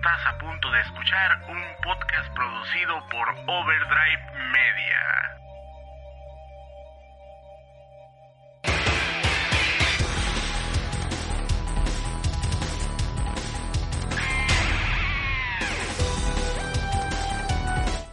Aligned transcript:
Estás 0.00 0.26
a 0.28 0.38
punto 0.38 0.70
de 0.70 0.80
escuchar 0.80 1.42
un 1.46 1.62
podcast 1.82 2.32
producido 2.34 3.06
por 3.10 3.28
Overdrive 3.28 4.32
Media. 4.50 5.49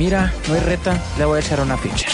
Mira, 0.00 0.32
no 0.48 0.54
hay 0.54 0.60
reta, 0.60 0.98
le 1.18 1.26
voy 1.26 1.36
a 1.36 1.40
echar 1.44 1.60
una 1.60 1.76
pinche. 1.76 2.06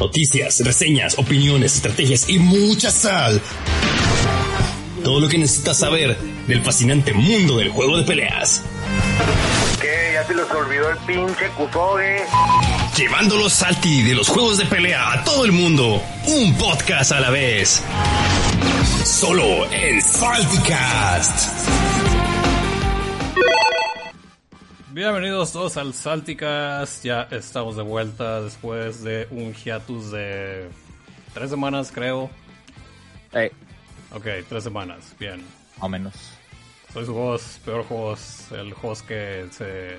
Noticias, 0.00 0.58
reseñas, 0.64 1.16
opiniones, 1.16 1.76
estrategias 1.76 2.28
y 2.28 2.40
mucha 2.40 2.90
sal. 2.90 3.40
Todo 5.04 5.20
lo 5.20 5.28
que 5.28 5.38
necesitas 5.38 5.78
saber 5.78 6.18
del 6.48 6.64
fascinante 6.64 7.12
mundo 7.12 7.58
del 7.58 7.68
juego 7.68 7.96
de 7.96 8.02
peleas. 8.02 8.62
¿Qué? 9.80 10.10
¿Ya 10.14 10.26
se 10.26 10.34
les 10.34 10.50
olvidó 10.50 10.90
el 10.90 10.96
pinche 11.06 11.48
Kusoge? 11.56 12.24
Llevando 12.96 13.36
los 13.36 13.52
salti 13.52 14.02
de 14.02 14.16
los 14.16 14.26
juegos 14.26 14.58
de 14.58 14.66
pelea 14.66 15.12
a 15.12 15.22
todo 15.22 15.44
el 15.44 15.52
mundo. 15.52 16.02
Un 16.26 16.58
podcast 16.58 17.12
a 17.12 17.20
la 17.20 17.30
vez. 17.30 17.84
Solo 19.04 19.70
en 19.70 20.02
Salticast. 20.02 21.95
Bienvenidos 24.96 25.52
todos 25.52 25.76
al 25.76 25.92
Salticast. 25.92 27.04
Ya 27.04 27.28
estamos 27.30 27.76
de 27.76 27.82
vuelta 27.82 28.40
después 28.40 29.04
de 29.04 29.28
un 29.30 29.52
hiatus 29.52 30.10
de 30.10 30.70
tres 31.34 31.50
semanas, 31.50 31.92
creo. 31.92 32.30
Eh, 33.34 33.52
Ok, 34.14 34.26
tres 34.48 34.64
semanas. 34.64 35.14
Bien. 35.20 35.42
más 35.74 35.82
o 35.82 35.88
menos. 35.90 36.14
Soy 36.94 37.04
su 37.04 37.14
host, 37.14 37.62
peor 37.62 37.84
host, 37.90 38.52
el 38.52 38.72
host 38.80 39.06
que 39.06 39.46
se, 39.50 39.98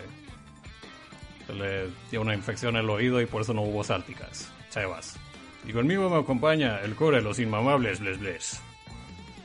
se 1.45 1.53
le 1.53 1.89
dio 2.09 2.21
una 2.21 2.33
infección 2.33 2.75
en 2.75 2.83
el 2.83 2.89
oído 2.89 3.21
y 3.21 3.27
por 3.27 3.43
eso 3.43 3.53
no 3.53 3.61
hubo 3.61 3.83
Salticast. 3.83 4.45
Chevas. 4.71 5.15
Y 5.67 5.73
conmigo 5.73 6.09
me 6.09 6.17
acompaña 6.17 6.79
el 6.79 6.95
core 6.95 7.17
de 7.17 7.23
los 7.23 7.37
inmamables, 7.37 7.99
bles, 7.99 8.19
bles. 8.19 8.61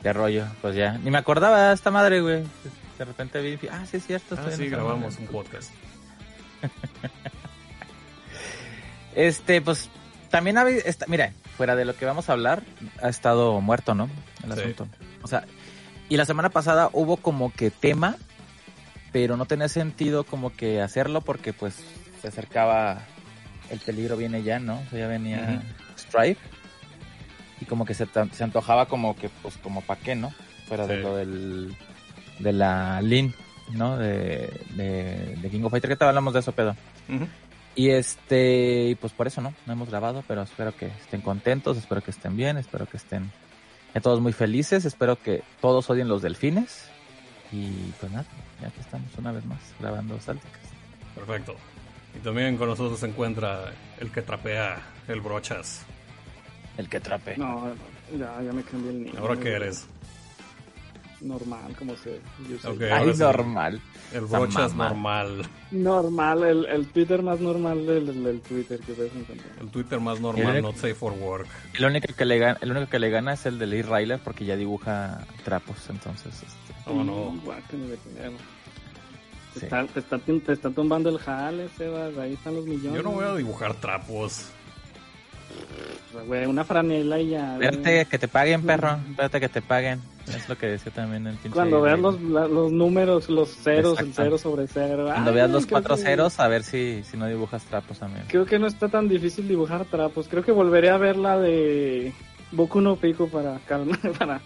Qué 0.02 0.14
rollo, 0.14 0.46
pues 0.62 0.74
ya. 0.76 0.96
Ni 0.96 1.10
me 1.10 1.18
acordaba 1.18 1.68
de 1.68 1.74
esta 1.74 1.90
madre, 1.90 2.22
güey. 2.22 2.42
De 2.98 3.04
repente 3.04 3.40
vi, 3.40 3.58
ah, 3.70 3.84
sí 3.90 3.96
es 3.98 4.06
cierto. 4.06 4.36
Ah, 4.38 4.50
sí, 4.50 4.68
grabamos 4.68 5.18
un 5.18 5.26
podcast. 5.26 5.70
Este, 9.14 9.60
pues, 9.60 9.90
también 10.30 10.56
había, 10.58 10.78
esta- 10.78 11.06
mira, 11.06 11.32
fuera 11.56 11.76
de 11.76 11.84
lo 11.84 11.94
que 11.94 12.06
vamos 12.06 12.28
a 12.28 12.32
hablar, 12.32 12.62
ha 13.02 13.08
estado 13.08 13.60
muerto, 13.60 13.94
¿no? 13.94 14.08
El 14.42 14.52
Sí. 14.54 14.60
asunto. 14.60 14.88
O 15.22 15.26
sea, 15.28 15.44
y 16.08 16.16
la 16.16 16.24
semana 16.24 16.48
pasada 16.48 16.88
hubo 16.92 17.16
como 17.18 17.52
que 17.52 17.70
tema, 17.70 18.16
pero 19.12 19.36
no 19.36 19.44
tenía 19.44 19.68
sentido 19.68 20.24
como 20.24 20.50
que 20.54 20.80
hacerlo 20.80 21.20
porque 21.20 21.52
pues 21.52 21.74
se 22.22 22.28
acercaba, 22.28 23.02
el 23.70 23.80
peligro 23.80 24.16
viene 24.16 24.42
ya, 24.42 24.58
¿no? 24.58 24.80
O 24.80 24.90
sea, 24.90 25.00
ya 25.00 25.06
venía 25.08 25.62
Stripe. 25.98 26.40
Y 27.60 27.64
como 27.66 27.84
que 27.84 27.94
se, 27.94 28.06
se 28.32 28.42
antojaba 28.44 28.86
como 28.86 29.14
que, 29.14 29.28
pues, 29.28 29.56
como 29.58 29.82
pa' 29.82 29.96
qué, 29.96 30.14
¿no? 30.16 30.32
Fuera 30.66 30.86
de 30.86 30.96
lo 30.96 31.16
del, 31.16 31.76
de 32.38 32.52
la 32.52 33.00
Lin, 33.02 33.34
¿no? 33.72 33.96
De, 33.96 34.48
de, 34.76 35.36
de 35.40 35.50
King 35.50 35.62
of 35.64 35.70
Fighter, 35.70 35.90
que 35.90 35.96
te 35.96 36.04
hablamos 36.04 36.34
de 36.34 36.40
eso, 36.40 36.52
pedo. 36.52 36.76
Y 37.74 37.90
este, 37.90 38.88
y 38.90 38.94
pues 38.96 39.12
por 39.12 39.26
eso 39.26 39.40
no, 39.40 39.54
no 39.66 39.72
hemos 39.72 39.88
grabado, 39.88 40.22
pero 40.28 40.42
espero 40.42 40.76
que 40.76 40.86
estén 40.86 41.22
contentos, 41.22 41.78
espero 41.78 42.02
que 42.02 42.10
estén 42.10 42.36
bien, 42.36 42.58
espero 42.58 42.86
que 42.86 42.98
estén 42.98 43.30
todos 44.02 44.20
muy 44.20 44.32
felices, 44.32 44.84
espero 44.84 45.16
que 45.16 45.42
todos 45.60 45.88
odien 45.90 46.08
los 46.08 46.22
delfines. 46.22 46.88
Y 47.50 47.92
pues 48.00 48.10
nada, 48.10 48.24
ya 48.60 48.70
que 48.70 48.80
estamos 48.80 49.10
una 49.18 49.32
vez 49.32 49.44
más 49.44 49.58
grabando 49.78 50.18
Salticas. 50.20 50.60
Perfecto. 51.14 51.54
Y 52.14 52.18
también 52.20 52.56
con 52.56 52.68
nosotros 52.68 52.98
se 53.00 53.06
encuentra 53.06 53.72
el 54.00 54.10
que 54.10 54.22
trapea, 54.22 54.80
el 55.08 55.20
brochas. 55.20 55.84
El 56.76 56.88
que 56.88 57.00
trape. 57.00 57.36
No, 57.36 57.74
ya, 58.18 58.42
ya 58.42 58.52
me 58.52 58.62
cambié 58.62 58.90
el 58.90 59.04
niño. 59.04 59.18
¿Ahora 59.18 59.36
qué 59.36 59.52
eres? 59.52 59.86
Normal, 61.22 61.76
como 61.78 61.96
se 61.96 62.20
yo 62.50 62.58
soy. 62.60 62.74
Ok. 62.76 62.82
Ay, 62.92 63.12
sí. 63.14 63.20
normal. 63.20 63.80
El 64.12 64.20
brochas 64.26 64.74
normal. 64.74 65.42
Normal, 65.70 66.42
el, 66.42 66.66
el 66.66 66.86
Twitter 66.88 67.22
más 67.22 67.38
normal 67.40 67.86
del, 67.86 68.24
del- 68.24 68.40
Twitter 68.40 68.80
que 68.80 68.92
puedes 68.92 69.14
encontrar. 69.14 69.48
El 69.60 69.68
Twitter 69.68 70.00
más 70.00 70.16
El 70.16 70.22
normal, 70.22 70.46
único- 70.46 70.66
not 70.68 70.76
safe 70.76 70.94
for 70.94 71.12
work. 71.12 71.46
El 71.78 71.84
único 71.84 72.12
que 72.14 72.24
le 72.24 72.38
gana, 72.38 72.58
el 72.60 72.70
único 72.72 72.88
que 72.90 72.98
le 72.98 73.10
gana 73.10 73.34
es 73.34 73.46
el 73.46 73.58
de 73.58 73.66
Lee 73.66 73.82
Ryler 73.82 74.18
porque 74.18 74.44
ya 74.44 74.56
dibuja 74.56 75.26
trapos, 75.44 75.76
entonces 75.88 76.34
este, 76.34 76.74
Oh, 76.86 77.04
no. 77.04 77.32
Dinero. 77.70 78.36
Te, 79.54 79.60
Sí. 79.60 79.66
está, 79.66 79.84
te, 79.86 80.00
está, 80.00 80.18
te 80.18 80.52
está 80.52 80.70
tumbando 80.70 81.08
el 81.10 81.18
jale, 81.18 81.68
Sebas. 81.76 82.16
Ahí 82.18 82.32
están 82.32 82.54
los 82.56 82.64
millones. 82.64 82.94
Yo 82.94 83.02
no 83.02 83.10
voy 83.12 83.24
a 83.26 83.34
dibujar 83.34 83.74
trapos. 83.74 84.46
Una 86.48 86.64
franela 86.64 87.18
y 87.20 87.30
ya. 87.30 87.54
Espérate 87.54 88.06
que 88.06 88.18
te 88.18 88.28
paguen, 88.28 88.62
perro. 88.62 88.98
Espérate 89.10 89.40
que 89.40 89.48
te 89.48 89.62
paguen. 89.62 90.00
Es 90.28 90.48
lo 90.48 90.56
que 90.56 90.66
decía 90.66 90.92
también 90.92 91.26
el 91.26 91.34
pinche. 91.36 91.54
Cuando 91.54 91.80
veas 91.82 91.98
los, 91.98 92.20
la- 92.22 92.46
los 92.46 92.70
números, 92.70 93.28
los 93.28 93.50
ceros, 93.56 93.98
el 93.98 94.12
cero 94.14 94.38
sobre 94.38 94.66
cero. 94.68 95.04
Cuando 95.06 95.30
Ay, 95.30 95.36
veas 95.36 95.50
los 95.50 95.66
cuatro 95.66 95.96
que- 95.96 96.02
ceros, 96.02 96.38
a 96.40 96.48
ver 96.48 96.62
si, 96.62 97.02
si 97.04 97.16
no 97.16 97.26
dibujas 97.26 97.64
trapos 97.64 97.98
también. 97.98 98.24
Creo 98.28 98.46
que 98.46 98.58
no 98.58 98.66
está 98.66 98.88
tan 98.88 99.08
difícil 99.08 99.48
dibujar 99.48 99.84
trapos. 99.86 100.28
Creo 100.28 100.44
que 100.44 100.52
volveré 100.52 100.90
a 100.90 100.96
ver 100.96 101.16
la 101.16 101.38
de 101.38 102.12
Boku 102.52 102.80
no 102.80 102.96
Pico 102.96 103.28
para 103.28 103.58
calmar, 103.66 103.98
para 104.18 104.40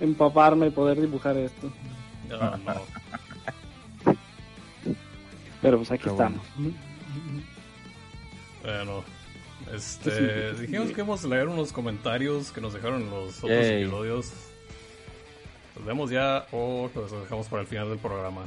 empaparme 0.00 0.66
y 0.66 0.70
poder 0.70 1.00
dibujar 1.00 1.36
esto. 1.36 1.70
No, 2.28 2.56
no. 2.56 4.14
Pero 5.62 5.76
pues 5.76 5.90
aquí 5.90 6.04
Pero 6.04 6.14
bueno. 6.16 6.40
estamos. 6.58 6.74
Bueno, 8.62 9.04
este, 9.74 10.52
dijimos 10.60 10.88
que 10.88 10.94
íbamos 11.00 11.24
a 11.24 11.28
leer 11.28 11.48
unos 11.48 11.72
comentarios 11.72 12.50
que 12.50 12.60
nos 12.60 12.72
dejaron 12.72 13.02
en 13.02 13.10
los 13.10 13.38
otros 13.44 13.50
Yay. 13.66 13.82
episodios. 13.82 14.32
¿Los 15.80 15.86
vemos 15.86 16.10
ya 16.10 16.46
o 16.52 16.90
los 16.94 17.10
dejamos 17.10 17.46
para 17.46 17.62
el 17.62 17.66
final 17.68 17.88
del 17.88 17.98
programa? 17.98 18.42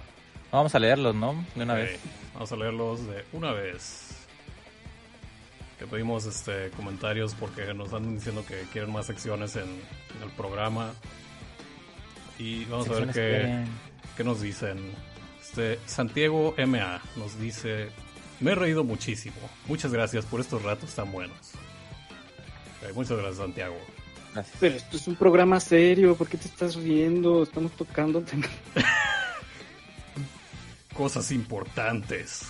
Vamos 0.51 0.75
a 0.75 0.77
leerlos, 0.77 1.16
¿no? 1.16 1.44
De 1.55 1.63
una 1.63 1.73
Ok, 1.73 1.79
vez. 1.79 1.99
Vamos 2.35 2.51
a 2.51 2.55
leerlos 2.55 3.07
de 3.07 3.25
una 3.33 3.51
vez. 3.53 4.09
Que 5.79 5.88
pedimos 5.88 6.27
este 6.27 6.69
comentarios 6.77 7.33
porque 7.33 7.73
nos 7.73 7.91
andan 7.91 8.13
diciendo 8.17 8.45
que 8.47 8.61
quieren 8.71 8.94
más 8.94 9.07
secciones 9.07 9.55
en, 9.55 9.63
en 9.63 10.23
el 10.23 10.29
programa. 10.38 10.94
Y 12.38 12.66
vamos 12.66 12.88
a 12.89 12.94
ver 12.99 13.07
qué, 13.11 13.65
qué 14.15 14.23
nos 14.23 14.39
dicen. 14.39 14.77
Este, 15.41 15.79
Santiago 15.88 16.53
MA 16.67 17.01
nos 17.15 17.39
dice: 17.39 17.89
Me 18.41 18.51
he 18.51 18.55
reído 18.55 18.83
muchísimo. 18.83 19.38
Muchas 19.65 19.91
gracias 19.91 20.24
por 20.25 20.39
estos 20.39 20.62
ratos 20.62 20.94
tan 20.94 21.12
buenos. 21.12 21.53
Ok, 22.83 22.94
muchas 22.94 23.18
gracias, 23.18 23.38
Santiago. 23.38 23.77
Gracias. 24.33 24.57
Pero 24.59 24.75
esto 24.75 24.97
es 24.97 25.07
un 25.07 25.15
programa 25.15 25.59
serio. 25.59 26.15
¿Por 26.15 26.27
qué 26.27 26.38
te 26.38 26.47
estás 26.47 26.75
riendo? 26.75 27.44
Estamos 27.44 27.71
tocando. 27.74 28.24
Cosas 30.95 31.31
importantes. 31.31 32.44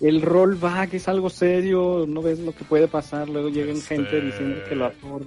El 0.00 0.22
rollback 0.22 0.94
es 0.94 1.08
algo 1.08 1.30
serio. 1.30 2.06
No 2.08 2.22
ves 2.22 2.38
lo 2.38 2.54
que 2.54 2.64
puede 2.64 2.88
pasar. 2.88 3.28
Luego 3.28 3.48
llegan 3.50 3.76
Este- 3.76 3.96
gente 3.96 4.20
diciendo 4.20 4.62
que 4.68 4.74
lo 4.74 4.86
ator- 4.86 5.26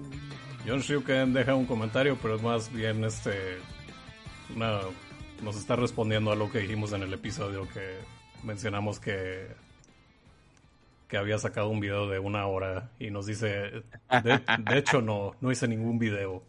John 0.67 0.81
Ryuken 0.81 1.31
deja 1.33 1.53
un 1.53 1.65
comentario, 1.67 2.17
pero 2.21 2.35
es 2.35 2.41
más 2.41 2.73
bien 2.73 3.03
este. 3.03 3.57
Una, 4.55 4.79
nos 5.43 5.55
está 5.57 5.75
respondiendo 5.75 6.31
a 6.31 6.35
lo 6.35 6.51
que 6.51 6.59
dijimos 6.59 6.91
en 6.93 7.03
el 7.03 7.13
episodio 7.13 7.67
que 7.71 7.97
mencionamos 8.43 8.99
que. 8.99 9.47
Que 11.07 11.17
había 11.17 11.37
sacado 11.37 11.69
un 11.69 11.79
video 11.79 12.07
de 12.07 12.19
una 12.19 12.45
hora 12.47 12.91
y 12.99 13.11
nos 13.11 13.25
dice. 13.25 13.47
De, 13.47 14.41
de 14.59 14.77
hecho, 14.77 15.01
no, 15.01 15.33
no 15.41 15.51
hice 15.51 15.67
ningún 15.67 15.99
video. 15.99 16.43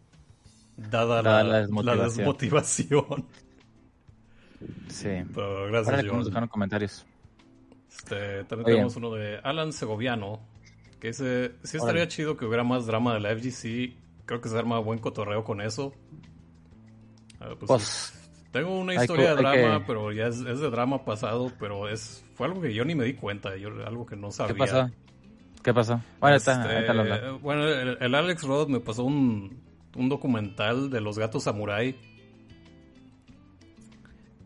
Dada, 0.77 1.23
Dada 1.23 1.43
la, 1.43 1.67
la 1.67 1.95
la 1.97 2.05
desmotivación. 2.05 3.27
Sí. 4.89 5.09
Pero 5.35 5.67
gracias, 5.67 6.03
que 6.03 6.09
nos 6.09 6.27
dejaron 6.27 6.49
comentarios. 6.49 7.07
Este, 7.89 8.45
también 8.45 8.67
Oye. 8.67 8.75
tenemos 8.75 8.97
uno 8.97 9.13
de 9.13 9.39
Alan 9.43 9.73
Segoviano, 9.73 10.41
que 11.01 11.09
dice, 11.09 11.53
sí 11.63 11.77
estaría 11.77 12.07
chido 12.09 12.37
que 12.37 12.45
hubiera 12.45 12.65
más 12.65 12.87
drama 12.87 13.15
de 13.15 13.21
la 13.21 13.35
FGC, 13.35 13.97
creo 14.27 14.41
que 14.41 14.49
se 14.49 14.59
arma 14.59 14.79
buen 14.79 14.99
cotorreo 14.99 15.45
con 15.45 15.61
eso. 15.61 15.93
Pues, 17.39 17.59
Pues, 17.67 18.16
tengo 18.61 18.79
una 18.79 18.95
historia 18.95 19.31
que- 19.31 19.31
de 19.31 19.37
drama, 19.37 19.79
que- 19.81 19.85
pero 19.87 20.13
ya 20.13 20.27
es, 20.27 20.37
es 20.41 20.61
de 20.61 20.71
drama 20.71 21.05
pasado, 21.05 21.53
pero 21.59 21.89
es 21.89 22.25
fue 22.35 22.47
algo 22.47 22.61
que 22.61 22.73
yo 22.75 22.85
ni 22.85 22.95
me 22.95 23.05
di 23.05 23.15
cuenta, 23.15 23.57
yo, 23.57 23.69
algo 23.87 24.07
que 24.07 24.17
no 24.17 24.31
sabía. 24.31 24.55
¿qué 24.55 24.59
pasó? 24.59 24.91
¿Qué 25.63 25.75
pasó? 25.75 26.01
Bueno, 26.21 26.37
Este, 26.37 26.53
bueno, 27.43 27.67
el, 27.67 27.99
el 28.01 28.15
Alex 28.15 28.43
Rod 28.45 28.69
me 28.69 28.79
pasó 28.81 29.05
un, 29.05 29.61
un 29.97 30.09
documental 30.09 30.91
de 30.91 31.01
los 31.01 31.19
gatos 31.19 31.43
samurai. 31.45 31.97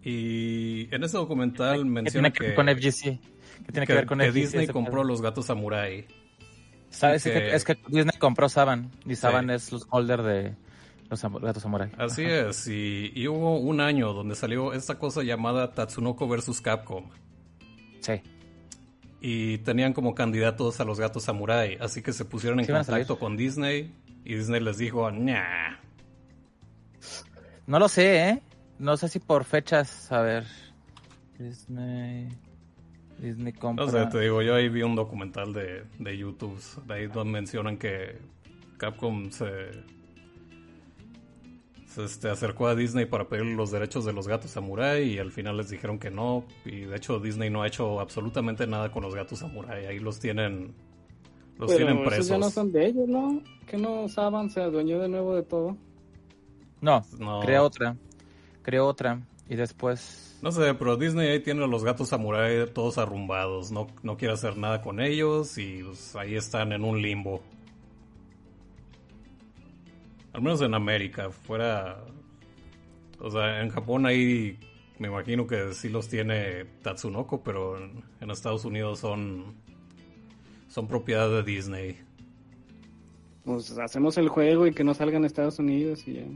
Y 0.02 0.88
en 0.94 1.04
ese 1.04 1.16
documental 1.18 1.78
¿Qué 1.78 1.84
menciona 1.84 2.30
que 2.30 2.46
que, 2.46 2.54
con 2.54 2.68
FGC? 2.68 3.02
¿Qué 3.02 3.72
tiene 3.72 3.86
que, 3.86 3.92
que- 3.92 3.94
ver 3.94 4.06
con 4.06 4.18
que 4.18 4.26
FGC? 4.30 4.34
Disney 4.40 4.66
compró 4.68 5.04
los 5.04 5.20
gatos 5.20 5.46
samurai. 5.46 6.06
¿Sabes? 6.88 7.22
que, 7.22 7.32
que- 7.32 7.54
es 7.54 7.64
que 7.64 7.76
Disney 7.88 8.18
compró 8.18 8.48
Saban. 8.48 8.90
Y 9.06 9.14
Saban 9.14 9.48
Sí. 9.48 9.54
es 9.54 9.72
los 9.72 9.86
holder 9.90 10.22
de 10.22 10.54
los 11.10 11.42
gatos 11.42 11.62
samurai. 11.62 11.90
Así 11.98 12.22
es, 12.22 12.66
y, 12.68 13.12
y 13.14 13.28
hubo 13.28 13.58
un 13.58 13.80
año 13.80 14.12
donde 14.12 14.34
salió 14.34 14.72
esta 14.72 14.98
cosa 14.98 15.22
llamada 15.22 15.72
Tatsunoko 15.72 16.28
vs. 16.28 16.60
Capcom. 16.60 17.10
Sí. 18.00 18.22
Y 19.20 19.58
tenían 19.58 19.92
como 19.92 20.14
candidatos 20.14 20.80
a 20.80 20.84
los 20.84 20.98
gatos 20.98 21.24
samurai, 21.24 21.76
así 21.80 22.00
que 22.00 22.12
se 22.12 22.24
pusieron 22.24 22.60
en 22.60 22.66
Sí 22.66 22.72
contacto 22.72 23.18
con 23.18 23.36
Disney 23.36 23.94
y 24.24 24.34
Disney 24.34 24.60
les 24.60 24.78
dijo, 24.78 25.10
nah. 25.10 25.76
No 27.66 27.78
lo 27.78 27.88
sé, 27.88 28.28
¿eh? 28.28 28.42
No 28.78 28.96
sé 28.96 29.08
si 29.08 29.18
por 29.18 29.44
fechas, 29.44 30.10
a 30.10 30.22
ver. 30.22 30.46
Disney. 31.38 32.28
Disney 33.18 33.52
compra. 33.52 33.84
No 33.84 33.90
sé, 33.90 34.06
te 34.06 34.20
digo, 34.20 34.40
yo 34.40 34.54
ahí 34.54 34.68
vi 34.70 34.82
un 34.82 34.94
documental 34.94 35.52
de, 35.52 35.84
de 35.98 36.16
YouTube, 36.16 36.58
de 36.86 36.94
ahí 36.94 37.06
donde 37.06 37.32
mencionan 37.32 37.76
que 37.76 38.18
Capcom 38.78 39.30
se, 39.30 39.44
se 41.94 42.04
este, 42.04 42.30
acercó 42.30 42.68
a 42.68 42.74
Disney 42.74 43.06
para 43.06 43.28
pedir 43.28 43.44
los 43.46 43.70
derechos 43.70 44.04
de 44.04 44.12
los 44.12 44.28
gatos 44.28 44.52
samurai 44.52 45.02
y 45.02 45.18
al 45.18 45.32
final 45.32 45.56
les 45.56 45.70
dijeron 45.70 45.98
que 45.98 46.10
no. 46.10 46.44
Y 46.64 46.82
de 46.82 46.96
hecho 46.96 47.18
Disney 47.18 47.50
no 47.50 47.62
ha 47.62 47.66
hecho 47.66 48.00
absolutamente 48.00 48.66
nada 48.66 48.90
con 48.92 49.02
los 49.02 49.14
gatos 49.14 49.40
samurai, 49.40 49.86
ahí 49.86 49.98
los 49.98 50.20
tienen, 50.20 50.74
los 51.58 51.72
Pero 51.72 51.76
tienen 51.76 51.98
esos 51.98 52.08
presos. 52.08 52.28
ya 52.28 52.38
no 52.38 52.50
son 52.50 52.72
de 52.72 52.86
ellos, 52.86 53.08
¿no? 53.08 53.42
Que 53.66 53.76
no 53.76 54.08
Saban 54.08 54.50
se 54.50 54.60
adueñó 54.60 55.00
de 55.00 55.08
nuevo 55.08 55.34
de 55.34 55.42
todo. 55.42 55.76
No, 56.80 57.04
No. 57.18 57.40
creó 57.40 57.64
otra. 57.64 57.96
Creó 58.62 58.86
otra. 58.86 59.20
Y 59.48 59.56
después. 59.56 60.38
No 60.42 60.52
sé, 60.52 60.72
pero 60.74 60.96
Disney 60.96 61.28
ahí 61.28 61.40
tiene 61.40 61.64
a 61.64 61.66
los 61.66 61.84
gatos 61.84 62.08
samurai 62.08 62.66
todos 62.72 62.96
arrumbados, 62.98 63.70
no, 63.72 63.88
no 64.02 64.16
quiere 64.16 64.32
hacer 64.32 64.56
nada 64.56 64.80
con 64.80 65.00
ellos 65.00 65.58
y 65.58 65.82
pues, 65.82 66.14
ahí 66.16 66.36
están 66.36 66.72
en 66.72 66.84
un 66.84 67.02
limbo. 67.02 67.42
Al 70.32 70.42
menos 70.42 70.60
en 70.62 70.74
América, 70.74 71.30
fuera... 71.30 72.04
O 73.18 73.30
sea, 73.30 73.60
en 73.62 73.68
Japón 73.68 74.06
ahí 74.06 74.58
me 74.98 75.08
imagino 75.08 75.46
que 75.46 75.74
sí 75.74 75.88
los 75.88 76.08
tiene 76.08 76.64
Tatsunoko, 76.82 77.42
pero 77.42 77.78
en, 77.78 78.02
en 78.20 78.30
Estados 78.30 78.64
Unidos 78.64 79.00
son, 79.00 79.54
son 80.68 80.86
propiedad 80.88 81.28
de 81.28 81.42
Disney. 81.42 81.98
Pues 83.44 83.76
hacemos 83.78 84.18
el 84.18 84.28
juego 84.28 84.66
y 84.66 84.72
que 84.72 84.84
no 84.84 84.94
salgan 84.94 85.24
a 85.24 85.26
Estados 85.26 85.58
Unidos 85.58 86.06
y 86.06 86.14
ya. 86.14 86.24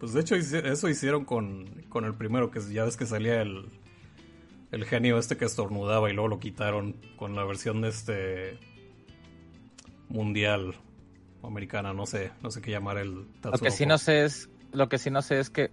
Pues 0.00 0.14
de 0.14 0.20
hecho 0.20 0.34
eso 0.34 0.88
hicieron 0.88 1.24
con, 1.24 1.84
con 1.88 2.04
el 2.04 2.14
primero, 2.14 2.50
que 2.50 2.58
ya 2.72 2.84
ves 2.84 2.96
que 2.96 3.06
salía 3.06 3.40
el, 3.40 3.66
el 4.72 4.84
genio 4.84 5.16
este 5.16 5.36
que 5.36 5.44
estornudaba 5.44 6.10
y 6.10 6.12
luego 6.12 6.26
lo 6.26 6.40
quitaron 6.40 6.96
con 7.16 7.36
la 7.36 7.44
versión 7.44 7.82
de 7.82 7.88
este 7.90 8.58
mundial 10.08 10.74
americana, 11.48 11.92
no 11.92 12.06
sé, 12.06 12.30
no 12.42 12.50
sé 12.50 12.60
qué 12.62 12.70
llamar 12.70 12.98
el 12.98 13.14
Lo 13.14 13.22
que 13.24 13.40
Tatsunoko. 13.40 13.70
sí 13.76 13.86
no 13.86 13.98
sé 13.98 14.24
es. 14.24 14.48
Lo 14.72 14.88
que 14.88 14.98
sí 14.98 15.10
no 15.10 15.22
sé 15.22 15.38
es 15.40 15.50
que. 15.50 15.70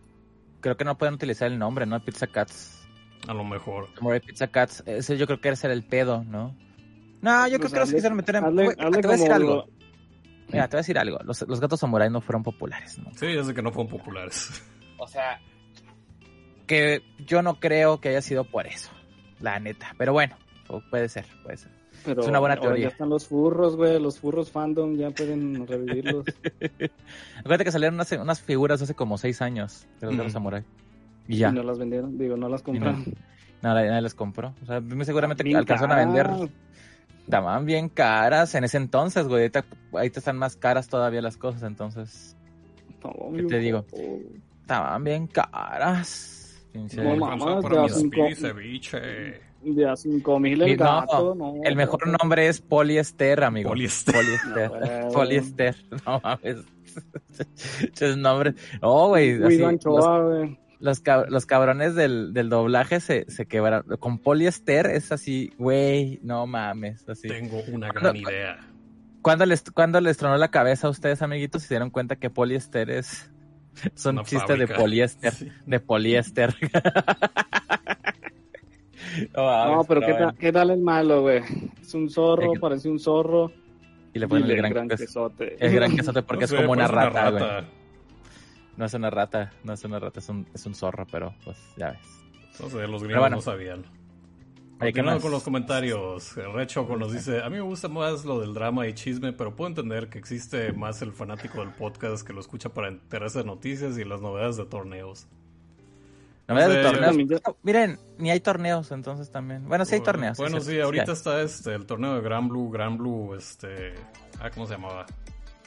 Creo 0.62 0.76
que 0.76 0.84
no 0.84 0.98
pueden 0.98 1.14
utilizar 1.16 1.50
el 1.50 1.58
nombre, 1.58 1.86
¿no? 1.86 2.04
Pizza 2.04 2.28
Cats. 2.28 2.86
A 3.28 3.34
lo 3.34 3.44
mejor. 3.46 3.88
Samurai 3.96 4.20
Pizza 4.20 4.48
Cats. 4.48 4.84
Ese 4.86 5.18
yo 5.18 5.26
creo 5.26 5.40
que 5.40 5.48
era 5.50 5.74
el 5.74 5.84
pedo, 5.84 6.24
¿no? 6.26 6.56
No, 7.22 7.48
yo 7.48 7.58
creo 7.58 7.60
Pues 7.62 7.74
que 7.74 7.80
los 7.80 7.94
quisieron 7.94 8.18
meter 8.18 8.36
en. 8.38 8.44
hazle- 8.44 8.76
hazle 8.78 9.02
te 9.02 9.08
voy 9.08 9.14
a 9.14 9.18
decir 9.18 9.32
algo. 9.32 9.56
lo- 9.56 9.68
Mira, 10.52 10.68
te 10.68 10.76
voy 10.76 10.80
a 10.80 10.82
decir 10.82 10.98
algo. 10.98 11.20
Los, 11.24 11.42
los 11.48 11.60
gatos 11.62 11.80
samurai 11.80 12.10
no 12.10 12.22
fueron 12.22 12.44
populares, 12.44 12.98
¿no? 12.98 13.12
Sí, 13.16 13.34
ya 13.36 13.44
sé 13.44 13.54
que 13.54 13.62
no 13.62 13.72
fueron 13.72 13.90
populares. 13.92 14.64
O 14.98 15.08
sea, 15.08 15.40
que 16.68 17.04
yo 17.26 17.42
no 17.42 17.60
creo 17.60 18.00
que 18.02 18.10
haya 18.10 18.22
sido 18.22 18.44
por 18.44 18.68
eso, 18.68 18.92
la 19.40 19.60
neta. 19.60 19.94
Pero 19.98 20.12
bueno, 20.14 20.36
pu- 20.68 20.84
puede 20.90 21.08
ser, 21.10 21.26
puede 21.44 21.58
ser. 21.58 21.72
Pero 22.06 22.22
Es 22.22 22.28
una 22.28 22.40
buena 22.40 22.56
ahora 22.56 22.68
teoría. 22.68 22.84
Ya 22.86 22.90
están 22.90 23.10
los 23.10 23.28
furros, 23.28 23.76
güey. 23.76 24.00
Los 24.02 24.20
furros 24.20 24.52
fandom 24.52 24.96
ya 24.96 25.12
pueden 25.12 25.68
revivirlos. 25.68 26.26
Acuérdate 27.40 27.66
que 27.66 27.72
salieron 27.72 27.96
unas, 27.96 28.12
unas 28.14 28.42
figuras 28.42 28.82
hace 28.82 28.94
como 28.96 29.18
seis 29.18 29.42
años 29.42 29.86
de 30.00 30.08
los 30.08 30.16
Mm. 30.16 30.18
gatos 30.18 30.34
samurai. 30.34 30.64
Y 31.28 31.38
ya, 31.38 31.50
Y 31.50 31.54
no 31.54 31.64
las 31.64 31.78
vendieron, 31.78 32.18
digo, 32.18 32.36
no 32.38 32.50
las 32.50 32.62
compraron. 32.64 33.06
nada, 33.62 33.84
nadie 33.86 34.02
les 34.02 34.14
compró. 34.16 34.54
O 34.64 34.66
sea, 34.66 34.82
seguramente 35.04 35.44
Bien 35.44 35.58
alcanzaron 35.58 35.92
a 35.92 35.98
vender. 35.98 36.30
Estaban 37.26 37.66
bien 37.66 37.90
caras 37.90 38.56
en 38.56 38.64
ese 38.64 38.78
entonces, 38.78 39.28
güey. 39.28 39.42
Ahorita, 39.42 39.64
ahorita 39.92 40.20
están 40.20 40.38
más 40.38 40.56
caras 40.56 40.88
todavía 40.88 41.22
las 41.22 41.38
cosas, 41.38 41.62
entonces. 41.64 42.36
No, 43.04 43.14
¿Qué 43.36 43.44
te 43.44 43.60
digo? 43.60 43.86
Estaban 44.62 45.04
bien 45.04 45.28
caras. 45.28 46.64
No, 46.74 47.62
de 47.62 48.36
ceviche. 48.36 49.49
De 49.62 49.88
a 49.90 49.96
5000 49.96 50.60
Y 50.60 50.72
el 50.72 50.78
no, 50.78 50.86
gato, 50.86 51.36
no. 51.36 51.56
el 51.64 51.76
mejor 51.76 52.08
nombre 52.08 52.48
es 52.48 52.62
poliester, 52.62 53.44
amigo. 53.44 53.70
Poliéster. 53.70 54.16
Poliéster. 54.16 54.72
No, 54.72 55.10
Poliéster. 55.12 55.76
No 56.06 56.22
mames. 56.24 56.58
Esos 57.94 58.18
nombres. 58.18 58.56
No, 58.82 59.08
güey. 59.10 59.38
los, 59.38 59.54
los, 60.80 61.04
cab- 61.04 61.28
los 61.30 61.46
cabrones 61.46 61.94
del, 61.96 62.34
del 62.34 62.50
doblaje 62.50 63.00
se, 63.00 63.30
se 63.30 63.46
quebraron. 63.46 63.98
Con 63.98 64.20
poliéster 64.20 64.88
es 64.88 65.12
así, 65.12 65.52
güey. 65.58 66.20
No 66.24 66.48
mames. 66.48 67.08
Así. 67.10 67.28
Tengo 67.28 67.62
una 67.72 67.90
gran 67.92 68.16
idea. 68.16 68.66
¿Cuándo 69.22 69.46
les, 69.46 69.62
cuándo 69.72 70.00
les 70.00 70.16
tronó 70.18 70.38
la 70.38 70.50
cabeza 70.52 70.88
a 70.88 70.90
ustedes, 70.90 71.22
amiguitos? 71.22 71.64
Se 71.64 71.70
dieron 71.74 71.90
cuenta 71.90 72.16
que 72.16 72.30
poliéster 72.30 72.90
es. 72.90 73.30
Son 73.96 74.24
chistes 74.24 74.58
de 74.58 74.68
poliéster. 74.68 75.34
Sí. 75.34 75.50
De 75.66 75.80
poliéster. 75.82 76.56
no, 79.36 79.84
pero 79.88 80.02
¿qué, 80.02 80.12
bueno. 80.14 80.34
¿qué 80.38 80.52
tal 80.52 80.70
el 80.72 80.82
malo, 80.82 81.22
güey? 81.22 81.42
Es 81.82 81.94
un 81.94 82.10
zorro, 82.10 82.54
parece 82.60 82.90
un 82.90 83.00
zorro. 83.00 83.52
Y 84.14 84.20
le 84.20 84.28
ponen 84.28 84.48
Dile, 84.48 84.60
el 84.60 84.70
gran, 84.74 84.88
queso. 84.88 85.04
quesote. 85.06 85.58
El 85.60 85.74
gran 85.76 85.96
quesote 85.96 86.24
porque 86.24 86.40
No 86.42 86.46
es 86.46 86.50
sé, 86.52 86.58
como 86.58 86.72
una 86.72 86.88
rata, 86.88 87.30
güey. 87.30 87.44
No 88.78 88.86
es 88.86 88.94
una 88.94 89.10
rata, 89.10 89.52
no 89.64 89.74
es 89.74 89.84
una 89.84 90.00
rata, 90.00 90.20
es 90.20 90.30
un, 90.30 90.48
es 90.54 90.66
un 90.66 90.74
zorro, 90.74 91.06
pero 91.12 91.34
pues 91.44 91.58
ya 91.78 91.92
ves. 91.92 92.24
No 92.60 92.70
sé, 92.70 92.78
los 92.78 92.78
Pero 92.78 92.98
gringos 93.00 93.20
bueno. 93.20 93.36
no 93.36 93.42
sabían. 93.42 93.80
Oye, 94.82 94.94
¿qué 94.94 95.02
Continuando 95.02 95.22
con 95.22 95.32
los 95.32 95.44
comentarios, 95.44 96.38
el 96.38 96.54
Red 96.54 96.68
Choco 96.68 96.96
nos 96.96 97.12
dice, 97.12 97.44
a 97.44 97.50
mí 97.50 97.58
me 97.58 97.62
gusta 97.62 97.90
más 97.90 98.24
lo 98.24 98.40
del 98.40 98.54
drama 98.54 98.88
y 98.88 98.94
chisme, 98.94 99.34
pero 99.34 99.54
puedo 99.54 99.68
entender 99.68 100.08
que 100.08 100.18
existe 100.18 100.72
más 100.72 101.02
el 101.02 101.12
fanático 101.12 101.60
del 101.60 101.72
podcast 101.72 102.26
que 102.26 102.32
lo 102.32 102.40
escucha 102.40 102.70
para 102.70 102.88
enterarse 102.88 103.40
de 103.40 103.44
noticias 103.46 103.98
y 103.98 104.06
las 104.06 104.22
novedades 104.22 104.56
de 104.56 104.66
torneos. 104.66 105.28
Das 106.56 106.70
de 106.70 106.82
torneos. 106.84 107.18
yo- 107.30 107.38
No, 107.46 107.56
Miren, 107.64 108.00
ni 108.18 108.32
hay 108.32 108.40
torneos 108.40 108.92
entonces 108.92 109.30
también. 109.32 109.68
Bueno, 109.68 109.86
sí 109.86 109.96
hay 109.96 110.02
torneos. 110.02 110.38
Bueno, 110.38 110.60
sí, 110.62 110.80
ahorita 110.80 111.12
está 111.12 111.42
este 111.42 111.74
el 111.76 111.86
torneo 111.86 112.16
de 112.16 112.22
Gran 112.22 112.48
Blue, 112.50 112.70
Gran 112.72 112.98
Blue, 112.98 113.36
este... 113.36 113.94
Ah, 114.40 114.50
¿cómo 114.50 114.66
se 114.68 114.74
llamaba? 114.74 115.06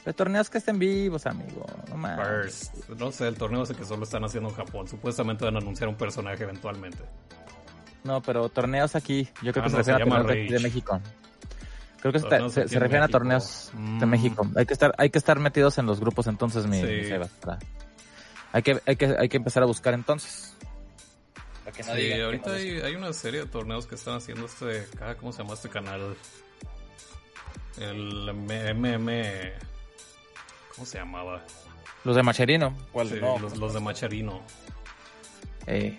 Pero 0.03 0.15
torneos 0.15 0.49
que 0.49 0.57
estén 0.57 0.77
vivos, 0.79 1.25
amigo. 1.25 1.65
No 1.89 1.95
mames. 1.95 2.71
First. 2.73 2.89
No 2.99 3.11
sé, 3.11 3.27
el 3.27 3.35
torneo 3.35 3.63
ese 3.63 3.73
que 3.73 3.85
solo 3.85 4.03
están 4.03 4.23
haciendo 4.25 4.49
en 4.49 4.55
Japón. 4.55 4.87
Supuestamente 4.87 5.45
van 5.45 5.55
a 5.55 5.59
anunciar 5.59 5.87
un 5.87 5.95
personaje 5.95 6.43
eventualmente. 6.43 6.99
No, 8.03 8.21
pero 8.21 8.49
torneos 8.49 8.95
aquí. 8.97 9.29
Yo 9.41 9.53
creo 9.53 9.63
Ah, 9.63 9.67
que 9.69 9.77
no, 9.77 9.83
se 9.83 9.91
refieren 9.93 10.11
a 10.13 10.17
torneos 10.17 10.51
de. 10.51 10.59
México. 10.59 10.99
Creo 12.01 12.11
que 12.11 12.17
está- 12.17 12.49
se, 12.49 12.63
refieren 12.63 13.03
a 13.03 13.07
torneos 13.07 13.71
de 13.73 14.05
Mm. 14.05 14.09
México. 14.09 14.45
Hay 14.57 14.65
que 14.65 14.73
estar, 14.73 14.93
hay 14.97 15.09
que 15.09 15.17
estar 15.17 15.39
metidos 15.39 15.77
en 15.77 15.85
los 15.85 16.01
grupos 16.01 16.27
entonces, 16.27 16.67
mi, 16.67 16.81
Sí. 16.81 16.85
mi 16.85 17.19
para- 17.39 17.59
Hay 18.51 18.61
que, 18.61 18.81
hay 18.85 18.95
que, 18.97 19.15
hay 19.17 19.29
que 19.29 19.37
empezar 19.37 19.63
a 19.63 19.65
buscar 19.65 19.93
entonces. 19.93 20.52
Para 21.63 21.75
que 21.75 21.83
no 21.83 21.93
Sí, 21.93 22.01
digan 22.01 22.17
que 22.17 22.23
ahorita 22.25 22.49
no 22.49 22.55
hay, 22.55 22.69
hay 22.81 22.95
una 22.95 23.13
serie 23.13 23.39
de 23.41 23.45
torneos 23.47 23.87
que 23.87 23.95
están 23.95 24.15
haciendo 24.15 24.45
este... 24.45 24.87
¿Cómo 25.19 25.31
se 25.31 25.41
llama 25.43 25.53
este 25.53 25.69
canal? 25.69 26.15
El 27.77 28.33
MM... 28.33 29.51
¿Cómo 30.75 30.85
se 30.85 30.97
llamaba? 30.97 31.41
Los 32.03 32.15
de 32.15 32.23
Macherino. 32.23 32.75
¿Cuál? 32.91 33.09
Sí, 33.09 33.17
No, 33.21 33.39
los, 33.39 33.57
los 33.57 33.73
de 33.73 33.79
Macharino. 33.79 34.41
eh, 35.67 35.95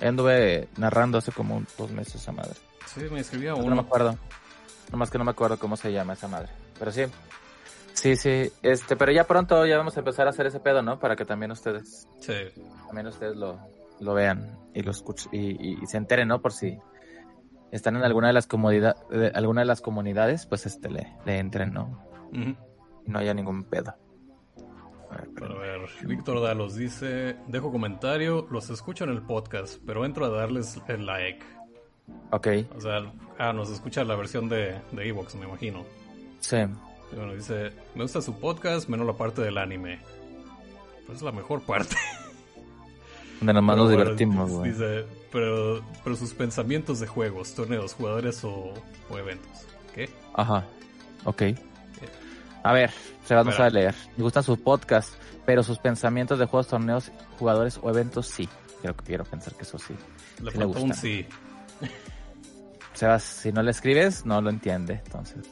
anduve 0.00 0.68
narrando 0.76 1.18
hace 1.18 1.32
como 1.32 1.56
un- 1.56 1.66
dos 1.78 1.90
meses 1.90 2.16
esa 2.16 2.32
madre. 2.32 2.52
Sí, 2.86 3.00
me 3.10 3.20
escribía 3.20 3.50
No 3.52 3.58
me 3.58 3.64
uno. 3.64 3.80
acuerdo. 3.80 4.18
Nomás 4.92 5.10
que 5.10 5.18
no 5.18 5.24
me 5.24 5.30
acuerdo 5.30 5.58
cómo 5.58 5.76
se 5.76 5.92
llama 5.92 6.12
esa 6.14 6.28
madre. 6.28 6.48
Pero 6.78 6.92
sí. 6.92 7.02
Sí, 7.94 8.16
sí. 8.16 8.52
Este, 8.62 8.96
pero 8.96 9.10
ya 9.12 9.24
pronto 9.24 9.66
ya 9.66 9.76
vamos 9.78 9.96
a 9.96 10.00
empezar 10.00 10.26
a 10.26 10.30
hacer 10.30 10.46
ese 10.46 10.60
pedo, 10.60 10.82
¿no? 10.82 10.98
Para 10.98 11.16
que 11.16 11.24
también 11.24 11.50
ustedes, 11.50 12.06
Sí. 12.20 12.34
también 12.86 13.06
ustedes 13.08 13.36
lo, 13.36 13.58
lo 14.00 14.14
vean 14.14 14.58
y 14.74 14.82
lo 14.82 14.90
escuchen 14.90 15.28
y, 15.32 15.50
y- 15.50 15.78
y 15.82 15.86
se 15.86 15.96
enteren, 15.96 16.28
¿no? 16.28 16.40
Por 16.40 16.52
si, 16.52 16.78
están 17.72 17.96
en 17.96 18.02
alguna 18.04 18.28
de 18.28 18.32
las 18.32 18.46
comodidad, 18.46 18.96
de- 19.08 19.28
alguna 19.34 19.60
de 19.62 19.66
las 19.66 19.80
comunidades, 19.80 20.46
pues 20.46 20.66
este 20.66 20.88
le, 20.90 21.12
le 21.26 21.38
entren, 21.38 21.72
¿no? 21.72 22.02
Y 22.32 22.56
no 23.10 23.18
haya 23.18 23.34
ningún 23.34 23.64
pedo. 23.64 23.94
A 25.10 25.16
ver, 25.16 25.28
Pero 25.34 25.56
a 25.56 25.58
ver, 25.60 25.80
Víctor 26.06 26.42
Dalos 26.42 26.74
dice, 26.76 27.36
dejo 27.46 27.72
comentario, 27.72 28.46
los 28.50 28.68
escucho 28.70 29.04
en 29.04 29.10
el 29.10 29.22
podcast, 29.22 29.80
pero 29.86 30.04
entro 30.04 30.26
a 30.26 30.28
darles 30.28 30.78
el 30.88 31.06
like. 31.06 31.44
Ok, 32.30 32.48
O 32.76 32.80
sea, 32.80 33.10
ah, 33.38 33.52
nos 33.52 33.70
escucha 33.70 34.02
la 34.04 34.16
versión 34.16 34.48
de 34.48 34.80
de 34.92 35.08
Evox, 35.08 35.34
me 35.36 35.46
imagino. 35.46 35.84
sí. 36.40 36.56
Y 37.10 37.16
bueno, 37.16 37.32
dice, 37.34 37.72
me 37.94 38.02
gusta 38.02 38.20
su 38.20 38.38
podcast, 38.38 38.86
menos 38.90 39.06
la 39.06 39.14
parte 39.14 39.40
del 39.40 39.56
anime. 39.56 39.98
Pues 41.06 41.18
es 41.18 41.22
la 41.22 41.32
mejor 41.32 41.62
parte. 41.62 41.96
Donde 43.40 43.52
nomás 43.52 43.76
nos 43.76 43.86
bueno, 43.86 44.02
divertimos, 44.02 44.50
güey. 44.52 44.70
Dice, 44.72 45.04
pero, 45.30 45.82
pero 46.02 46.16
sus 46.16 46.34
pensamientos 46.34 47.00
de 47.00 47.06
juegos, 47.06 47.54
torneos, 47.54 47.94
jugadores 47.94 48.42
o, 48.44 48.72
o 49.10 49.18
eventos. 49.18 49.66
¿Qué? 49.94 50.08
Ajá, 50.34 50.66
ok. 51.24 51.42
A 52.62 52.72
ver, 52.72 52.90
se 53.24 53.34
va 53.34 53.40
a 53.42 53.70
leer. 53.70 53.94
Me 54.16 54.24
gustan 54.24 54.42
sus 54.42 54.58
podcasts, 54.58 55.16
pero 55.46 55.62
sus 55.62 55.78
pensamientos 55.78 56.38
de 56.38 56.46
juegos, 56.46 56.68
torneos, 56.68 57.10
jugadores 57.38 57.78
o 57.82 57.88
eventos, 57.90 58.26
sí. 58.26 58.48
Quiero, 58.80 58.96
quiero 58.96 59.24
pensar 59.24 59.54
que 59.54 59.62
eso 59.62 59.78
sí. 59.78 59.94
Le 60.42 60.50
Sí 60.50 60.58
un 60.58 60.94
sí. 60.94 61.26
Sebas, 62.94 63.22
si 63.22 63.52
no 63.52 63.62
le 63.62 63.70
escribes, 63.70 64.26
no 64.26 64.40
lo 64.40 64.50
entiende. 64.50 65.00
Entonces, 65.04 65.44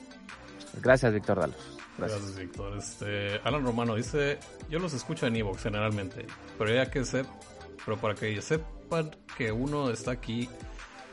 gracias, 0.82 1.12
Víctor 1.12 1.40
Dalos. 1.40 1.78
Gracias. 1.96 2.20
Gracias, 2.20 2.38
Víctor. 2.38 2.76
Este, 2.76 3.40
Alan 3.44 3.64
Romano 3.64 3.94
dice, 3.94 4.38
yo 4.68 4.78
los 4.78 4.92
escucho 4.92 5.26
en 5.26 5.36
Evox 5.36 5.62
generalmente, 5.62 6.26
pero 6.58 6.74
ya 6.74 6.90
que 6.90 7.04
sep 7.04 7.26
pero 7.86 7.96
para 7.98 8.14
que 8.16 8.42
sepan 8.42 9.12
que 9.38 9.52
uno 9.52 9.90
está 9.90 10.10
aquí, 10.10 10.48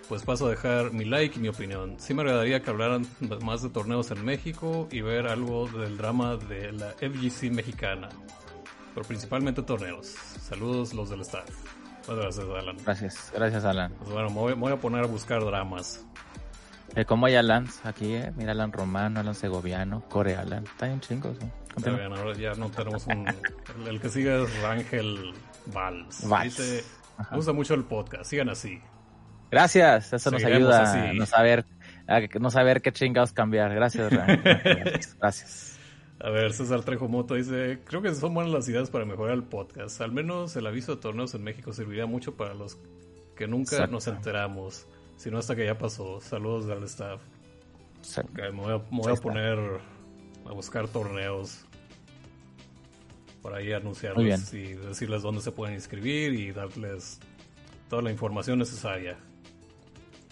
pues 0.09 0.23
paso 0.23 0.47
a 0.47 0.49
dejar 0.49 0.91
mi 0.91 1.05
like 1.05 1.37
y 1.37 1.41
mi 1.41 1.47
opinión. 1.47 1.95
Sí 1.99 2.13
me 2.15 2.23
agradaría 2.23 2.61
que 2.61 2.69
hablaran 2.71 3.07
más 3.43 3.61
de 3.61 3.69
torneos 3.69 4.09
en 4.11 4.25
México 4.25 4.89
y 4.91 5.01
ver 5.01 5.27
algo 5.27 5.67
del 5.67 5.95
drama 5.97 6.35
de 6.35 6.73
la 6.73 6.89
FGC 6.93 7.51
mexicana, 7.51 8.09
pero 8.93 9.05
principalmente 9.07 9.61
torneos. 9.61 10.07
Saludos 10.07 10.93
los 10.93 11.09
del 11.11 11.21
staff. 11.21 11.47
Muchas 11.99 12.17
gracias, 12.17 12.45
Alan. 12.45 12.77
Gracias, 12.83 13.31
gracias, 13.33 13.65
Alan. 13.65 13.93
Pues 13.99 14.11
bueno, 14.11 14.29
me 14.29 14.35
voy, 14.35 14.55
me 14.55 14.61
voy 14.61 14.73
a 14.73 14.77
poner 14.77 15.03
a 15.03 15.07
buscar 15.07 15.45
dramas. 15.45 16.03
Eh, 16.95 17.05
como 17.05 17.27
hay 17.27 17.35
Alan 17.35 17.67
aquí, 17.83 18.15
eh? 18.15 18.33
Mira 18.35 18.51
Alan 18.51 18.71
Romano, 18.71 19.19
Alan 19.19 19.35
Segoviano, 19.35 20.01
Core 20.09 20.35
Alan. 20.35 20.63
Está 20.65 20.87
bien 20.87 20.99
chingos. 20.99 21.37
Está 21.77 21.91
bien, 21.91 22.13
ahora 22.13 22.33
ya 22.33 22.53
no 22.53 22.69
tenemos 22.69 23.07
un... 23.07 23.27
El, 23.27 23.87
el 23.87 24.01
que 24.01 24.09
sigue 24.09 24.43
es 24.43 24.61
Rangel 24.61 25.33
Valls. 25.67 26.27
Valls. 26.27 26.57
Dice, 26.57 26.83
me 27.31 27.37
gusta 27.37 27.53
mucho 27.53 27.73
el 27.73 27.83
podcast, 27.83 28.25
sigan 28.25 28.49
así. 28.49 28.81
Gracias, 29.51 30.13
eso 30.13 30.31
nos 30.31 30.43
ayuda 30.43 31.09
a 31.09 31.13
no 31.13 31.25
saber, 31.27 31.65
a 32.07 32.19
no 32.39 32.49
saber 32.49 32.81
qué 32.81 32.91
chingados 32.91 33.33
cambiar. 33.33 33.73
Gracias. 33.75 34.11
Gracias. 35.19 35.69
A 36.19 36.29
ver, 36.29 36.53
César 36.53 36.81
Trejo 36.83 37.07
Moto 37.07 37.35
dice, 37.35 37.79
creo 37.85 38.01
que 38.01 38.13
son 38.15 38.33
buenas 38.33 38.51
las 38.53 38.67
ideas 38.69 38.89
para 38.89 39.05
mejorar 39.05 39.35
el 39.35 39.43
podcast. 39.43 39.99
Al 40.01 40.11
menos 40.11 40.55
el 40.55 40.65
aviso 40.65 40.95
de 40.95 41.01
torneos 41.01 41.33
en 41.35 41.43
México 41.43 41.73
serviría 41.73 42.05
mucho 42.05 42.35
para 42.35 42.53
los 42.53 42.77
que 43.35 43.47
nunca 43.47 43.75
Exacto. 43.75 43.91
nos 43.91 44.07
enteramos, 44.07 44.87
sino 45.17 45.37
hasta 45.37 45.55
que 45.55 45.65
ya 45.65 45.77
pasó. 45.77 46.21
Saludos 46.21 46.69
al 46.69 46.83
staff. 46.85 47.21
Me 48.33 48.49
voy 48.51 48.73
a, 48.73 48.77
me 48.77 48.81
voy 48.91 49.05
a 49.05 49.09
Ahí 49.09 49.13
está. 49.13 49.21
poner 49.21 49.59
a 50.47 50.53
buscar 50.53 50.87
torneos 50.87 51.65
por 53.43 53.53
ahí 53.53 53.67
bien. 53.67 54.39
y 54.53 54.73
decirles 54.73 55.21
dónde 55.21 55.41
se 55.41 55.51
pueden 55.51 55.75
inscribir 55.75 56.33
y 56.33 56.51
darles 56.51 57.19
toda 57.89 58.01
la 58.01 58.09
información 58.09 58.57
necesaria. 58.57 59.17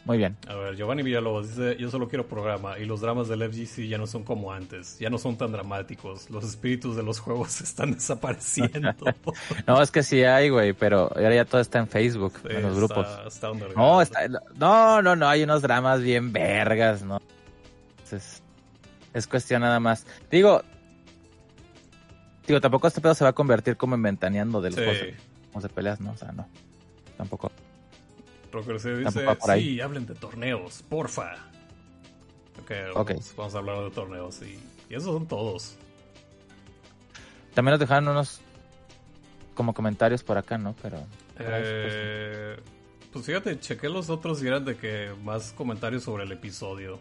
Muy 0.03 0.18
bien. 0.18 0.36
A 0.48 0.56
ver, 0.56 0.75
Giovanni 0.75 1.03
Villalobos 1.03 1.50
dice, 1.50 1.77
yo 1.77 1.91
solo 1.91 2.08
quiero 2.08 2.25
programa 2.25 2.80
y 2.80 2.86
los 2.86 3.01
dramas 3.01 3.27
del 3.27 3.44
FGC 3.48 3.88
ya 3.88 4.00
no 4.00 4.08
son 4.08 4.24
como 4.24 4.51
antes, 4.51 4.98
ya 4.98 5.12
no 5.12 5.20
son 5.20 5.38
tan 5.38 5.51
dramáticos, 5.51 6.27
los 6.32 6.44
espíritus 6.44 6.96
de 6.96 7.03
los 7.03 7.20
juegos 7.20 7.62
están 7.62 7.91
desapareciendo. 7.94 8.96
No, 9.68 9.80
es 9.80 9.91
que 9.91 10.01
sí 10.01 10.24
hay, 10.24 10.50
güey, 10.50 10.74
pero 10.74 11.12
ahora 11.15 11.36
ya 11.36 11.46
todo 11.46 11.62
está 11.62 11.77
en 11.77 11.88
Facebook, 11.88 12.34
Sí, 12.41 12.48
en 12.50 12.63
los 12.63 12.77
está- 12.82 12.96
grupos. 12.96 13.34
está. 13.36 13.51
No, 13.75 14.01
está, 14.01 14.27
no, 14.56 15.01
no, 15.03 15.15
no, 15.15 15.27
hay 15.27 15.44
unos 15.44 15.62
dramas 15.62 16.01
bien 16.01 16.34
vergas, 16.34 17.03
¿no? 17.03 17.22
Entonces, 17.91 18.41
es 19.13 19.27
cuestión 19.27 19.62
nada 19.62 19.80
más. 19.80 20.08
Digo, 20.32 20.63
digo, 22.48 22.60
tampoco 22.62 22.88
este 22.88 23.01
pedo 23.01 23.13
se 23.13 23.24
va 23.24 23.29
a 23.31 23.33
convertir 23.33 23.77
como 23.77 23.95
en 23.95 24.01
ventaneando 24.03 24.62
de 24.62 24.71
los 24.71 24.79
Sí. 24.79 24.86
juegos 25.51 25.63
de 25.63 25.69
peleas, 25.69 26.00
¿no? 26.00 26.12
O 26.12 26.17
sea, 26.17 26.31
no. 26.31 26.48
Tampoco. 27.17 27.51
Dice, 28.53 29.24
va 29.25 29.36
por 29.36 29.51
ahí. 29.51 29.63
sí, 29.75 29.81
hablen 29.81 30.05
de 30.05 30.13
torneos, 30.15 30.83
porfa. 30.89 31.33
Ok, 32.62 32.71
Ok. 32.95 33.10
Vamos, 33.12 33.33
vamos 33.38 33.55
a 33.55 33.57
hablar 33.60 33.83
de 33.83 33.91
torneos 33.91 34.41
y, 34.41 34.60
y 34.89 34.95
esos 34.95 35.05
son 35.13 35.25
todos. 35.27 35.77
También 37.53 37.71
nos 37.74 37.79
dejaron 37.79 38.07
unos 38.10 38.41
como 39.55 39.74
comentarios 39.74 40.24
por 40.24 40.38
acá, 40.38 40.57
¿no? 40.57 40.75
Pero. 40.81 40.98
pues, 41.38 42.60
pues 43.12 43.25
fíjate, 43.25 43.60
chequé 43.60 43.89
los 43.89 44.10
otros 44.10 44.41
y 44.43 44.48
eran 44.48 44.63
de 44.65 44.75
que 44.77 45.12
más 45.24 45.51
comentarios 45.53 46.03
sobre 46.03 46.24
el 46.24 46.31
episodio. 46.31 47.00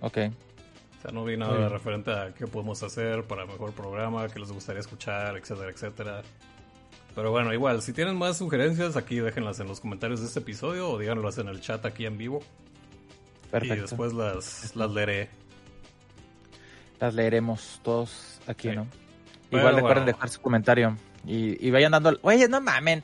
ok. 0.00 0.18
O 0.98 1.00
sea, 1.02 1.12
no 1.12 1.24
vi 1.24 1.36
nada 1.36 1.68
referente 1.68 2.10
a 2.10 2.34
qué 2.34 2.46
podemos 2.48 2.82
hacer 2.82 3.22
para 3.24 3.46
mejor 3.46 3.72
programa, 3.72 4.26
qué 4.28 4.40
les 4.40 4.50
gustaría 4.50 4.80
escuchar, 4.80 5.36
etcétera, 5.36 5.70
etcétera. 5.70 6.22
Pero 7.14 7.30
bueno, 7.30 7.52
igual, 7.52 7.82
si 7.82 7.92
tienen 7.92 8.16
más 8.16 8.38
sugerencias, 8.38 8.96
aquí 8.96 9.18
déjenlas 9.20 9.60
en 9.60 9.68
los 9.68 9.80
comentarios 9.80 10.20
de 10.20 10.26
este 10.26 10.40
episodio 10.40 10.90
o 10.90 10.98
díganlas 10.98 11.38
en 11.38 11.48
el 11.48 11.60
chat 11.60 11.84
aquí 11.86 12.04
en 12.06 12.18
vivo. 12.18 12.40
Perfecto. 13.50 13.74
Y 13.76 13.80
después 13.80 14.12
las, 14.12 14.74
las 14.76 14.90
leeré. 14.90 15.30
Las 17.00 17.14
leeremos 17.14 17.80
todos 17.82 18.40
aquí, 18.46 18.70
Sí. 18.70 18.76
¿no? 18.76 18.86
Pero 19.50 19.62
Igual 19.62 19.76
recuerden 19.76 20.04
bueno. 20.04 20.16
dejar 20.16 20.28
su 20.28 20.40
comentario. 20.40 20.96
Y, 21.26 21.64
y 21.66 21.70
vayan 21.70 21.92
dando. 21.92 22.18
Oye, 22.22 22.48
no 22.48 22.60
mamen. 22.60 23.02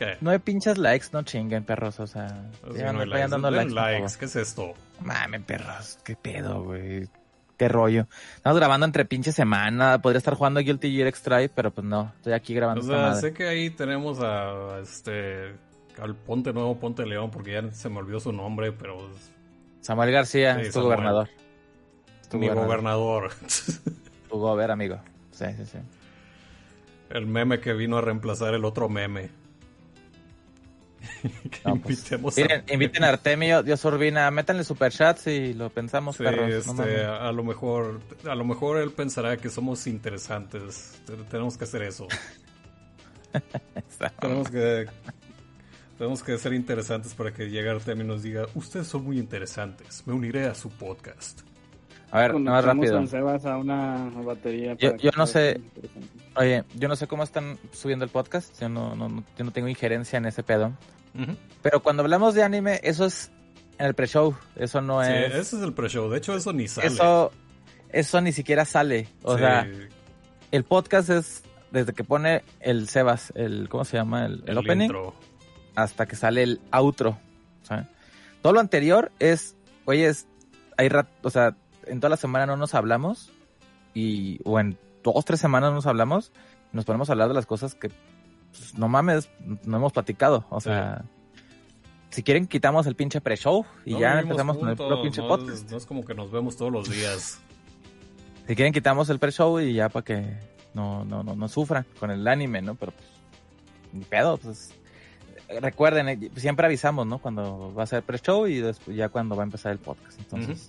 ¿Qué? 0.00 0.16
No 0.22 0.30
hay 0.30 0.38
pinches 0.38 0.78
likes, 0.78 1.08
no 1.12 1.22
chinguen, 1.24 1.62
perros. 1.62 2.00
O 2.00 2.06
sea, 2.06 2.26
no 2.64 2.72
hay 2.74 2.82
vayan 2.82 3.08
likes. 3.10 3.28
dando 3.28 3.50
likes. 3.50 4.16
¿Qué 4.18 4.24
es 4.24 4.34
esto? 4.36 4.72
Mamen, 5.02 5.42
perros. 5.42 5.98
Qué 6.02 6.16
pedo, 6.16 6.62
güey. 6.64 7.06
Qué 7.58 7.68
rollo. 7.68 8.06
Estamos 8.36 8.58
grabando 8.58 8.86
entre 8.86 9.04
pinche 9.04 9.30
semana. 9.32 10.00
Podría 10.00 10.16
estar 10.16 10.32
jugando 10.34 10.60
Guilty 10.60 10.90
Gear 10.96 11.06
Extract, 11.08 11.52
pero 11.54 11.70
pues 11.70 11.86
no. 11.86 12.10
Estoy 12.16 12.32
aquí 12.32 12.54
grabando 12.54 12.80
O 12.82 12.86
sea, 12.88 12.96
madre. 12.96 13.20
sé 13.20 13.34
que 13.34 13.46
ahí 13.46 13.68
tenemos 13.68 14.18
a 14.22 14.78
este 14.82 15.54
al 16.00 16.14
Ponte 16.16 16.54
Nuevo 16.54 16.78
Ponte 16.80 17.04
León 17.04 17.30
porque 17.30 17.52
ya 17.52 17.70
se 17.72 17.90
me 17.90 17.98
olvidó 17.98 18.20
su 18.20 18.32
nombre, 18.32 18.72
pero 18.72 19.10
Samuel 19.82 20.10
García 20.12 20.54
Sí, 20.54 20.60
es 20.62 20.66
tu 20.68 20.72
Samuel. 20.80 20.94
gobernador. 20.96 21.28
Es 22.22 22.28
tu 22.30 22.38
mi 22.38 22.48
gobernador. 22.48 23.24
gobernador. 23.28 23.30
Tu 24.30 24.38
gober, 24.38 24.70
amigo. 24.70 24.98
Sí, 25.32 25.44
sí, 25.58 25.66
sí. 25.66 25.78
El 27.10 27.26
meme 27.26 27.58
que 27.60 27.72
vino 27.74 27.98
a 27.98 28.00
reemplazar 28.00 28.54
el 28.54 28.64
otro 28.64 28.88
meme. 28.88 29.28
Que 31.50 31.60
No, 31.64 31.76
pues, 31.76 32.04
a- 32.12 32.72
inviten 32.72 33.04
a 33.04 33.08
Artemio, 33.08 33.62
Dios 33.62 33.84
Urbina, 33.84 34.30
métanle 34.30 34.64
superchats 34.64 35.26
y 35.26 35.54
lo 35.54 35.70
pensamos, 35.70 36.16
Sí, 36.16 36.24
perros. 36.24 36.50
este, 36.50 37.04
a 37.04 37.32
lo 37.32 37.42
mejor 37.44 38.00
a 38.28 38.34
lo 38.34 38.44
mejor 38.44 38.78
él 38.78 38.92
pensará 38.92 39.36
que 39.36 39.48
somos 39.48 39.86
interesantes. 39.86 41.00
Te- 41.06 41.16
Tenemos 41.16 41.56
que 41.58 41.64
hacer 41.64 41.82
eso. 41.82 42.06
tenemos 44.20 44.50
que 44.50 44.86
tenemos 45.98 46.22
que 46.22 46.38
ser 46.38 46.54
interesantes 46.54 47.14
para 47.14 47.32
que 47.32 47.50
llegue 47.50 47.68
Artemio 47.68 48.04
y 48.04 48.08
nos 48.08 48.22
diga, 48.22 48.46
"Ustedes 48.54 48.86
son 48.86 49.04
muy 49.04 49.18
interesantes. 49.18 50.02
Me 50.06 50.14
uniré 50.14 50.46
a 50.46 50.54
su 50.54 50.70
podcast." 50.70 51.40
A 52.10 52.20
ver, 52.22 52.34
más 52.34 52.64
rápido. 52.64 52.98
a 52.98 53.56
una 53.56 54.10
batería. 54.24 54.74
Yo- 54.78 54.90
para 54.92 55.02
yo 55.02 55.10
que 55.12 55.16
no 55.16 55.26
sé-. 55.26 55.60
Oye, 56.36 56.64
yo 56.76 56.88
no 56.88 56.96
sé 56.96 57.06
cómo 57.06 57.22
están 57.22 57.58
subiendo 57.72 58.04
el 58.04 58.10
podcast. 58.10 58.58
Yo 58.60 58.68
no, 58.68 58.94
no, 58.94 59.08
no- 59.08 59.24
yo 59.36 59.44
no 59.44 59.50
tengo 59.50 59.68
injerencia 59.68 60.16
en 60.16 60.26
ese 60.26 60.42
pedo. 60.42 60.72
Pero 61.62 61.82
cuando 61.82 62.02
hablamos 62.02 62.34
de 62.34 62.42
anime, 62.44 62.80
eso 62.84 63.04
es 63.04 63.30
en 63.78 63.86
el 63.86 63.94
pre-show. 63.94 64.36
Eso 64.56 64.80
no 64.80 65.04
Sí, 65.04 65.10
es. 65.12 65.34
ese 65.34 65.56
es 65.56 65.62
el 65.62 65.72
pre-show. 65.72 66.08
De 66.08 66.18
hecho, 66.18 66.34
eso 66.36 66.52
ni 66.52 66.68
sale. 66.68 66.86
Eso, 66.86 67.32
eso 67.90 68.20
ni 68.20 68.32
siquiera 68.32 68.64
sale. 68.64 69.08
O 69.24 69.34
Sí, 69.34 69.40
sea, 69.40 69.68
el 70.52 70.64
podcast 70.64 71.10
es 71.10 71.42
desde 71.72 71.92
que 71.94 72.04
pone 72.04 72.42
el 72.60 72.88
Sebas, 72.88 73.32
el, 73.34 73.68
¿cómo 73.68 73.84
se 73.84 73.96
llama? 73.96 74.26
El, 74.26 74.42
el 74.46 74.58
opening, 74.58 74.84
intro. 74.86 75.14
hasta 75.74 76.06
que 76.06 76.14
sale 76.16 76.42
el 76.44 76.60
outro. 76.70 77.18
¿sabes? 77.62 77.86
Todo 78.42 78.52
lo 78.54 78.60
anterior 78.60 79.10
es, 79.18 79.56
oye, 79.84 80.06
es, 80.06 80.26
hay 80.76 80.88
rat, 80.88 81.08
o 81.22 81.30
sea, 81.30 81.56
en 81.86 81.98
toda 82.00 82.10
la 82.10 82.16
semana 82.16 82.46
no 82.46 82.56
nos 82.56 82.74
hablamos 82.74 83.30
y, 83.94 84.38
o 84.44 84.58
en 84.60 84.78
dos, 85.02 85.24
tres 85.24 85.40
semanas 85.40 85.70
no 85.70 85.76
nos 85.76 85.86
hablamos, 85.86 86.32
nos 86.72 86.84
ponemos 86.84 87.08
a 87.08 87.12
hablar 87.12 87.28
de 87.28 87.34
las 87.34 87.46
cosas 87.46 87.74
que, 87.74 87.88
pues, 87.88 88.74
no 88.76 88.88
mames, 88.88 89.30
no 89.64 89.76
hemos 89.76 89.92
platicado. 89.92 90.44
O 90.50 90.60
Sí. 90.60 90.68
sea, 90.70 91.04
si 92.10 92.22
quieren 92.22 92.46
quitamos 92.46 92.86
el 92.86 92.96
pinche 92.96 93.20
pre-show 93.20 93.64
y 93.84 93.92
No 93.94 94.00
ya 94.00 94.20
empezamos 94.20 94.58
con 94.58 94.68
el 94.68 94.76
puro 94.76 95.00
pinche 95.02 95.22
no, 95.22 95.28
podcast. 95.28 95.70
No 95.70 95.76
es 95.76 95.86
como 95.86 96.04
que 96.04 96.14
nos 96.14 96.30
vemos 96.30 96.56
todos 96.56 96.72
los 96.72 96.88
días. 96.90 97.38
Si 98.46 98.54
quieren 98.56 98.72
quitamos 98.72 99.08
el 99.10 99.18
pre-show 99.20 99.60
y 99.60 99.74
ya 99.74 99.88
para 99.88 100.04
que 100.04 100.36
no, 100.74 101.04
no, 101.04 101.22
no, 101.22 101.36
no 101.36 101.48
sufran 101.48 101.86
con 102.00 102.10
el 102.10 102.26
anime, 102.26 102.62
¿no? 102.62 102.74
Pero 102.74 102.92
pues, 102.92 103.06
ni 103.92 104.04
pedo, 104.04 104.36
pues. 104.38 104.72
recuerden, 105.60 106.08
eh, 106.08 106.30
siempre 106.36 106.66
avisamos, 106.66 107.06
¿no? 107.06 107.18
Cuando 107.18 107.72
va 107.74 107.84
a 107.84 107.86
ser 107.86 108.02
pre-show 108.02 108.46
y 108.46 108.58
después 108.60 108.96
ya 108.96 109.08
cuando 109.08 109.36
va 109.36 109.42
a 109.42 109.46
empezar 109.46 109.72
el 109.72 109.78
podcast. 109.78 110.18
Entonces, 110.18 110.68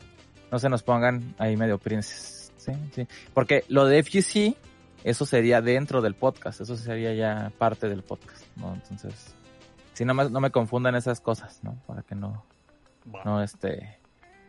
no 0.52 0.60
se 0.60 0.70
nos 0.70 0.84
pongan 0.84 1.34
ahí 1.40 1.56
medio 1.58 1.78
princes. 1.80 2.40
Sí, 2.62 2.72
sí. 2.94 3.08
Porque 3.34 3.63
lo 3.68 3.86
de 3.86 4.03
FGC, 4.03 4.56
eso 5.03 5.25
sería 5.25 5.62
dentro 5.62 6.01
del 6.01 6.13
podcast, 6.13 6.62
eso 6.62 6.77
sería 6.77 7.13
ya 7.13 7.51
parte 7.58 7.89
del 7.89 8.03
podcast, 8.03 8.46
¿no? 8.56 8.74
Entonces, 8.74 9.34
si 9.94 10.06
no 10.06 10.13
me, 10.13 10.30
no 10.30 10.39
me 10.39 10.51
confundan 10.51 10.96
esas 10.96 11.20
cosas, 11.22 11.60
¿no? 11.63 11.75
Para 11.88 12.03
que 12.03 12.15
no, 12.15 12.46
Va. 13.13 13.24
no 13.25 13.41
este, 13.41 13.98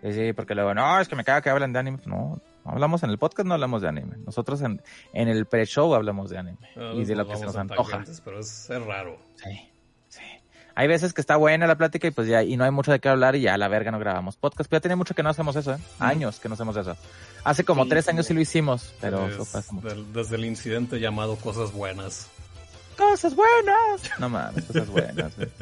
sí, 0.02 0.32
porque 0.34 0.54
luego, 0.54 0.74
no, 0.74 1.00
es 1.00 1.08
que 1.08 1.16
me 1.16 1.24
caga 1.24 1.40
que 1.40 1.50
hablan 1.50 1.72
de 1.72 1.78
anime. 1.78 1.98
No, 2.04 2.40
hablamos 2.64 3.02
en 3.02 3.10
el 3.10 3.18
podcast, 3.18 3.46
no 3.46 3.54
hablamos 3.54 3.80
de 3.80 3.88
anime. 3.88 4.16
Nosotros 4.26 4.60
en, 4.62 4.82
en 5.14 5.28
el 5.28 5.46
pre-show 5.46 5.94
hablamos 5.94 6.30
de 6.30 6.38
anime 6.38 6.68
Ah, 6.76 6.92
y 6.94 7.04
de 7.04 7.16
lo 7.16 7.26
que 7.26 7.36
se 7.36 7.46
nos 7.46 7.56
antoja. 7.56 8.04
Pero 8.24 8.40
es, 8.40 8.68
es 8.68 8.82
raro. 8.84 9.16
Sí. 9.36 9.71
Hay 10.74 10.88
veces 10.88 11.12
que 11.12 11.20
está 11.20 11.36
buena 11.36 11.66
la 11.66 11.76
plática 11.76 12.06
y 12.08 12.10
pues 12.10 12.26
ya, 12.28 12.42
y 12.42 12.56
no 12.56 12.64
hay 12.64 12.70
mucho 12.70 12.90
de 12.92 12.98
qué 13.00 13.08
hablar 13.08 13.36
y 13.36 13.42
ya 13.42 13.54
a 13.54 13.58
la 13.58 13.68
verga 13.68 13.90
no 13.90 13.98
grabamos 13.98 14.36
podcast. 14.36 14.68
Pero 14.70 14.78
ya 14.78 14.82
tiene 14.82 14.96
mucho 14.96 15.14
que 15.14 15.22
no 15.22 15.28
hacemos 15.30 15.54
eso, 15.56 15.74
¿eh? 15.74 15.78
Años 15.98 16.40
que 16.40 16.48
no 16.48 16.54
hacemos 16.54 16.76
eso. 16.76 16.96
Hace 17.44 17.64
como 17.64 17.82
Sí, 17.84 17.90
tres 17.90 18.08
años 18.08 18.26
sí 18.26 18.34
lo 18.34 18.40
hicimos, 18.40 18.94
pero 19.00 19.26
Es 19.26 19.34
eso 19.34 19.44
pasa 19.44 19.72
mucho. 19.72 19.88
del- 19.88 20.12
desde 20.12 20.36
el 20.36 20.44
incidente 20.44 20.98
llamado 21.00 21.36
Cosas 21.36 21.72
Buenas. 21.72 22.28
Cosas 22.96 23.34
buenas. 23.34 24.18
No 24.18 24.28
mames, 24.28 24.64
cosas 24.64 24.88
buenas. 24.88 25.34
güey. 25.36 25.48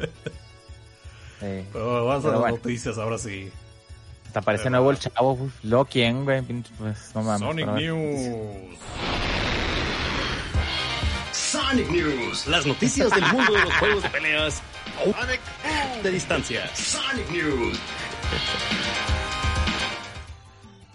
Sí. 1.39 1.65
Pero 1.73 2.05
vamos 2.05 2.19
a 2.23 2.27
Pero 2.27 2.31
las 2.33 2.39
bueno. 2.41 2.55
noticias 2.57 2.97
ahora 2.99 3.17
sí. 3.17 3.51
Hasta 4.27 4.41
parece 4.41 4.65
Pero 4.65 4.75
nuevo 4.75 4.91
el 4.91 4.99
chavo. 4.99 5.31
uf, 5.33 5.51
Luego, 5.63 5.85
¿quién, 5.85 6.23
güey? 6.23 6.41
Pues, 6.77 7.11
no 7.15 7.23
mames. 7.23 7.39
Sonic. 7.41 7.67
News. 7.67 8.77
Sonic 11.33 11.89
News. 11.89 12.47
Las 12.47 12.65
noticias 12.65 13.09
del 13.11 13.25
mundo 13.25 13.53
de 13.53 13.59
los 13.59 13.73
juegos 13.73 14.03
de 14.03 14.09
peleas 14.09 14.61
de 16.03 16.11
distancia. 16.11 16.67
Sonic 16.75 17.29
News. 17.31 17.79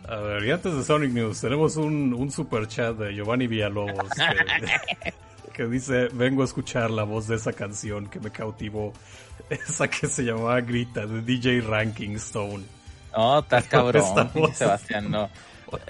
A 0.09 0.17
ver, 0.17 0.45
y 0.45 0.51
antes 0.53 0.73
de 0.75 0.85
Sonic 0.85 1.11
News, 1.11 1.41
tenemos 1.41 1.77
un, 1.77 2.15
un 2.15 2.31
super 2.31 2.69
chat 2.69 2.97
de 2.97 3.13
Giovanni 3.15 3.49
Villalobos 3.49 4.09
que, 4.11 5.13
que 5.53 5.67
dice, 5.67 6.09
vengo 6.13 6.43
a 6.43 6.45
escuchar 6.45 6.91
la 6.91 7.03
voz 7.03 7.27
de 7.27 7.35
esa 7.37 7.53
canción 7.53 8.07
que 8.07 8.21
me 8.21 8.31
cautivó, 8.31 8.93
esa 9.51 9.89
que 9.89 10.07
se 10.07 10.23
llamaba 10.23 10.61
Grita, 10.61 11.07
de 11.07 11.23
DJ 11.23 11.61
Ranking 11.63 12.11
Stone. 12.17 12.65
No, 13.17 13.41
estás 13.41 13.65
cabrón, 13.65 14.05
Sebastián, 14.55 15.11
no. 15.11 15.29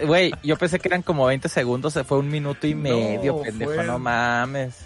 Güey, 0.07 0.33
yo 0.43 0.57
pensé 0.57 0.79
que 0.79 0.89
eran 0.89 1.03
como 1.03 1.27
20 1.27 1.51
segundos, 1.51 1.93
se 1.93 2.03
fue 2.05 2.19
un 2.19 2.29
minuto 2.31 2.67
y 2.67 2.75
medio, 2.75 3.35
No, 3.35 3.43
pendejo, 3.43 3.73
fue- 3.75 3.85
no 3.85 3.99
mames. 3.99 4.77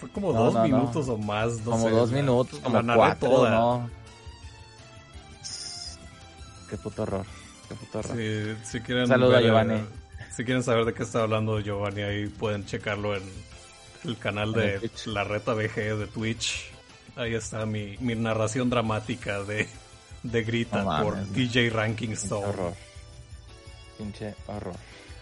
Fue 0.00 0.08
como 0.10 0.32
No, 0.32 0.44
dos 0.44 0.54
no, 0.54 0.66
no. 0.66 0.78
minutos 0.78 1.08
o 1.08 1.18
más. 1.18 1.58
como 1.64 1.88
sé, 1.88 1.90
dos 1.90 2.10
la- 2.10 2.16
minutos, 2.16 2.58
la 2.58 2.64
como 2.64 2.82
narré 2.82 2.98
cuatro, 2.98 3.28
toda. 3.28 3.50
¿no? 3.50 3.90
Qué 6.68 6.76
puto 6.76 7.02
horror, 7.02 7.26
qué 7.68 7.74
puto 7.74 7.98
horror. 7.98 8.16
Si, 8.16 8.56
si 8.70 8.80
quieren 8.80 9.06
a 9.36 9.40
Giovanni. 9.40 9.74
eh, 9.74 9.84
Si 10.30 10.44
quieren 10.44 10.62
saber 10.62 10.84
de 10.84 10.94
qué 10.94 11.02
está 11.02 11.22
hablando 11.22 11.58
Giovanni, 11.60 12.02
ahí 12.02 12.26
pueden 12.28 12.64
checarlo 12.64 13.16
en 13.16 13.22
el 14.04 14.16
canal 14.18 14.54
el 14.54 14.80
de. 14.80 14.90
La 15.06 15.24
Reta 15.24 15.52
BG 15.54 15.96
de 15.98 16.06
Twitch. 16.06 16.70
Ahí 17.16 17.34
está 17.34 17.66
mi, 17.66 17.96
mi 17.98 18.14
narración 18.14 18.70
dramática 18.70 19.42
de, 19.42 19.68
de 20.22 20.42
Grita 20.44 21.02
por. 21.02 21.26
DJ 21.32 21.70
Ranking 21.70 22.10
Stone. 22.12 22.46
horror. 22.46 22.72
Pinche 23.98 24.34
horror. 24.46 24.74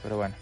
Pero 0.02 0.16
bueno. 0.18 0.34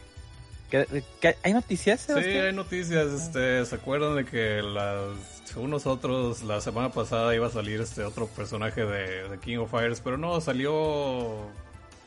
¿Qué, 0.71 1.05
qué- 1.21 1.37
hay 1.45 1.53
noticias, 1.53 2.01
Sí, 2.03 2.13
hay 2.13 2.53
noticias. 2.53 3.07
Este, 3.07 3.65
¿Se 3.65 3.75
acuerdan 3.77 4.17
de 4.17 4.25
que 4.25 4.63
las, 4.63 5.17
según 5.45 5.71
nosotros 5.71 6.43
la 6.43 6.61
semana 6.61 6.91
pasada 6.91 7.35
iba 7.35 7.47
a 7.47 7.51
salir 7.51 7.81
este 7.81 8.03
otro 8.05 8.27
personaje 8.27 8.85
de, 8.85 9.29
de 9.29 9.39
King 9.39 9.59
of 9.59 9.71
Fighters? 9.71 10.01
Pero 10.01 10.17
no, 10.19 10.41
salió 10.41 11.47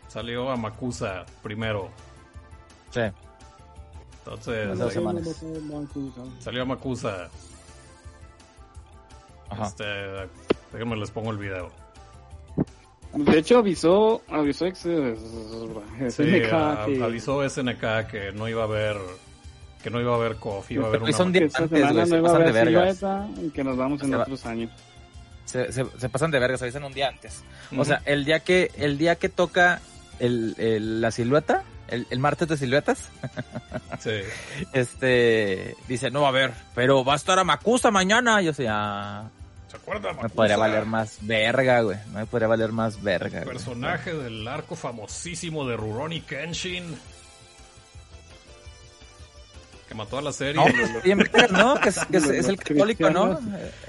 salió 0.09 0.49
Amakusa 0.51 1.25
primero. 1.41 1.89
Sí. 2.91 3.01
Entonces, 4.25 4.77
dos 4.77 4.93
semanas. 4.93 5.23
Salió 6.39 6.63
Amakusa. 6.63 7.29
Ajá. 9.49 9.65
Este, 9.67 9.83
déjenme 10.73 10.95
les 10.97 11.11
pongo 11.11 11.31
el 11.31 11.37
video. 11.37 11.71
De 13.13 13.37
hecho, 13.39 13.57
avisó, 13.59 14.21
avisó 14.29 14.65
ex, 14.67 14.79
Sí, 14.79 14.89
SNK 16.09 16.53
a- 16.53 16.85
que, 16.85 17.03
avisó 17.03 17.43
SNK 17.43 18.07
que 18.07 18.31
no 18.33 18.47
iba 18.47 18.61
a 18.61 18.65
haber 18.65 18.97
que 19.83 19.89
no 19.89 19.99
iba 20.01 20.11
a 20.11 20.15
haber 20.15 20.35
KOF, 20.35 20.71
iba 20.71 20.85
a 20.85 20.87
haber 20.89 21.01
una 21.03 21.11
son 21.13 21.31
que 21.31 21.39
día 21.39 21.47
esta 21.47 21.63
antes, 21.63 21.79
semana 21.79 21.99
no 22.01 22.05
se 22.05 22.17
iba 22.17 22.19
a 22.19 22.31
pasan 22.33 22.43
de 22.43 22.49
haber 22.59 22.65
vergas. 22.73 22.97
silueta 22.97 23.27
y 23.41 23.49
que 23.51 23.63
nos 23.63 23.77
vamos 23.77 24.01
en 24.03 24.09
Se 24.09 24.15
va- 24.15 24.23
otros 24.23 24.45
años. 24.45 24.71
Se, 25.45 25.71
se, 25.71 25.85
se 25.97 26.09
pasan 26.09 26.31
de 26.31 26.39
vergas, 26.39 26.61
avisan 26.61 26.83
un 26.83 26.93
día 26.93 27.07
antes. 27.07 27.43
Ujú. 27.71 27.81
O 27.81 27.85
sea, 27.85 28.01
el 28.05 28.25
día 28.25 28.41
que, 28.41 28.71
el 28.77 28.97
día 28.97 29.15
que 29.15 29.29
toca 29.29 29.79
el, 30.19 30.53
el- 30.57 30.99
la 31.01 31.11
silueta, 31.11 31.63
el, 31.87 32.05
el 32.09 32.19
martes 32.19 32.47
de 32.49 32.57
siluetas, 32.57 33.09
Sí. 33.99 34.11
este, 34.73 35.75
dice, 35.87 36.11
no 36.11 36.21
va 36.21 36.27
a 36.27 36.29
haber, 36.29 36.51
pero 36.75 37.03
va 37.03 37.13
a 37.13 37.15
estar 37.15 37.39
a 37.39 37.43
Macusa 37.43 37.89
mañana. 37.89 38.41
Yo 38.41 38.53
sé, 38.53 38.67
ah, 38.69 39.29
¿Se 39.69 39.77
acuerdan? 39.77 40.17
me 40.21 40.29
podría 40.29 40.57
valer 40.57 40.85
más 40.85 41.19
verga, 41.21 41.81
güey. 41.81 41.97
Me 42.13 42.25
podría 42.25 42.47
valer 42.47 42.71
más 42.71 43.01
verga. 43.01 43.41
güey. 43.43 43.53
Personaje 43.55 44.13
del 44.13 44.47
arco 44.47 44.75
famosísimo 44.75 45.67
de 45.67 45.77
Rurouni 45.77 46.21
Kenshin. 46.21 46.97
Que 49.87 49.95
mató 49.95 50.17
a 50.19 50.21
la 50.21 50.31
serie. 50.31 50.61
No, 50.61 50.65
¿no? 51.75 51.79
Que 51.81 51.89
es, 51.89 52.05
que 52.05 52.17
es- 52.17 52.23
Los 52.27 52.31
es 52.35 52.47
el 52.47 52.57
católico, 52.57 53.09
¿no? 53.09 53.39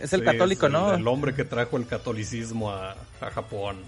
Es 0.01 0.13
el 0.13 0.21
Sí, 0.21 0.25
católico, 0.27 0.67
es 0.67 0.73
¿no? 0.73 0.95
El, 0.95 1.01
el 1.01 1.09
hombre 1.09 1.35
que 1.35 1.45
trajo 1.45 1.77
el 1.77 1.87
catolicismo 1.87 2.71
a, 2.71 2.93
a 3.21 3.31
Japón. 3.31 3.79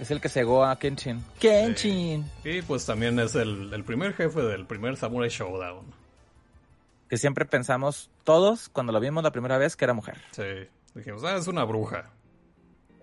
Es 0.00 0.10
el 0.12 0.20
que 0.20 0.28
cegó 0.28 0.64
a 0.64 0.78
Kenshin. 0.78 1.24
Kenshin. 1.40 2.28
Y 2.44 2.62
pues 2.62 2.86
también 2.86 3.18
es 3.18 3.34
el, 3.34 3.72
el 3.72 3.84
primer 3.84 4.14
jefe 4.14 4.40
del 4.42 4.66
primer 4.66 4.96
Samurai 4.96 5.28
Showdown. 5.28 5.84
Que 7.08 7.16
siempre 7.16 7.44
pensamos 7.44 8.10
todos, 8.22 8.68
cuando 8.68 8.92
lo 8.92 9.00
vimos 9.00 9.22
la 9.24 9.32
primera 9.32 9.58
vez, 9.58 9.76
que 9.76 9.84
era 9.84 9.94
mujer. 9.94 10.18
Sí. 10.32 10.42
Dijimos, 10.98 11.22
ah, 11.24 11.36
es 11.36 11.46
una 11.46 11.64
bruja. 11.64 12.10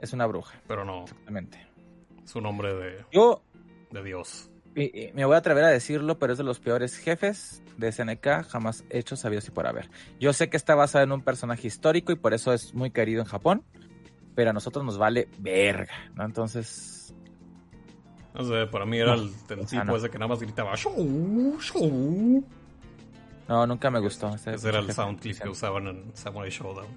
Es 0.01 0.11
una 0.13 0.25
bruja, 0.27 0.59
Pero 0.67 0.83
no, 0.83 1.03
exactamente. 1.03 1.65
es 2.23 2.35
un 2.35 2.45
hombre 2.45 2.73
de, 2.75 3.05
Yo 3.11 3.41
de 3.91 4.03
Dios. 4.03 4.51
y- 4.75 5.07
y 5.07 5.13
me 5.13 5.23
voy 5.25 5.35
a 5.35 5.37
atrever 5.37 5.63
a 5.63 5.69
decirlo, 5.69 6.19
pero 6.19 6.33
es 6.33 6.37
de 6.37 6.43
los 6.43 6.59
peores 6.59 6.97
jefes 6.97 7.63
de 7.77 7.87
SNK 7.91 8.43
jamás 8.43 8.83
hechos, 8.89 9.21
sabidos 9.21 9.47
y 9.47 9.51
por 9.51 9.65
haber. 9.67 9.89
Yo 10.19 10.33
sé 10.33 10.49
que 10.49 10.57
está 10.57 10.75
basado 10.75 11.05
en 11.05 11.13
un 11.13 11.21
personaje 11.21 11.67
histórico 11.67 12.11
y 12.11 12.15
por 12.15 12.33
eso 12.33 12.51
es 12.53 12.73
muy 12.73 12.91
querido 12.91 13.21
en 13.21 13.27
Japón, 13.27 13.63
pero 14.35 14.49
a 14.49 14.53
nosotros 14.53 14.83
nos 14.83 14.97
vale 14.97 15.29
verga, 15.39 15.93
¿no? 16.13 16.25
Entonces, 16.25 16.91
No 18.33 18.43
sé, 18.43 18.67
para 18.67 18.85
mí 18.85 18.97
era 18.97 19.15
No. 19.15 19.21
el, 19.21 19.29
el 19.29 19.59
Ah, 19.61 19.65
tipo 19.65 19.83
no. 19.85 19.95
ese 19.95 20.09
que 20.09 20.17
nada 20.19 20.27
más 20.27 20.41
gritaba 20.41 20.75
"Shou, 20.75 21.57
shou". 21.61 22.43
no, 23.47 23.65
nunca 23.67 23.89
me 23.89 23.99
gustó. 24.01 24.27
ese 24.35 24.55
Ese 24.55 24.67
era 24.67 24.79
el 24.79 24.87
jefe. 24.87 24.95
sound 24.95 25.21
clip 25.21 25.39
que 25.39 25.47
usaban 25.47 25.87
en 25.87 26.11
Samurai 26.17 26.49
Showdown. 26.51 26.87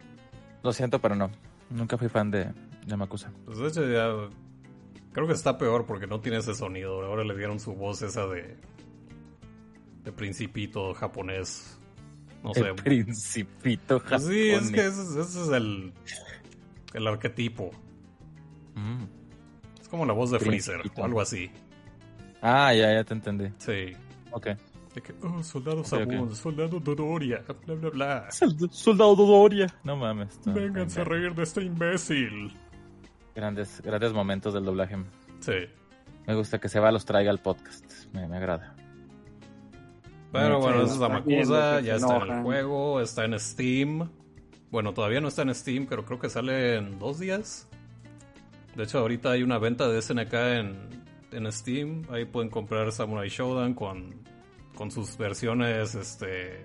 Lo 0.62 0.73
siento, 0.73 1.01
pero 1.01 1.14
no. 1.14 1.31
Nunca 1.71 1.97
fui 1.99 2.09
fan 2.09 2.31
de, 2.31 2.49
de 2.87 2.97
Makusa. 2.97 3.31
Pues 3.44 3.59
de 3.59 3.68
hecho 3.68 3.87
ya 3.88 4.29
creo 5.12 5.27
que 5.27 5.33
está 5.35 5.59
peor 5.59 5.87
porque 5.87 6.07
no 6.07 6.21
tiene 6.21 6.38
ese 6.38 6.55
sonido. 6.55 7.03
Ahora 7.05 7.25
le 7.25 7.37
dieron 7.37 7.61
su 7.61 7.75
voz 7.75 8.03
esa 8.03 8.27
de 8.27 8.57
de 10.05 10.12
principito 10.12 10.94
japonés. 10.94 11.79
No 12.42 12.55
sé. 12.55 12.61
El 12.68 12.75
principito 12.77 14.01
Pues 14.09 14.25
sí, 14.25 14.51
es 14.51 14.61
japonés. 14.61 14.73
que 14.75 14.87
ese, 14.87 15.03
es- 15.03 15.16
ese 15.29 15.42
es 15.42 15.49
el 15.49 15.92
el 16.94 17.07
arquetipo. 17.07 17.71
Mm. 18.75 19.05
Es 19.81 19.88
como 19.88 20.07
la 20.07 20.12
voz 20.14 20.31
de 20.31 20.38
Freezer 20.38 20.81
o 20.97 21.05
algo 21.05 21.21
así. 21.21 21.51
Ah, 22.40 22.73
ya, 22.73 22.92
ya 22.94 23.05
te 23.05 23.12
entendí. 23.14 23.49
Sí. 23.59 23.92
Ok. 24.31 24.49
De 24.99 25.03
que, 25.03 25.15
oh, 25.25 25.41
soldado 25.45 25.81
ok. 25.83 25.87
Sabun, 25.87 26.35
soldado 26.35 26.81
Dodoria, 26.81 27.45
bla 27.67 27.75
bla 27.77 27.91
bla. 27.91 28.29
Soldado 28.33 29.15
Dodoria. 29.15 29.73
No 29.85 29.97
mames. 29.97 30.31
está- 30.31 30.53
Vénganse 30.53 31.03
a 31.03 31.05
reír 31.05 31.33
de 31.37 31.45
este 31.45 31.63
imbécil. 31.63 32.53
Grandes, 33.33 33.81
grandes 33.83 34.13
momentos 34.13 34.55
del 34.55 34.65
doblaje. 34.65 34.97
Sí. 35.39 35.53
Me 36.27 36.35
gusta 36.35 36.59
que 36.59 36.69
Seba 36.69 36.91
los 36.91 37.05
traiga 37.05 37.31
al 37.31 37.39
podcast. 37.39 37.85
Me, 38.13 38.27
me 38.27 38.39
agrada. 38.39 38.75
Pero 40.33 40.59
bueno, 40.59 40.83
esa 40.83 40.95
es 40.95 40.99
la 40.99 41.23
que 41.23 41.87
ya 41.87 41.99
se 41.99 42.05
está 42.05 42.17
en 42.17 42.33
el 42.33 42.43
juego, 42.43 43.01
está 43.01 43.25
en 43.25 43.39
Steam. 43.39 44.11
Bueno, 44.73 44.93
todavía 44.95 45.21
no 45.21 45.29
está 45.29 45.43
en 45.43 45.55
Steam, 45.55 45.87
pero 45.89 46.05
creo 46.05 46.19
que 46.19 46.29
sale 46.29 46.77
en 46.77 46.99
dos 46.99 47.21
días. 47.21 47.69
De 48.75 48.83
hecho, 48.83 48.99
ahorita 48.99 49.31
hay 49.31 49.45
una 49.45 49.59
venta 49.59 49.87
de 49.89 50.03
SNK 50.03 50.33
en, 50.35 50.77
en 51.31 51.53
Steam. 51.53 52.03
Ahí 52.11 52.25
pueden 52.25 52.51
comprar 52.51 52.91
Samurai 52.91 53.29
Showdown 53.29 53.75
con, 53.75 54.15
con 54.79 54.93
sus 54.93 55.19
versiones 55.19 55.97
este 55.97 56.64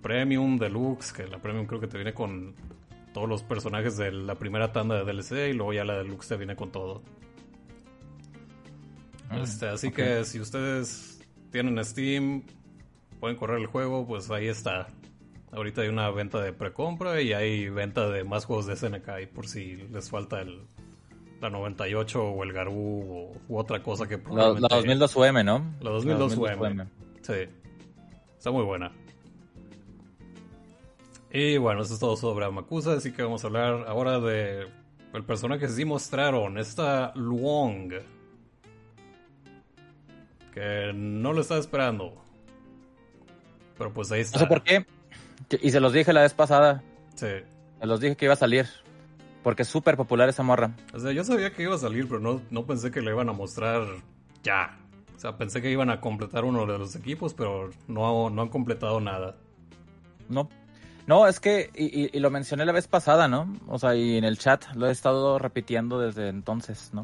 Premium, 0.00 0.58
Deluxe, 0.58 1.12
que 1.12 1.28
la 1.28 1.38
Premium 1.38 1.66
creo 1.66 1.78
que 1.78 1.86
te 1.86 1.98
viene 1.98 2.14
con 2.14 2.54
todos 3.12 3.28
los 3.28 3.42
personajes 3.42 3.98
de 3.98 4.10
la 4.10 4.36
primera 4.36 4.72
tanda 4.72 4.94
de 4.94 5.12
DLC 5.12 5.50
y 5.50 5.52
luego 5.52 5.74
ya 5.74 5.84
la 5.84 5.98
Deluxe 5.98 6.28
te 6.28 6.36
viene 6.38 6.56
con 6.56 6.72
todo. 6.72 7.02
Mm, 9.30 9.42
Este, 9.42 9.68
así 9.68 9.92
que 9.92 10.24
si 10.24 10.40
ustedes 10.40 11.20
tienen 11.52 11.84
Steam, 11.84 12.42
pueden 13.20 13.36
correr 13.36 13.58
el 13.58 13.66
juego, 13.66 14.06
pues 14.06 14.30
ahí 14.30 14.48
está. 14.48 14.88
Ahorita 15.52 15.82
hay 15.82 15.88
una 15.88 16.08
venta 16.10 16.40
de 16.40 16.54
precompra 16.54 17.20
y 17.20 17.34
hay 17.34 17.68
venta 17.68 18.08
de 18.08 18.24
más 18.24 18.46
juegos 18.46 18.64
de 18.64 18.76
SNK 18.76 19.08
y 19.24 19.26
por 19.26 19.46
si 19.46 19.76
les 19.92 20.08
falta 20.08 20.40
el 20.40 20.62
la 21.42 21.50
98 21.50 22.22
o 22.22 22.42
el 22.44 22.52
Garú 22.54 23.02
o, 23.02 23.32
u 23.46 23.58
otra 23.58 23.82
cosa 23.82 24.06
que 24.06 24.16
La, 24.16 24.22
probablemente... 24.22 24.68
la 24.70 24.76
2002 24.76 25.16
UM, 25.16 25.44
¿no? 25.44 25.74
La 25.80 25.90
2002 25.90 26.38
La 26.38 26.56
UM. 26.56 26.99
Sí. 27.30 27.48
Está 28.36 28.50
muy 28.50 28.64
buena. 28.64 28.92
Y 31.32 31.58
bueno, 31.58 31.82
eso 31.82 31.94
es 31.94 32.00
todo 32.00 32.16
sobre 32.16 32.44
Amakusa, 32.44 32.94
así 32.94 33.12
que 33.12 33.22
vamos 33.22 33.44
a 33.44 33.46
hablar 33.46 33.84
ahora 33.86 34.18
de 34.18 34.66
el 35.12 35.24
personaje 35.24 35.60
que 35.60 35.68
sí 35.68 35.84
mostraron, 35.84 36.58
esta 36.58 37.12
Luong. 37.14 37.92
Que 40.52 40.92
no 40.94 41.32
lo 41.32 41.40
estaba 41.40 41.60
esperando. 41.60 42.14
Pero 43.78 43.92
pues 43.92 44.10
ahí 44.10 44.20
está. 44.20 44.38
No 44.38 44.44
sé 44.44 44.48
por 44.48 44.62
qué. 44.62 44.86
Y 45.62 45.70
se 45.70 45.80
los 45.80 45.92
dije 45.92 46.12
la 46.12 46.22
vez 46.22 46.34
pasada. 46.34 46.82
Sí. 47.14 47.28
Se 47.80 47.86
los 47.86 48.00
dije 48.00 48.16
que 48.16 48.24
iba 48.24 48.34
a 48.34 48.36
salir. 48.36 48.66
Porque 49.42 49.62
es 49.62 49.68
súper 49.68 49.96
popular 49.96 50.28
esa 50.28 50.42
morra. 50.42 50.72
O 50.92 50.98
sea, 50.98 51.12
yo 51.12 51.24
sabía 51.24 51.52
que 51.52 51.62
iba 51.62 51.74
a 51.74 51.78
salir, 51.78 52.06
pero 52.08 52.20
no, 52.20 52.42
no 52.50 52.66
pensé 52.66 52.90
que 52.90 53.00
le 53.00 53.10
iban 53.10 53.28
a 53.28 53.32
mostrar 53.32 53.84
ya. 54.42 54.79
O 55.20 55.22
sea, 55.22 55.36
pensé 55.36 55.60
que 55.60 55.70
iban 55.70 55.90
a 55.90 56.00
completar 56.00 56.46
uno 56.46 56.64
de 56.64 56.78
los 56.78 56.96
equipos, 56.96 57.34
pero 57.34 57.68
no, 57.88 58.30
no 58.30 58.40
han 58.40 58.48
completado 58.48 59.00
nada. 59.02 59.36
No. 60.30 60.48
No, 61.06 61.26
es 61.26 61.40
que, 61.40 61.68
y, 61.76 62.04
y- 62.04 62.10
y 62.10 62.20
lo 62.20 62.30
mencioné 62.30 62.64
la 62.64 62.72
vez 62.72 62.88
pasada, 62.88 63.28
¿no? 63.28 63.52
O 63.68 63.78
sea, 63.78 63.94
y 63.94 64.16
en 64.16 64.24
el 64.24 64.38
chat 64.38 64.64
lo 64.74 64.86
he 64.88 64.90
estado 64.90 65.38
repitiendo 65.38 65.98
desde 66.00 66.28
entonces, 66.30 66.94
¿no? 66.94 67.02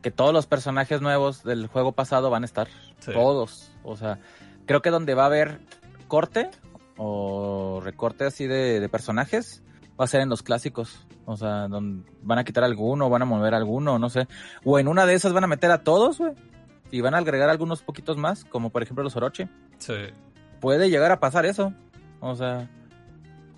Que 0.00 0.10
todos 0.10 0.32
los 0.32 0.46
personajes 0.46 1.02
nuevos 1.02 1.42
del 1.44 1.66
juego 1.66 1.92
pasado 1.92 2.30
van 2.30 2.44
a 2.44 2.46
estar. 2.46 2.68
Sí. 3.00 3.12
Todos. 3.12 3.70
O 3.82 3.94
sea, 3.98 4.20
creo 4.64 4.80
que 4.80 4.88
donde 4.88 5.12
va 5.12 5.24
a 5.24 5.26
haber 5.26 5.60
corte 6.08 6.48
o 6.96 7.82
recorte 7.84 8.24
así 8.24 8.46
de, 8.46 8.80
de 8.80 8.88
personajes 8.88 9.62
va 10.00 10.04
a 10.06 10.08
ser 10.08 10.22
en 10.22 10.30
los 10.30 10.42
clásicos. 10.42 11.04
O 11.26 11.36
sea, 11.36 11.68
donde 11.68 12.10
van 12.22 12.38
a 12.38 12.44
quitar 12.44 12.64
alguno, 12.64 13.10
van 13.10 13.20
a 13.20 13.26
mover 13.26 13.52
alguno, 13.52 13.98
no 13.98 14.08
sé. 14.08 14.28
O 14.64 14.78
en 14.78 14.88
una 14.88 15.04
de 15.04 15.12
esas 15.12 15.34
van 15.34 15.44
a 15.44 15.48
meter 15.48 15.70
a 15.70 15.82
todos, 15.82 16.16
güey. 16.18 16.32
Y 16.94 17.00
van 17.00 17.16
a 17.16 17.18
agregar 17.18 17.50
algunos 17.50 17.82
poquitos 17.82 18.16
más, 18.16 18.44
como 18.44 18.70
por 18.70 18.84
ejemplo 18.84 19.02
los 19.02 19.16
Orochi. 19.16 19.48
Sí. 19.78 19.96
Puede 20.60 20.88
llegar 20.88 21.10
a 21.10 21.18
pasar 21.18 21.44
eso. 21.44 21.74
O 22.20 22.36
sea, 22.36 22.70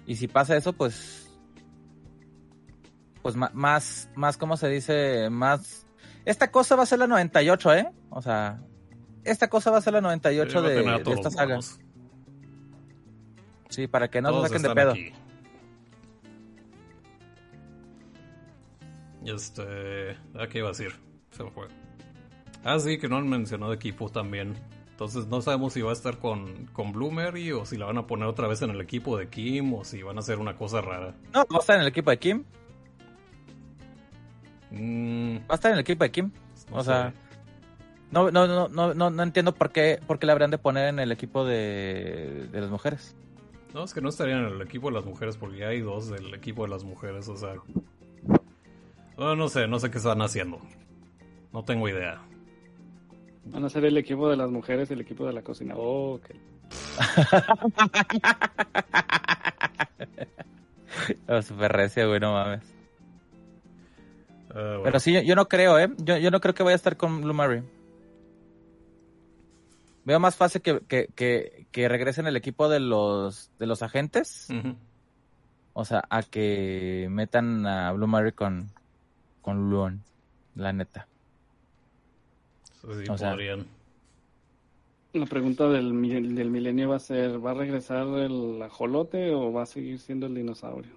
y 0.06 0.16
si 0.16 0.26
pasa 0.26 0.56
eso, 0.56 0.72
pues. 0.72 1.30
Pues 3.20 3.36
más, 3.36 4.08
más, 4.14 4.38
¿cómo 4.38 4.56
se 4.56 4.70
dice? 4.70 5.28
Más. 5.28 5.86
Esta 6.24 6.50
cosa 6.50 6.76
va 6.76 6.84
a 6.84 6.86
ser 6.86 6.98
la 6.98 7.08
98, 7.08 7.74
¿eh? 7.74 7.92
O 8.08 8.22
sea, 8.22 8.62
esta 9.22 9.50
cosa 9.50 9.70
va 9.70 9.76
a 9.76 9.82
ser 9.82 9.92
la 9.92 10.00
98 10.00 10.48
Sí, 10.48 10.56
va 10.56 10.66
a 10.66 10.70
de, 10.70 11.04
de 11.04 11.12
esta 11.12 11.30
saga. 11.30 11.58
Sí, 13.68 13.86
para 13.86 14.08
que 14.08 14.22
no 14.22 14.30
Todos 14.30 14.48
se 14.48 14.48
saquen 14.48 14.62
de 14.62 14.74
pedo. 14.74 14.92
aquí. 14.92 15.12
Y 19.26 19.30
este. 19.30 20.16
¿A 20.40 20.48
qué 20.48 20.56
iba 20.60 20.68
a 20.68 20.72
decir? 20.72 20.94
Se 21.32 21.44
me 21.44 21.50
fue. 21.50 21.68
Ah, 22.66 22.80
sí, 22.80 22.98
que 22.98 23.08
no 23.08 23.16
han 23.16 23.28
mencionado 23.28 23.72
equipo 23.72 24.08
también. 24.08 24.54
Entonces 24.90 25.28
no 25.28 25.40
sabemos 25.40 25.72
si 25.72 25.82
va 25.82 25.90
a 25.90 25.92
estar 25.92 26.18
con, 26.18 26.66
con 26.72 26.90
Bloomery 26.90 27.52
o 27.52 27.64
si 27.64 27.76
la 27.76 27.86
van 27.86 27.98
a 27.98 28.08
poner 28.08 28.26
otra 28.26 28.48
vez 28.48 28.60
en 28.60 28.70
el 28.70 28.80
equipo 28.80 29.16
de 29.16 29.28
Kim 29.28 29.72
o 29.72 29.84
si 29.84 30.02
van 30.02 30.16
a 30.16 30.20
hacer 30.20 30.40
una 30.40 30.56
cosa 30.56 30.80
rara. 30.80 31.14
No, 31.32 31.46
va 31.46 31.58
a 31.58 31.60
estar 31.60 31.76
en 31.76 31.82
el 31.82 31.88
equipo 31.88 32.10
de 32.10 32.18
Kim. 32.18 32.44
Mm, 34.72 35.36
Va 35.48 35.50
a 35.50 35.54
estar 35.54 35.70
en 35.70 35.76
el 35.76 35.82
equipo 35.82 36.02
de 36.02 36.10
Kim. 36.10 36.32
no 36.68 36.78
O 36.78 36.82
sea. 36.82 37.14
No, 38.10 38.32
no, 38.32 38.48
no, 38.48 38.68
no, 38.68 38.94
no, 38.94 39.10
no 39.10 39.22
entiendo 39.22 39.54
por 39.54 39.70
qué, 39.70 40.00
por 40.04 40.18
qué 40.18 40.26
le 40.26 40.32
habrían 40.32 40.50
de 40.50 40.58
poner 40.58 40.88
en 40.88 40.98
el 40.98 41.12
equipo 41.12 41.44
de, 41.44 42.48
de 42.50 42.60
las 42.60 42.70
mujeres. 42.70 43.14
No, 43.74 43.84
es 43.84 43.94
que 43.94 44.00
no 44.00 44.08
estarían 44.08 44.44
en 44.44 44.54
el 44.54 44.62
equipo 44.62 44.88
de 44.88 44.94
las 44.94 45.04
mujeres 45.04 45.36
porque 45.36 45.58
ya 45.58 45.68
hay 45.68 45.82
dos 45.82 46.08
del 46.08 46.34
equipo 46.34 46.64
de 46.64 46.70
las 46.70 46.82
mujeres, 46.82 47.28
o 47.28 47.36
sea... 47.36 47.54
No, 49.16 49.36
no 49.36 49.48
sé, 49.48 49.68
no 49.68 49.78
sé 49.78 49.88
qué 49.88 49.98
están 49.98 50.20
haciendo. 50.20 50.58
No 51.52 51.64
tengo 51.64 51.88
idea. 51.88 52.20
Van 53.46 53.64
a 53.64 53.68
ser 53.68 53.84
el 53.84 53.96
equipo 53.96 54.28
de 54.28 54.36
las 54.36 54.50
mujeres, 54.50 54.90
el 54.90 55.00
equipo 55.00 55.26
de 55.26 55.32
la 55.32 55.42
cocina. 55.42 55.74
Oh, 55.76 56.14
ok. 56.14 56.30
Oh, 61.28 61.42
super 61.42 61.72
recia, 61.72 62.06
güey, 62.06 62.20
no 62.20 62.32
mames. 62.32 62.62
Ah, 64.50 64.54
bueno. 64.54 64.82
Pero 64.84 65.00
sí, 65.00 65.12
yo, 65.12 65.20
yo 65.20 65.36
no 65.36 65.46
creo, 65.46 65.78
¿eh? 65.78 65.92
Yo, 65.98 66.16
yo 66.16 66.30
no 66.30 66.40
creo 66.40 66.54
que 66.54 66.62
vaya 66.62 66.74
a 66.74 66.76
estar 66.76 66.96
con 66.96 67.20
Blue 67.20 67.34
Mary. 67.34 67.62
Veo 70.04 70.20
más 70.20 70.36
fácil 70.36 70.62
que, 70.62 70.80
que, 70.80 71.08
que, 71.14 71.66
que 71.72 71.88
regresen 71.88 72.26
el 72.26 72.36
equipo 72.36 72.68
de 72.68 72.80
los, 72.80 73.50
de 73.58 73.66
los 73.66 73.82
agentes. 73.82 74.48
O 75.72 75.84
sea, 75.84 76.04
a 76.08 76.22
que 76.22 77.08
metan 77.10 77.66
a 77.66 77.92
Blue 77.92 78.06
Mary 78.06 78.32
con, 78.32 78.70
con 79.42 79.68
Luon. 79.68 80.02
La 80.54 80.72
neta. 80.72 81.08
Sí, 82.86 83.04
sí, 83.04 83.10
O 83.10 83.18
sea- 83.18 83.30
podrían. 83.30 83.66
La 85.12 85.24
pregunta 85.26 85.66
del, 85.68 85.94
mi- 85.94 86.10
del 86.34 86.50
milenio 86.50 86.90
va 86.90 86.96
a 86.96 87.00
ser, 87.00 87.44
¿va 87.44 87.52
a 87.52 87.54
regresar 87.54 88.06
el 88.06 88.60
ajolote 88.62 89.32
o 89.32 89.50
va 89.50 89.62
a 89.62 89.66
seguir 89.66 89.98
siendo 89.98 90.26
el 90.26 90.34
dinosaurio? 90.34 90.92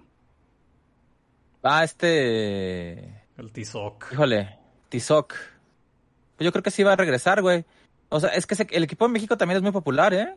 Ah, 1.62 1.84
este... 1.84 3.22
El 3.38 3.50
Tizoc. 3.52 4.12
Híjole, 4.12 4.58
Tizoc. 4.90 5.34
Pues 6.36 6.44
yo 6.44 6.52
creo 6.52 6.62
que 6.62 6.70
sí 6.70 6.82
va 6.82 6.92
a 6.92 6.96
regresar, 6.96 7.40
güey. 7.40 7.64
O 8.10 8.20
sea, 8.20 8.30
es 8.30 8.46
que 8.46 8.66
el 8.76 8.84
equipo 8.84 9.06
de 9.06 9.12
México 9.12 9.36
también 9.38 9.56
es 9.56 9.62
muy 9.62 9.72
popular, 9.72 10.12
¿eh? 10.12 10.34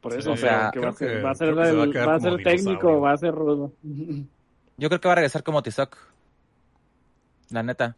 Por 0.00 0.12
Sí, 0.12 0.18
eso, 0.20 0.32
o 0.32 0.36
sea, 0.36 0.70
creo 0.72 0.82
que 0.82 0.86
va 0.86 0.90
a 0.90 0.94
ser, 0.94 1.08
que- 1.18 1.22
va 1.22 1.30
a 1.30 1.34
ser, 1.34 1.48
creo 1.54 1.62
que 1.62 1.68
se 1.70 1.76
va 1.76 1.82
a 1.82 1.84
el- 1.84 2.08
va 2.08 2.14
a 2.14 2.20
ser 2.20 2.42
técnico, 2.42 3.00
va 3.00 3.12
a 3.12 3.16
ser 3.16 3.32
rudo. 3.34 3.72
Yo 4.76 4.88
creo 4.88 5.00
que 5.00 5.08
va 5.08 5.12
a 5.12 5.16
regresar 5.16 5.42
como 5.44 5.62
Tizoc. 5.62 5.96
La 7.50 7.62
neta. 7.62 7.96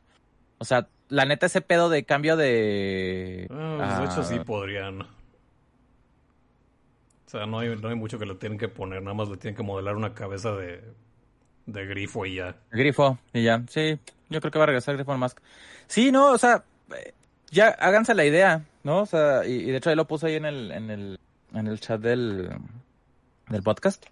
O 0.59 0.64
sea, 0.64 0.87
la 1.11 1.27
neta 1.27 1.46
ese 1.46 1.61
pedo 1.61 1.90
de 1.90 2.05
cambio 2.05 2.37
de... 2.37 3.46
Ah, 3.51 3.77
pues, 3.79 3.99
de 3.99 4.05
hecho, 4.05 4.20
ah, 4.20 4.25
sí 4.25 4.38
podrían. 4.44 5.03
O 5.03 5.07
sea, 7.27 7.46
no 7.46 7.59
hay, 7.59 7.77
no 7.77 7.88
hay 7.88 7.94
mucho 7.94 8.18
que 8.18 8.27
le 8.27 8.35
tienen 8.37 8.59
que 8.59 8.68
poner, 8.68 9.03
nada 9.03 9.14
más 9.14 9.29
le 9.29 9.37
tienen 9.37 9.57
que 9.57 9.62
modelar 9.62 9.96
una 9.96 10.14
cabeza 10.14 10.53
de, 10.53 10.83
de 11.66 11.87
grifo 11.87 12.27
y 12.27 12.37
ya. 12.37 12.57
Grifo, 12.70 13.18
y 13.33 13.44
ya. 13.44 13.62
Sí, 13.68 13.99
yo 14.29 14.40
creo 14.40 14.51
que 14.51 14.59
va 14.59 14.64
a 14.64 14.66
regresar 14.66 14.96
Grifo 14.96 15.16
Mask. 15.16 15.38
Sí, 15.87 16.11
no, 16.11 16.33
o 16.33 16.38
sea, 16.38 16.64
eh, 16.96 17.12
ya 17.51 17.68
háganse 17.68 18.14
la 18.14 18.25
idea, 18.25 18.64
¿no? 18.83 19.03
O 19.03 19.07
sea, 19.07 19.46
y, 19.46 19.53
y 19.53 19.70
de 19.70 19.77
hecho 19.77 19.90
ahí 19.90 19.96
lo 19.96 20.07
puse 20.07 20.29
ahí 20.29 20.37
en 20.37 20.44
el, 20.44 20.70
en 20.70 20.90
el, 20.90 21.20
en 21.55 21.66
el 21.66 21.81
chat 21.81 22.01
del, 22.01 22.51
del 23.49 23.62
podcast. 23.62 24.07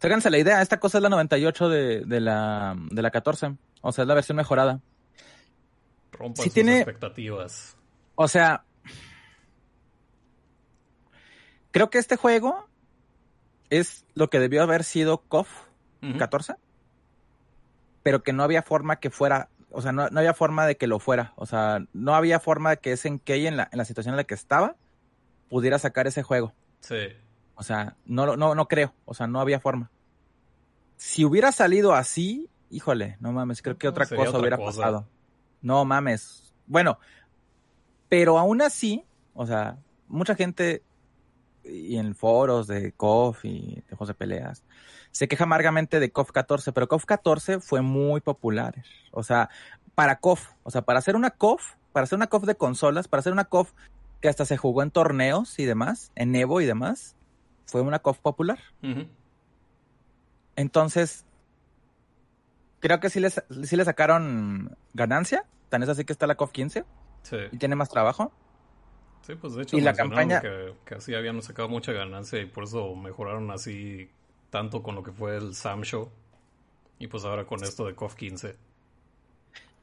Háganse 0.00 0.30
la 0.30 0.38
idea, 0.38 0.62
esta 0.62 0.78
cosa 0.78 0.98
es 0.98 1.02
la 1.02 1.08
98 1.08 1.68
de, 1.68 2.00
de 2.04 2.20
la, 2.20 2.76
de 2.90 3.02
la 3.02 3.10
14. 3.10 3.56
O 3.80 3.92
sea, 3.92 4.02
es 4.02 4.08
la 4.08 4.14
versión 4.14 4.36
mejorada. 4.36 4.80
Rompan 6.18 6.36
Sí 6.42 6.44
sus 6.44 6.54
tiene- 6.54 6.76
expectativas. 6.78 7.76
O 8.16 8.26
sea, 8.28 8.64
creo 11.70 11.90
que 11.90 11.98
este 11.98 12.16
juego 12.16 12.68
es 13.70 14.04
lo 14.14 14.30
que 14.30 14.38
debió 14.40 14.62
haber 14.62 14.84
sido 14.84 15.18
KOF 15.28 15.48
Ujú. 16.02 16.18
14, 16.18 16.54
pero 18.02 18.22
que 18.22 18.32
no 18.32 18.42
había 18.42 18.62
forma 18.62 18.96
que 18.96 19.10
fuera, 19.10 19.48
o 19.70 19.82
sea, 19.82 19.92
no, 19.92 20.08
no 20.08 20.18
había 20.20 20.34
forma 20.34 20.66
de 20.66 20.76
que 20.76 20.86
lo 20.86 20.98
fuera, 20.98 21.32
o 21.36 21.44
sea, 21.46 21.80
no 21.92 22.14
había 22.14 22.40
forma 22.40 22.70
de 22.70 22.76
que 22.78 22.92
SNK 22.96 23.28
en 23.46 23.56
la, 23.56 23.68
en 23.70 23.78
la 23.78 23.84
situación 23.84 24.14
en 24.14 24.16
la 24.16 24.24
que 24.24 24.34
estaba 24.34 24.76
pudiera 25.48 25.78
sacar 25.78 26.06
ese 26.06 26.22
juego, 26.22 26.54
Sí. 26.80 27.08
o 27.56 27.62
sea, 27.62 27.96
no, 28.06 28.36
no, 28.36 28.54
no 28.54 28.68
creo, 28.68 28.94
o 29.04 29.14
sea, 29.14 29.26
no 29.26 29.40
había 29.40 29.60
forma. 29.60 29.90
Si 30.96 31.24
hubiera 31.24 31.52
salido 31.52 31.94
así, 31.94 32.48
híjole, 32.70 33.16
no 33.20 33.32
mames, 33.32 33.60
creo 33.62 33.76
que 33.78 33.88
otra 33.88 34.04
sería 34.04 34.24
cosa 34.24 34.30
otra 34.30 34.40
hubiera 34.40 34.56
cosa. 34.56 34.78
pasado. 34.80 35.08
No 35.62 35.84
mames. 35.84 36.54
Bueno, 36.66 36.98
pero 38.08 38.38
aún 38.38 38.62
así, 38.62 39.04
o 39.34 39.46
sea, 39.46 39.78
mucha 40.06 40.34
gente 40.34 40.82
y 41.64 41.96
en 41.96 42.14
foros 42.14 42.66
de 42.66 42.92
KOF 42.92 43.44
y 43.44 43.82
de 43.88 44.06
de 44.06 44.14
peleas 44.14 44.64
se 45.10 45.28
queja 45.28 45.44
amargamente 45.44 46.00
de 46.00 46.10
KOF 46.10 46.32
14, 46.32 46.72
pero 46.72 46.88
KOF 46.88 47.04
14 47.04 47.60
fue 47.60 47.82
muy 47.82 48.20
popular. 48.20 48.82
O 49.10 49.22
sea, 49.22 49.50
para 49.94 50.20
KOF, 50.20 50.52
o 50.62 50.70
sea, 50.70 50.82
para 50.82 50.98
hacer 50.98 51.16
una 51.16 51.30
KOF, 51.30 51.74
para 51.92 52.04
hacer 52.04 52.16
una 52.16 52.28
KOF 52.28 52.44
de 52.44 52.54
consolas, 52.54 53.08
para 53.08 53.20
hacer 53.20 53.32
una 53.32 53.44
KOF 53.44 53.72
que 54.20 54.28
hasta 54.28 54.44
se 54.44 54.56
jugó 54.56 54.82
en 54.82 54.90
torneos 54.90 55.58
y 55.58 55.64
demás, 55.64 56.12
en 56.14 56.34
Evo 56.34 56.60
y 56.60 56.66
demás, 56.66 57.16
fue 57.66 57.80
una 57.80 57.98
KOF 57.98 58.18
popular. 58.18 58.58
Entonces, 60.56 61.24
creo 62.80 63.00
que 63.00 63.10
sí 63.10 63.20
les, 63.20 63.42
sí 63.64 63.76
le 63.76 63.84
sacaron 63.84 64.76
ganancia. 64.94 65.44
Tan 65.68 65.82
es 65.82 65.88
así 65.88 66.04
que 66.04 66.12
está 66.12 66.26
la 66.26 66.34
KOF 66.36 66.52
15 66.52 66.84
Sí. 67.22 67.36
y 67.52 67.58
tiene 67.58 67.76
más 67.76 67.88
trabajo. 67.90 68.32
Sí, 69.26 69.34
pues 69.34 69.54
de 69.54 69.62
hecho 69.64 69.76
Y 69.76 69.80
la 69.82 69.92
campaña- 69.92 70.40
que, 70.40 70.72
que 70.86 70.94
así 70.94 71.14
habían 71.14 71.42
sacado 71.42 71.68
mucha 71.68 71.92
ganancia 71.92 72.40
y 72.40 72.46
por 72.46 72.64
eso 72.64 72.94
mejoraron 72.94 73.50
así 73.50 74.08
tanto 74.50 74.82
con 74.82 74.94
lo 74.94 75.02
que 75.02 75.12
fue 75.12 75.36
el 75.36 75.54
Sam 75.54 75.82
Show. 75.82 76.10
Y 76.98 77.08
pues 77.08 77.24
ahora 77.24 77.44
con 77.46 77.62
esto 77.62 77.84
de 77.84 77.94
KOF 77.94 78.14
15. 78.14 78.56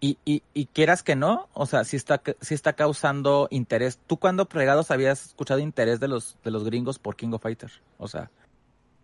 Y, 0.02 0.18
y, 0.26 0.44
y 0.54 0.66
quieras 0.68 1.04
que 1.04 1.16
no, 1.16 1.48
o 1.54 1.66
sea, 1.66 1.84
sí 1.84 1.96
está, 1.96 2.22
sí 2.42 2.54
está 2.54 2.74
causando 2.74 3.48
interés. 3.52 4.00
¿Tú 4.08 4.18
cuando 4.18 4.46
fregados 4.46 4.92
habías 4.92 5.28
escuchado 5.28 5.60
interés 5.60 6.00
de 6.00 6.08
los, 6.08 6.38
de 6.44 6.52
los 6.52 6.64
gringos 6.64 7.00
por 7.00 7.16
King 7.16 7.32
of 7.34 7.42
Fighters? 7.42 7.82
O 7.98 8.08
sea, 8.08 8.30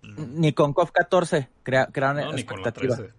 Ni 0.02 0.52
con 0.54 0.74
KOF 0.74 0.92
14 0.92 1.48
crea, 1.64 1.86
crearon 1.88 2.18
No, 2.26 2.34
ni 2.34 2.44
con 2.44 2.62
la 2.62 2.70
expectativa. 2.70 2.96
13. 2.98 3.14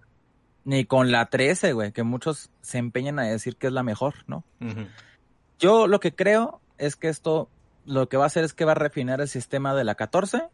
Ni 0.65 0.85
con 0.85 1.11
la 1.11 1.27
13, 1.27 1.73
güey, 1.73 1.93
que 1.93 2.03
muchos 2.05 2.51
se 2.61 2.79
empeñan 2.79 3.19
a 3.19 3.23
decir 3.25 3.57
que 3.57 3.67
es 3.67 3.73
la 3.73 3.83
mejor, 3.83 4.15
¿no? 4.27 4.45
Yo 5.59 5.87
lo 5.87 5.99
que 6.01 6.15
creo 6.15 6.61
es 6.79 6.97
que 6.97 7.09
esto 7.09 7.49
lo 7.85 8.09
que 8.09 8.17
va 8.17 8.25
a 8.25 8.27
hacer 8.29 8.45
es 8.45 8.53
que 8.55 8.65
va 8.65 8.73
a 8.73 8.77
refinar 8.77 9.21
el 9.21 9.29
sistema 9.29 9.75
de 9.75 9.83
la 9.85 9.97
14. 9.97 10.45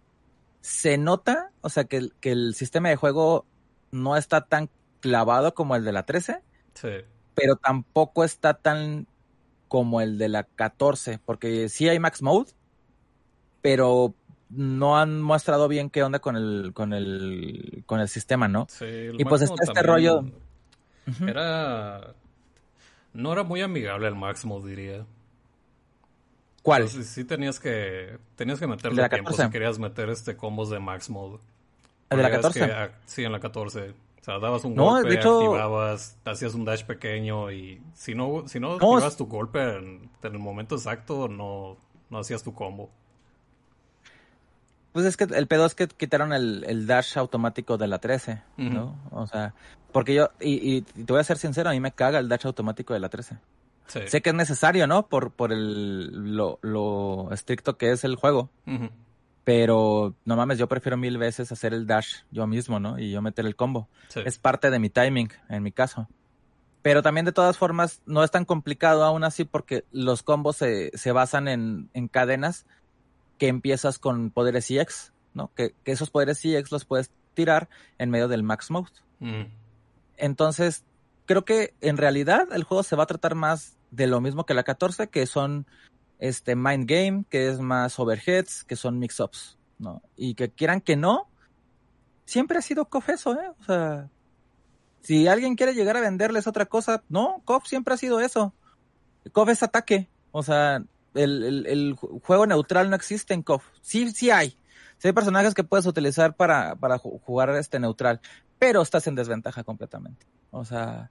Se 0.62 0.96
nota, 0.96 1.50
o 1.60 1.68
sea, 1.68 1.84
que, 1.84 1.98
el- 1.98 2.14
que 2.20 2.32
el 2.32 2.54
sistema 2.54 2.88
de 2.88 2.96
juego 2.96 3.44
no 3.90 4.16
está 4.16 4.46
tan 4.46 4.70
clavado 5.00 5.52
como 5.54 5.76
el 5.76 5.84
de 5.84 5.92
la 5.92 6.04
13, 6.06 6.40
Sí. 6.74 6.88
pero 7.34 7.56
tampoco 7.56 8.24
está 8.24 8.54
tan 8.54 9.06
como 9.68 10.00
el 10.00 10.16
de 10.16 10.28
la 10.30 10.44
14, 10.44 11.18
porque 11.24 11.68
sí 11.68 11.86
hay 11.88 11.98
Max 11.98 12.22
Mode, 12.22 12.52
pero 13.60 14.14
no 14.50 14.98
han 14.98 15.20
mostrado 15.20 15.68
bien 15.68 15.90
qué 15.90 16.02
onda 16.02 16.18
con 16.20 16.36
el, 16.36 16.72
con 16.74 16.92
el, 16.92 17.82
con 17.86 18.00
el 18.00 18.08
sistema, 18.08 18.48
¿no? 18.48 18.66
Sí, 18.70 18.84
Y 19.18 19.24
pues 19.24 19.42
está 19.42 19.62
este 19.64 19.82
rollo- 19.82 20.24
Era. 21.26 22.14
No 23.14 23.32
era 23.32 23.42
muy 23.42 23.60
amigable 23.62 24.06
el 24.08 24.14
Max 24.14 24.44
Mode, 24.44 24.68
diría. 24.70 25.06
¿Cuál? 26.62 26.82
Pues, 26.82 26.92
sí, 26.92 27.04
sí 27.04 27.24
tenías 27.24 27.58
que. 27.60 28.18
Tenías 28.36 28.58
que 28.58 28.64
¿El 28.66 28.70
meterle 28.70 29.02
la 29.02 29.08
tiempo 29.08 29.30
14? 29.30 29.46
si 29.46 29.52
querías 29.52 29.78
meter 29.78 30.10
este 30.10 30.36
combos 30.36 30.70
de 30.70 30.78
Max 30.78 31.08
Mode. 31.08 31.38
¿El 32.10 32.18
de 32.18 32.22
la 32.22 32.28
Porque 32.30 32.36
es 32.48 32.54
14? 32.54 32.66
que, 32.66 32.72
ah, 32.72 32.90
sí, 33.06 33.24
en 33.24 33.32
la 33.32 33.40
14. 33.40 33.90
O 34.20 34.24
sea, 34.24 34.38
dabas 34.38 34.64
un 34.64 34.74
No, 34.74 34.84
golpe, 34.90 35.14
hecho- 35.14 35.36
activabas, 35.38 36.18
hacías 36.24 36.54
un 36.54 36.64
dash 36.66 36.84
pequeño 36.84 37.50
y 37.50 37.80
si 37.94 38.14
no, 38.14 38.44
si 38.46 38.60
no, 38.60 38.68
No, 38.68 38.74
activabas 38.74 39.16
tu 39.16 39.26
golpe 39.26 39.60
en, 39.76 40.10
en 40.22 40.32
el 40.32 40.38
momento 40.38 40.74
exacto, 40.74 41.28
no, 41.28 41.78
no 42.10 42.18
hacías 42.18 42.42
tu 42.42 42.52
combo. 42.52 42.90
Pues 44.98 45.06
es 45.06 45.16
que 45.16 45.32
el 45.32 45.46
pedo 45.46 45.64
es 45.64 45.76
que 45.76 45.86
quitaron 45.86 46.32
el, 46.32 46.64
el 46.66 46.88
dash 46.88 47.18
automático 47.18 47.78
de 47.78 47.86
la 47.86 48.00
13, 48.00 48.42
¿no? 48.56 48.98
O 49.12 49.28
sea, 49.28 49.54
porque 49.92 50.12
yo, 50.12 50.30
y, 50.40 50.78
y 50.78 50.82
te 50.82 51.12
voy 51.12 51.20
a 51.20 51.22
ser 51.22 51.38
sincero, 51.38 51.70
a 51.70 51.72
mí 51.72 51.78
me 51.78 51.92
caga 51.92 52.18
el 52.18 52.28
dash 52.28 52.46
automático 52.46 52.94
de 52.94 52.98
la 52.98 53.08
13. 53.08 53.38
Sí. 53.86 54.00
Sé 54.08 54.22
que 54.22 54.30
es 54.30 54.34
necesario, 54.34 54.88
¿no? 54.88 55.06
Por, 55.06 55.30
por 55.30 55.52
el, 55.52 56.34
lo, 56.36 56.58
lo 56.62 57.28
estricto 57.30 57.78
que 57.78 57.92
es 57.92 58.02
el 58.02 58.16
juego. 58.16 58.50
Pero 59.44 60.16
no 60.24 60.34
mames, 60.34 60.58
yo 60.58 60.66
prefiero 60.66 60.96
mil 60.96 61.16
veces 61.16 61.52
hacer 61.52 61.72
el 61.74 61.86
dash 61.86 62.22
yo 62.32 62.48
mismo, 62.48 62.80
¿no? 62.80 62.98
Y 62.98 63.12
yo 63.12 63.22
meter 63.22 63.46
el 63.46 63.54
combo. 63.54 63.86
Sí. 64.08 64.18
Es 64.24 64.40
parte 64.40 64.68
de 64.68 64.80
mi 64.80 64.90
timing, 64.90 65.30
en 65.48 65.62
mi 65.62 65.70
caso. 65.70 66.08
Pero 66.82 67.02
también 67.02 67.24
de 67.24 67.30
todas 67.30 67.56
formas 67.56 68.02
no 68.04 68.24
es 68.24 68.32
tan 68.32 68.44
complicado 68.44 69.04
aún 69.04 69.22
así 69.22 69.44
porque 69.44 69.84
los 69.92 70.24
combos 70.24 70.56
se, 70.56 70.90
se 70.98 71.12
basan 71.12 71.46
en, 71.46 71.88
en 71.94 72.08
cadenas 72.08 72.66
que 73.38 73.48
empiezas 73.48 73.98
con 73.98 74.30
poderes 74.30 74.70
EX, 74.70 75.12
¿no? 75.34 75.52
Que, 75.54 75.74
que 75.84 75.92
esos 75.92 76.10
poderes 76.10 76.44
EX 76.44 76.70
los 76.72 76.84
puedes 76.84 77.10
tirar 77.34 77.68
en 77.98 78.10
medio 78.10 78.28
del 78.28 78.42
max 78.42 78.70
mode. 78.70 78.90
Ujú. 79.20 79.48
Entonces, 80.16 80.84
creo 81.26 81.44
que 81.44 81.74
en 81.80 81.96
realidad 81.96 82.48
el 82.52 82.64
juego 82.64 82.82
se 82.82 82.96
va 82.96 83.04
a 83.04 83.06
tratar 83.06 83.34
más 83.34 83.76
de 83.90 84.06
lo 84.06 84.20
mismo 84.20 84.44
que 84.44 84.54
la 84.54 84.64
14, 84.64 85.08
que 85.08 85.26
son 85.26 85.66
este 86.18 86.56
mind 86.56 86.88
game, 86.88 87.24
que 87.30 87.48
es 87.48 87.60
más 87.60 87.98
overheads, 87.98 88.64
que 88.64 88.76
son 88.76 88.98
mix-ups, 88.98 89.58
¿no? 89.78 90.02
Y 90.16 90.34
que 90.34 90.50
quieran 90.50 90.80
que 90.80 90.96
no, 90.96 91.28
siempre 92.24 92.58
ha 92.58 92.62
sido 92.62 92.86
KOF 92.86 93.10
eso, 93.10 93.34
¿eh? 93.34 93.50
O 93.60 93.64
sea, 93.64 94.10
si 95.00 95.28
alguien 95.28 95.54
quiere 95.54 95.74
llegar 95.74 95.96
a 95.96 96.00
venderles 96.00 96.46
otra 96.46 96.66
cosa, 96.66 97.04
no, 97.08 97.40
KOF 97.44 97.66
siempre 97.66 97.94
ha 97.94 97.98
sido 97.98 98.20
eso. 98.20 98.52
KOF 99.32 99.50
es 99.50 99.62
ataque, 99.62 100.08
o 100.32 100.42
sea, 100.42 100.82
el, 101.14 101.42
el- 101.44 101.66
el 101.66 101.96
ju- 101.96 102.20
juego 102.24 102.46
neutral 102.46 102.90
no 102.90 102.96
existe 102.96 103.34
en 103.34 103.42
KOF. 103.42 103.64
Sí, 103.80 104.10
sí 104.10 104.30
hay. 104.30 104.56
Sí 104.98 105.08
hay 105.08 105.12
personajes 105.12 105.54
que 105.54 105.64
puedes 105.64 105.86
utilizar 105.86 106.34
para, 106.34 106.74
para 106.76 106.98
ju- 106.98 107.20
jugar 107.22 107.50
este 107.50 107.78
neutral, 107.78 108.20
pero 108.58 108.82
estás 108.82 109.06
en 109.06 109.14
desventaja 109.14 109.62
completamente. 109.64 110.26
O 110.50 110.64
sea, 110.64 111.10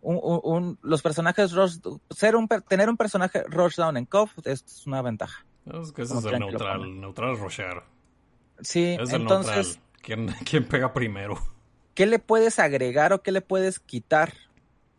un, 0.00 0.18
un- 0.22 0.40
un- 0.42 0.78
los 0.82 1.02
personajes 1.02 1.52
rush, 1.52 1.78
ser 2.10 2.36
un, 2.36 2.48
tener 2.68 2.88
un 2.88 2.96
personaje 2.96 3.42
rush 3.48 3.76
down 3.76 3.96
en 3.96 4.06
KOF 4.06 4.32
es 4.44 4.86
una 4.86 5.02
ventaja. 5.02 5.44
Es 5.66 5.92
que 5.92 6.02
ese 6.02 6.16
es 6.18 6.24
el 6.24 6.38
neutral. 6.38 7.00
Neutral 7.00 7.34
es 7.34 7.40
rushear. 7.40 7.84
Sí, 8.60 8.96
Es 8.98 9.12
el 9.12 9.20
entonces, 9.22 9.78
neutral. 9.78 9.82
¿Quién, 10.00 10.26
¿Quién 10.48 10.64
pega 10.66 10.92
primero? 10.92 11.36
¿qué 11.94 12.06
le 12.06 12.20
puedes 12.20 12.60
agregar 12.60 13.12
o 13.12 13.22
qué 13.22 13.32
le 13.32 13.40
puedes 13.40 13.80
quitar? 13.80 14.32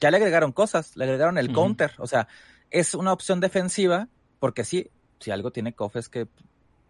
Ya 0.02 0.12
le 0.12 0.18
agregaron 0.18 0.52
cosas, 0.52 0.96
le 0.98 1.06
agregaron 1.06 1.38
el 1.38 1.52
counter, 1.54 1.94
o 1.98 2.08
sea, 2.08 2.28
es 2.72 2.94
una 2.94 3.14
opción 3.14 3.40
defensiva, 3.40 4.10
porque 4.40 4.64
sí, 4.64 4.90
si 5.20 5.32
algo 5.32 5.52
tiene 5.52 5.74
KOF 5.74 5.96
es 5.98 6.10
que 6.10 6.28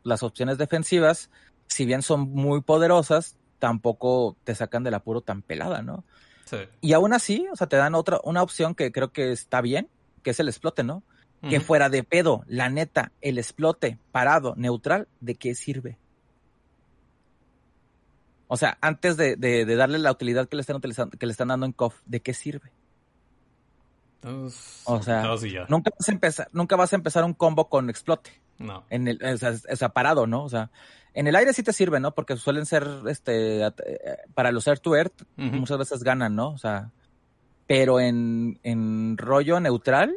las 0.03 0.23
opciones 0.23 0.57
defensivas, 0.57 1.29
si 1.67 1.85
bien 1.85 2.01
son 2.01 2.29
muy 2.31 2.62
poderosas, 2.62 3.35
tampoco 3.59 4.38
te 4.43 4.55
sacan 4.55 4.83
del 4.83 4.93
apuro 4.93 5.21
tan 5.21 5.41
pelada, 5.41 5.81
¿no? 5.81 6.03
Sí. 6.45 6.57
Y 6.81 6.93
aún 6.93 7.13
así, 7.13 7.47
o 7.51 7.55
sea, 7.55 7.67
te 7.67 7.75
dan 7.77 7.93
otra, 7.95 8.19
una 8.23 8.41
opción 8.41 8.73
que 8.75 8.91
creo 8.91 9.12
que 9.12 9.31
está 9.31 9.62
bien, 9.62 9.88
que 10.23 10.31
es 10.31 10.39
el 10.39 10.47
explote, 10.47 10.83
¿no? 10.83 11.03
Que 11.49 11.59
fuera 11.62 11.88
de 11.89 12.03
pedo, 12.03 12.43
la 12.47 12.69
neta, 12.69 13.13
el 13.21 13.38
explote 13.38 13.97
parado, 14.12 14.55
neutral, 14.57 15.07
¿de 15.21 15.35
qué 15.35 15.55
sirve? 15.55 15.97
O 18.47 18.57
sea, 18.57 18.77
antes 18.81 19.15
de, 19.15 19.35
de- 19.35 19.63
de 19.65 19.75
darle 19.75 19.99
la 19.99 20.12
utilidad 20.12 20.49
que 20.49 20.55
le 20.55 20.62
están 20.62 20.75
utilizando, 20.77 21.17
que 21.17 21.25
le 21.25 21.31
están 21.31 21.49
dando 21.49 21.65
en 21.65 21.71
KOF, 21.71 21.95
¿de 22.05 22.19
qué 22.21 22.33
sirve? 22.33 22.71
Es- 24.23 24.82
O 24.86 25.01
sea, 25.01 25.23
nunca 25.69 25.91
vas 25.97 26.10
a 26.10 26.12
empezar, 26.12 26.49
nunca 26.51 26.75
vas 26.75 26.91
a 26.93 26.95
empezar 26.95 27.23
un 27.23 27.34
combo 27.34 27.69
con 27.69 27.89
explote. 27.89 28.32
No. 28.58 28.84
En 28.89 29.08
el, 29.08 29.23
o 29.23 29.38
sea, 29.38 29.53
o 29.71 29.75
sea, 29.75 29.89
parado, 29.89 30.27
¿no? 30.27 30.43
O 30.43 30.49
sea, 30.49 30.69
en 31.13 31.27
el 31.27 31.36
aire 31.36 31.53
sí 31.53 31.63
te 31.63 31.71
sirve, 31.73 31.99
¿no? 31.99 32.13
Porque 32.13 32.36
suelen 32.36 32.65
ser, 32.65 32.86
este, 33.08 33.65
eh, 33.65 33.71
para 34.34 34.51
los 34.51 34.67
air 34.67 34.79
to 34.79 34.95
air, 34.95 35.12
muchas 35.38 35.77
veces 35.77 36.03
ganan, 36.03 36.36
¿no? 36.36 36.49
O 36.49 36.58
sea, 36.58 36.91
pero 37.67 37.99
en, 38.01 38.60
en 38.63 39.17
rollo 39.17 39.60
neutral, 39.62 40.13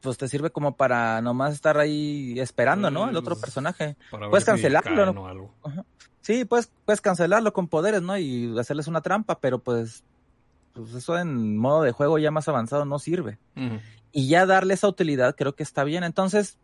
pues 0.00 0.18
te 0.18 0.28
sirve 0.28 0.50
como 0.50 0.76
para 0.76 1.20
nomás 1.22 1.54
estar 1.54 1.78
ahí 1.78 2.38
esperando, 2.40 2.90
¿no? 2.90 3.08
El 3.08 3.16
otro 3.16 3.34
Pues, 3.34 3.42
personaje. 3.44 3.96
Para 4.10 4.28
Puedes 4.28 4.44
si 4.44 4.50
cancelarlo, 4.50 5.12
¿no? 5.12 5.26
algo. 5.28 5.54
Sí, 6.20 6.44
puedes, 6.44 6.70
puedes 6.84 7.00
cancelarlo 7.00 7.52
con 7.52 7.68
poderes, 7.68 8.02
¿no? 8.02 8.16
Y 8.18 8.56
hacerles 8.58 8.86
una 8.88 9.00
trampa, 9.00 9.38
pero 9.40 9.60
pues, 9.60 10.04
pues 10.72 10.94
eso 10.94 11.18
en 11.18 11.56
modo 11.56 11.82
de 11.82 11.92
juego 11.92 12.18
ya 12.18 12.30
más 12.30 12.48
avanzado 12.48 12.84
no 12.84 12.98
sirve. 12.98 13.38
Y 14.12 14.28
ya 14.28 14.46
darle 14.46 14.74
esa 14.74 14.88
utilidad 14.88 15.36
creo 15.36 15.54
que 15.54 15.62
está 15.62 15.84
bien. 15.84 16.04
Entonces, 16.04 16.58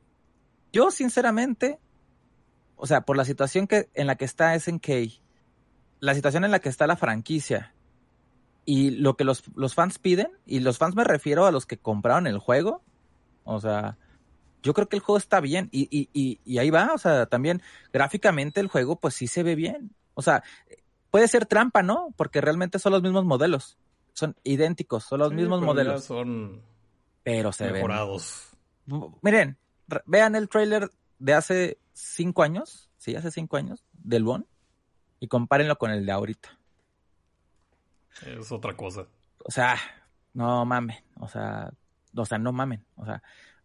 yo 0.72 0.90
sinceramente, 0.90 1.78
o 2.76 2.86
sea, 2.86 3.02
por 3.02 3.16
la 3.16 3.24
situación 3.24 3.66
que, 3.66 3.88
en 3.94 4.06
la 4.06 4.16
que 4.16 4.24
está 4.24 4.58
SNK, 4.58 4.88
la 6.00 6.14
situación 6.14 6.44
en 6.44 6.50
la 6.50 6.60
que 6.60 6.68
está 6.68 6.86
la 6.86 6.96
franquicia 6.96 7.74
y 8.64 8.90
lo 8.90 9.16
que 9.16 9.24
los, 9.24 9.44
los 9.56 9.74
fans 9.74 9.98
piden, 9.98 10.28
y 10.46 10.60
los 10.60 10.78
fans 10.78 10.94
me 10.94 11.04
refiero 11.04 11.46
a 11.46 11.52
los 11.52 11.66
que 11.66 11.78
compraron 11.78 12.26
el 12.26 12.38
juego, 12.38 12.82
o 13.44 13.60
sea, 13.60 13.96
yo 14.62 14.74
creo 14.74 14.88
que 14.88 14.96
el 14.96 15.02
juego 15.02 15.16
está 15.18 15.40
bien 15.40 15.68
y, 15.72 15.88
y, 15.90 16.10
y, 16.12 16.40
y 16.44 16.58
ahí 16.58 16.70
va, 16.70 16.92
o 16.94 16.98
sea, 16.98 17.26
también 17.26 17.62
gráficamente 17.92 18.60
el 18.60 18.68
juego 18.68 18.96
pues 18.96 19.14
sí 19.14 19.26
se 19.26 19.42
ve 19.42 19.54
bien. 19.54 19.94
O 20.14 20.22
sea, 20.22 20.42
puede 21.10 21.28
ser 21.28 21.46
trampa, 21.46 21.82
¿no? 21.82 22.12
Porque 22.16 22.40
realmente 22.40 22.78
son 22.78 22.92
los 22.92 23.02
mismos 23.02 23.24
modelos, 23.24 23.78
son 24.18 24.36
idénticos, 24.42 25.04
son 25.04 25.20
los 25.20 25.30
Sí, 25.30 25.36
mismos 25.36 25.60
modelos, 25.62 26.04
son 26.04 26.62
pero 27.22 27.52
se 27.52 27.64
ven 27.64 27.74
mejorados. 27.74 28.48
Miren, 29.22 29.58
re- 29.86 30.02
vean 30.06 30.34
el 30.34 30.48
trailer 30.48 30.90
de 31.18 31.34
hace 31.34 31.78
cinco 31.92 32.42
años, 32.42 32.90
sí, 32.96 33.14
hace 33.16 33.30
cinco 33.30 33.56
años, 33.56 33.84
del 33.92 34.24
Bon, 34.24 34.46
y 35.20 35.28
compárenlo 35.28 35.76
con 35.76 35.90
el 35.90 36.06
de 36.06 36.12
ahorita. 36.12 36.58
Es 38.26 38.50
otra 38.50 38.76
cosa. 38.76 39.06
O 39.44 39.50
sea, 39.50 39.76
no 40.32 40.64
mamen, 40.64 40.96
o 41.20 41.28
sea, 41.28 41.70
o 42.14 42.24
sea, 42.24 42.38
no 42.38 42.52
mamen, 42.52 42.84
o 42.96 43.04
sea. 43.04 43.22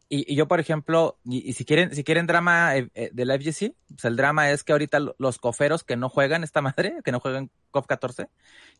Y, 0.10 0.32
y 0.32 0.36
yo, 0.36 0.48
por 0.48 0.60
ejemplo, 0.60 1.18
y, 1.24 1.50
y 1.50 1.54
si 1.54 1.66
quieren, 1.66 1.96
si 1.96 2.04
quieren 2.04 2.28
drama 2.28 2.76
eh, 2.78 2.90
eh, 2.94 3.10
del 3.14 3.32
FGC, 3.32 3.74
pues 3.88 4.06
el 4.06 4.16
drama 4.16 4.52
es 4.52 4.64
que 4.64 4.74
ahorita 4.74 5.00
lo- 5.00 5.16
los 5.18 5.40
coferos 5.40 5.84
que 5.84 5.96
no 5.96 6.10
juegan 6.10 6.44
esta 6.44 6.62
madre, 6.62 6.98
que 7.04 7.12
no 7.12 7.20
juegan 7.20 7.50
COF 7.72 7.88
14, 7.88 8.30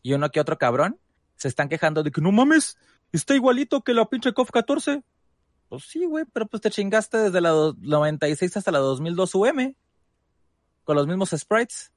y 0.02 0.12
uno 0.12 0.30
que 0.30 0.38
otro 0.40 0.58
cabrón, 0.58 0.98
se 1.44 1.48
están 1.48 1.68
quejando 1.68 2.02
de 2.02 2.10
que 2.10 2.22
no 2.22 2.32
mames, 2.32 2.78
está 3.12 3.34
igualito 3.34 3.82
que 3.82 3.92
la 3.92 4.06
pinche 4.08 4.32
COF 4.32 4.50
14. 4.50 5.02
Pues 5.68 5.84
sí, 5.84 6.06
güey, 6.06 6.24
pero 6.32 6.46
pues 6.46 6.62
te 6.62 6.70
chingaste 6.70 7.18
desde 7.18 7.40
la 7.42 7.50
do- 7.50 7.76
96 7.80 8.56
hasta 8.56 8.70
la 8.70 8.78
2002 8.78 9.34
UM, 9.34 9.74
con 10.84 10.96
los 10.96 11.06
mismos 11.06 11.30
sprites. 11.36 11.92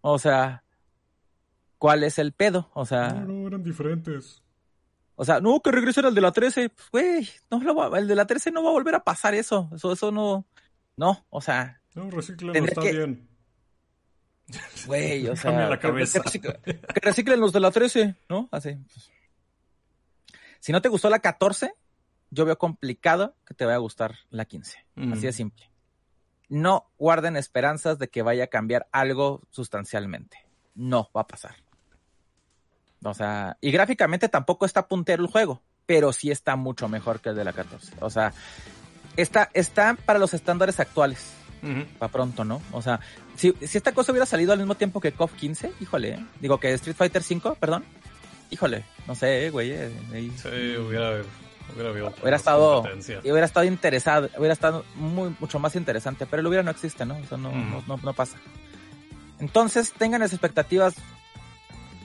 O 0.00 0.18
sea, 0.18 0.64
¿cuál 1.76 2.04
es 2.04 2.18
el 2.18 2.32
pedo? 2.32 2.70
O 2.74 2.86
sea... 2.86 3.08
No, 3.12 3.32
no, 3.34 3.46
eran 3.48 3.62
diferentes. 3.62 4.42
O 5.14 5.24
sea, 5.26 5.40
no, 5.40 5.60
que 5.60 5.70
regresen 5.70 6.06
al 6.06 6.14
de 6.14 6.22
la 6.22 6.32
13. 6.32 6.70
Pues, 6.70 6.88
güey, 6.90 7.28
no 7.50 7.60
lo 7.62 7.74
va- 7.74 7.98
el 7.98 8.08
de 8.08 8.14
la 8.14 8.26
13 8.26 8.50
no 8.50 8.62
va 8.62 8.70
a 8.70 8.72
volver 8.72 8.94
a 8.94 9.04
pasar 9.04 9.34
eso. 9.34 9.68
Eso, 9.74 9.92
eso 9.92 10.10
no. 10.10 10.46
No, 10.96 11.26
o 11.28 11.40
sea, 11.42 11.82
No, 11.94 12.08
Tendría 12.08 12.64
está 12.64 12.80
que- 12.80 12.92
bien. 12.92 13.28
Güey, 14.86 15.26
o 15.28 15.36
sea. 15.36 15.68
la 15.68 15.76
que- 15.78 15.88
cabeza. 15.88 16.20
Que 16.22 17.00
reciclen 17.02 17.40
los 17.40 17.52
de 17.52 17.60
la 17.60 17.70
13, 17.70 18.16
¿no? 18.28 18.48
Así. 18.50 18.74
pues. 18.74 19.10
Si 20.60 20.72
no 20.72 20.82
te 20.82 20.88
gustó 20.88 21.08
la 21.08 21.20
14, 21.20 21.72
yo 22.30 22.44
veo 22.44 22.58
complicado 22.58 23.34
que 23.46 23.54
te 23.54 23.64
vaya 23.64 23.76
a 23.76 23.80
gustar 23.80 24.16
la 24.30 24.44
15. 24.44 24.76
Mm. 24.96 25.12
Así 25.14 25.22
de 25.22 25.32
simple. 25.32 25.70
no 26.48 26.90
guarden 26.98 27.36
esperanzas 27.36 27.98
de 27.98 28.08
que 28.08 28.22
vaya 28.22 28.44
a 28.44 28.48
cambiar 28.48 28.88
algo 28.92 29.40
sustancialmente. 29.50 30.36
No 30.74 31.08
va 31.16 31.22
a 31.22 31.26
pasar. 31.26 31.54
O 33.02 33.14
sea, 33.14 33.56
y 33.60 33.70
gráficamente 33.70 34.28
tampoco 34.28 34.66
está 34.66 34.86
puntero 34.86 35.22
el 35.24 35.30
juego, 35.30 35.62
pero 35.86 36.12
sí 36.12 36.30
está 36.30 36.56
mucho 36.56 36.88
mejor 36.88 37.20
que 37.20 37.30
el 37.30 37.36
de 37.36 37.44
la 37.44 37.52
14. 37.52 37.94
O 38.00 38.10
sea, 38.10 38.34
está, 39.16 39.48
está 39.54 39.94
para 40.04 40.18
los 40.18 40.34
estándares 40.34 40.78
actuales. 40.80 41.32
Ujú. 41.62 41.84
Para 41.98 42.12
pronto, 42.12 42.44
¿no? 42.44 42.60
O 42.72 42.80
sea, 42.82 43.00
si, 43.36 43.52
si 43.60 43.78
esta 43.78 43.92
cosa 43.92 44.12
hubiera 44.12 44.26
salido 44.26 44.52
al 44.52 44.58
mismo 44.58 44.74
tiempo 44.74 45.00
que 45.00 45.12
KOF 45.12 45.32
15, 45.34 45.72
híjole, 45.80 46.10
¿eh? 46.14 46.26
digo 46.40 46.58
que 46.58 46.72
Street 46.74 46.96
Fighter 46.96 47.22
5, 47.22 47.56
perdón, 47.60 47.84
híjole, 48.50 48.84
no 49.06 49.14
sé, 49.14 49.46
eh, 49.46 49.50
güey, 49.50 49.70
eh, 49.72 49.90
ahí- 50.12 50.32
Sí, 50.36 50.48
hubiera, 50.76 51.20
hubiera 51.74 51.90
hubiera 52.22 52.36
estado 52.36 52.82
hubiera 53.22 53.44
estado 53.46 53.64
interesado 53.64 54.28
hubiera 54.36 54.52
estado 54.54 54.84
muy 54.96 55.32
mucho 55.38 55.60
más 55.60 55.76
interesante 55.76 56.26
pero 56.26 56.40
el 56.40 56.46
hubiera 56.48 56.64
no 56.64 56.72
existe 56.72 57.06
no 57.06 57.16
o 57.16 57.24
sea 57.26 57.38
no, 57.38 57.50
Ujú. 57.50 57.58
no, 57.58 57.84
no, 57.86 57.96
no 58.02 58.12
pasa 58.12 58.36
entonces 59.38 59.92
tengan 59.92 60.20
las 60.20 60.32
expectativas 60.32 60.94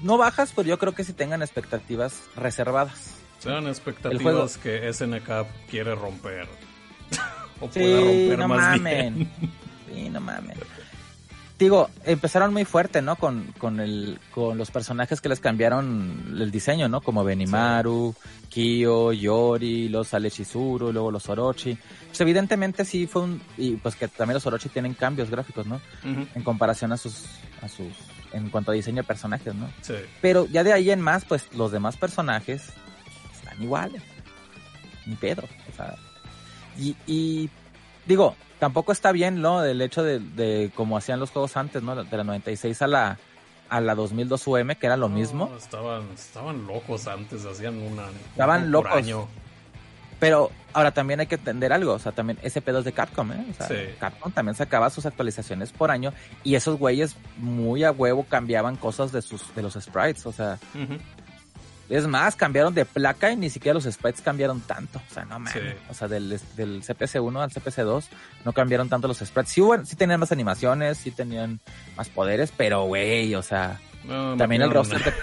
no 0.03 0.17
bajas 0.17 0.53
pero 0.55 0.67
yo 0.67 0.77
creo 0.77 0.93
que 0.93 1.03
sí 1.03 1.13
tengan 1.13 1.41
expectativas 1.41 2.21
reservadas 2.35 3.15
Sean 3.39 3.67
expectativas 3.67 4.57
que 4.57 4.87
SNK 4.91 5.45
quiere 5.69 5.93
romper. 5.95 6.47
O 7.59 7.67
pueda 7.67 7.71
sí 7.71 8.27
romper 8.29 8.39
no 8.39 8.47
más 8.47 8.77
mamen. 8.79 9.15
bien. 9.15 9.31
sí 9.93 10.09
no 10.09 10.19
mamen. 10.21 10.57
Digo 11.57 11.89
empezaron 12.03 12.51
muy 12.51 12.65
fuerte 12.65 13.01
no 13.01 13.15
con, 13.15 13.45
con 13.57 13.79
el 13.79 14.19
con 14.31 14.57
los 14.57 14.71
personajes 14.71 15.21
que 15.21 15.29
les 15.29 15.39
cambiaron 15.39 16.35
el 16.37 16.51
diseño 16.51 16.89
no 16.89 16.99
como 16.99 17.23
Benimaru 17.23 18.13
Kyo 18.49 19.13
Yori 19.13 19.87
los 19.87 20.09
sale 20.09 20.29
Chizuru 20.29 20.91
luego 20.91 21.11
los 21.11 21.29
Orochi. 21.29 21.77
Pues 22.07 22.19
evidentemente 22.19 22.83
sí 22.83 23.07
fue 23.07 23.21
un 23.21 23.41
y 23.57 23.77
pues 23.77 23.95
que 23.95 24.09
también 24.09 24.33
los 24.33 24.45
Orochi 24.45 24.67
tienen 24.67 24.95
cambios 24.95 25.29
gráficos 25.29 25.65
no 25.65 25.79
en 26.03 26.43
comparación 26.43 26.91
a 26.91 26.97
sus 26.97 27.23
a 27.61 27.69
sus 27.69 27.87
en 28.33 28.49
cuanto 28.49 28.71
a 28.71 28.73
diseño 28.73 28.97
de 28.97 29.03
personajes 29.07 29.55
no 29.55 29.69
Sí. 29.81 29.93
pero 30.21 30.45
ya 30.47 30.61
de 30.65 30.73
ahí 30.73 30.91
en 30.91 30.99
más 30.99 31.23
pues 31.23 31.47
los 31.53 31.71
demás 31.71 31.95
personajes 31.95 32.63
están 33.33 33.63
iguales. 33.63 34.01
Ni 35.05 35.15
pedo 35.15 35.43
o 35.71 35.75
sea 35.77 35.95
y, 36.77 36.95
y 37.07 37.49
digo 38.05 38.35
tampoco 38.59 38.91
está 38.91 39.11
bien 39.11 39.41
no 39.41 39.63
el 39.63 39.81
hecho 39.81 40.03
de, 40.03 40.19
de 40.19 40.71
como 40.75 40.97
hacían 40.97 41.19
los 41.19 41.31
juegos 41.31 41.57
antes 41.57 41.83
no 41.83 41.95
de 42.03 42.17
la 42.17 42.23
96 42.23 42.81
a 42.81 42.87
la 42.87 43.17
a 43.69 43.81
la 43.81 43.95
2002 43.95 44.47
UM 44.47 44.75
que 44.75 44.85
era 44.85 44.97
lo 44.97 45.09
mismo 45.09 45.51
estaban, 45.57 46.03
estaban 46.13 46.67
locos 46.67 47.07
antes, 47.07 47.45
hacían 47.45 47.81
una. 47.81 48.03
Estaban 48.31 48.71
locos. 48.71 48.93
año. 48.93 49.27
Pero 50.19 50.49
ahora 50.71 50.91
también 50.91 51.19
hay 51.19 51.27
que 51.27 51.35
entender 51.35 51.73
algo, 51.73 51.93
o 51.93 51.99
sea, 51.99 52.13
también 52.13 52.39
ese 52.41 52.61
pedo 52.61 52.79
es 52.79 52.85
de 52.85 52.93
Capcom, 52.93 53.31
¿eh? 53.33 53.45
O 53.51 53.53
sea, 53.53 53.67
Sí. 53.67 53.75
Capcom 53.99 54.31
también 54.31 54.55
sacaba 54.55 54.89
sus 54.89 55.05
actualizaciones 55.05 55.73
por 55.73 55.91
año 55.91 56.13
y 56.43 56.55
esos 56.55 56.79
güeyes 56.79 57.17
muy 57.37 57.83
a 57.83 57.91
huevo 57.91 58.25
cambiaban 58.29 58.77
cosas 58.77 59.11
de 59.11 59.21
sus 59.21 59.53
de 59.55 59.61
los 59.61 59.73
sprites, 59.73 60.25
o 60.25 60.31
sea. 60.31 60.57
Es 61.89 62.07
más, 62.07 62.35
cambiaron 62.35 62.73
de 62.73 62.85
placa 62.85 63.31
y 63.31 63.35
ni 63.35 63.49
siquiera 63.49 63.73
los 63.75 63.83
sprites 63.83 64.21
cambiaron 64.21 64.61
tanto, 64.61 64.99
o 65.09 65.13
sea, 65.13 65.23
no 65.25 65.39
mames, 65.39 65.53
Sí. 65.53 65.59
o 65.89 65.93
sea, 65.93 66.07
del, 66.07 66.39
del 66.55 66.81
CPC1 66.83 67.41
al 67.43 67.51
CPC2 67.51 68.05
no 68.43 68.53
cambiaron 68.53 68.89
tanto 68.89 69.07
los 69.07 69.19
sprites, 69.19 69.51
sí, 69.53 69.61
hubo- 69.61 69.85
sí 69.85 69.95
tenían 69.95 70.19
más 70.19 70.31
animaciones, 70.31 70.97
sí 70.97 71.11
tenían 71.11 71.59
más 71.95 72.09
poderes, 72.09 72.51
pero 72.55 72.83
güey, 72.85 73.35
o 73.35 73.43
sea, 73.43 73.79
No, 74.03 74.35
también 74.37 74.61
el 74.63 74.71
roster 74.71 75.03
de 75.03 75.13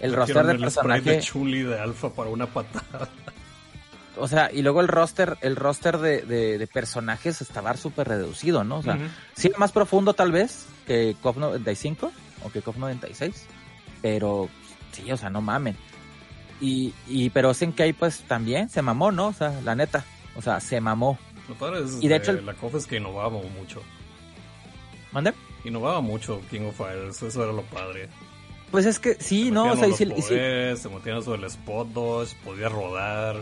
el 0.00 0.14
roster 0.14 0.44
de 0.46 0.52
el 0.52 0.60
personaje 0.60 1.10
de 1.10 1.20
Chuli 1.20 1.62
de 1.62 1.80
alfa 1.80 2.10
para 2.10 2.28
una 2.30 2.46
patada. 2.46 3.08
o 4.18 4.28
sea, 4.28 4.50
y 4.52 4.62
luego 4.62 4.80
el 4.80 4.88
roster, 4.88 5.36
el 5.40 5.56
roster 5.56 5.98
de, 5.98 6.22
de, 6.22 6.58
de 6.58 6.66
personajes 6.66 7.40
estaba 7.40 7.76
súper 7.76 8.08
reducido, 8.08 8.62
¿no? 8.64 8.78
O 8.78 8.82
sea, 8.82 8.94
Ujú. 8.94 9.04
sí 9.34 9.50
más 9.58 9.72
profundo 9.72 10.14
tal 10.14 10.32
vez 10.32 10.66
que 10.86 11.16
KOF 11.22 11.38
95 11.38 12.12
o 12.44 12.50
que 12.50 12.62
KOF 12.62 12.76
96, 12.76 13.46
pero 14.02 14.48
sí, 14.96 15.10
o 15.12 15.16
sea, 15.16 15.30
no 15.30 15.40
mamen. 15.40 15.76
Y, 16.60 16.94
y 17.06 17.30
pero 17.30 17.52
Senkei 17.54 17.92
pues 17.92 18.20
también 18.22 18.68
se 18.70 18.80
mamó, 18.82 19.12
¿no? 19.12 19.28
O 19.28 19.32
sea, 19.32 19.60
la 19.64 19.74
neta, 19.74 20.04
o 20.36 20.42
sea, 20.42 20.58
se 20.60 20.80
mamó. 20.80 21.18
Lo 21.48 21.54
padre 21.54 21.84
es 21.84 21.98
Y 22.02 22.08
de 22.08 22.16
hecho 22.16 22.32
la 22.32 22.54
cosa 22.54 22.78
es 22.78 22.86
que 22.86 22.96
innovaba 22.96 23.30
mucho. 23.30 23.82
¿Mande? 25.12 25.32
Innovaba 25.64 26.00
mucho 26.00 26.40
King 26.50 26.62
of 26.68 26.76
Fighters, 26.76 27.22
eso 27.22 27.42
era 27.44 27.52
lo 27.52 27.62
padre. 27.62 28.08
Pues 28.70 28.84
es 28.86 28.98
que 28.98 29.14
sí, 29.14 29.44
Se 29.44 29.50
¿no? 29.50 29.72
O 29.72 29.76
sea, 29.76 29.86
y 29.86 29.90
los 29.90 30.00
y 30.18 30.22
poderes, 30.22 30.80
se 30.80 30.88
metían 30.88 31.22
sobre 31.22 31.38
el 31.40 31.44
spot 31.46 31.88
dodge, 31.88 32.34
podía 32.44 32.68
rodar. 32.68 33.36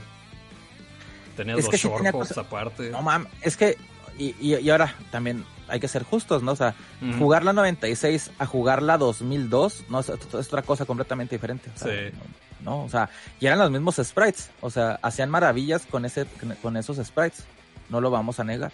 Tenías 1.36 1.56
los 1.58 1.68
que 1.68 1.78
sí 1.78 1.88
short 1.88 1.98
tenía 1.98 2.10
hops 2.12 2.28
cosas- 2.28 2.46
aparte. 2.46 2.90
no 2.90 3.02
mames, 3.02 3.32
es 3.42 3.56
que, 3.56 3.76
y, 4.18 4.34
y, 4.40 4.54
y 4.56 4.70
ahora 4.70 4.94
también 5.10 5.44
hay 5.68 5.80
que 5.80 5.88
ser 5.88 6.02
justos, 6.02 6.42
¿no? 6.42 6.52
O 6.52 6.56
sea, 6.56 6.74
jugar 7.18 7.44
la 7.44 7.52
96 7.52 8.30
a 8.38 8.46
jugar 8.46 8.82
la 8.82 8.98
2002, 8.98 9.84
no, 9.88 10.00
es, 10.00 10.08
es 10.08 10.34
otra 10.34 10.62
cosa 10.62 10.84
completamente 10.84 11.34
diferente. 11.34 11.70
o 11.74 11.78
sea, 11.78 11.92
Sí. 11.92 12.16
No, 12.16 12.70
no, 12.70 12.84
o 12.84 12.88
sea, 12.88 13.10
y 13.40 13.46
eran 13.46 13.58
los 13.58 13.70
mismos 13.70 13.96
sprites, 14.02 14.50
o 14.60 14.70
sea, 14.70 14.98
hacían 15.02 15.28
maravillas 15.30 15.84
con 15.86 16.04
ese, 16.04 16.26
con 16.62 16.76
esos 16.76 16.96
sprites, 16.96 17.44
no 17.90 18.00
lo 18.00 18.10
vamos 18.10 18.40
a 18.40 18.44
negar. 18.44 18.72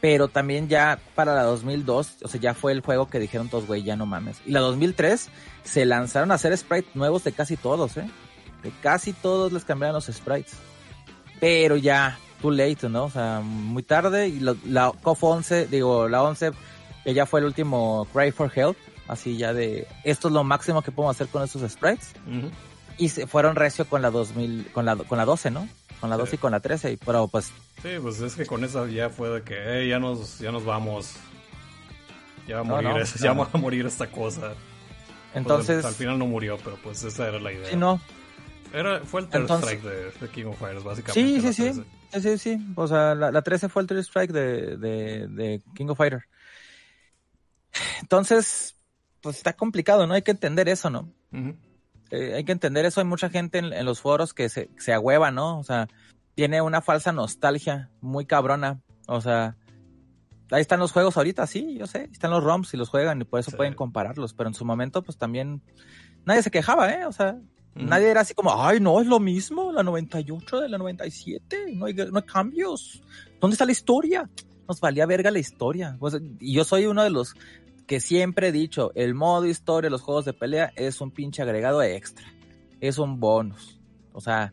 Pero 0.00 0.26
también 0.26 0.68
ya 0.68 0.98
para 1.14 1.32
la 1.32 1.44
2002, 1.44 2.16
o 2.24 2.28
sea, 2.28 2.40
ya 2.40 2.54
fue 2.54 2.72
el 2.72 2.80
juego 2.80 3.06
que 3.06 3.20
dijeron 3.20 3.48
todos, 3.48 3.68
güey, 3.68 3.84
ya 3.84 3.94
no 3.94 4.04
mames. 4.04 4.38
Y 4.44 4.50
la 4.50 4.58
2003 4.58 5.28
se 5.62 5.84
lanzaron 5.84 6.32
a 6.32 6.34
hacer 6.34 6.56
sprites 6.58 6.96
nuevos 6.96 7.22
de 7.22 7.30
casi 7.30 7.56
todos, 7.56 7.96
¿eh? 7.96 8.10
De 8.64 8.72
casi 8.82 9.12
todos 9.12 9.52
les 9.52 9.64
cambiaron 9.64 9.94
los 9.94 10.06
sprites. 10.06 10.54
Pero 11.38 11.76
ya, 11.76 12.18
too 12.42 12.50
late, 12.50 12.88
¿no? 12.90 13.04
O 13.04 13.10
sea, 13.10 13.40
muy 13.42 13.82
tarde. 13.82 14.28
Y 14.28 14.40
lo- 14.40 14.56
la 14.66 14.92
COF 15.02 15.22
11, 15.24 15.66
digo, 15.68 16.08
la 16.08 16.22
11, 16.22 16.50
que 17.04 17.14
ya 17.14 17.24
fue 17.24 17.40
el 17.40 17.46
último 17.46 18.06
Cry 18.12 18.30
for 18.32 18.50
Help. 18.54 18.76
Así 19.08 19.36
ya 19.38 19.52
de, 19.54 19.86
esto 20.04 20.28
es 20.28 20.34
lo 20.34 20.44
máximo 20.44 20.82
que 20.82 20.92
podemos 20.92 21.16
hacer 21.16 21.28
con 21.28 21.42
estos 21.42 21.62
sprites. 21.70 22.12
Ujú. 22.26 22.50
Y 22.98 23.08
se 23.08 23.26
fueron 23.26 23.56
recio 23.56 23.86
con 23.86 24.02
la 24.02 24.10
2000, 24.10 24.68
con 24.72 24.84
la, 24.84 24.96
con 24.96 25.16
la 25.18 25.24
12, 25.24 25.50
¿no? 25.50 25.66
Con 26.00 26.10
la 26.10 26.16
12 26.16 26.36
y 26.36 26.38
con 26.38 26.52
la 26.52 26.60
13. 26.60 26.92
y- 26.92 26.96
Pero 26.98 27.28
pues, 27.28 27.50
Sí, 27.82 27.88
pues 28.00 28.20
es 28.20 28.34
que 28.36 28.44
con 28.46 28.62
esa 28.64 28.86
ya 28.88 29.08
fue 29.10 29.28
de 29.30 29.42
que 29.42 29.80
"Ey, 29.80 29.88
ya 29.88 29.98
nos, 29.98 30.38
ya 30.38 30.52
nos 30.52 30.64
vamos. 30.64 31.14
Ya 32.46 32.56
va 32.56 32.60
a 32.62 32.64
No, 32.64 32.74
morir, 32.74 32.90
no, 32.90 32.98
esa- 32.98 33.18
no. 33.18 33.24
ya 33.24 33.32
va 33.32 33.48
a 33.52 33.58
morir 33.58 33.86
esta 33.86 34.06
cosa. 34.08 34.54
entonces, 35.34 35.76
Pues, 35.82 35.86
al 35.86 35.94
final 35.94 36.18
no 36.18 36.26
murió, 36.26 36.58
pero 36.62 36.76
pues 36.82 37.02
esa 37.04 37.26
era 37.28 37.40
la 37.40 37.52
idea. 37.52 37.70
sí, 37.70 37.76
no. 37.76 38.00
Era, 38.72 39.00
fue 39.00 39.20
el 39.22 39.28
third 39.28 39.42
Entonces- 39.42 39.70
strike 39.78 39.82
de, 39.84 40.10
de 40.26 40.28
King 40.32 40.44
of 40.46 40.58
Fighters, 40.58 40.84
básicamente. 40.84 41.40
Sí, 41.40 41.40
sí, 41.40 41.52
sí. 41.52 41.62
13. 41.62 41.84
Sí, 42.12 42.20
sí, 42.20 42.38
sí. 42.58 42.66
O 42.76 42.86
sea, 42.86 43.14
la, 43.14 43.30
la 43.30 43.42
13 43.42 43.68
fue 43.68 43.82
el 43.82 43.88
3 43.88 44.00
strike 44.06 44.32
de, 44.32 44.76
de, 44.76 45.26
de 45.28 45.62
King 45.74 45.86
of 45.88 45.98
Fighter. 45.98 46.24
Entonces, 48.00 48.76
pues 49.20 49.36
está 49.36 49.52
complicado, 49.54 50.06
¿no? 50.06 50.14
Hay 50.14 50.22
que 50.22 50.30
entender 50.32 50.68
eso, 50.68 50.90
¿no? 50.90 51.12
Eh, 52.10 52.34
hay 52.34 52.44
que 52.44 52.52
entender 52.52 52.84
eso. 52.84 53.00
Hay 53.00 53.06
mucha 53.06 53.30
gente 53.30 53.58
en, 53.58 53.72
en 53.72 53.84
los 53.86 54.00
foros 54.00 54.34
que 54.34 54.48
se, 54.48 54.70
se 54.78 54.92
agüeva, 54.92 55.30
¿no? 55.30 55.58
O 55.58 55.64
sea, 55.64 55.88
tiene 56.34 56.60
una 56.60 56.80
falsa 56.82 57.12
nostalgia 57.12 57.90
muy 58.00 58.26
cabrona. 58.26 58.80
O 59.06 59.20
sea, 59.20 59.56
ahí 60.50 60.60
están 60.60 60.80
los 60.80 60.92
juegos 60.92 61.16
ahorita, 61.16 61.46
sí, 61.46 61.76
yo 61.78 61.86
sé. 61.86 62.08
Están 62.12 62.30
los 62.30 62.44
ROMs 62.44 62.74
y 62.74 62.76
los 62.76 62.88
juegan 62.88 63.20
y 63.22 63.24
por 63.24 63.40
eso 63.40 63.50
Sí. 63.50 63.56
pueden 63.56 63.74
compararlos. 63.74 64.34
Pero 64.34 64.48
en 64.48 64.54
su 64.54 64.64
momento, 64.64 65.02
pues 65.02 65.16
también 65.16 65.62
nadie 66.26 66.42
se 66.42 66.50
quejaba, 66.50 66.92
¿eh? 66.92 67.06
O 67.06 67.12
sea, 67.12 67.38
Nadie 67.74 68.10
era 68.10 68.20
así 68.20 68.34
como, 68.34 68.62
ay, 68.62 68.80
no, 68.80 69.00
es 69.00 69.06
lo 69.06 69.18
mismo, 69.18 69.72
la 69.72 69.82
98 69.82 70.60
de 70.60 70.68
la 70.68 70.76
97, 70.76 71.74
no 71.74 71.86
hay, 71.86 71.94
no 71.94 72.18
hay 72.18 72.22
cambios. 72.24 73.02
¿Dónde 73.40 73.54
está 73.54 73.64
la 73.64 73.72
historia? 73.72 74.28
Nos 74.68 74.80
valía 74.80 75.06
verga 75.06 75.30
la 75.30 75.38
historia. 75.38 75.98
Y 76.38 76.52
yo 76.52 76.64
soy 76.64 76.86
uno 76.86 77.02
de 77.02 77.10
los 77.10 77.34
que 77.86 78.00
siempre 78.00 78.48
he 78.48 78.52
dicho, 78.52 78.92
el 78.94 79.14
modo 79.14 79.46
historia 79.46 79.86
de 79.86 79.90
los 79.90 80.02
juegos 80.02 80.24
de 80.24 80.32
pelea 80.32 80.72
es 80.76 81.00
un 81.00 81.10
pinche 81.10 81.42
agregado 81.42 81.82
extra. 81.82 82.26
Es 82.80 82.98
un 82.98 83.20
bonus. 83.20 83.80
O 84.12 84.20
sea, 84.20 84.52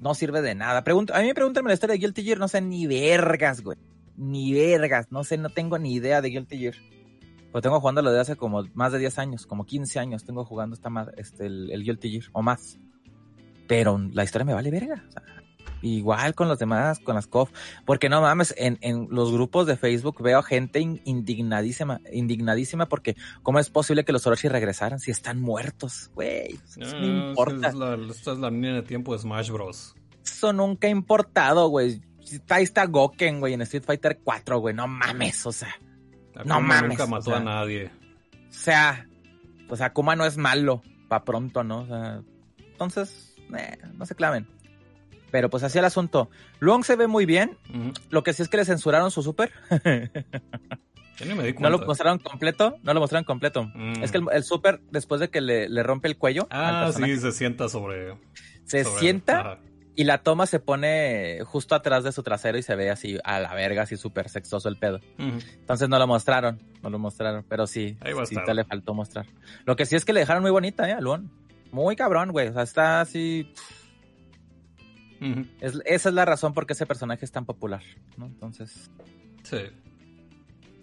no 0.00 0.14
sirve 0.14 0.42
de 0.42 0.54
nada. 0.54 0.84
Pregunta, 0.84 1.16
a 1.16 1.20
mí 1.20 1.28
me 1.28 1.34
preguntan 1.34 1.64
la 1.64 1.74
historia 1.74 1.94
de 1.94 2.00
Guilty 2.00 2.24
Gear, 2.24 2.38
no 2.38 2.48
sé 2.48 2.60
ni 2.60 2.86
vergas, 2.86 3.62
güey. 3.62 3.78
Ni 4.16 4.52
vergas, 4.52 5.10
no 5.10 5.22
sé, 5.22 5.38
no 5.38 5.50
tengo 5.50 5.78
ni 5.78 5.94
idea 5.94 6.20
de 6.20 6.30
Guilty 6.30 6.58
Gear. 6.58 6.74
Pues 7.52 7.62
tengo 7.62 7.80
jugándolo 7.80 8.10
desde 8.10 8.20
hace 8.32 8.36
como 8.36 8.62
más 8.74 8.92
de 8.92 8.98
10 8.98 9.18
años, 9.18 9.46
como 9.46 9.64
15 9.64 9.98
años 9.98 10.24
tengo 10.24 10.44
jugando 10.44 10.74
esta 10.74 10.90
ma- 10.90 11.10
este, 11.16 11.46
el, 11.46 11.70
el 11.70 11.82
Guilty 11.82 12.10
Gear, 12.10 12.24
o 12.32 12.42
más. 12.42 12.78
Pero 13.66 13.98
la 14.12 14.24
historia 14.24 14.44
me 14.44 14.54
vale 14.54 14.70
verga. 14.70 15.04
o 15.08 15.12
sea, 15.12 15.22
igual 15.82 16.34
con 16.34 16.48
los 16.48 16.58
demás, 16.58 16.98
con 17.00 17.14
las 17.14 17.26
COF. 17.26 17.50
Porque 17.84 18.08
no 18.08 18.20
mames, 18.20 18.54
en, 18.56 18.78
en 18.80 19.08
los 19.10 19.32
grupos 19.32 19.66
de 19.66 19.76
Facebook 19.76 20.20
veo 20.22 20.42
gente 20.42 20.80
in- 20.80 21.00
indignadísima, 21.04 22.00
indignadísima 22.12 22.86
porque 22.86 23.16
¿cómo 23.42 23.58
es 23.58 23.70
posible 23.70 24.04
que 24.04 24.12
los 24.12 24.26
Orochi 24.26 24.48
regresaran 24.48 24.98
si 25.00 25.10
están 25.10 25.40
muertos? 25.40 26.10
Güey, 26.14 26.58
Ah, 26.82 26.92
no 27.00 27.28
importa. 27.30 27.68
es 27.68 27.74
la- 27.74 27.94
esta 28.10 28.32
es 28.32 28.38
la 28.38 28.50
línea 28.50 28.72
de 28.74 28.82
tiempo 28.82 29.12
de 29.12 29.20
Smash 29.20 29.50
Bros. 29.50 29.94
Eso 30.24 30.52
nunca 30.52 30.86
ha 30.88 30.90
importado, 30.90 31.68
güey. 31.68 32.02
Ahí 32.50 32.64
está 32.64 32.84
Goken, 32.86 33.40
güey, 33.40 33.54
en 33.54 33.62
Street 33.62 33.84
Fighter 33.84 34.20
4, 34.22 34.58
güey. 34.60 34.74
No 34.74 34.86
mames, 34.86 35.46
o 35.46 35.52
sea. 35.52 35.74
No 36.44 36.60
mames, 36.60 36.90
Nunca 36.90 37.04
o 37.04 37.08
mató 37.08 37.24
sea. 37.30 37.36
a 37.36 37.40
nadie. 37.40 37.90
O 38.48 38.52
sea, 38.52 39.06
pues 39.68 39.80
Akuma 39.80 40.16
no 40.16 40.24
es 40.24 40.36
malo, 40.36 40.82
pa' 41.08 41.24
pronto, 41.24 41.64
¿no? 41.64 41.80
O 41.82 41.86
sea, 41.86 42.20
entonces, 42.58 43.34
eh, 43.56 43.78
no 43.94 44.06
se 44.06 44.14
claven. 44.14 44.46
Pero 45.30 45.50
pues 45.50 45.62
así 45.62 45.78
el 45.78 45.84
asunto. 45.84 46.30
Luong 46.58 46.84
se 46.84 46.96
ve 46.96 47.06
muy 47.06 47.26
bien. 47.26 47.58
Lo 48.08 48.22
que 48.22 48.32
sí 48.32 48.42
es 48.42 48.48
que 48.48 48.56
le 48.56 48.64
censuraron 48.64 49.10
su 49.10 49.22
super. 49.22 49.52
Yo 51.18 51.26
ni 51.26 51.34
me 51.34 51.42
di 51.44 51.52
no 51.58 51.68
lo 51.68 51.78
mostraron 51.80 52.18
completo. 52.18 52.78
No 52.82 52.94
lo 52.94 53.00
mostraron 53.00 53.24
completo. 53.24 53.64
Mm. 53.74 54.02
Es 54.02 54.10
que 54.10 54.18
el, 54.18 54.24
el 54.32 54.42
super, 54.44 54.80
después 54.90 55.20
de 55.20 55.28
que 55.28 55.40
le, 55.42 55.68
le 55.68 55.82
rompe 55.82 56.08
el 56.08 56.16
cuello, 56.16 56.46
Ah, 56.50 56.90
sí, 56.94 57.16
se 57.18 57.32
sienta 57.32 57.68
sobre... 57.68 58.16
se 58.64 58.84
sobre- 58.84 59.00
sienta 59.00 59.40
Ajá. 59.40 59.58
Y 59.98 60.04
la 60.04 60.18
toma 60.22 60.46
se 60.46 60.60
pone 60.60 61.40
justo 61.44 61.74
atrás 61.74 62.04
de 62.04 62.12
su 62.12 62.22
trasero 62.22 62.56
y 62.56 62.62
se 62.62 62.76
ve 62.76 62.88
así 62.88 63.18
a 63.24 63.40
la 63.40 63.52
verga, 63.52 63.82
así 63.82 63.96
súper 63.96 64.28
sexoso 64.28 64.68
el 64.68 64.76
pedo. 64.78 65.00
Entonces 65.18 65.88
no 65.88 65.98
lo 65.98 66.06
mostraron, 66.06 66.62
no 66.84 66.88
lo 66.88 67.00
mostraron, 67.00 67.44
pero 67.48 67.66
sí, 67.66 67.96
Ahí 68.00 68.12
va 68.12 68.22
a 68.22 68.26
sí 68.26 68.36
te 68.46 68.54
le 68.54 68.64
faltó 68.64 68.94
mostrar. 68.94 69.26
Lo 69.64 69.74
que 69.74 69.86
sí 69.86 69.96
es 69.96 70.04
que 70.04 70.12
le 70.12 70.20
dejaron 70.20 70.42
muy 70.44 70.52
bonita, 70.52 70.88
¿eh? 70.88 70.92
a 70.92 71.00
Luon. 71.00 71.32
Muy 71.72 71.96
cabrón, 71.96 72.30
güey. 72.30 72.46
O 72.46 72.52
sea, 72.52 72.62
está 72.62 73.00
así. 73.00 73.52
Es, 75.60 75.80
esa 75.84 76.08
es 76.10 76.14
la 76.14 76.24
razón 76.24 76.54
por 76.54 76.64
qué 76.64 76.74
ese 76.74 76.86
personaje 76.86 77.24
es 77.24 77.32
tan 77.32 77.44
popular, 77.44 77.82
¿no? 78.16 78.26
Entonces, 78.26 78.92
Sí. 79.42 79.58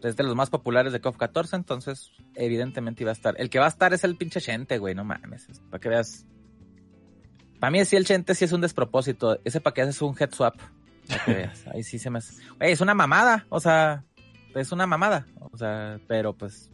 es 0.03 0.16
de 0.18 0.24
los 0.24 0.36
más 0.36 0.49
populares 0.49 0.91
de 0.91 0.99
KOF 0.99 1.16
14, 1.16 1.55
entonces, 1.55 2.11
evidentemente 2.36 3.03
iba 3.03 3.11
a 3.11 3.13
estar. 3.13 3.36
El 3.39 3.49
que 3.49 3.59
va 3.59 3.66
a 3.66 3.70
estar 3.70 3.93
es 3.93 4.03
el 4.03 4.18
pinche 4.18 4.41
Chente, 4.41 4.78
güey, 4.78 4.93
no 4.93 5.05
mames. 5.05 5.47
es 5.47 5.61
Para 5.61 5.80
que 5.80 5.88
veas. 5.88 6.26
Para 7.66 7.72
mí, 7.72 7.84
sí, 7.84 7.95
el 7.95 8.05
Chente 8.05 8.36
sí 8.36 8.45
es 8.45 8.51
un 8.51 8.61
despropósito. 8.61 9.39
Ese 9.43 9.59
para 9.59 9.74
que 9.74 9.82
haces 9.82 9.99
un 10.03 10.16
head 10.20 10.30
swap. 10.32 10.55
Para 11.07 11.26
que 11.26 11.34
veas. 11.34 11.66
Ahí 11.74 11.82
sí 11.82 11.97
se 11.97 12.11
me 12.11 12.20
hace. 12.20 12.43
Es 12.59 12.80
una 12.80 12.93
mamada. 12.93 13.47
O 13.49 13.59
sea, 13.59 14.03
es 14.53 14.72
una 14.72 14.86
mamada. 14.86 15.26
O 15.51 15.57
sea, 15.57 15.99
pero 16.05 16.34
pues. 16.34 16.70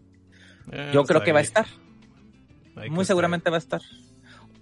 Eh, 0.69 0.91
Yo 0.93 1.05
creo 1.05 1.23
que 1.23 1.31
va 1.31 1.39
a 1.39 1.43
estar. 1.43 1.65
Muy 2.89 3.05
seguramente 3.05 3.49
va 3.49 3.55
a 3.55 3.59
estar. 3.59 3.79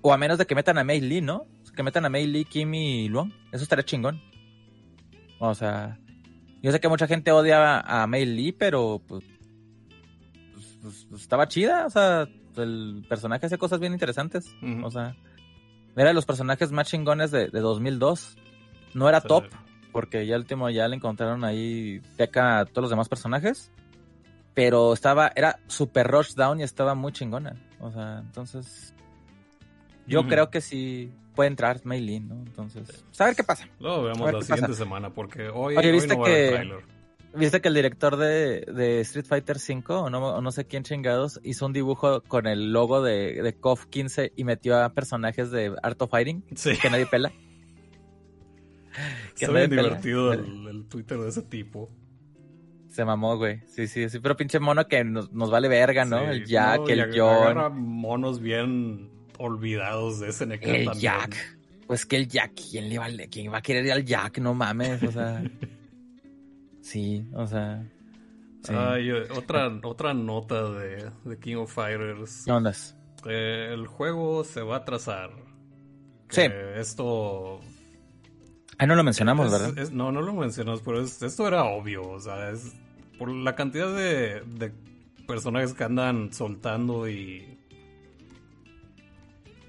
O 0.01 0.13
a 0.13 0.17
menos 0.19 0.37
de 0.37 0.45
que 0.45 0.53
metan 0.53 0.77
a 0.77 0.83
Mei 0.83 1.01
Lee, 1.01 1.21
¿no? 1.21 1.47
Que 1.75 1.81
metan 1.81 2.05
a 2.05 2.09
Mei 2.09 2.27
Lee, 2.27 2.45
Kim 2.45 2.75
y 2.75 3.09
Luong. 3.09 3.31
Eso 3.51 3.63
estaría 3.63 3.83
chingón. 3.83 4.21
O 5.39 5.55
sea, 5.55 5.97
yo 6.61 6.71
sé 6.71 6.79
que 6.79 6.89
mucha 6.89 7.07
gente 7.07 7.31
odia 7.31 7.79
a, 7.79 8.05
Mei 8.05 8.27
Lee, 8.27 8.51
pero 8.51 9.01
pues, 9.07 9.23
pues, 10.53 10.77
pues, 10.79 11.07
pues, 11.09 11.21
estaba 11.23 11.47
chida. 11.47 11.87
O 11.87 11.89
sea, 11.89 12.27
el 12.55 13.03
personaje 13.09 13.47
hace 13.47 13.57
cosas 13.57 13.79
bien 13.79 13.93
interesantes. 13.93 14.53
O 14.83 14.91
sea, 14.91 15.15
era 15.95 16.09
de 16.09 16.13
los 16.13 16.25
personajes 16.25 16.71
más 16.71 16.87
chingones 16.87 17.31
de, 17.31 17.49
de 17.49 17.59
2002. 17.59 18.37
No 18.93 19.07
era 19.09 19.21
Sí. 19.21 19.27
top, 19.27 19.45
porque 19.91 20.25
ya 20.25 20.35
el 20.35 20.41
último 20.41 20.69
ya 20.69 20.87
le 20.87 20.95
encontraron 20.95 21.43
ahí 21.43 22.01
peca 22.17 22.59
a 22.59 22.65
todos 22.65 22.83
los 22.83 22.89
demás 22.89 23.09
personajes. 23.09 23.71
Pero 24.53 24.93
estaba, 24.93 25.31
era 25.35 25.59
super 25.67 26.07
rush 26.07 26.33
down 26.33 26.59
y 26.59 26.63
estaba 26.63 26.95
muy 26.95 27.11
chingona. 27.11 27.55
O 27.79 27.91
sea, 27.91 28.19
entonces. 28.19 28.93
Yo 30.07 30.27
creo 30.27 30.49
que 30.49 30.59
sí 30.59 31.11
puede 31.35 31.49
entrar 31.49 31.79
Lee, 31.85 32.19
¿no? 32.19 32.33
Entonces, 32.35 33.03
pues, 33.07 33.21
a 33.21 33.25
ver 33.25 33.35
qué 33.35 33.43
pasa. 33.43 33.67
Luego 33.79 33.97
A 33.97 34.03
veamos 34.05 34.25
ver 34.25 34.33
la 34.33 34.41
siguiente 34.41 34.67
pasa. 34.69 34.83
semana, 34.83 35.09
porque 35.13 35.49
hoy, 35.49 35.77
Oye, 35.77 35.87
hoy 35.87 35.93
¿viste 35.93 36.15
no 36.15 36.19
va 36.21 36.27
a 36.27 36.31
que- 36.31 36.49
tráiler. 36.49 36.83
¿Viste 37.35 37.61
que 37.61 37.67
el 37.67 37.75
director 37.75 38.17
de, 38.17 38.61
de 38.61 39.01
Street 39.01 39.25
Fighter 39.25 39.57
V, 39.57 39.83
o 39.93 40.09
no, 40.09 40.19
o 40.35 40.41
no 40.41 40.51
sé 40.51 40.65
quién 40.65 40.83
chingados, 40.83 41.39
hizo 41.43 41.65
un 41.67 41.73
dibujo 41.73 42.21
con 42.23 42.47
el 42.47 42.73
logo 42.73 43.03
de, 43.03 43.41
de 43.43 43.53
KOF 43.53 43.85
15 43.85 44.33
y 44.35 44.43
metió 44.43 44.81
a 44.83 44.89
personajes 44.93 45.51
de 45.51 45.75
Art 45.83 46.01
of 46.01 46.09
Fighting 46.09 46.43
Sí, 46.55 46.71
que 46.81 46.89
nadie 46.89 47.05
pela? 47.05 47.31
que 49.35 49.45
está 49.45 49.51
bien 49.57 49.69
divertido 49.69 50.33
el, 50.33 50.67
el 50.67 50.85
Twitter 50.87 51.17
de 51.19 51.29
ese 51.29 51.43
tipo. 51.43 51.89
Se 52.89 53.05
mamó, 53.05 53.37
güey. 53.37 53.61
Sí, 53.67 53.87
sí, 53.87 54.09
sí. 54.09 54.19
Pero 54.19 54.35
pinche 54.35 54.59
mono 54.59 54.87
que 54.87 55.03
nos, 55.03 55.31
nos 55.31 55.51
vale 55.51 55.67
verga, 55.67 56.05
¿no? 56.05 56.19
Sí, 56.21 56.25
el 56.31 56.45
Jack, 56.45 56.79
no, 56.79 56.87
el 56.89 57.11
John. 57.15 57.79
monos 57.79 58.39
bien 58.41 59.11
olvidados 59.37 60.19
de 60.19 60.33
SNK 60.33 60.63
El 60.63 60.85
también. 60.85 60.93
Jack. 60.99 61.35
Pues 61.85 62.05
que 62.07 62.15
el 62.17 62.27
Jack, 62.27 62.53
¿quién, 62.71 62.89
le 62.89 62.97
va, 62.97 63.05
a- 63.05 63.27
¿quién 63.29 63.53
va 63.53 63.59
a 63.59 63.61
querer 63.61 63.85
ir 63.85 63.91
al 63.91 64.03
Jack? 64.03 64.39
No 64.39 64.55
mames, 64.55 65.01
o 65.03 65.11
sea. 65.11 65.43
sí, 66.89 67.25
o 67.33 67.45
sea. 67.47 67.83
Sí. 68.63 68.73
Ay, 68.75 69.11
otra, 69.11 69.71
otra 69.83 70.13
nota 70.13 70.69
de, 70.71 71.09
de 71.23 71.39
King 71.39 71.55
of 71.57 71.73
Fighters. 71.73 72.43
¿Qué 72.45 72.51
ondas? 72.51 72.95
Eh, 73.25 73.69
el 73.73 73.87
juego 73.87 74.43
se 74.43 74.61
va 74.61 74.75
a 74.75 74.79
atrasar. 74.79 75.31
Sí. 76.29 76.41
Esto. 76.75 77.61
Ah, 78.77 78.85
no 78.85 78.95
lo 78.95 79.03
mencionamos, 79.03 79.47
es- 79.47 79.51
¿verdad? 79.51 79.77
es- 79.79 79.91
no, 79.91 80.11
no 80.11 80.21
lo 80.21 80.33
mencionas, 80.33 80.81
pero 80.83 81.01
es- 81.01 81.21
esto 81.21 81.47
era 81.47 81.63
obvio. 81.65 82.07
O 82.09 82.19
sea, 82.19 82.49
es 82.51 82.73
por 83.17 83.29
la 83.29 83.55
cantidad 83.55 83.93
de, 83.95 84.41
de 84.41 84.71
personajes 85.27 85.73
que 85.73 85.83
andan 85.85 86.31
soltando 86.33 87.07
y. 87.09 87.57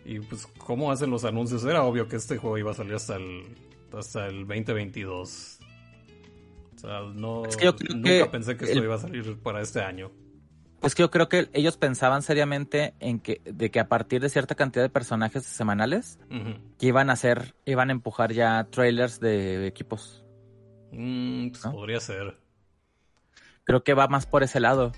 Y 0.05 0.19
pues, 0.21 0.47
cómo 0.59 0.91
hacen 0.91 1.11
los 1.11 1.25
anuncios. 1.25 1.65
Era 1.65 1.85
obvio 1.85 2.09
que 2.09 2.17
este 2.17 2.37
juego 2.39 2.59
iba 2.59 2.73
a 2.73 2.75
salir 2.75 2.95
hasta 2.95 3.17
el, 3.17 3.45
hasta 3.97 4.27
el 4.27 4.47
2022. 4.47 5.60
O 6.83 6.89
sea, 6.89 7.01
no. 7.15 7.45
Es 7.45 7.57
que 7.57 7.67
yo 7.67 7.77
creo 7.77 7.95
nunca 7.95 8.09
que 8.09 8.27
pensé 8.27 8.57
que 8.57 8.65
esto 8.65 8.79
el- 8.79 8.85
iba 8.85 8.95
a 8.95 8.99
salir 8.99 9.39
para 9.43 9.61
este 9.61 9.81
año. 9.83 10.11
Es 10.83 10.95
que 10.95 11.03
yo 11.03 11.11
creo 11.11 11.29
que 11.29 11.51
ellos 11.53 11.77
pensaban 11.77 12.23
seriamente 12.23 12.95
en 13.01 13.21
que, 13.21 13.43
de 13.45 13.71
que 13.71 13.81
a 13.81 13.89
partir 13.89 14.23
de 14.23 14.31
cierta 14.31 14.55
cantidad 14.55 14.83
de 14.83 14.89
personajes 14.89 15.45
semanales, 15.45 16.19
que 16.79 16.87
iban 16.87 17.11
a 17.11 17.13
hacer, 17.13 17.55
iban 17.67 17.91
a 17.91 17.93
empujar 17.93 18.33
ya 18.33 18.67
trailers 18.71 19.21
de 19.21 19.67
equipos. 19.67 20.25
Mm, 20.93 21.51
pues 21.51 21.65
¿No? 21.67 21.73
podría 21.73 22.01
ser. 22.01 22.39
Creo 23.65 23.85
que 23.85 23.93
va 23.93 24.09
más 24.09 24.25
por 24.25 24.43
ese 24.43 24.59
lado. 24.59 24.93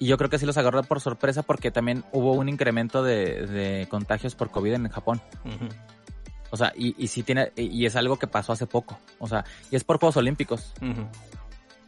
Y 0.00 0.06
yo 0.08 0.16
creo 0.18 0.28
que 0.28 0.38
sí 0.40 0.46
los 0.46 0.56
agarró 0.58 0.82
por 0.82 1.00
sorpresa 1.00 1.42
porque 1.44 1.70
también 1.70 2.04
hubo 2.12 2.32
un 2.32 2.48
incremento 2.48 3.02
de, 3.04 3.46
de 3.46 3.86
contagios 3.88 4.34
por 4.34 4.50
COVID 4.50 4.72
en 4.74 4.88
Japón. 4.88 5.20
Ujú. 5.44 5.68
O 6.50 6.56
sea, 6.56 6.72
y, 6.76 6.94
y 7.02 7.08
sí 7.08 7.22
tiene, 7.22 7.52
y 7.56 7.84
es 7.86 7.96
algo 7.96 8.18
que 8.18 8.26
pasó 8.26 8.52
hace 8.52 8.66
poco. 8.66 8.98
O 9.18 9.28
sea, 9.28 9.44
y 9.70 9.76
es 9.76 9.84
por 9.84 9.98
Juegos 9.98 10.16
Olímpicos. 10.16 10.72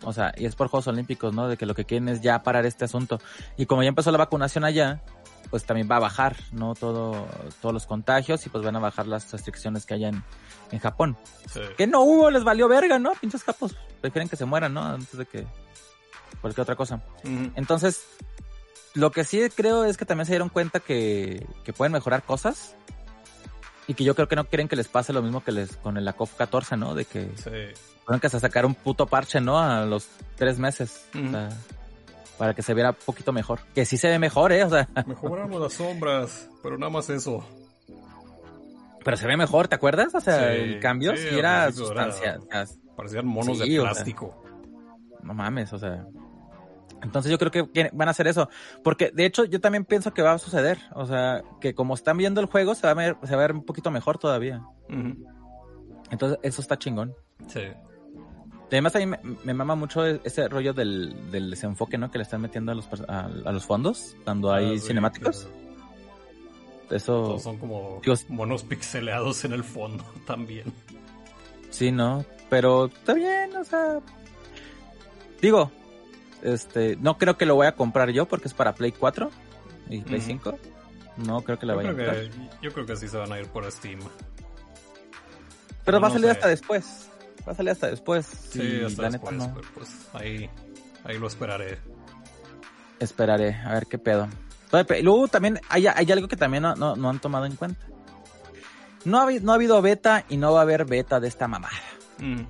O 0.02 0.12
sea, 0.12 0.32
y 0.36 0.46
es 0.46 0.54
por 0.54 0.68
Juegos 0.68 0.86
Olímpicos, 0.86 1.34
¿no? 1.34 1.48
De 1.48 1.56
que 1.56 1.66
lo 1.66 1.74
que 1.74 1.84
quieren 1.84 2.08
es 2.08 2.20
ya 2.20 2.42
parar 2.42 2.66
este 2.66 2.84
asunto. 2.84 3.20
Y 3.56 3.66
como 3.66 3.82
ya 3.82 3.88
empezó 3.88 4.10
la 4.10 4.18
vacunación 4.18 4.64
allá, 4.64 5.02
pues 5.50 5.64
también 5.64 5.88
va 5.90 5.96
a 5.96 6.00
bajar, 6.00 6.36
¿no? 6.52 6.74
Todo, 6.74 7.26
todos 7.60 7.72
los 7.72 7.86
contagios 7.86 8.46
y 8.46 8.48
pues 8.50 8.64
van 8.64 8.76
a 8.76 8.78
bajar 8.78 9.06
las 9.06 9.30
restricciones 9.32 9.84
que 9.84 9.94
haya 9.94 10.08
en, 10.08 10.22
en 10.70 10.78
Japón. 10.78 11.16
Sí. 11.52 11.60
Que 11.76 11.86
no 11.86 12.02
hubo, 12.02 12.30
les 12.30 12.44
valió 12.44 12.68
verga, 12.68 12.98
¿no? 12.98 13.12
Pinches 13.12 13.44
capos. 13.44 13.76
Prefieren 14.00 14.28
que 14.28 14.36
se 14.36 14.44
mueran, 14.44 14.72
¿no? 14.74 14.82
Antes 14.82 15.18
de 15.18 15.26
que 15.26 15.46
cualquier 16.40 16.62
otra 16.62 16.76
cosa. 16.76 17.02
Entonces, 17.54 18.04
lo 18.94 19.10
que 19.10 19.24
sí 19.24 19.40
creo 19.54 19.84
es 19.84 19.96
que 19.96 20.04
también 20.04 20.26
se 20.26 20.32
dieron 20.32 20.48
cuenta 20.48 20.80
que, 20.80 21.46
que 21.64 21.72
pueden 21.72 21.92
mejorar 21.92 22.22
cosas. 22.22 22.74
Y 23.90 23.94
que 23.94 24.04
yo 24.04 24.14
creo 24.14 24.28
que 24.28 24.36
no 24.36 24.44
quieren 24.44 24.68
que 24.68 24.76
les 24.76 24.86
pase 24.86 25.12
lo 25.12 25.20
mismo 25.20 25.42
que 25.42 25.50
les 25.50 25.74
con 25.78 25.96
el 25.96 26.06
ACOF 26.06 26.34
14, 26.36 26.76
¿no? 26.76 26.94
De 26.94 27.04
que 27.06 27.28
Sí. 27.36 27.74
Que 28.20 28.26
hasta 28.26 28.38
sacar 28.38 28.64
un 28.64 28.74
puto 28.76 29.06
parche, 29.06 29.40
¿no? 29.40 29.58
A 29.58 29.84
los 29.84 30.06
tres 30.36 30.58
meses. 30.60 31.06
O 31.14 31.30
sea, 31.30 31.48
para 32.38 32.54
que 32.54 32.62
se 32.62 32.72
viera 32.74 32.90
un 32.90 32.96
poquito 33.04 33.32
mejor. 33.32 33.58
Que 33.74 33.84
sí 33.84 33.96
se 33.96 34.08
ve 34.08 34.18
mejor, 34.20 34.52
¿eh? 34.52 34.62
O 34.64 34.70
sea, 34.70 34.88
Mejoramos 35.06 35.60
las 35.60 35.72
sombras, 35.72 36.48
pero 36.62 36.78
nada 36.78 36.90
más 36.90 37.10
eso. 37.10 37.44
pero 39.04 39.16
se 39.16 39.26
ve 39.26 39.36
mejor, 39.36 39.66
¿te 39.66 39.74
acuerdas? 39.74 40.14
O 40.14 40.20
sea, 40.20 40.38
Sí, 40.52 40.60
el 40.60 40.78
cambio 40.80 41.16
sí, 41.16 41.26
era 41.28 41.64
era- 41.64 41.72
sustancia. 41.72 42.38
sea, 42.50 42.64
Parecían 42.96 43.26
monos 43.26 43.58
Sí, 43.58 43.70
de 43.70 43.80
o 43.80 43.82
sea. 43.82 43.90
plástico. 43.92 44.42
no 45.22 45.34
mames, 45.34 45.72
o 45.72 45.78
sea. 45.78 46.04
Entonces 47.02 47.30
yo 47.30 47.38
creo 47.38 47.50
que 47.50 47.90
van 47.92 48.08
a 48.08 48.10
hacer 48.10 48.26
eso. 48.26 48.48
Porque 48.84 49.10
de 49.10 49.24
hecho 49.24 49.44
yo 49.44 49.60
también 49.60 49.84
pienso 49.84 50.12
que 50.12 50.22
va 50.22 50.32
a 50.32 50.38
suceder. 50.38 50.78
O 50.94 51.06
sea, 51.06 51.42
que 51.60 51.74
como 51.74 51.94
están 51.94 52.16
viendo 52.18 52.40
el 52.40 52.46
juego 52.46 52.74
se 52.74 52.86
va 52.86 52.90
a 52.90 52.94
ver, 52.94 53.16
se 53.24 53.30
va 53.34 53.42
a 53.42 53.46
ver 53.46 53.52
un 53.52 53.64
poquito 53.64 53.90
mejor 53.90 54.18
todavía. 54.18 54.60
Entonces 56.10 56.38
eso 56.42 56.60
está 56.60 56.78
chingón. 56.78 57.14
Sí. 57.48 57.60
Además 58.68 58.94
a 58.94 58.98
mí 59.00 59.06
me, 59.06 59.18
me 59.44 59.54
mama 59.54 59.74
mucho 59.74 60.06
e- 60.06 60.20
ese 60.24 60.46
rollo 60.48 60.72
del, 60.72 61.30
del 61.32 61.50
desenfoque, 61.50 61.98
¿no? 61.98 62.10
Que 62.10 62.18
le 62.18 62.22
están 62.22 62.40
metiendo 62.40 62.70
a 62.70 62.74
los, 62.76 62.88
a, 63.08 63.28
a 63.44 63.52
los 63.52 63.64
fondos 63.64 64.16
cuando 64.24 64.52
hay 64.52 64.74
Ah, 64.76 64.78
sí, 64.78 64.86
cinemáticos. 64.88 65.48
Eso, 66.90 67.12
Todos 67.22 67.42
son 67.42 67.56
como 67.58 68.00
Digo, 68.04 68.14
monos 68.28 68.62
pixeleados 68.64 69.44
en 69.44 69.52
el 69.54 69.64
fondo 69.64 70.04
también. 70.26 70.72
sí, 71.70 71.90
¿no? 71.92 72.24
Pero 72.48 72.86
está 72.86 73.14
bien, 73.14 73.56
o 73.56 73.64
sea... 73.64 74.00
Digo, 75.40 75.70
este, 76.42 76.96
no 76.96 77.18
creo 77.18 77.36
que 77.36 77.46
lo 77.46 77.54
voy 77.54 77.66
a 77.66 77.72
comprar 77.72 78.10
yo 78.10 78.26
porque 78.26 78.48
es 78.48 78.54
para 78.54 78.74
Play 78.74 78.92
4 78.92 79.30
y 79.88 80.00
Play 80.02 80.18
Ujú. 80.20 80.26
5. 80.28 80.58
No 81.18 81.42
creo 81.42 81.58
que 81.58 81.66
la 81.66 81.74
vaya 81.74 81.90
a 81.90 81.92
comprar. 81.92 82.16
que, 82.16 82.30
yo 82.62 82.72
creo 82.72 82.86
que 82.86 82.96
sí 82.96 83.08
se 83.08 83.16
van 83.16 83.32
a 83.32 83.38
ir 83.40 83.46
por 83.48 83.70
Steam. 83.70 83.98
Pero 85.84 85.98
no 85.98 86.02
va 86.02 86.08
a 86.08 86.10
salir 86.12 86.26
sé. 86.26 86.30
hasta 86.32 86.48
después. 86.48 87.08
Va 87.48 87.52
a 87.52 87.54
salir 87.54 87.70
hasta 87.72 87.88
después. 87.88 88.26
Sí, 88.26 88.62
y 88.82 88.84
hasta 88.84 89.02
la 89.02 89.10
neta 89.10 89.30
después, 89.30 89.48
no. 89.48 89.54
pero 89.54 89.68
pues 89.74 89.90
ahí, 90.12 90.48
ahí 91.04 91.18
lo 91.18 91.26
esperaré. 91.26 91.78
Esperaré 92.98 93.54
a 93.54 93.72
ver 93.74 93.86
qué 93.86 93.98
pedo. 93.98 94.28
Luego 95.02 95.26
también 95.28 95.58
hay, 95.68 95.86
hay 95.88 96.12
algo 96.12 96.28
que 96.28 96.36
también 96.36 96.62
no, 96.62 96.74
no, 96.76 96.94
no 96.96 97.08
han 97.10 97.18
tomado 97.18 97.44
en 97.46 97.56
cuenta. 97.56 97.84
No 99.04 99.18
ha, 99.18 99.24
habi- 99.26 99.40
no 99.40 99.52
ha 99.52 99.54
habido 99.56 99.80
beta 99.82 100.24
y 100.28 100.36
no 100.36 100.52
va 100.52 100.60
a 100.60 100.62
haber 100.62 100.84
beta 100.84 101.18
de 101.18 101.28
esta 101.28 101.48
mamada. 101.48 101.74
Mm, 102.18 102.42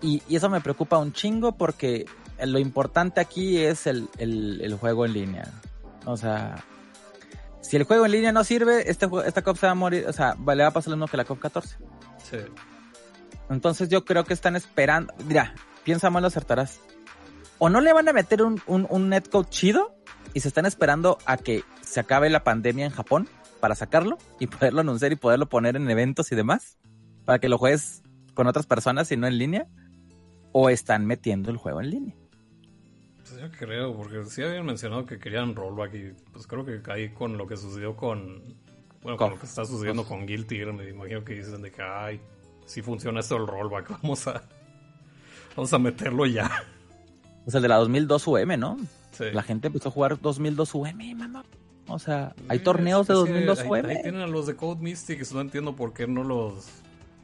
Y, 0.00 0.22
y 0.28 0.36
eso 0.36 0.48
me 0.48 0.60
preocupa 0.60 0.98
un 0.98 1.12
chingo 1.12 1.52
porque 1.56 2.06
lo 2.46 2.58
importante 2.58 3.20
aquí 3.20 3.58
es 3.58 3.86
el, 3.86 4.08
el, 4.18 4.60
el 4.60 4.74
juego 4.76 5.04
en 5.06 5.12
línea. 5.12 5.50
O 6.04 6.16
sea, 6.16 6.64
Si 7.64 7.76
el 7.76 7.84
juego 7.84 8.04
en 8.04 8.12
línea 8.12 8.30
no 8.30 8.44
sirve, 8.44 8.90
este, 8.90 9.08
esta 9.24 9.40
COP 9.42 9.56
se 9.56 9.66
va 9.66 9.72
a 9.72 9.74
morir, 9.74 10.04
o 10.06 10.12
sea, 10.12 10.36
le 10.36 10.62
va 10.62 10.68
a 10.68 10.70
pasar 10.70 10.90
lo 10.90 10.96
mismo 10.96 11.08
que 11.08 11.16
la 11.16 11.24
COP 11.24 11.40
14. 11.40 11.78
Sí. 12.30 12.36
Entonces 13.48 13.88
yo 13.88 14.04
creo 14.04 14.24
que 14.24 14.34
están 14.34 14.54
esperando. 14.54 15.14
Mira, 15.26 15.54
piensa 15.82 16.10
mal, 16.10 16.20
lo 16.20 16.28
acertarás. 16.28 16.80
O 17.58 17.70
no 17.70 17.80
le 17.80 17.94
van 17.94 18.06
a 18.06 18.12
meter 18.12 18.42
un, 18.42 18.60
un, 18.66 18.86
un 18.90 19.08
netcode 19.08 19.48
chido 19.48 19.94
y 20.34 20.40
se 20.40 20.48
están 20.48 20.66
esperando 20.66 21.16
a 21.24 21.38
que 21.38 21.64
se 21.80 22.00
acabe 22.00 22.28
la 22.28 22.44
pandemia 22.44 22.84
en 22.84 22.92
Japón 22.92 23.28
para 23.60 23.74
sacarlo 23.74 24.18
y 24.38 24.46
poderlo 24.46 24.82
anunciar 24.82 25.12
y 25.12 25.16
poderlo 25.16 25.48
poner 25.48 25.76
en 25.76 25.90
eventos 25.90 26.32
y 26.32 26.36
demás. 26.36 26.76
Para 27.24 27.38
que 27.38 27.48
lo 27.48 27.56
juegues 27.56 28.02
con 28.34 28.46
otras 28.46 28.66
personas 28.66 29.10
y 29.10 29.16
no 29.16 29.26
en 29.26 29.38
línea. 29.38 29.66
O 30.52 30.68
están 30.68 31.06
metiendo 31.06 31.50
el 31.50 31.56
juego 31.56 31.80
en 31.80 31.90
línea. 31.90 32.14
Yo 33.44 33.50
creo, 33.58 33.94
porque 33.94 34.24
sí 34.24 34.42
habían 34.42 34.64
mencionado 34.66 35.04
que 35.06 35.18
querían 35.18 35.54
rollback 35.54 35.94
y 35.94 36.12
pues 36.32 36.46
creo 36.46 36.64
que 36.64 36.80
ahí 36.90 37.10
con 37.10 37.36
lo 37.36 37.46
que 37.46 37.56
sucedió 37.56 37.96
con... 37.96 38.42
Bueno, 39.02 39.18
con 39.18 39.28
Con- 39.28 39.30
lo 39.32 39.38
que 39.40 39.46
está 39.46 39.64
sucediendo 39.64 40.04
con 40.04 40.26
Guilty 40.26 40.56
Gear, 40.56 40.72
me 40.72 40.88
imagino 40.88 41.22
que 41.24 41.34
dicen 41.34 41.60
de 41.62 41.70
que, 41.70 41.82
ay, 41.82 42.20
si 42.64 42.80
funciona 42.80 43.20
esto 43.20 43.36
el 43.36 43.46
rollback, 43.46 43.90
vamos 44.02 44.26
a... 44.26 44.42
Vamos 45.56 45.72
a 45.72 45.78
meterlo 45.78 46.26
ya. 46.26 46.50
O 47.46 47.50
sea, 47.50 47.58
el 47.58 47.62
de 47.62 47.68
la 47.68 47.76
2002 47.76 48.26
UM, 48.26 48.58
¿no? 48.58 48.78
Sí. 49.12 49.24
La 49.32 49.42
gente 49.42 49.66
empezó 49.68 49.90
a 49.90 49.92
jugar 49.92 50.18
2002 50.20 50.74
UM, 50.74 51.14
mamá. 51.16 51.44
O 51.86 51.98
sea, 51.98 52.34
hay 52.48 52.60
torneos 52.60 53.06
de 53.06 53.12
es 53.14 53.18
que 53.20 53.24
2002 53.44 53.58
ahí, 53.60 53.68
UM. 53.68 53.84
ahí 53.86 54.02
tienen 54.02 54.20
a 54.22 54.26
los 54.26 54.46
de 54.46 54.56
Code 54.56 54.80
Mystics, 54.80 55.32
no 55.32 55.40
entiendo 55.42 55.76
por 55.76 55.92
qué 55.92 56.06
no 56.06 56.24
los... 56.24 56.66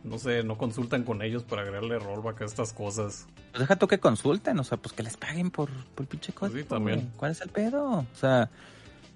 No 0.03 0.19
sé, 0.19 0.43
no 0.43 0.57
consultan 0.57 1.05
con 1.05 1.21
ellos 1.23 1.43
para 1.45 1.63
agregarle 1.63 1.99
rollback 1.99 2.43
a 2.43 2.45
estas 2.47 2.73
cosas. 2.73 3.27
Pues 3.51 3.61
deja 3.61 3.77
tú 3.77 3.87
que 3.87 3.99
consulten, 4.01 4.59
o 4.59 4.65
sea, 4.65 4.79
pues 4.79 4.95
que 4.95 5.03
les 5.03 5.17
paguen 5.17 5.51
por, 5.51 5.69
por 5.95 6.05
el 6.05 6.07
pinche 6.09 6.33
Pues 6.33 6.51
código. 6.53 6.59
sí, 6.65 6.69
también. 6.69 7.11
¿Cuál 7.17 7.33
es 7.33 7.41
el 7.43 7.51
pedo? 7.51 7.91
O 8.01 8.07
sea, 8.15 8.49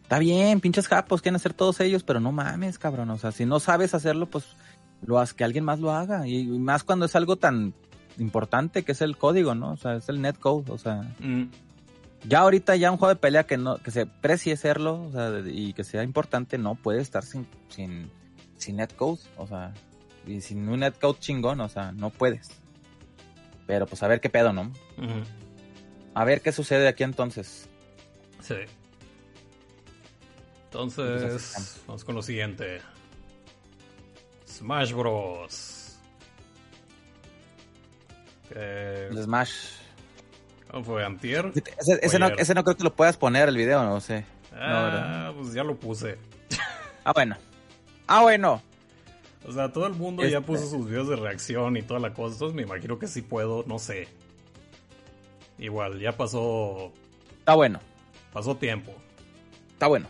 está 0.03 0.18
bien, 0.18 0.61
pinches 0.61 0.87
japos, 0.89 1.22
quieren 1.22 1.37
hacer 1.37 1.55
todos 1.55 1.80
ellos, 1.80 2.03
pero 2.03 2.20
no 2.20 2.32
mames, 2.32 2.78
cabrón. 2.78 3.09
O 3.11 3.16
sea, 3.18 3.32
si 3.32 3.47
no 3.47 3.61
sabes 3.61 3.95
hacerlo, 3.95 4.26
pues 4.26 4.45
lo 5.07 5.18
haz, 5.18 5.32
que 5.32 5.45
alguien 5.45 5.64
más 5.64 5.80
lo 5.80 5.91
haga. 5.93 6.26
Y, 6.26 6.41
y 6.41 6.59
más 6.59 6.85
cuando 6.85 7.07
es 7.07 7.16
algo 7.16 7.37
tan 7.37 7.72
importante 8.18 8.82
que 8.85 8.93
es 8.93 9.01
el 9.01 9.16
código, 9.16 9.55
¿no? 9.55 9.72
O 9.72 9.76
sea, 9.78 9.95
es 9.97 10.09
el 10.11 10.20
netcode, 10.20 10.70
o 10.70 10.76
sea. 10.78 11.01
Mm, 11.18 11.45
Ya 12.28 12.41
ahorita 12.41 12.76
ya 12.76 12.91
un 12.91 12.97
juego 12.99 13.14
de 13.14 13.20
pelea 13.20 13.45
que 13.45 13.57
no, 13.57 13.78
que 13.78 13.91
se 13.91 14.07
precie 14.07 14.57
serlo, 14.57 15.03
o 15.03 15.12
sea, 15.12 15.30
y 15.47 15.72
que 15.72 15.82
sea 15.85 16.03
importante, 16.03 16.57
no 16.59 16.74
puede 16.74 17.01
estar 17.01 17.22
sin, 17.24 17.47
sin, 17.68 18.11
sin 18.57 18.76
netcode, 18.76 19.20
o 19.37 19.47
sea, 19.47 19.72
y 20.27 20.41
sin 20.41 20.68
un 20.68 20.81
netcode 20.81 21.18
chingón, 21.18 21.61
o 21.61 21.68
sea, 21.68 21.93
no 21.93 22.11
puedes. 22.11 22.51
Pero 23.66 23.87
pues 23.87 24.03
a 24.03 24.09
ver 24.09 24.20
qué 24.20 24.29
pedo, 24.31 24.53
¿no? 24.53 24.72
A 26.14 26.25
ver 26.25 26.41
qué 26.41 26.53
sucede 26.53 26.81
de 26.81 26.89
aquí 26.89 27.03
entonces. 27.03 27.68
Sí. 28.41 28.55
Pues 30.70 30.99
Entonces, 30.99 31.83
vamos 31.87 32.05
con 32.05 32.14
lo 32.14 32.22
siguiente. 32.22 32.81
Smash 34.47 34.93
Bros. 34.93 35.97
Eh, 38.51 39.11
Smash. 39.14 39.55
¿Cómo 40.70 40.85
fue? 40.85 41.05
¿Antier? 41.05 41.53
Ese, 41.79 41.99
ese 42.03 42.18
no, 42.18 42.29
ese 42.29 42.55
no 42.55 42.64
creo 42.64 42.77
que 42.77 42.85
lo 42.85 42.95
puedas 42.95 43.16
poner 43.16 43.49
el 43.49 43.57
video, 43.57 43.85
no 43.85 44.01
sé. 44.01 44.25
Ah, 44.53 45.33
pues 45.37 45.53
ya 45.53 45.64
lo 45.64 45.77
puse. 45.77 46.18
Ah, 47.05 47.12
bueno. 47.12 47.37
Ah, 48.07 48.22
bueno. 48.22 48.62
O 49.47 49.53
sea, 49.53 49.73
todo 49.73 49.87
el 49.87 49.95
mundo 49.95 50.23
ya 50.23 50.39
Este- 50.39 50.41
puso 50.47 50.67
sus 50.69 50.89
videos 50.89 51.09
de 51.09 51.17
reacción 51.17 51.77
y 51.77 51.83
toda 51.83 52.01
la 52.01 52.15
cosa. 52.15 52.35
Entonces 52.35 52.55
me 52.57 52.63
imagino 52.63 52.99
que 52.99 53.07
sí 53.09 53.23
puedo, 53.23 53.65
no 53.67 53.79
sé. 53.79 54.09
Igual, 55.59 56.01
ya 56.01 56.13
pasó, 56.17 56.93
Está 57.41 57.55
bueno. 57.55 57.79
pasó 58.33 58.57
tiempo. 58.57 58.93
Está 59.73 59.87
bueno. 59.87 60.09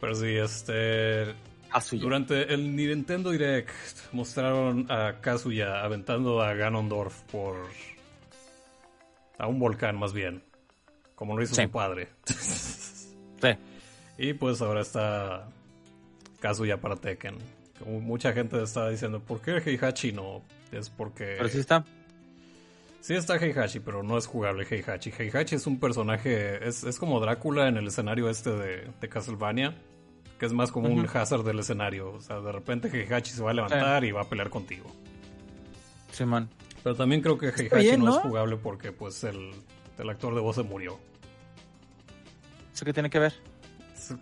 Pero 0.00 0.14
sí, 0.14 0.28
este... 0.36 1.34
A 1.72 1.80
suyo. 1.80 2.02
Durante 2.02 2.52
el 2.52 2.74
Nintendo 2.74 3.30
Direct 3.30 3.70
mostraron 4.12 4.90
a 4.90 5.20
Kazuya 5.20 5.84
aventando 5.84 6.42
a 6.42 6.54
Ganondorf 6.54 7.20
por... 7.30 7.54
a 9.38 9.46
un 9.46 9.58
volcán 9.60 9.96
más 9.96 10.12
bien. 10.12 10.42
Como 11.14 11.36
lo 11.36 11.42
hizo 11.44 11.54
Sí. 11.54 11.62
su 11.64 11.70
padre. 11.70 12.08
Sí. 13.42 13.48
y 14.18 14.34
pues 14.34 14.60
ahora 14.60 14.80
está 14.82 15.48
Kazuya 16.40 16.80
para 16.80 16.96
Tekken. 16.96 17.36
Como 17.78 18.00
mucha 18.00 18.32
gente 18.32 18.62
está 18.62 18.88
diciendo, 18.88 19.20
¿por 19.20 19.40
qué 19.40 19.58
Heihachi 19.58 20.12
no? 20.12 20.42
Es 20.72 20.90
porque... 20.90 21.36
Pero 21.38 21.48
sí 21.48 21.58
está. 21.58 21.84
Sí 23.00 23.14
está 23.14 23.36
Heihachi, 23.36 23.80
pero 23.80 24.02
no 24.02 24.18
es 24.18 24.26
jugable 24.26 24.66
Heihachi. 24.68 25.10
Heihachi 25.16 25.54
es 25.54 25.66
un 25.66 25.80
personaje, 25.80 26.66
es, 26.68 26.84
es 26.84 26.98
como 26.98 27.18
Drácula 27.20 27.68
en 27.68 27.78
el 27.78 27.86
escenario 27.86 28.28
este 28.28 28.50
de, 28.50 28.90
de 29.00 29.08
Castlevania, 29.08 29.74
que 30.38 30.44
es 30.44 30.52
más 30.52 30.70
como 30.70 30.88
un 30.88 31.06
hazard 31.12 31.44
del 31.44 31.60
escenario. 31.60 32.12
O 32.12 32.20
sea, 32.20 32.40
de 32.40 32.52
repente 32.52 32.88
Heihachi 32.88 33.32
se 33.32 33.42
va 33.42 33.52
a 33.52 33.54
levantar 33.54 34.04
y 34.04 34.12
va 34.12 34.22
a 34.22 34.28
pelear 34.28 34.50
contigo. 34.50 34.90
Simón. 36.12 36.50
Pero 36.82 36.94
también 36.94 37.22
creo 37.22 37.38
que 37.38 37.48
Heihachi 37.48 37.86
bien, 37.86 38.00
no, 38.00 38.06
¿no? 38.06 38.16
es 38.16 38.22
jugable 38.22 38.56
porque 38.56 38.92
pues 38.92 39.24
el, 39.24 39.50
el 39.98 40.10
actor 40.10 40.34
de 40.34 40.40
voz 40.40 40.56
se 40.56 40.62
murió. 40.62 40.98
¿Eso 42.74 42.84
qué 42.84 42.92
tiene 42.92 43.08
que 43.08 43.18
ver? 43.18 43.32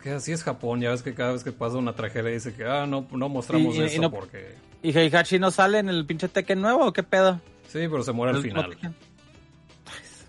Que 0.02 0.10
así 0.10 0.32
es 0.32 0.42
Japón, 0.42 0.80
ya 0.80 0.90
ves 0.90 1.02
que 1.02 1.14
cada 1.14 1.32
vez 1.32 1.44
que 1.44 1.52
pasa 1.52 1.76
una 1.76 1.94
tragedia 1.94 2.30
dice 2.30 2.52
que, 2.54 2.64
ah, 2.64 2.86
no, 2.86 3.06
no 3.10 3.28
mostramos 3.28 3.74
Y- 3.74 3.78
y- 3.78 3.82
y 3.82 3.84
eso 3.86 4.02
no- 4.02 4.10
porque... 4.10 4.54
¿Y 4.82 4.96
Heihachi 4.96 5.38
no 5.38 5.50
sale 5.50 5.78
en 5.78 5.88
el 5.88 6.04
pinche 6.06 6.28
Tekken 6.28 6.60
nuevo 6.60 6.86
o 6.86 6.92
qué 6.92 7.02
pedo? 7.02 7.40
Sí, 7.68 7.80
pero 7.90 8.02
se 8.02 8.12
muere 8.12 8.36
al 8.36 8.42
final. 8.42 8.70
Tekken. 8.70 8.94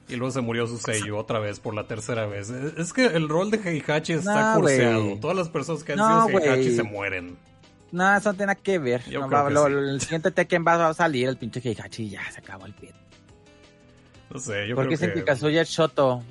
Y 0.08 0.16
luego 0.16 0.32
se 0.32 0.42
murió 0.42 0.66
su 0.66 0.78
sello 0.80 1.18
otra 1.20 1.38
vez 1.40 1.60
por 1.60 1.76
la 1.76 1.86
tercera 1.86 2.26
vez. 2.26 2.50
Es 2.50 2.74
es 2.78 2.94
que 2.94 3.06
el 3.06 3.30
rol 3.30 3.52
de 3.52 3.58
Heihachi 3.58 4.14
está 4.14 4.56
No, 4.56 4.60
curseado. 4.62 5.18
Todas 5.22 5.38
las 5.38 5.50
personas 5.50 5.84
que 5.84 5.92
han 5.92 6.00
No, 6.00 6.26
sido 6.28 6.40
Heihachi 6.40 6.76
se 6.76 6.82
mueren. 6.84 7.38
No, 7.92 8.16
eso 8.18 8.30
no 8.30 8.34
tiene 8.34 8.48
nada 8.54 8.60
que 8.62 8.80
ver. 8.80 9.04
Yo 9.08 9.20
No, 9.22 9.28
creo 9.28 9.40
va- 9.44 9.48
que 9.50 9.54
lo- 9.54 9.66
sí. 9.66 9.72
lo- 9.72 9.80
el 9.90 10.02
siguiente 10.02 10.32
Tekken 10.32 10.66
va 10.68 10.90
a 10.90 10.94
salir 10.96 11.28
el 11.30 11.38
pinche 11.38 11.62
Heihachi 11.64 12.04
y 12.06 12.10
ya 12.10 12.32
se 12.32 12.40
acabó 12.40 12.66
el 12.66 12.74
pit. 12.74 12.92
No 14.32 14.40
sé, 14.40 14.68
yo 14.68 14.76
Porque 14.76 14.88
creo 14.88 14.98
dicen 14.98 15.10
que... 15.10 15.20
que 15.20 15.24
Kazuya 15.26 15.62
es 15.62 15.70
Shoto. 15.70 16.24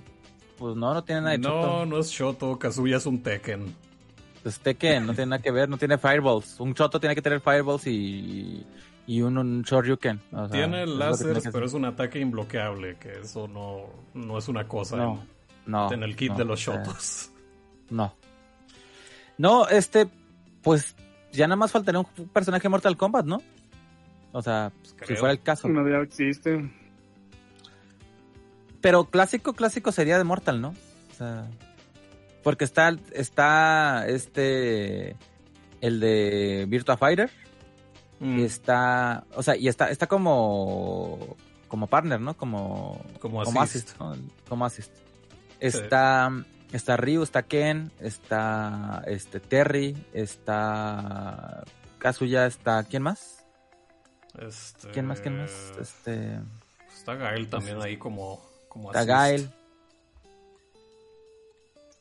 Pues 0.59 0.77
no, 0.77 0.93
no 0.93 1.05
tiene 1.05 1.21
nada 1.21 1.33
de 1.33 1.39
No, 1.39 1.49
Shoto. 1.49 1.87
no 1.87 1.99
es 1.99 2.11
Shoto. 2.11 2.59
Kazuya 2.59 2.97
es 2.97 3.07
un 3.07 3.23
Tekken. 3.23 3.75
Pues 4.43 4.59
Tekken 4.61 5.07
no 5.07 5.15
tiene 5.15 5.31
nada 5.31 5.43
que 5.43 5.51
ver, 5.51 5.69
no 5.69 5.77
tiene 5.79 5.99
fireballs. 5.99 6.59
Un 6.61 6.73
Shoto 6.73 6.99
tiene 6.99 7.15
que 7.15 7.23
tener 7.23 7.41
fireballs 7.41 7.87
y, 7.87 8.65
y 9.07 9.21
un, 9.23 9.39
un 9.39 9.63
Shoryuken. 9.63 10.21
O 10.33 10.49
sea, 10.49 10.49
Tiene 10.49 10.83
es 10.85 10.89
que 10.91 10.97
láseres, 10.97 11.43
que 11.45 11.51
pero 11.51 11.67
es 11.67 11.73
un 11.75 11.85
ataque 11.85 12.19
imbloqueable. 12.21 12.97
Que 12.99 13.21
eso 13.21 13.47
no, 13.49 13.87
no 14.15 14.39
es 14.39 14.49
una 14.49 14.67
cosa 14.67 14.97
No, 14.97 15.25
no. 15.67 15.89
en, 15.89 15.95
en 15.95 16.03
el 16.05 16.17
kit 16.17 16.31
no, 16.33 16.39
de 16.39 16.45
los 16.45 16.61
sea, 16.63 16.77
Shotos. 16.83 17.31
No. 17.91 18.15
No, 19.37 19.69
este, 19.69 20.09
pues 20.63 20.97
ya 21.33 21.47
nada 21.47 21.57
más 21.57 21.71
faltaría 21.71 22.01
un 22.01 22.29
personaje 22.29 22.63
de 22.65 22.69
Mortal 22.71 22.97
Kombat, 22.97 23.27
¿no? 23.27 23.41
O 24.33 24.43
sea, 24.43 24.73
si 24.83 24.95
creo. 24.95 25.19
fuera 25.19 25.33
el 25.33 25.41
caso. 25.43 25.69
No 25.69 25.89
ya 25.89 25.99
existe. 25.99 26.69
Pero 28.81 29.05
clásico, 29.05 29.55
clásico 29.55 29.93
sería 29.93 30.19
de 30.19 30.25
Mortal, 30.25 30.61
¿no? 30.61 30.69
O 30.69 31.15
sea, 31.17 31.47
porque 32.43 32.65
está, 32.65 32.97
está 33.13 34.07
este, 34.07 35.17
el 35.81 36.01
de 36.01 36.67
Virtua 36.69 36.97
Fighter, 36.97 37.31
Mm, 38.21 38.41
está, 38.41 39.25
o 39.35 39.43
sea, 39.43 39.57
y 39.57 39.69
está, 39.69 39.91
está 39.91 40.07
como, 40.07 41.37
como 41.69 41.87
partner, 41.87 42.21
¿no? 42.21 42.37
Como, 42.37 43.05
Como 43.21 43.45
como 43.45 43.63
assist. 43.63 43.97
Como 44.49 44.65
assist. 44.65 44.93
Está, 45.61 46.31
está 46.73 46.97
Ryu, 46.97 47.23
está 47.23 47.45
Ken, 47.45 47.93
está, 48.01 49.03
este, 49.07 49.41
Terry, 49.41 49.97
está 50.13 51.65
Kazuya, 51.99 52.47
está, 52.47 52.83
¿quién 52.85 53.05
más? 53.05 53.45
este, 54.41 54.89
¿Quién 54.91 55.07
más, 55.07 55.21
quién 55.21 55.39
más? 55.39 55.73
Este, 55.81 56.41
Está 56.93 57.15
Gael 57.15 57.49
también 57.49 57.81
ahí 57.81 57.97
como, 57.97 58.43
como. 58.69 58.93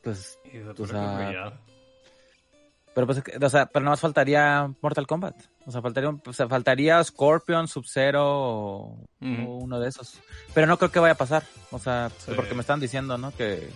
Pues 0.02 0.38
O 0.78 0.86
sea. 0.86 1.52
Pero 2.94 3.06
pues, 3.06 3.22
o 3.40 3.48
sea, 3.48 3.66
pero 3.66 3.84
nada 3.84 3.92
más 3.92 4.00
faltaría 4.00 4.68
Mortal 4.80 5.06
Kombat. 5.06 5.36
O 5.66 5.70
sea, 5.70 5.80
faltaría, 5.80 6.10
o 6.10 6.32
sea, 6.32 6.48
faltaría 6.48 7.04
Scorpion, 7.04 7.68
Sub-Zero 7.68 8.24
o, 8.26 8.98
uno 9.20 9.78
de 9.78 9.88
esos. 9.88 10.18
Pero 10.52 10.66
no 10.66 10.78
creo 10.78 10.90
que 10.90 10.98
vaya 10.98 11.12
a 11.12 11.16
pasar. 11.16 11.44
O 11.70 11.78
sea, 11.78 12.10
Sí. 12.18 12.32
porque 12.34 12.54
me 12.54 12.62
están 12.62 12.80
diciendo, 12.80 13.16
¿no? 13.16 13.30
Que, 13.30 13.70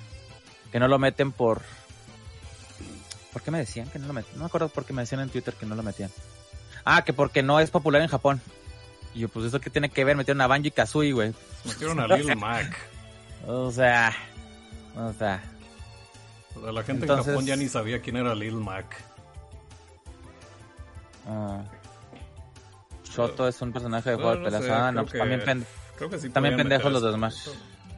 que 0.72 0.80
no 0.80 0.88
lo 0.88 0.98
meten 0.98 1.30
por... 1.30 1.62
¿Por 3.32 3.42
qué 3.42 3.52
me 3.52 3.58
decían 3.58 3.88
que 3.90 3.98
no 4.00 4.08
lo 4.08 4.12
metían? 4.12 4.34
No 4.34 4.40
me 4.40 4.46
acuerdo 4.46 4.68
por 4.68 4.84
qué 4.84 4.92
me 4.92 5.02
decían 5.02 5.20
en 5.20 5.28
Twitter 5.30 5.54
que 5.54 5.66
no 5.66 5.74
lo 5.76 5.82
metían. 5.84 6.10
Ah, 6.84 7.04
que 7.04 7.12
porque 7.12 7.42
no 7.44 7.60
es 7.60 7.70
popular 7.70 8.02
en 8.02 8.08
Japón. 8.08 8.40
Y 9.14 9.20
yo, 9.20 9.28
pues, 9.28 9.46
¿eso 9.46 9.60
qué 9.60 9.70
tiene 9.70 9.88
que 9.90 10.04
ver? 10.04 10.16
Metieron 10.16 10.40
a 10.40 10.46
Banjo 10.46 10.68
y 10.68 10.70
Kazooie, 10.70 11.12
güey. 11.12 11.34
Metieron 11.64 12.00
a 12.00 12.06
Lil 12.06 12.36
Mac. 12.36 12.78
O 13.46 13.70
sea... 13.70 14.12
O 14.96 15.12
sea... 15.12 15.42
O 16.56 16.60
sea, 16.62 16.72
la 16.72 16.82
gente 16.82 17.02
Entonces- 17.04 17.26
en 17.28 17.32
Japón 17.34 17.46
ya 17.46 17.56
ni 17.56 17.68
sabía 17.68 18.00
quién 18.00 18.16
era 18.16 18.34
Lil 18.34 18.54
Mac. 18.56 18.96
ah. 21.26 21.62
Shoto 23.04 23.46
es 23.46 23.60
un 23.60 23.72
personaje 23.72 24.10
de 24.10 24.16
juego 24.16 24.30
de 24.32 24.38
no 24.38 24.44
peleas. 24.44 24.64
sé, 24.64 24.70
Ah, 24.72 24.88
creo 24.90 24.92
no, 24.92 25.02
pues 25.06 25.18
también 25.18 25.40
pende- 25.40 26.18
sí 26.20 26.30
También 26.30 26.56
pendejos 26.56 26.90
los 26.92 27.02
de. 27.02 27.12
Smash. 27.12 27.48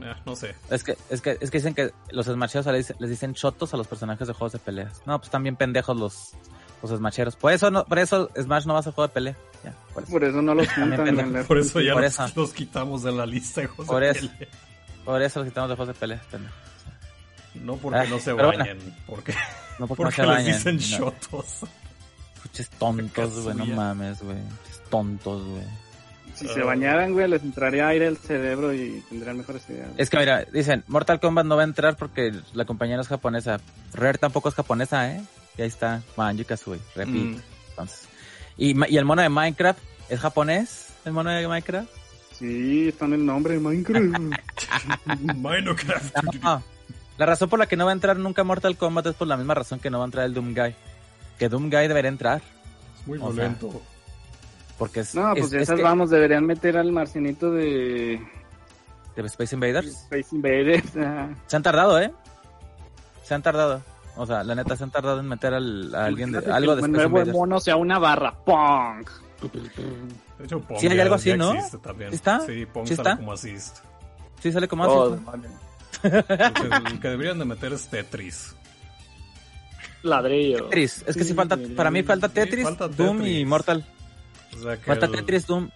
eh, 0.00 0.14
no 0.26 0.34
sé. 0.34 0.54
Es 0.70 0.82
que, 0.82 0.96
es 1.08 1.20
que, 1.20 1.38
es 1.40 1.50
que 1.52 1.58
dicen 1.58 1.74
que 1.74 1.92
los 2.10 2.26
smasheros 2.26 2.66
les, 2.66 2.92
les 2.98 3.10
dicen 3.10 3.32
chotos 3.34 3.72
a 3.74 3.76
los 3.76 3.86
personajes 3.86 4.26
de 4.26 4.34
juegos 4.34 4.52
de 4.52 4.58
peleas. 4.58 5.02
No, 5.06 5.18
pues 5.20 5.30
bien 5.44 5.54
pendejos 5.56 5.96
los, 5.96 6.32
los 6.90 6.98
smasheros. 6.98 7.36
Por 7.36 7.52
eso 7.52 7.70
no, 7.70 7.84
por 7.84 7.98
eso 7.98 8.30
Smash 8.40 8.66
no 8.66 8.74
va 8.74 8.80
a 8.80 8.82
ser 8.82 8.92
juego 8.92 9.08
de 9.08 9.14
pelea. 9.14 9.36
Ya, 9.64 9.72
por 9.92 10.02
eso. 10.02 10.12
Por 10.12 10.24
eso 10.24 10.42
no 10.42 10.54
los 10.54 10.68
juntan 10.72 11.08
en 11.08 11.32
la 11.32 11.42
Por 11.44 11.58
eso 11.58 11.80
ya 11.80 11.92
Por 11.94 12.02
los, 12.02 12.12
eso. 12.12 12.30
los 12.36 12.52
quitamos 12.52 13.02
de 13.02 13.12
la 13.12 13.26
lista 13.26 13.60
de 13.62 13.66
juegos 13.68 13.86
Por 13.86 14.02
de 14.02 14.10
eso. 14.10 14.28
pelea. 14.30 14.48
Por 15.04 15.22
eso 15.22 15.40
los 15.40 15.48
quitamos 15.48 15.70
de 15.70 15.76
juegos 15.76 15.94
de 15.94 16.00
pelea. 16.00 16.20
pendejo. 16.30 16.54
No 17.54 17.76
porque 17.76 17.98
Ay, 18.00 18.08
no 18.10 18.18
se 18.18 18.32
bueno. 18.32 18.48
bañen, 18.48 18.78
porque, 19.06 19.32
No 19.78 19.86
porque, 19.86 20.02
porque 20.04 20.04
no 20.04 20.10
se 20.10 20.22
les 20.22 20.64
bañen. 20.64 20.76
dicen 20.76 21.00
No. 21.00 21.06
shotos. 21.06 21.60
Pinches 22.42 22.70
tontos, 22.70 23.40
güey, 23.44 23.56
no 23.56 23.66
mames, 23.66 24.22
güey. 24.22 24.38
Tontos, 24.90 25.44
güey. 25.46 25.62
Si 26.34 26.48
se 26.48 26.62
bañaran, 26.62 27.12
güey, 27.12 27.28
les 27.28 27.42
entraría 27.44 27.86
aire 27.86 28.08
al 28.08 28.16
cerebro 28.16 28.74
y 28.74 29.02
tendrían 29.08 29.38
mejores 29.38 29.62
ideas. 29.70 29.88
Es 29.96 30.10
que 30.10 30.18
mira, 30.18 30.44
dicen, 30.52 30.82
Mortal 30.88 31.20
Kombat 31.20 31.46
no 31.46 31.54
va 31.54 31.62
a 31.62 31.64
entrar 31.64 31.96
porque 31.96 32.32
la 32.54 32.64
compañía 32.64 32.96
no 32.96 33.02
es 33.02 33.08
japonesa. 33.08 33.60
Rare 33.92 34.18
tampoco 34.18 34.48
es 34.48 34.56
japonesa, 34.56 35.12
¿eh? 35.12 35.22
Y 35.56 35.62
ahí 35.62 35.68
está, 35.68 36.02
Banjo 36.16 36.44
Kazooie, 36.46 36.80
repito. 36.94 37.38
Mm. 37.38 37.42
Entonces. 37.70 38.08
Y, 38.56 38.92
y 38.92 38.96
el 38.96 39.04
mono 39.04 39.22
de 39.22 39.28
Minecraft, 39.28 39.78
¿es 40.08 40.20
japonés? 40.20 40.88
¿El 41.04 41.12
mono 41.12 41.30
de 41.30 41.46
Minecraft? 41.46 41.88
Sí, 42.32 42.88
está 42.88 43.04
en 43.04 43.12
el 43.14 43.24
nombre 43.26 43.54
de 43.54 43.60
Minecraft. 43.60 44.04
Minecraft. 45.36 46.16
No. 46.42 46.62
La 47.18 47.26
razón 47.26 47.48
por 47.48 47.58
la 47.60 47.66
que 47.66 47.76
no 47.76 47.84
va 47.84 47.92
a 47.92 47.94
entrar 47.94 48.16
nunca 48.16 48.42
Mortal 48.42 48.76
Kombat 48.76 49.06
es 49.06 49.14
por 49.14 49.28
la 49.28 49.36
misma 49.36 49.54
razón 49.54 49.78
que 49.78 49.88
no 49.90 49.98
va 49.98 50.04
a 50.04 50.06
entrar 50.06 50.24
el 50.26 50.34
Doom 50.34 50.52
Guy. 50.54 50.74
Que 51.38 51.48
Doom 51.48 51.70
Guy 51.70 51.86
debería 51.88 52.08
entrar. 52.08 52.42
Es 53.00 53.06
muy 53.06 53.18
O 53.18 53.22
sea, 53.26 53.30
violento. 53.30 53.80
Porque 54.78 55.00
es, 55.00 55.14
no, 55.14 55.32
pues 55.34 55.46
es- 55.46 55.52
es 55.52 55.62
esas 55.62 55.76
que- 55.76 55.82
vamos, 55.84 56.10
deberían 56.10 56.44
meter 56.44 56.76
al 56.76 56.90
marcianito 56.90 57.52
de 57.52 58.20
de 59.14 59.22
Space 59.26 59.54
Invaders. 59.54 59.86
Space 60.10 60.26
Invaders. 60.34 60.90
Se 61.46 61.56
han 61.56 61.62
tardado, 61.62 62.00
¿eh? 62.00 62.12
Se 63.22 63.32
han 63.34 63.42
tardado. 63.42 63.80
O 64.16 64.26
sea, 64.26 64.44
la 64.44 64.54
neta, 64.54 64.76
se 64.76 64.84
han 64.84 64.90
tardado 64.90 65.20
en 65.20 65.26
meter 65.28 65.54
al, 65.54 65.94
a 65.94 66.04
alguien 66.06 66.30
de, 66.32 66.38
algo 66.38 66.46
que 66.48 66.56
de 66.56 66.60
el 66.60 66.68
Space 66.78 66.88
nuevo 66.92 67.06
Invaders. 67.18 67.36
mono 67.36 67.60
sea 67.60 67.76
una 67.76 67.98
barra. 67.98 68.32
¡Pong! 68.44 69.06
De 70.38 70.44
hecho, 70.44 70.60
Pong 70.60 70.78
Sí, 70.78 70.86
hay 70.86 70.96
ya- 70.96 71.02
algo 71.02 71.14
así, 71.16 71.28
ya 71.30 71.36
¿no? 71.36 71.52
existe 71.54 71.78
también. 71.78 72.12
¿Está? 72.14 72.40
Sí, 72.40 72.64
Pong 72.66 72.86
¿Sí 72.86 72.94
sale 72.96 73.08
está? 73.10 73.16
como 73.18 73.32
assist. 73.32 73.78
Sí, 74.40 74.52
sale 74.52 74.68
como 74.68 74.84
Oh, 74.84 75.14
así. 75.14 75.40
El 76.02 76.22
que, 76.22 76.88
el 76.92 77.00
que 77.00 77.08
deberían 77.08 77.38
de 77.38 77.44
meter 77.44 77.72
es 77.72 77.86
Tetris. 77.88 78.54
Ladrillo. 80.02 80.64
Tetris. 80.64 81.04
Es 81.06 81.16
que 81.16 81.24
sí 81.24 81.34
falta, 81.34 81.58
para 81.76 81.90
mí 81.90 82.02
falta 82.02 82.28
Sí, 82.28 82.34
Tetris, 82.34 82.64
falta 82.64 82.88
Doom 82.88 83.22
y. 83.24 83.44
Mortal. 83.44 83.84
O 84.56 84.62
sea, 84.62 84.76
que, 84.76 84.82
Falta 84.84 85.06
el- 85.06 85.12
Tetris, 85.12 85.46
Doom. 85.46 85.70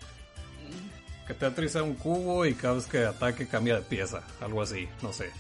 que 1.27 1.35
Tetris 1.35 1.73
sea 1.73 1.83
un 1.83 1.95
cubo 1.95 2.45
y 2.47 2.55
cada 2.55 2.75
vez 2.75 2.87
que 2.87 3.05
ataque 3.07 3.47
cambia 3.49 3.75
de 3.77 3.83
pieza. 3.83 4.23
Algo 4.41 4.63
así, 4.63 4.89
no 5.03 5.13
sé. 5.13 5.31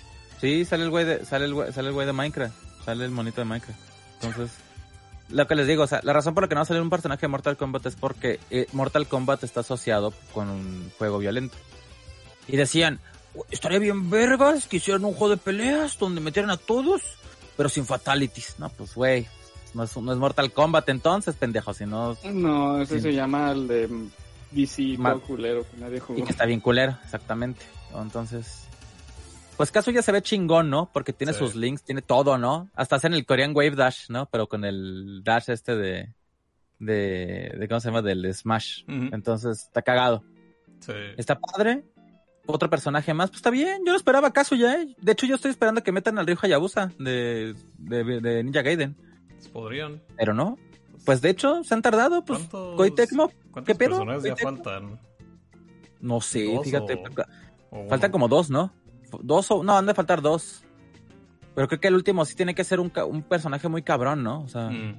Sí, 0.40 0.64
sale 0.64 0.84
el 0.84 0.90
güey 0.90 1.04
de, 1.04 1.24
sale 1.24 1.44
el 1.46 1.54
güey, 1.54 1.72
sale 1.72 1.88
el 1.88 1.94
güey 1.94 2.06
de 2.06 2.12
Minecraft. 2.12 2.54
Sale 2.88 3.04
el 3.04 3.10
monito 3.10 3.42
de 3.42 3.44
Minecraft. 3.44 3.78
Entonces, 4.22 4.50
lo 5.28 5.46
que 5.46 5.54
les 5.54 5.66
digo, 5.66 5.82
o 5.82 5.86
sea, 5.86 6.00
la 6.04 6.14
razón 6.14 6.32
por 6.32 6.42
la 6.44 6.48
que 6.48 6.54
no 6.54 6.60
va 6.60 6.62
a 6.62 6.64
salir 6.64 6.80
un 6.80 6.88
personaje 6.88 7.20
de 7.20 7.28
Mortal 7.28 7.58
Kombat 7.58 7.84
es 7.84 7.96
porque 7.96 8.40
eh, 8.48 8.66
Mortal 8.72 9.06
Kombat 9.06 9.44
está 9.44 9.60
asociado 9.60 10.14
con 10.32 10.48
un 10.48 10.90
juego 10.96 11.18
violento. 11.18 11.54
Y 12.46 12.56
decían, 12.56 12.98
"Uy, 13.34 13.42
estaría 13.50 13.78
bien 13.78 14.08
vergas 14.08 14.66
que 14.66 14.78
hicieran 14.78 15.04
un 15.04 15.12
juego 15.12 15.28
de 15.32 15.36
peleas 15.36 15.98
donde 15.98 16.22
metieran 16.22 16.50
a 16.50 16.56
todos, 16.56 17.02
pero 17.58 17.68
sin 17.68 17.84
fatalities. 17.84 18.54
No, 18.58 18.70
pues 18.70 18.94
güey, 18.94 19.26
no 19.74 19.82
es, 19.82 19.94
no 19.94 20.10
es 20.10 20.16
Mortal 20.18 20.50
Kombat 20.50 20.88
entonces, 20.88 21.36
pendejo, 21.36 21.74
sino 21.74 22.16
No, 22.24 22.80
ese 22.80 22.94
Sí. 22.96 23.00
se 23.02 23.12
llama 23.12 23.50
el 23.50 23.68
de 23.68 23.86
DC 24.52 24.94
Ma- 24.96 25.10
todo 25.12 25.20
culero 25.24 25.66
que 25.70 25.76
nadie 25.76 25.98
y 25.98 26.00
jugó. 26.00 26.24
que 26.24 26.30
está 26.32 26.46
bien 26.46 26.60
culero, 26.60 26.96
exactamente. 27.04 27.66
Entonces, 27.94 28.62
pues 29.58 29.70
caso 29.70 29.90
ya 29.90 30.00
se 30.00 30.10
ve 30.12 30.22
chingón, 30.22 30.70
¿no? 30.70 30.90
Porque 30.92 31.12
tiene 31.12 31.34
Sí. 31.34 31.40
sus 31.40 31.54
links, 31.54 31.82
tiene 31.82 32.00
todo, 32.00 32.38
¿no? 32.38 32.70
Hasta 32.74 32.96
hacen 32.96 33.12
el 33.12 33.26
Korean 33.26 33.54
Wave 33.54 33.72
Dash, 33.76 34.08
¿no? 34.08 34.24
Pero 34.30 34.48
con 34.48 34.64
el 34.64 35.20
dash 35.22 35.50
este 35.50 35.76
de, 35.76 36.14
de, 36.78 37.54
de 37.58 37.68
¿cómo 37.68 37.80
se 37.80 37.88
llama? 37.88 38.00
Del 38.02 38.32
Smash. 38.32 38.84
Entonces, 38.88 39.64
está 39.64 39.82
cagado. 39.82 40.24
Sí. 40.80 40.92
Está 41.18 41.38
padre. 41.38 41.84
Otro 42.46 42.70
personaje 42.70 43.12
más, 43.12 43.28
pues 43.28 43.40
está 43.40 43.50
bien. 43.50 43.82
Yo 43.84 43.92
no 43.92 43.96
esperaba 43.98 44.32
caso 44.32 44.54
ya, 44.54 44.74
¿eh? 44.80 44.96
De 45.02 45.12
hecho, 45.12 45.26
yo 45.26 45.34
estoy 45.34 45.50
esperando 45.50 45.82
que 45.82 45.92
metan 45.92 46.18
al 46.18 46.26
Ryu 46.26 46.38
Hayabusa 46.40 46.90
de, 46.98 47.54
de, 47.76 48.04
de 48.22 48.42
Ninja 48.42 48.62
Gaiden. 48.62 48.96
Podrían. 49.52 50.00
Pero 50.16 50.32
no. 50.32 50.56
Pues 51.04 51.20
de 51.20 51.28
hecho, 51.30 51.62
se 51.62 51.74
han 51.74 51.82
tardado, 51.82 52.24
pues. 52.24 52.38
¿Cuántos, 52.38 52.76
Koei 52.76 52.90
Tecmo, 52.92 53.30
¿cuántos 53.50 53.64
¿qué 53.66 53.74
pedo? 53.74 53.98
personajes 53.98 54.24
ya 54.24 54.36
faltan? 54.36 54.98
No 56.00 56.20
sé, 56.20 56.44
¿Dos 56.54 56.64
fíjate. 56.64 57.02
o-? 57.70 57.86
Faltan 57.88 58.10
como 58.10 58.28
dos, 58.28 58.48
¿no? 58.50 58.72
Dos 59.22 59.50
o... 59.50 59.62
No, 59.64 59.76
han 59.78 59.86
de 59.86 59.94
faltar 59.94 60.20
dos. 60.22 60.64
Pero 61.54 61.66
creo 61.68 61.80
que 61.80 61.88
el 61.88 61.94
último 61.94 62.24
sí 62.24 62.34
tiene 62.36 62.54
que 62.54 62.62
ser 62.64 62.78
un, 62.80 62.92
un 63.08 63.22
personaje 63.22 63.68
muy 63.68 63.82
cabrón, 63.82 64.22
¿no? 64.22 64.42
O 64.42 64.48
sea, 64.48 64.68
Mm. 64.70 64.94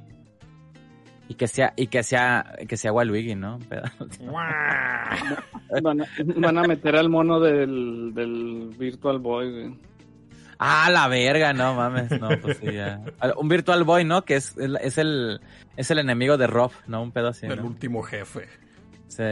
y 1.29 1.35
que 1.35 1.47
sea, 1.47 1.73
y 1.77 1.87
que 1.87 2.03
sea, 2.03 2.55
que 2.67 2.75
sea 2.75 2.91
Waluigi, 2.91 3.35
¿no? 3.35 3.59
Van 5.83 6.01
a, 6.01 6.05
van 6.37 6.57
a 6.57 6.63
meter 6.63 6.95
al 6.95 7.09
mono 7.09 7.39
del, 7.39 8.11
del 8.13 8.73
Virtual 8.77 9.19
Boy, 9.19 9.51
güey. 9.51 9.79
ah, 10.57 10.89
la 10.91 11.07
verga, 11.07 11.53
no 11.53 11.75
mames, 11.75 12.11
no, 12.19 12.29
pues 12.41 12.57
sí, 12.57 12.73
ya. 12.73 13.01
Un 13.37 13.47
Virtual 13.47 13.83
Boy, 13.83 14.03
¿no? 14.03 14.25
Que 14.25 14.35
es, 14.35 14.57
el- 14.57 14.77
es 14.77 14.97
el, 14.97 15.39
es 15.77 15.91
el 15.91 15.99
enemigo 15.99 16.37
de 16.37 16.47
Rob, 16.47 16.71
¿no? 16.87 17.01
Un 17.03 17.11
pedo 17.11 17.27
así, 17.29 17.45
El 17.45 17.57
¿no? 17.57 17.67
último 17.67 18.01
jefe. 18.01 18.47
Sí. 19.07 19.23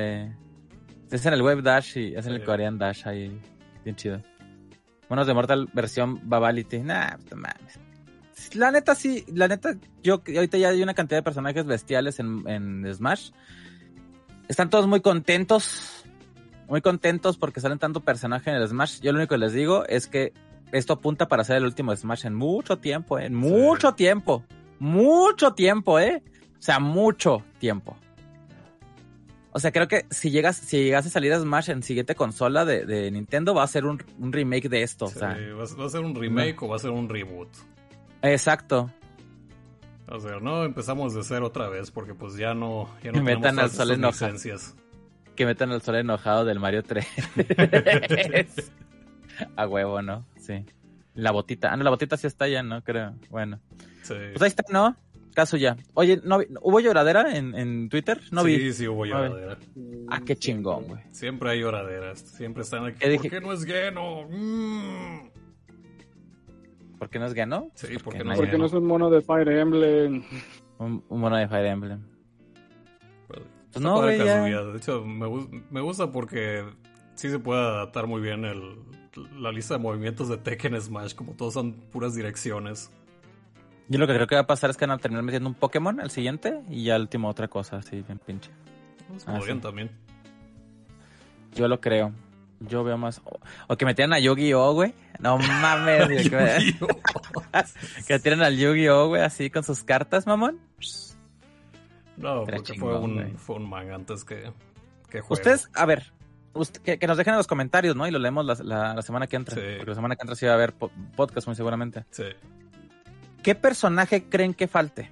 Es 1.11 1.25
en 1.25 1.33
el 1.33 1.41
Web 1.41 1.61
Dash 1.63 1.97
y 1.97 2.15
es 2.15 2.25
en 2.27 2.33
el. 2.33 2.43
Korean 2.43 2.77
Dash 2.77 3.07
ahí. 3.07 3.39
Bien 3.83 3.95
chido. 3.95 4.21
Monos 5.09 5.27
de 5.27 5.33
Mortal 5.33 5.69
versión 5.73 6.19
Babality. 6.23 6.79
Nah, 6.79 7.15
pues, 7.17 7.31
no 7.31 7.37
mames. 7.37 7.79
La 8.53 8.71
neta 8.71 8.95
sí, 8.95 9.25
la 9.33 9.47
neta, 9.47 9.75
yo 10.03 10.21
ahorita 10.25 10.57
ya 10.57 10.69
hay 10.69 10.81
una 10.81 10.93
cantidad 10.93 11.19
de 11.19 11.23
personajes 11.23 11.65
bestiales 11.65 12.19
en, 12.19 12.47
en 12.47 12.93
Smash. 12.93 13.31
Están 14.47 14.69
todos 14.69 14.87
muy 14.87 15.01
contentos. 15.01 16.03
Muy 16.69 16.81
contentos 16.81 17.37
porque 17.37 17.61
salen 17.61 17.79
tanto 17.79 18.01
personaje 18.01 18.49
en 18.49 18.57
el 18.57 18.67
Smash. 18.67 18.99
Yo 18.99 19.11
lo 19.11 19.19
único 19.19 19.35
que 19.35 19.39
les 19.39 19.53
digo 19.53 19.85
es 19.85 20.07
que 20.07 20.33
esto 20.71 20.93
apunta 20.93 21.27
para 21.27 21.43
ser 21.43 21.57
el 21.57 21.65
último 21.65 21.95
Smash 21.95 22.25
en 22.25 22.35
mucho 22.35 22.77
tiempo, 22.77 23.17
¿eh? 23.19 23.25
En 23.25 23.35
mucho 23.35 23.93
tiempo. 23.93 24.43
Mucho 24.79 25.53
tiempo, 25.53 25.99
¿eh? 25.99 26.21
O 26.59 26.61
sea, 26.61 26.79
mucho 26.79 27.43
tiempo. 27.59 27.95
O 29.57 29.59
sea, 29.59 29.71
creo 29.71 29.87
que 29.87 30.05
si 30.11 30.29
llegas, 30.29 30.55
si 30.55 30.83
llegase 30.83 31.07
a 31.07 31.11
salir 31.11 31.33
a 31.33 31.39
Smash 31.39 31.71
en 31.71 31.81
siguiente 31.81 32.13
consola 32.13 32.63
de, 32.63 32.85
de 32.85 33.09
Nintendo, 33.09 33.55
va 33.55 33.63
a 33.63 33.67
ser 33.67 33.85
un, 33.85 33.99
un 34.19 34.31
remake 34.31 34.69
de 34.69 34.83
esto. 34.83 35.07
Sí, 35.07 35.15
O 35.15 35.19
sea, 35.19 35.29
¿va, 35.29 35.63
a- 35.63 35.75
¿Va 35.75 35.85
a 35.87 35.89
ser 35.89 36.01
un 36.01 36.13
remake 36.13 36.61
o 36.61 36.67
va 36.67 36.75
a 36.75 36.79
ser 36.79 36.91
un 36.91 37.09
reboot? 37.09 37.49
exacto. 38.21 38.91
O 40.09 40.19
sea, 40.19 40.39
no 40.39 40.63
empezamos 40.63 41.15
de 41.15 41.23
cero 41.23 41.47
otra 41.47 41.69
vez 41.69 41.89
porque 41.89 42.13
pues 42.13 42.35
ya 42.37 42.53
no, 42.53 42.87
ya 43.03 43.11
Que 43.11 43.17
no 43.17 43.23
metan 43.23 43.41
tenemos 43.55 43.63
al 43.63 43.71
sol 43.71 43.91
enojado. 43.95 44.35
Que 45.35 45.45
metan 45.47 45.71
el 45.71 45.81
sol 45.81 45.95
enojado 45.95 46.45
del 46.45 46.59
Mario 46.59 46.83
3. 46.83 47.07
a 49.55 49.67
huevo, 49.67 50.03
¿no? 50.03 50.23
Sí. 50.39 50.63
La 51.15 51.31
botita. 51.31 51.73
Ah, 51.73 51.77
no, 51.77 51.83
la 51.83 51.89
botita 51.89 52.15
sí 52.15 52.27
está 52.27 52.47
ya, 52.47 52.61
¿no? 52.61 52.83
Creo. 52.83 53.15
Bueno. 53.31 53.59
Sí, 54.03 54.13
Pues 54.33 54.41
ahí 54.43 54.47
está, 54.49 54.63
¿no? 54.69 54.95
Caso 55.37 55.55
ya. 55.55 55.77
Oye, 55.93 56.19
¿no, 56.23 56.39
vi- 56.39 56.47
¿hubo 56.63 56.79
lloradera 56.79 57.37
en, 57.37 57.53
en 57.53 57.89
Twitter? 57.89 58.19
No 58.31 58.41
sí, 58.41 58.57
vi. 58.57 58.73
sí 58.73 58.87
hubo 58.87 59.05
lloradera. 59.05 59.59
Ah, 60.09 60.19
qué 60.25 60.35
chingón, 60.35 60.85
güey. 60.87 61.03
Siempre 61.11 61.51
hay 61.51 61.59
lloraderas. 61.59 62.21
Siempre 62.21 62.63
están 62.63 62.85
aquí. 62.87 62.97
¿Qué 62.97 63.07
dije? 63.07 63.29
¿Por 63.29 63.39
qué 63.39 63.45
no 63.45 63.53
es 63.53 63.63
Geno? 63.63 64.27
Mm. 64.27 65.29
¿Por 66.97 67.09
qué 67.11 67.19
no 67.19 67.27
es 67.27 67.35
Gano? 67.35 67.69
Sí, 67.75 67.85
Pues 67.85 68.01
porque 68.01 68.17
porque 68.17 68.23
no 68.23 68.31
es 68.31 68.37
Porque 68.39 68.51
Geno. 68.53 68.61
no 68.63 68.65
es 68.65 68.73
un 68.73 68.85
mono 68.87 69.09
de 69.11 69.21
Fire 69.21 69.47
Emblem. 69.49 70.23
Un, 70.79 71.03
un 71.07 71.19
mono 71.21 71.37
de 71.37 71.47
Fire 71.47 71.67
Emblem. 71.67 72.01
Pues, 73.27 73.41
Pues 73.73 73.83
no, 73.83 74.01
güey. 74.01 74.17
De 74.17 74.77
hecho, 74.77 75.05
me, 75.05 75.27
me 75.69 75.81
gusta 75.81 76.11
porque 76.11 76.65
sí 77.13 77.29
se 77.29 77.37
puede 77.37 77.61
adaptar 77.61 78.07
muy 78.07 78.21
bien 78.21 78.43
el, 78.43 78.79
la 79.39 79.51
lista 79.51 79.75
de 79.75 79.81
movimientos 79.83 80.29
de 80.29 80.37
Tekken 80.37 80.81
Smash. 80.81 81.13
Como 81.13 81.33
todos 81.33 81.53
son 81.53 81.73
puras 81.73 82.15
direcciones. 82.15 82.91
Yo 83.89 83.99
lo 83.99 84.07
que 84.07 84.13
creo 84.13 84.27
que 84.27 84.35
va 84.35 84.41
a 84.41 84.47
pasar 84.47 84.69
es 84.69 84.77
que 84.77 84.85
van 84.85 84.97
a 84.97 85.01
terminar 85.01 85.23
metiendo 85.23 85.47
un 85.49 85.55
Pokémon 85.55 85.99
al 85.99 86.11
siguiente 86.11 86.61
y 86.69 86.83
ya 86.83 86.95
al 86.95 87.01
último 87.03 87.29
otra 87.29 87.47
cosa, 87.47 87.77
así 87.77 88.01
bien 88.01 88.19
pinche. 88.19 88.51
Ah, 89.25 89.39
sí. 89.45 89.53
también. 89.59 89.89
Yo 91.55 91.67
lo 91.67 91.79
creo. 91.79 92.11
Yo 92.59 92.83
veo 92.83 92.97
más. 92.97 93.21
O, 93.23 93.39
o 93.67 93.77
que 93.77 93.85
metieran 93.85 94.13
a 94.13 94.19
Yu-Gi-Oh, 94.19 94.73
güey. 94.73 94.93
No 95.19 95.37
mames, 95.37 96.05
güey, 96.07 96.29
que, 96.29 96.75
que 98.07 98.13
metieran 98.15 98.41
al 98.41 98.57
Yu-Gi-Oh, 98.57 99.07
güey, 99.09 99.21
así 99.21 99.49
con 99.49 99.63
sus 99.63 99.83
cartas, 99.83 100.25
mamón. 100.27 100.59
No, 102.17 102.43
Era 102.43 102.57
porque 102.57 102.73
chingón, 102.73 102.89
fue, 102.91 102.99
un, 102.99 103.13
güey. 103.13 103.31
fue 103.37 103.55
un 103.57 103.69
manga 103.69 103.95
antes 103.95 104.23
que, 104.23 104.51
que 105.09 105.21
juego. 105.21 105.33
Ustedes, 105.35 105.69
a 105.75 105.85
ver, 105.85 106.11
ust- 106.53 106.79
que, 106.81 106.97
que 106.97 107.05
nos 107.07 107.15
dejen 107.17 107.33
en 107.35 107.37
los 107.37 107.45
comentarios, 107.47 107.95
¿no? 107.95 108.07
Y 108.07 108.11
lo 108.11 108.17
leemos 108.19 108.43
la, 108.43 108.55
la- 108.63 108.93
la 108.95 109.01
semana 109.03 109.27
que 109.27 109.35
entra. 109.35 109.55
Sí. 109.55 109.61
Porque 109.77 109.91
la 109.91 109.95
semana 109.95 110.15
que 110.15 110.23
entra 110.23 110.35
sí 110.35 110.45
va 110.47 110.53
a 110.53 110.55
haber 110.55 110.73
po- 110.73 110.91
podcast, 111.15 111.45
muy 111.47 111.55
seguramente. 111.55 112.05
Sí. 112.09 112.23
¿Qué 113.47 113.55
personaje 113.55 114.25
creen 114.27 114.53
que 114.53 114.67
falte? 114.67 115.09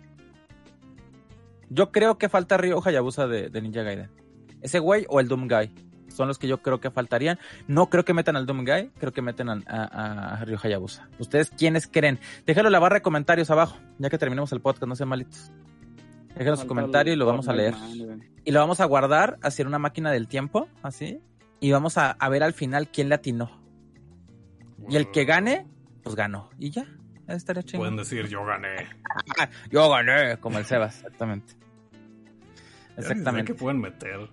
Yo 1.69 1.93
creo 1.93 2.17
que 2.17 2.27
falta 2.27 2.57
Ryo 2.57 2.85
Hayabusa 2.85 3.27
de, 3.27 3.47
de 3.47 3.61
Ninja 3.61 3.81
Gaiden. 3.81 4.11
¿Ese 4.61 4.79
güey 4.79 5.05
o 5.07 5.21
el 5.21 5.29
Doom 5.29 5.47
Guy? 5.47 5.71
son 6.09 6.27
los 6.27 6.37
que 6.37 6.49
yo 6.49 6.61
creo 6.61 6.81
que 6.81 6.91
faltarían. 6.91 7.39
No 7.69 7.89
creo 7.89 8.03
que 8.03 8.13
metan 8.13 8.35
al 8.35 8.45
Doomguy, 8.45 8.91
creo 8.99 9.13
que 9.13 9.21
meten 9.21 9.47
a, 9.47 9.61
a, 9.67 10.33
a 10.33 10.43
Ryo 10.43 10.57
Hayabusa. 10.61 11.07
¿Ustedes 11.17 11.49
quiénes 11.49 11.87
creen? 11.87 12.19
Déjalo 12.45 12.67
en 12.67 12.73
la 12.73 12.79
barra 12.79 12.95
de 12.95 13.01
comentarios 13.03 13.49
abajo, 13.51 13.77
ya 13.99 14.09
que 14.09 14.17
terminemos 14.17 14.51
el 14.51 14.59
podcast, 14.59 14.83
no 14.83 14.97
sean 14.97 15.07
malitos. 15.07 15.53
Déjalo 16.35 16.57
su 16.57 16.67
comentario 16.67 17.13
y 17.13 17.15
lo 17.15 17.25
vamos 17.25 17.47
a 17.47 17.53
leer. 17.53 17.73
Y 18.43 18.51
lo 18.51 18.59
vamos 18.59 18.81
a 18.81 18.85
guardar 18.85 19.37
hacia 19.43 19.65
una 19.65 19.79
máquina 19.79 20.11
del 20.11 20.27
tiempo, 20.27 20.67
así. 20.83 21.21
Y 21.61 21.71
vamos 21.71 21.97
a, 21.97 22.11
a 22.11 22.27
ver 22.27 22.43
al 22.43 22.51
final 22.51 22.89
quién 22.89 23.07
le 23.07 23.15
atinó. 23.15 23.49
Y 24.89 24.97
el 24.97 25.09
que 25.09 25.23
gane, 25.23 25.67
pues 26.03 26.17
ganó. 26.17 26.49
Y 26.59 26.71
ya, 26.71 26.85
Pueden 27.77 27.95
decir, 27.97 28.27
yo 28.27 28.45
gané. 28.45 28.87
Yo 29.71 29.89
gané, 29.89 30.37
como 30.37 30.57
el 30.59 30.65
Sebas, 30.65 30.97
exactamente. 30.97 31.53
¿Qué 32.95 33.01
Exactamente. 33.01 33.53
pueden 33.55 33.81
meter? 33.81 34.29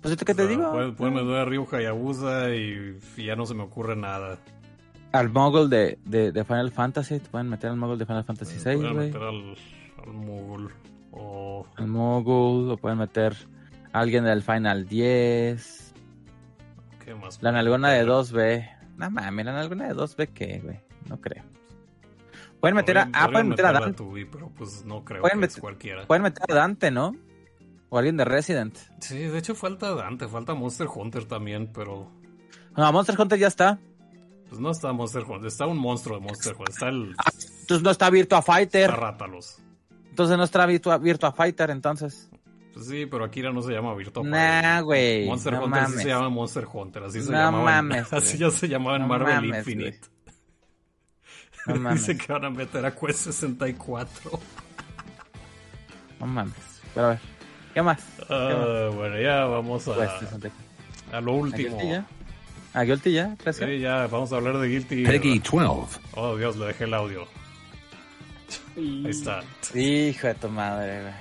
Pues 0.00 0.12
esto 0.12 0.24
que 0.24 0.34
te 0.34 0.42
O 0.42 0.46
sea, 0.46 0.56
digo. 0.56 0.70
Pueden, 0.72 0.94
pueden 0.94 1.14
meter 1.14 1.34
a 1.36 1.44
Ryu 1.44 1.66
Hayabusa 1.72 2.54
y, 2.54 2.98
y 3.16 3.24
ya 3.24 3.34
no 3.34 3.46
se 3.46 3.54
me 3.54 3.62
ocurre 3.64 3.96
nada. 3.96 4.38
Al 5.12 5.30
mogul 5.30 5.68
de, 5.70 5.98
de, 6.04 6.30
de 6.32 6.44
Final 6.44 6.70
Fantasy, 6.70 7.18
te 7.18 7.28
pueden 7.30 7.48
meter 7.48 7.70
al 7.70 7.76
mogul 7.76 7.98
de 7.98 8.06
Final 8.06 8.24
Fantasy 8.24 8.56
VI, 8.58 8.62
Pueden 8.76 8.94
güey. 8.94 9.06
meter 9.06 9.22
al, 9.22 9.56
al 10.06 10.12
Moogle. 10.12 10.68
O 11.12 11.66
Al 11.76 11.86
mogul, 11.88 12.70
o 12.70 12.76
pueden 12.76 12.98
meter 12.98 13.34
a 13.92 14.00
alguien 14.00 14.24
del 14.24 14.42
Final 14.42 14.86
10. 14.86 15.94
¿qué 17.04 17.14
más? 17.14 17.36
La 17.36 17.50
pueden 17.50 17.54
nalgona 17.54 17.88
de 17.90 18.00
meter? 18.04 18.12
2B. 18.12 18.70
No 18.98 19.10
mames, 19.10 19.46
la 19.46 19.52
nalgona 19.52 19.88
de 19.88 19.94
2B, 19.94 20.28
¿qué, 20.34 20.60
güey? 20.62 20.80
No 21.08 21.20
creo. 21.20 21.44
Pueden 22.60 22.76
meter 22.76 22.98
a. 22.98 23.08
Ah, 23.12 23.28
pueden 23.30 23.48
meter 23.48 23.66
a 23.66 23.72
Dante. 23.72 23.92
Tubi, 23.94 24.24
pero 24.24 24.50
pues 24.50 24.84
no 24.84 25.04
creo 25.04 25.20
Pueden 25.22 25.38
que 25.40 25.46
es 25.46 25.50
meter- 25.52 25.60
cualquiera. 25.60 26.06
Pueden 26.06 26.22
meter 26.24 26.42
a 26.50 26.54
Dante, 26.54 26.90
¿no? 26.90 27.14
O 27.88 27.96
alguien 27.98 28.16
de 28.16 28.24
Resident. 28.24 28.76
Sí, 29.00 29.16
de 29.18 29.38
hecho 29.38 29.54
falta 29.54 29.94
Dante, 29.94 30.28
falta 30.28 30.54
Monster 30.54 30.88
Hunter 30.94 31.24
también, 31.24 31.70
pero 31.72 32.10
No, 32.76 32.92
Monster 32.92 33.18
Hunter 33.18 33.38
ya 33.38 33.46
está. 33.46 33.78
pues 34.48 34.60
no 34.60 34.70
está 34.70 34.92
Monster 34.92 35.22
Hunter, 35.22 35.46
está 35.46 35.66
un 35.66 35.78
monstruo 35.78 36.18
de 36.18 36.24
Monster 36.26 36.52
Hunter, 36.54 36.70
está 36.70 36.88
el 36.88 37.14
Entonces 37.60 37.82
no 37.82 37.90
está 37.90 38.10
Virtua 38.10 38.42
Fighter. 38.42 38.90
está 38.90 38.96
Rátalos. 38.96 39.62
Entonces 40.10 40.36
no 40.36 40.44
está 40.44 40.66
Virtua, 40.66 40.98
Virtua 40.98 41.32
Fighter, 41.32 41.70
entonces. 41.70 42.28
Pues 42.74 42.86
sí, 42.86 43.06
pero 43.06 43.24
Akira 43.24 43.52
no 43.52 43.62
se 43.62 43.72
llama 43.72 43.94
Virtua 43.94 44.22
Nah, 44.24 44.80
güey. 44.82 45.26
Monster 45.26 45.52
no 45.54 45.64
Hunter 45.64 45.86
sí 45.86 45.92
se 45.98 46.08
llama 46.08 46.28
Monster 46.28 46.66
Hunter, 46.72 47.02
así 47.04 47.22
se 47.22 47.30
No 47.32 47.38
llamaban. 47.38 47.86
mames, 47.88 48.12
así 48.12 48.36
ya 48.36 48.50
se 48.50 48.68
llamaba 48.68 48.96
en 48.96 49.02
No 49.02 49.08
Marvel 49.08 49.34
mames, 49.34 49.58
Infinite. 49.66 50.00
No 51.68 51.74
mames. 51.80 52.06
Dice 52.06 52.18
que 52.18 52.32
van 52.32 52.44
a 52.44 52.50
meter 52.50 52.84
a 52.84 52.94
Quest 52.94 53.20
64. 53.26 54.30
No 56.20 56.26
mames. 56.26 56.54
Pero 56.94 57.06
a 57.06 57.10
ver. 57.10 57.18
¿Qué 57.74 57.82
más? 57.82 58.02
Ah, 58.28 58.90
bueno, 58.94 59.20
ya 59.20 59.44
vamos 59.44 59.86
a, 59.88 59.94
Pues, 59.94 60.10
64. 60.20 60.50
a 61.12 61.20
lo 61.20 61.32
¿A 61.32 61.34
último. 61.34 61.76
Guilty 61.76 61.88
ya? 61.90 62.06
¿A 62.74 62.82
Guilty 62.82 63.12
ya? 63.12 63.36
Gracias. 63.42 63.68
Sí, 63.70 63.78
ya 63.78 64.06
vamos 64.08 64.32
a 64.32 64.36
hablar 64.36 64.58
de 64.58 64.68
Guilty. 64.68 65.04
Peggy 65.04 65.38
12. 65.38 66.00
Oh, 66.14 66.36
Dios, 66.36 66.56
le 66.56 66.66
dejé 66.66 66.84
el 66.84 66.94
audio. 66.94 67.26
Ahí 68.76 69.06
está. 69.08 69.40
Hijo 69.74 70.26
de 70.26 70.34
tu 70.34 70.48
madre, 70.48 71.02
güey. 71.02 71.14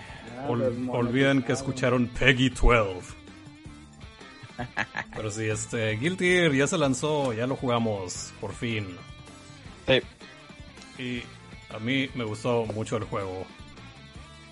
Ol- 0.50 0.90
olviden 0.92 1.42
que 1.44 1.54
escucharon 1.54 2.08
Peggy 2.08 2.50
12. 2.50 3.16
Pero 5.16 5.30
sí, 5.32 5.46
este, 5.50 5.92
Guilty 5.98 6.56
ya 6.58 6.68
se 6.68 6.78
lanzó, 6.78 7.34
ya 7.34 7.46
lo 7.48 7.56
jugamos, 7.56 8.34
por 8.42 8.54
fin. 8.54 8.88
Sí. 9.88 10.02
Y 10.98 11.24
a 11.74 11.80
mí 11.80 12.10
me 12.16 12.24
gustó 12.24 12.66
mucho 12.66 12.98
el 12.98 13.04
juego. 13.04 13.46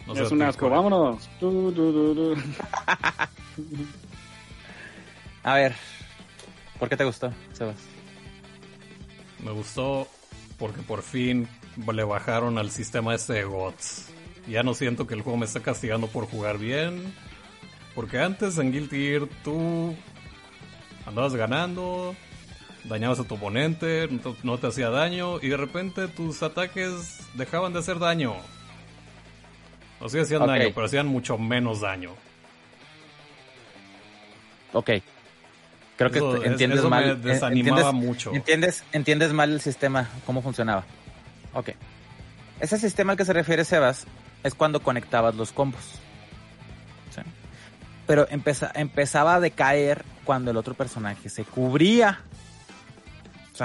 No 0.07 0.15
sé 0.15 0.23
es 0.23 0.31
un 0.31 0.41
asco, 0.41 0.69
vámonos. 0.69 1.29
A 5.43 5.55
ver. 5.55 5.75
¿Por 6.79 6.89
qué 6.89 6.97
te 6.97 7.05
gustó, 7.05 7.33
Sebas? 7.53 7.77
Me 9.43 9.51
gustó 9.51 10.07
porque 10.57 10.81
por 10.81 11.01
fin 11.01 11.47
le 11.91 12.03
bajaron 12.03 12.57
al 12.57 12.71
sistema 12.71 13.15
este 13.15 13.33
de 13.33 13.43
GOTS. 13.45 14.09
Ya 14.47 14.63
no 14.63 14.73
siento 14.73 15.07
que 15.07 15.13
el 15.15 15.21
juego 15.21 15.37
me 15.37 15.45
está 15.45 15.61
castigando 15.61 16.07
por 16.07 16.27
jugar 16.27 16.57
bien. 16.57 17.13
Porque 17.95 18.19
antes 18.19 18.57
en 18.57 18.71
Guilty 18.71 18.97
Gear 18.97 19.27
tú 19.43 19.95
andabas 21.05 21.35
ganando, 21.35 22.15
dañabas 22.87 23.19
a 23.19 23.23
tu 23.23 23.35
oponente, 23.35 24.07
no, 24.43 24.57
te 24.57 24.67
hacía 24.67 24.89
daño 24.89 25.39
y 25.41 25.49
de 25.49 25.57
repente 25.57 26.07
tus 26.07 26.41
ataques 26.43 27.19
dejaban 27.33 27.73
de 27.73 27.79
hacer 27.79 27.99
daño. 27.99 28.35
O 29.99 30.09
sí 30.09 30.19
hacían 30.19 30.45
daño, 30.45 30.69
pero 30.73 30.85
hacían 30.85 31.07
mucho 31.07 31.37
menos 31.37 31.81
daño. 31.81 32.11
Ok. 34.73 34.89
Creo 35.97 36.11
que 36.11 36.17
Eso- 36.17 36.43
entiendes 36.43 36.79
eso 36.79 36.89
mal. 36.89 37.05
me 37.05 37.15
desanimaba 37.31 37.81
entiendes- 37.89 37.93
mucho. 38.07 38.33
Entiendes, 38.33 38.83
entiendes 38.91 39.31
mal 39.33 39.51
el 39.53 39.61
sistema, 39.61 40.09
cómo 40.25 40.41
funcionaba. 40.41 40.83
Ok. 41.53 41.69
Ese 42.59 42.77
sistema 42.77 43.13
al 43.13 43.17
que 43.17 43.23
se 43.25 43.31
refiere 43.33 43.63
Sebas 43.63 44.05
es 44.43 44.53
cuando 44.53 44.81
conectabas 44.81 45.35
los 45.35 45.53
combos. 45.53 45.81
¿Sí? 47.15 47.21
Pero 48.05 48.27
empeza- 48.29 48.71
empezaba 48.75 49.35
a 49.35 49.39
decaer 49.39 50.03
cuando 50.25 50.51
el 50.51 50.57
otro 50.57 50.73
personaje 50.73 51.29
se 51.29 51.45
cubría. 51.45 52.19
¿Sí? 53.55 53.63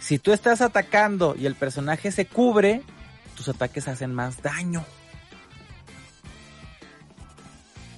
Si 0.00 0.18
tú 0.18 0.32
estás 0.32 0.60
atacando 0.60 1.34
y 1.36 1.46
el 1.46 1.54
personaje 1.54 2.12
se 2.12 2.26
cubre, 2.26 2.82
tus 3.36 3.48
ataques 3.48 3.88
hacen 3.88 4.14
más 4.14 4.40
daño. 4.42 4.84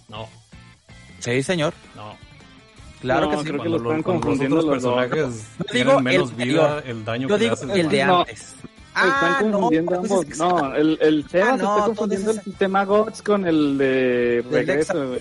No, 0.09 0.29
Sí, 1.21 1.43
señor. 1.43 1.75
no. 1.95 2.17
Claro 3.01 3.27
No, 3.27 3.31
que 3.31 3.37
sí. 3.39 3.43
creo 3.45 3.53
que 3.55 3.59
Cuando, 3.59 3.79
lo 3.79 3.91
están 3.91 3.97
los 3.97 4.05
confundiendo 4.05 4.57
los 4.57 4.65
dos. 4.67 4.75
personajes 4.75 5.45
Yo 5.59 5.65
tienen 5.65 5.89
digo 5.89 6.01
menos 6.01 6.31
el 6.39 6.49
vida, 6.49 6.83
el 6.85 7.05
daño 7.05 7.29
Yo 7.29 7.35
que 7.35 7.39
le 7.39 7.45
digo 7.45 7.55
haces 7.55 7.71
el 7.71 7.89
de 7.89 8.05
No. 8.05 8.19
antes. 8.21 8.55
Están 8.91 9.13
Ah, 9.13 9.39
no, 9.43 9.51
confundiendo 9.53 10.01
pues 10.01 10.11
ambos. 10.11 10.27
es- 10.29 10.39
No, 10.39 10.75
el, 10.75 10.99
el 11.01 11.29
Sebas 11.29 11.49
Ah, 11.49 11.57
no, 11.57 11.75
está 11.75 11.87
confundiendo 11.87 12.31
el 12.33 12.41
sistema 12.43 12.85
GOTS 12.85 13.23
con 13.23 13.47
el 13.47 13.79
de 13.79 14.45
regreso. 14.51 15.09
güey. 15.09 15.21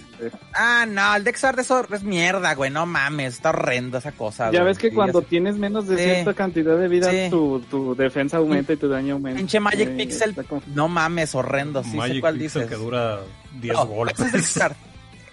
Ah, 0.53 0.85
no, 0.87 1.15
el 1.15 1.23
Dexar 1.23 1.55
de 1.55 1.61
eso 1.61 1.85
es 1.93 2.03
mierda, 2.03 2.55
güey. 2.55 2.71
No 2.71 2.85
mames, 2.87 3.35
está 3.35 3.49
horrendo 3.49 3.99
esa 3.99 4.11
cosa. 4.11 4.45
Ya 4.51 4.59
güey. 4.61 4.65
ves 4.65 4.79
que 4.79 4.89
Sí, 4.89 4.95
cuando 4.95 5.21
sé. 5.21 5.27
tienes 5.29 5.55
menos 5.57 5.87
de 5.87 5.97
Sí. 5.97 6.03
cierta 6.03 6.33
cantidad 6.33 6.77
de 6.77 6.87
vida, 6.87 7.11
Sí. 7.11 7.27
tu, 7.29 7.59
tu 7.69 7.93
defensa 7.95 8.37
aumenta 8.37 8.73
y 8.73 8.77
tu 8.77 8.89
daño 8.89 9.13
aumenta. 9.13 9.37
Pinche 9.37 9.59
Magic 9.59 9.87
Eh, 9.89 9.95
Pixel. 9.97 10.35
No 10.73 10.87
mames, 10.87 11.35
horrendo. 11.35 11.83
Sí 11.83 11.91
sé 11.91 11.97
Magic 11.97 12.21
cuál 12.21 12.37
Pixel 12.39 12.61
dices. 12.63 12.75
que 12.77 12.83
dura 12.83 13.19
10 13.61 13.73
No, 13.75 13.85
golpes. 13.85 14.19
ese 14.19 14.37
es. 14.37 14.59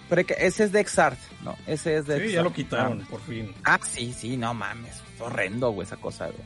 Pero 0.09 0.25
que 0.25 0.35
ese 0.39 0.63
es 0.65 0.71
Dexart. 0.71 1.17
No, 1.43 1.55
ese 1.65 1.97
es 1.97 2.05
Sí, 2.05 2.11
Dexart. 2.11 2.31
ya 2.33 2.43
lo 2.43 2.53
quitaron, 2.53 2.99
por 3.09 3.19
fin. 3.21 3.51
Ah, 3.65 3.79
sí, 3.83 4.13
sí, 4.15 4.37
no 4.37 4.53
mames. 4.53 4.93
Es 5.15 5.21
horrendo, 5.21 5.71
güey, 5.71 5.85
esa 5.87 5.97
cosa, 5.97 6.25
güey. 6.27 6.37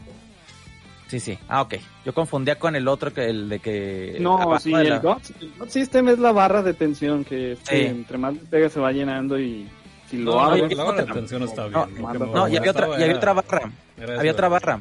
Sí, 1.11 1.19
sí. 1.19 1.37
Ah, 1.49 1.61
ok. 1.63 1.73
Yo 2.05 2.13
confundía 2.13 2.57
con 2.57 2.73
el 2.73 2.87
otro 2.87 3.13
que 3.13 3.25
el 3.29 3.49
de 3.49 3.59
que. 3.59 4.15
No, 4.21 4.57
sí, 4.61 4.71
de 4.73 4.81
el 4.83 4.89
la- 4.91 4.99
GOTS, 4.99 5.33
el 5.41 5.51
GOTS 5.59 5.73
System 5.73 6.07
es 6.07 6.19
la 6.19 6.31
barra 6.31 6.63
de 6.63 6.73
tensión 6.73 7.25
que 7.25 7.51
este, 7.51 7.79
Sí. 7.81 7.85
entre 7.85 8.17
más 8.17 8.33
le 8.33 8.39
pegas 8.39 8.71
se 8.71 8.79
va 8.79 8.93
llenando 8.93 9.37
y 9.37 9.67
si 10.09 10.19
lo 10.19 10.31
No, 10.35 10.39
abres... 10.39 10.69
la, 10.71 10.77
la 10.77 10.83
barra 10.85 11.01
de 11.01 11.07
no. 11.09 11.13
tensión 11.13 11.43
está 11.43 11.67
bien. 11.67 12.01
No, 12.01 12.13
No, 12.13 12.47
y 12.47 12.55
había 12.55 12.71
otra, 12.71 12.87
y 12.97 13.03
había 13.03 13.17
otra 13.17 13.33
barra. 13.33 13.71
Había 14.17 14.31
otra 14.31 14.47
barra. 14.47 14.79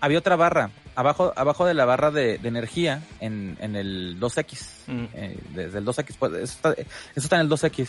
Había 0.00 0.18
otra 0.20 0.36
barra. 0.36 0.70
Abajo, 0.94 1.32
abajo 1.34 1.66
de 1.66 1.74
la 1.74 1.84
barra 1.86 2.12
de, 2.12 2.38
de 2.38 2.48
energía 2.48 3.02
en, 3.18 3.56
en 3.60 3.74
el 3.74 4.20
2X. 4.20 4.64
Mm. 4.86 5.04
eh, 5.14 5.36
desde 5.56 5.78
el 5.78 5.84
2X, 5.84 6.14
pues 6.20 6.32
eso 6.34 6.42
está, 6.44 6.72
eso 6.72 6.86
está 7.16 7.34
en 7.34 7.42
el 7.42 7.48
2X. 7.48 7.88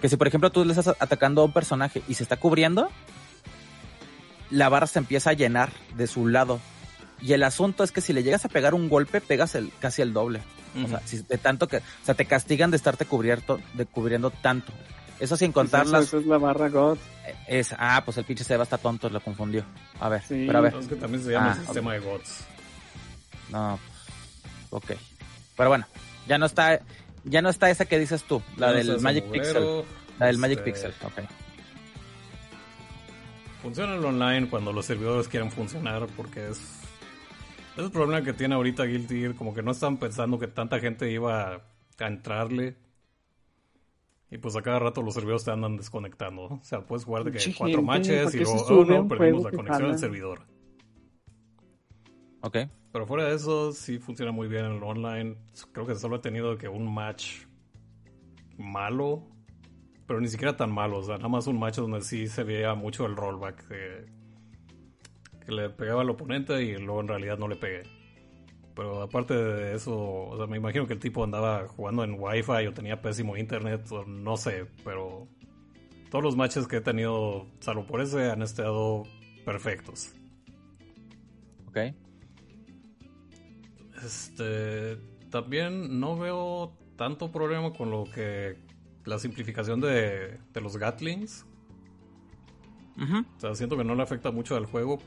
Que 0.00 0.08
si 0.08 0.16
por 0.16 0.28
ejemplo 0.28 0.48
tú 0.50 0.64
le 0.64 0.72
estás 0.72 0.96
atacando 0.98 1.42
a 1.42 1.44
un 1.44 1.52
personaje 1.52 2.00
y 2.08 2.14
se 2.14 2.22
está 2.22 2.38
cubriendo, 2.38 2.88
la 4.50 4.70
barra 4.70 4.86
se 4.86 4.98
empieza 4.98 5.28
a 5.28 5.32
llenar 5.34 5.70
de 5.94 6.06
su 6.06 6.26
lado. 6.26 6.58
Y 7.20 7.32
el 7.32 7.42
asunto 7.42 7.82
es 7.84 7.92
que 7.92 8.00
si 8.00 8.12
le 8.12 8.22
llegas 8.22 8.44
a 8.44 8.48
pegar 8.48 8.74
un 8.74 8.88
golpe, 8.88 9.20
pegas 9.20 9.54
el, 9.54 9.72
casi 9.80 10.02
el 10.02 10.12
doble. 10.12 10.40
O 10.84 10.86
sea, 10.86 11.00
si 11.04 11.18
de 11.18 11.38
tanto 11.38 11.66
que, 11.66 11.78
o 11.78 11.82
sea, 12.04 12.14
te 12.14 12.24
castigan 12.26 12.70
de 12.70 12.76
estarte 12.76 13.04
cubierto, 13.04 13.60
de 13.74 13.86
cubriendo 13.86 14.30
tanto. 14.30 14.72
Eso 15.18 15.36
sin 15.36 15.50
contar 15.50 15.82
Eso, 15.82 15.92
las, 15.92 16.04
eso 16.04 16.18
es 16.18 16.26
la 16.26 16.38
barra 16.38 16.70
es, 17.48 17.74
ah, 17.76 18.02
pues 18.04 18.16
el 18.18 18.24
pinche 18.24 18.44
Seba 18.44 18.62
está 18.62 18.78
tonto, 18.78 19.08
lo 19.10 19.20
confundió. 19.20 19.64
A 20.00 20.08
ver, 20.08 20.22
Sí. 20.22 20.44
pero 20.46 20.58
a 20.58 20.62
ver. 20.62 20.74
Es 20.76 20.86
que 20.86 20.96
también 20.96 21.24
se 21.24 21.32
llama 21.32 21.50
Ah, 21.52 21.54
el 21.58 21.64
sistema 21.64 21.92
de 21.94 21.98
GOTS. 22.00 22.44
No, 23.50 23.78
ok. 24.70 24.92
Pero 25.56 25.68
bueno, 25.68 25.86
ya 26.28 26.38
no 26.38 26.46
está, 26.46 26.80
ya 27.24 27.42
no 27.42 27.48
está 27.48 27.68
esa 27.70 27.84
que 27.86 27.98
dices 27.98 28.22
tú, 28.24 28.42
la 28.56 28.72
del 28.72 29.00
Magic 29.00 29.24
mugrero, 29.26 29.82
Pixel. 29.82 29.84
La 30.20 30.26
del 30.26 30.38
Magic 30.38 30.58
este, 30.58 30.70
Pixel, 30.70 30.94
ok. 31.04 31.28
Funciona 33.62 33.94
el 33.94 34.04
online 34.04 34.48
cuando 34.48 34.72
los 34.72 34.86
servidores 34.86 35.26
quieren 35.26 35.50
funcionar 35.50 36.06
porque 36.16 36.48
es... 36.50 36.60
Es 37.78 37.84
el 37.84 37.90
problema 37.92 38.22
que 38.24 38.32
tiene 38.32 38.54
ahorita 38.56 38.84
Guilty 38.84 39.20
Gear, 39.20 39.34
como 39.36 39.54
que 39.54 39.62
no 39.62 39.70
están 39.70 39.98
pensando 39.98 40.38
que 40.38 40.48
tanta 40.48 40.80
gente 40.80 41.10
iba 41.10 41.54
a 41.54 42.06
entrarle. 42.06 42.76
Y 44.30 44.38
pues 44.38 44.56
a 44.56 44.62
cada 44.62 44.78
rato 44.80 45.00
los 45.00 45.14
servidores 45.14 45.44
te 45.44 45.52
andan 45.52 45.76
desconectando. 45.76 46.42
O 46.46 46.60
sea, 46.62 46.80
puedes 46.82 47.04
jugar 47.04 47.24
de 47.24 47.30
que 47.30 47.38
Pinche 47.38 47.56
cuatro 47.56 47.76
gente, 47.78 47.86
matches 47.86 48.24
¿por 48.24 48.34
y 48.34 48.38
luego, 48.44 48.64
oh 48.66 48.84
no, 48.84 49.08
perdimos 49.08 49.44
la 49.44 49.50
conexión 49.52 49.82
al 49.82 49.86
jala? 49.90 49.98
servidor. 49.98 50.40
Ok. 52.42 52.56
Pero 52.92 53.06
fuera 53.06 53.24
de 53.24 53.34
eso, 53.36 53.72
sí 53.72 53.98
funciona 53.98 54.32
muy 54.32 54.48
bien 54.48 54.64
en 54.64 54.72
el 54.72 54.82
online. 54.82 55.36
Creo 55.72 55.86
que 55.86 55.94
solo 55.94 56.16
he 56.16 56.20
tenido 56.20 56.58
que 56.58 56.68
un 56.68 56.92
match 56.92 57.44
malo. 58.58 59.22
pero 60.06 60.20
ni 60.20 60.28
siquiera 60.28 60.56
tan 60.56 60.72
malo. 60.72 60.98
O 60.98 61.02
sea, 61.02 61.16
nada 61.16 61.28
más 61.28 61.46
un 61.46 61.58
match 61.58 61.76
donde 61.76 62.00
sí 62.00 62.26
se 62.28 62.42
veía 62.42 62.74
mucho 62.74 63.06
el 63.06 63.14
rollback. 63.14 63.68
de- 63.68 64.17
que 65.48 65.54
le 65.54 65.70
pegaba 65.70 66.02
al 66.02 66.10
oponente 66.10 66.62
y 66.62 66.76
luego 66.76 67.00
en 67.00 67.08
realidad 67.08 67.38
no 67.38 67.48
le 67.48 67.56
pegué. 67.56 67.84
Pero 68.74 69.00
aparte 69.00 69.32
de 69.32 69.74
eso, 69.74 69.98
o 69.98 70.36
sea, 70.36 70.46
me 70.46 70.58
imagino 70.58 70.86
que 70.86 70.92
el 70.92 70.98
tipo 70.98 71.24
andaba 71.24 71.66
jugando 71.68 72.04
en 72.04 72.16
Wi-Fi 72.20 72.66
o 72.66 72.74
tenía 72.74 73.00
pésimo 73.00 73.34
internet, 73.34 73.90
o 73.90 74.04
no 74.04 74.36
sé, 74.36 74.66
pero 74.84 75.26
todos 76.10 76.22
los 76.22 76.36
matches 76.36 76.68
que 76.68 76.76
he 76.76 76.80
tenido, 76.82 77.46
salvo 77.60 77.86
por 77.86 78.02
ese, 78.02 78.30
han 78.30 78.42
estado 78.42 79.04
perfectos. 79.46 80.12
Ok. 81.66 81.78
Este, 84.04 84.98
también 85.30 85.98
no 85.98 86.18
veo 86.18 86.76
tanto 86.96 87.32
problema 87.32 87.72
con 87.72 87.90
lo 87.90 88.04
que 88.04 88.58
la 89.06 89.18
simplificación 89.18 89.80
de, 89.80 90.38
de 90.52 90.60
los 90.60 90.76
Gatlings. 90.76 91.46
O 92.98 93.40
sea, 93.40 93.54
siento 93.54 93.78
que 93.78 93.84
no 93.84 93.94
le 93.94 94.02
afecta 94.02 94.30
mucho 94.30 94.56
al 94.56 94.66
juego. 94.66 94.98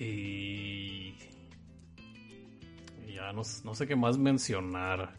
Y... 0.00 1.14
ya 3.06 3.32
no, 3.32 3.42
no 3.64 3.74
sé 3.74 3.86
qué 3.86 3.94
más 3.94 4.18
mencionar. 4.18 5.14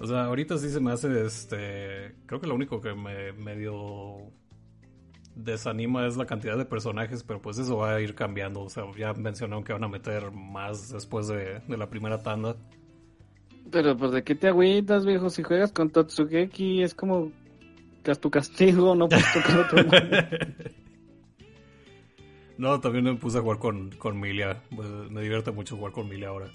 O 0.00 0.06
sea, 0.06 0.24
ahorita 0.24 0.58
sí 0.58 0.70
se 0.70 0.80
me 0.80 0.90
hace 0.90 1.24
este... 1.26 2.16
Creo 2.26 2.40
que 2.40 2.46
lo 2.46 2.54
único 2.54 2.80
que 2.80 2.94
me 2.94 3.32
medio 3.32 4.32
desanima 5.34 6.06
es 6.06 6.16
la 6.16 6.26
cantidad 6.26 6.56
de 6.56 6.64
personajes, 6.64 7.22
pero 7.22 7.40
pues 7.40 7.58
eso 7.58 7.76
va 7.76 7.94
a 7.94 8.00
ir 8.00 8.14
cambiando. 8.14 8.62
O 8.62 8.68
sea, 8.70 8.84
ya 8.98 9.12
mencionaron 9.12 9.64
que 9.64 9.72
van 9.74 9.84
a 9.84 9.88
meter 9.88 10.32
más 10.32 10.90
después 10.90 11.28
de, 11.28 11.60
de 11.60 11.76
la 11.76 11.88
primera 11.88 12.22
tanda. 12.22 12.56
Pero 13.70 13.96
pues 13.96 14.12
de 14.12 14.24
qué 14.24 14.34
te 14.34 14.48
agüitas, 14.48 15.06
viejo, 15.06 15.30
si 15.30 15.42
juegas 15.42 15.72
con 15.72 15.90
Totsugeki 15.90 16.82
es 16.82 16.94
como 16.94 17.30
tu 18.20 18.30
castigo, 18.30 18.94
no 18.94 19.08
puedes 19.08 19.32
tocar 19.32 19.58
otro. 19.60 19.84
No, 22.58 22.80
también 22.80 23.04
me 23.04 23.14
puse 23.14 23.38
a 23.38 23.40
jugar 23.40 23.58
con, 23.58 23.90
con 23.96 24.20
Milia. 24.20 24.62
Me, 24.70 24.84
me 25.10 25.22
divierte 25.22 25.50
mucho 25.50 25.76
jugar 25.76 25.92
con 25.92 26.08
Milia 26.08 26.28
ahora. 26.28 26.50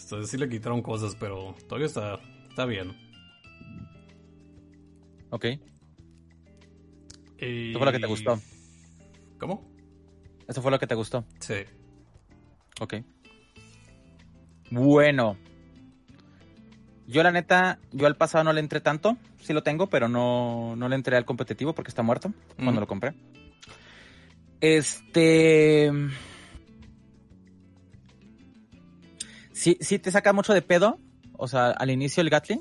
Entonces 0.00 0.30
sí 0.30 0.38
le 0.38 0.48
quitaron 0.48 0.82
cosas, 0.82 1.16
pero 1.16 1.54
todavía 1.66 1.86
está, 1.86 2.18
está 2.48 2.64
bien. 2.64 2.96
Ok. 5.30 5.44
Y... 7.40 7.70
Eso 7.70 7.78
fue 7.78 7.86
lo 7.86 7.92
que 7.92 7.98
te 7.98 8.06
gustó. 8.06 8.40
¿Cómo? 9.38 9.68
Eso 10.48 10.62
fue 10.62 10.70
lo 10.70 10.78
que 10.78 10.86
te 10.86 10.94
gustó. 10.94 11.24
Sí. 11.40 11.56
Ok. 12.80 12.94
Bueno. 14.70 15.36
Yo 17.06 17.22
la 17.22 17.30
neta, 17.30 17.78
yo 17.92 18.06
al 18.06 18.16
pasado 18.16 18.44
no 18.44 18.52
le 18.52 18.60
entré 18.60 18.80
tanto. 18.80 19.16
Sí 19.40 19.52
lo 19.52 19.62
tengo, 19.62 19.88
pero 19.88 20.08
no, 20.08 20.74
no 20.76 20.88
le 20.88 20.94
entré 20.94 21.16
al 21.16 21.24
competitivo 21.24 21.74
porque 21.74 21.90
está 21.90 22.02
muerto 22.02 22.32
cuando 22.56 22.80
lo 22.80 22.86
compré. 22.86 23.14
Este... 24.60 25.90
Sí, 29.52 29.76
sí 29.80 29.98
te 29.98 30.10
saca 30.10 30.32
mucho 30.32 30.54
de 30.54 30.62
pedo. 30.62 30.98
O 31.36 31.48
sea, 31.48 31.70
al 31.70 31.90
inicio 31.90 32.20
el 32.20 32.30
Gatling. 32.30 32.60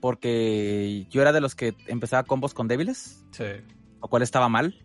Porque 0.00 1.06
yo 1.10 1.22
era 1.22 1.32
de 1.32 1.40
los 1.40 1.54
que 1.54 1.74
empezaba 1.86 2.24
combos 2.24 2.52
con 2.52 2.68
débiles 2.68 3.24
Sí. 3.30 3.44
lo 4.02 4.08
cual 4.08 4.22
estaba 4.22 4.48
mal. 4.48 4.76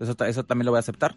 Eso, 0.00 0.16
eso 0.24 0.44
también 0.44 0.64
lo 0.66 0.72
voy 0.72 0.78
a 0.78 0.80
aceptar. 0.80 1.16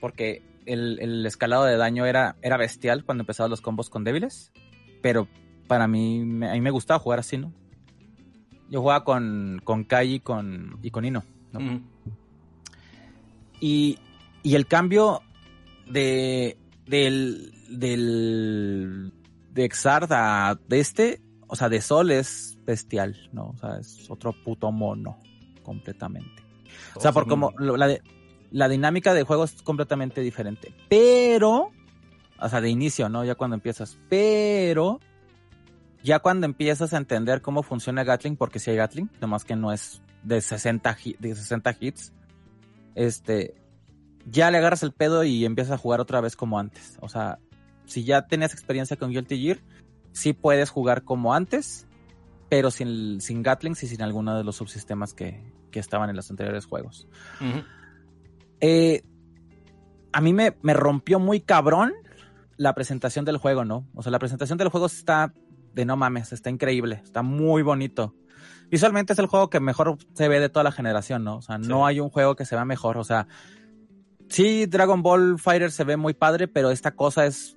Porque 0.00 0.42
el, 0.66 0.98
el 1.00 1.26
escalado 1.26 1.64
de 1.64 1.76
daño 1.76 2.06
era, 2.06 2.36
era 2.42 2.56
bestial 2.56 3.04
cuando 3.04 3.22
empezaba 3.22 3.48
los 3.48 3.60
combos 3.60 3.90
con 3.90 4.04
débiles. 4.04 4.52
Pero 5.02 5.26
para 5.66 5.88
mí, 5.88 6.20
me- 6.24 6.48
a 6.48 6.52
mí 6.52 6.60
me 6.60 6.70
gustaba 6.70 7.00
jugar 7.00 7.18
así, 7.18 7.36
¿no? 7.38 7.52
Yo 8.70 8.80
jugaba 8.80 9.02
con, 9.04 9.60
con 9.64 9.82
Kai 9.84 10.14
y 10.14 10.20
con, 10.20 10.78
y 10.82 10.90
con 10.90 11.04
Ino. 11.04 11.24
¿no? 11.52 11.58
Ujú. 11.60 11.80
Y, 13.60 13.98
y 14.46 14.54
el 14.54 14.66
cambio 14.66 15.22
de 15.90 16.56
del, 16.86 17.52
del 17.68 19.12
de 19.52 19.64
Exard 19.64 20.12
a 20.12 20.58
de 20.68 20.80
este, 20.80 21.20
o 21.48 21.56
sea, 21.56 21.68
de 21.68 21.80
Sol 21.80 22.10
es 22.10 22.56
bestial, 22.64 23.16
¿no? 23.32 23.48
O 23.48 23.56
sea, 23.58 23.78
es 23.78 24.08
otro 24.10 24.32
puto 24.44 24.70
mono, 24.70 25.18
completamente. 25.62 26.42
O 26.94 27.00
sea, 27.00 27.12
por 27.12 27.26
como 27.26 27.52
la, 27.58 27.86
de- 27.88 28.02
la 28.50 28.68
dinámica 28.68 29.14
de 29.14 29.22
juego 29.24 29.44
es 29.44 29.62
completamente 29.62 30.20
diferente. 30.20 30.74
Pero, 30.88 31.72
o 32.38 32.48
sea, 32.48 32.60
de 32.60 32.68
inicio, 32.70 33.08
¿no? 33.08 33.24
Ya 33.24 33.34
cuando 33.34 33.54
empiezas. 33.56 33.98
Pero, 34.08 35.00
ya 36.04 36.20
cuando 36.20 36.46
empiezas 36.46 36.92
a 36.94 36.98
entender 36.98 37.42
cómo 37.42 37.62
funciona 37.64 38.04
Gatling, 38.04 38.36
porque 38.36 38.58
si 38.60 38.70
hay 38.70 38.76
Gatling, 38.76 39.10
nomás 39.20 39.44
que 39.44 39.56
no 39.56 39.72
es 39.72 40.02
de 40.22 40.40
60, 40.40 40.96
hi- 41.04 41.16
de 41.18 41.34
60 41.34 41.76
hits, 41.80 42.12
este, 42.94 43.54
ya 44.26 44.50
le 44.50 44.58
agarras 44.58 44.82
el 44.82 44.92
pedo 44.92 45.24
y 45.24 45.44
empiezas 45.44 45.72
a 45.74 45.78
jugar 45.78 46.00
otra 46.00 46.20
vez 46.20 46.36
como 46.36 46.58
antes. 46.58 46.98
O 47.00 47.08
sea, 47.08 47.38
si 47.86 48.04
ya 48.04 48.26
tenías 48.26 48.52
experiencia 48.52 48.96
con 48.96 49.10
Guilty 49.10 49.40
Gear, 49.40 49.58
sí 50.12 50.32
puedes 50.32 50.70
jugar 50.70 51.02
como 51.04 51.32
antes, 51.34 51.86
pero 52.48 52.70
sin, 52.70 53.20
sin 53.20 53.42
Gatlings 53.42 53.82
y 53.82 53.88
sin 53.88 54.02
alguno 54.02 54.36
de 54.36 54.44
los 54.44 54.56
subsistemas 54.56 55.14
que, 55.14 55.42
que 55.70 55.78
estaban 55.80 56.10
en 56.10 56.16
los 56.16 56.30
anteriores 56.30 56.66
juegos. 56.66 57.06
Eh, 58.60 59.02
a 60.12 60.20
mí 60.20 60.32
me, 60.32 60.56
me 60.62 60.74
rompió 60.74 61.18
muy 61.18 61.40
cabrón 61.40 61.92
la 62.56 62.74
presentación 62.74 63.24
del 63.24 63.36
juego, 63.36 63.64
¿no? 63.64 63.86
O 63.94 64.02
sea, 64.02 64.10
la 64.10 64.18
presentación 64.18 64.58
del 64.58 64.68
juego 64.68 64.86
está 64.86 65.32
de 65.74 65.84
no 65.84 65.96
mames, 65.96 66.32
está 66.32 66.48
increíble, 66.48 67.02
está 67.04 67.22
muy 67.22 67.62
bonito. 67.62 68.14
Visualmente 68.70 69.12
es 69.12 69.18
el 69.18 69.26
juego 69.26 69.50
que 69.50 69.60
mejor 69.60 69.98
se 70.14 70.26
ve 70.28 70.40
de 70.40 70.48
toda 70.48 70.64
la 70.64 70.72
generación, 70.72 71.22
¿no? 71.22 71.36
O 71.36 71.42
sea, 71.42 71.58
Sí. 71.60 71.68
no 71.68 71.86
hay 71.86 72.00
un 72.00 72.08
juego 72.08 72.34
que 72.34 72.46
se 72.46 72.54
vea 72.56 72.64
mejor. 72.64 72.96
O 72.96 73.04
sea, 73.04 73.28
sí, 74.28 74.66
Dragon 74.66 75.02
Ball 75.02 75.38
Fighter 75.38 75.70
se 75.70 75.84
ve 75.84 75.96
muy 75.96 76.14
padre, 76.14 76.48
pero 76.48 76.70
esta 76.70 76.92
cosa 76.92 77.26
es. 77.26 77.56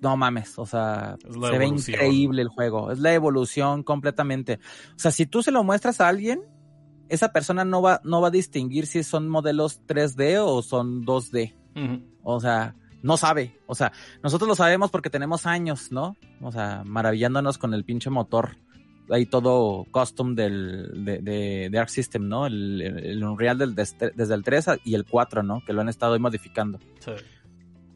No 0.00 0.16
mames, 0.16 0.56
o 0.60 0.64
sea, 0.66 1.16
se 1.20 1.58
ve 1.58 1.66
increíble 1.66 2.42
el 2.42 2.48
juego. 2.48 2.92
Es 2.92 3.00
la 3.00 3.14
evolución 3.14 3.82
completamente. 3.82 4.60
O 4.94 4.98
sea, 4.98 5.10
si 5.10 5.26
tú 5.26 5.42
se 5.42 5.50
lo 5.50 5.64
muestras 5.64 6.00
a 6.00 6.06
alguien, 6.06 6.40
esa 7.08 7.32
persona 7.32 7.64
no 7.64 7.82
va, 7.82 8.00
no 8.04 8.20
va 8.20 8.28
a 8.28 8.30
distinguir 8.30 8.86
si 8.86 9.02
son 9.02 9.28
modelos 9.28 9.80
3D 9.88 10.38
o 10.40 10.62
son 10.62 11.04
2D. 11.04 11.52
Ujú. 11.74 12.04
O 12.22 12.38
sea, 12.38 12.76
no 13.02 13.16
sabe. 13.16 13.58
O 13.66 13.74
sea, 13.74 13.92
nosotros 14.22 14.48
lo 14.48 14.54
sabemos 14.54 14.90
porque 14.90 15.10
tenemos 15.10 15.46
años, 15.46 15.90
¿no? 15.90 16.16
O 16.40 16.52
sea, 16.52 16.82
maravillándonos 16.84 17.58
con 17.58 17.74
el 17.74 17.84
pinche 17.84 18.10
motor. 18.10 18.56
Ahí 19.10 19.26
todo 19.26 19.86
custom 19.90 20.34
del, 20.34 21.04
de, 21.04 21.18
de, 21.18 21.68
de 21.70 21.78
Arc 21.78 21.88
System, 21.88 22.28
¿no? 22.28 22.46
El, 22.46 23.22
Unreal 23.24 23.56
del, 23.58 23.74
desde, 23.74 24.10
desde 24.14 24.34
el 24.34 24.42
3 24.42 24.66
y 24.84 24.94
el 24.94 25.04
4, 25.06 25.42
¿no? 25.42 25.62
Que 25.64 25.72
lo 25.72 25.80
han 25.80 25.88
estado 25.88 26.12
ahí 26.14 26.20
modificando. 26.20 26.78
Sí. 27.00 27.12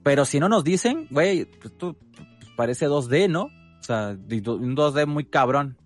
Pero 0.03 0.25
si 0.25 0.41
no 0.41 0.49
nos 0.49 0.65
dicen, 0.65 1.07
güey, 1.11 1.45
pues 1.45 1.77
tú 1.77 1.97
pues 2.17 2.49
parece 2.57 2.89
2D, 2.89 3.29
¿no? 3.29 3.43
O 3.45 3.83
sea, 3.83 4.11
un 4.11 4.77
2D 4.77 5.07
muy 5.07 5.25
cabrón. 5.25 5.77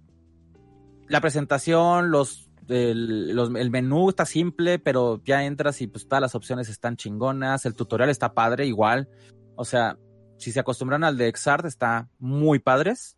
La 1.08 1.20
presentación, 1.20 2.10
los, 2.10 2.48
el, 2.68 3.34
los- 3.34 3.54
el 3.54 3.70
menú 3.70 4.08
está 4.08 4.26
simple, 4.26 4.78
pero 4.78 5.20
ya 5.24 5.44
entras 5.44 5.80
y 5.82 5.86
pues 5.86 6.06
todas 6.08 6.20
las 6.22 6.34
opciones 6.34 6.68
están 6.68 6.96
chingonas. 6.96 7.64
El 7.66 7.74
tutorial 7.74 8.10
está 8.10 8.32
padre, 8.34 8.66
igual. 8.66 9.08
O 9.54 9.64
sea, 9.64 9.98
si 10.38 10.52
se 10.52 10.60
acostumbran 10.60 11.04
al 11.04 11.16
de 11.16 11.28
Exart, 11.28 11.64
está 11.66 12.08
muy 12.18 12.58
padres. 12.58 13.16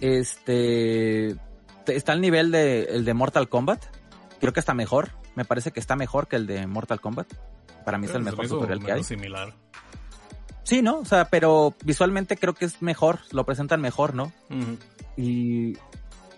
Este 0.00 1.36
te- 1.84 1.96
está 1.96 2.12
al 2.12 2.20
nivel 2.20 2.50
de 2.50 2.84
el 2.84 3.04
de 3.04 3.14
Mortal 3.14 3.48
Kombat. 3.48 3.84
Creo 4.40 4.52
que 4.52 4.60
está 4.60 4.74
mejor. 4.74 5.10
Me 5.34 5.44
parece 5.44 5.72
que 5.72 5.80
está 5.80 5.96
mejor 5.96 6.28
que 6.28 6.36
el 6.36 6.46
de 6.46 6.66
Mortal 6.66 7.00
Kombat. 7.00 7.26
Para 7.84 7.98
mí 7.98 8.06
es 8.06 8.14
el 8.14 8.22
mejor 8.22 8.48
tutorial 8.48 8.82
que 8.84 8.92
hay. 8.92 9.04
similar. 9.04 9.52
Sí, 10.62 10.80
¿no? 10.80 10.98
O 11.00 11.04
sea, 11.04 11.26
pero 11.26 11.74
visualmente 11.84 12.36
creo 12.38 12.54
que 12.54 12.64
es 12.64 12.80
mejor, 12.80 13.18
lo 13.32 13.44
presentan 13.44 13.82
mejor, 13.82 14.14
¿no? 14.14 14.32
Y, 15.16 15.76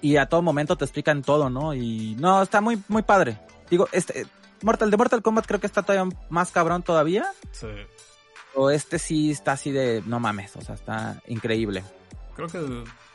y 0.01 0.17
a 0.17 0.27
todo 0.27 0.43
momento 0.43 0.77
te 0.77 0.85
explican 0.85 1.23
todo, 1.23 1.49
¿no? 1.49 1.75
Y 1.75 2.17
no, 2.19 2.43
está 2.43 2.61
muy, 2.61 2.83
muy 2.89 3.03
padre. 3.03 3.39
Digo, 3.71 3.87
este, 3.93 4.27
Mortal, 4.63 4.91
de 4.91 4.97
Mortal 4.97 5.23
Kombat 5.23 5.47
creo 5.47 5.61
que 5.61 5.69
está 5.69 5.83
todavía 5.83 6.13
más 6.29 6.51
cabrón 6.51 6.83
todavía. 6.83 7.25
Sí. 7.53 7.69
O 8.57 8.71
este 8.71 8.99
sí 8.99 9.31
está 9.31 9.53
así 9.53 9.71
de, 9.71 10.03
no 10.07 10.19
mames, 10.19 10.57
o 10.57 10.61
sea, 10.61 10.75
está 10.75 11.23
increíble. 11.29 11.85
Creo 12.35 12.49
que 12.49 12.59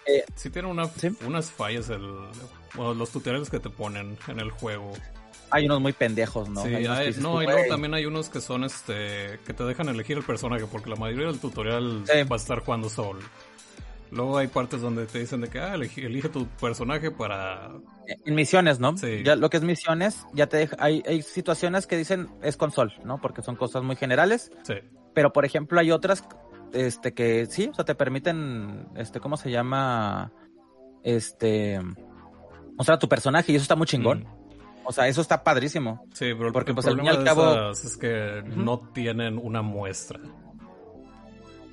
Eh, 0.06 0.24
sí 0.36 0.50
tiene 0.50 0.68
una, 0.68 0.86
¿sí? 0.88 1.10
unas 1.26 1.52
fallas 1.52 1.90
el, 1.90 2.02
bueno, 2.76 2.94
los 2.94 3.10
tutoriales 3.12 3.50
que 3.50 3.60
te 3.60 3.70
ponen 3.70 4.18
en 4.28 4.40
el 4.40 4.50
juego. 4.52 4.92
Hay 5.52 5.66
unos 5.66 5.82
muy 5.82 5.92
pendejos, 5.94 6.48
¿no? 6.50 6.64
sí, 6.64 6.74
Hay 6.74 6.88
dices 6.88 7.18
no, 7.20 7.42
y 7.42 7.46
luego 7.46 7.62
también 7.68 7.94
hay 7.94 8.06
unos 8.06 8.30
que 8.30 8.40
son 8.40 8.64
este 8.64 9.40
que 9.46 9.54
te 9.54 9.64
dejan 9.66 9.90
elegir 9.90 10.18
el 10.18 10.24
personaje 10.24 10.66
porque 10.66 10.90
la 10.90 10.96
mayoría 10.96 11.28
del 11.28 11.40
tutorial 11.40 12.04
Sí. 12.06 12.24
va 12.24 12.36
a 12.36 12.40
estar 12.40 12.60
jugando 12.60 12.90
Sol. 12.90 13.20
Luego 14.12 14.38
hay 14.38 14.48
partes 14.48 14.82
donde 14.82 15.06
te 15.06 15.20
dicen 15.20 15.40
de 15.42 15.50
que 15.50 15.60
ah, 15.60 15.74
elige, 15.76 16.06
elige 16.06 16.28
tu 16.30 16.46
personaje 16.48 17.12
para 17.12 17.70
En 18.26 18.36
misiones, 18.36 18.80
¿no? 18.80 18.98
Sí. 18.98 19.24
Ya 19.24 19.36
lo 19.36 19.50
que 19.50 19.58
es 19.58 19.64
misiones, 19.64 20.26
ya 20.34 20.48
te 20.48 20.58
deja, 20.58 20.76
hay, 20.80 21.02
hay 21.08 21.22
situaciones 21.22 21.86
que 21.88 21.96
dicen 21.98 22.30
es 22.42 22.58
console, 22.58 22.94
¿no? 23.06 23.20
Porque 23.22 23.42
son 23.42 23.56
cosas 23.56 23.84
muy 23.84 23.96
generales. 23.96 24.52
sí, 24.64 24.76
Pero 25.14 25.32
por 25.34 25.46
ejemplo 25.46 25.80
hay 25.80 25.92
otras 25.92 26.24
este, 26.74 27.14
que 27.14 27.46
sí, 27.48 27.70
o 27.72 27.74
sea, 27.74 27.86
te 27.86 27.96
permiten, 27.96 28.88
este, 28.96 29.20
¿cómo 29.20 29.38
se 29.38 29.52
llama? 29.52 30.32
Este, 31.04 31.80
mostrar 32.78 32.96
a 32.98 33.00
tu 33.00 33.10
personaje 33.10 33.52
y 33.52 33.56
eso 33.56 33.64
está 33.64 33.76
muy 33.76 33.88
chingón. 33.88 34.26
O 34.84 34.92
sea, 34.92 35.08
eso 35.08 35.22
está 35.22 35.44
padrísimo. 35.44 36.06
Sí, 36.14 36.34
pero 36.34 36.48
el- 36.48 36.54
Porque, 36.54 36.72
el 36.72 36.76
pues, 36.76 36.88
al 36.88 36.94
problema 36.96 37.12
fin 37.12 37.22
y 37.22 37.24
de 37.24 37.30
al 37.30 37.36
cabo- 37.36 37.72
es 37.72 37.98
que 37.98 38.44
no 38.56 38.80
tienen 38.94 39.38
una 39.38 39.62
muestra. 39.62 40.20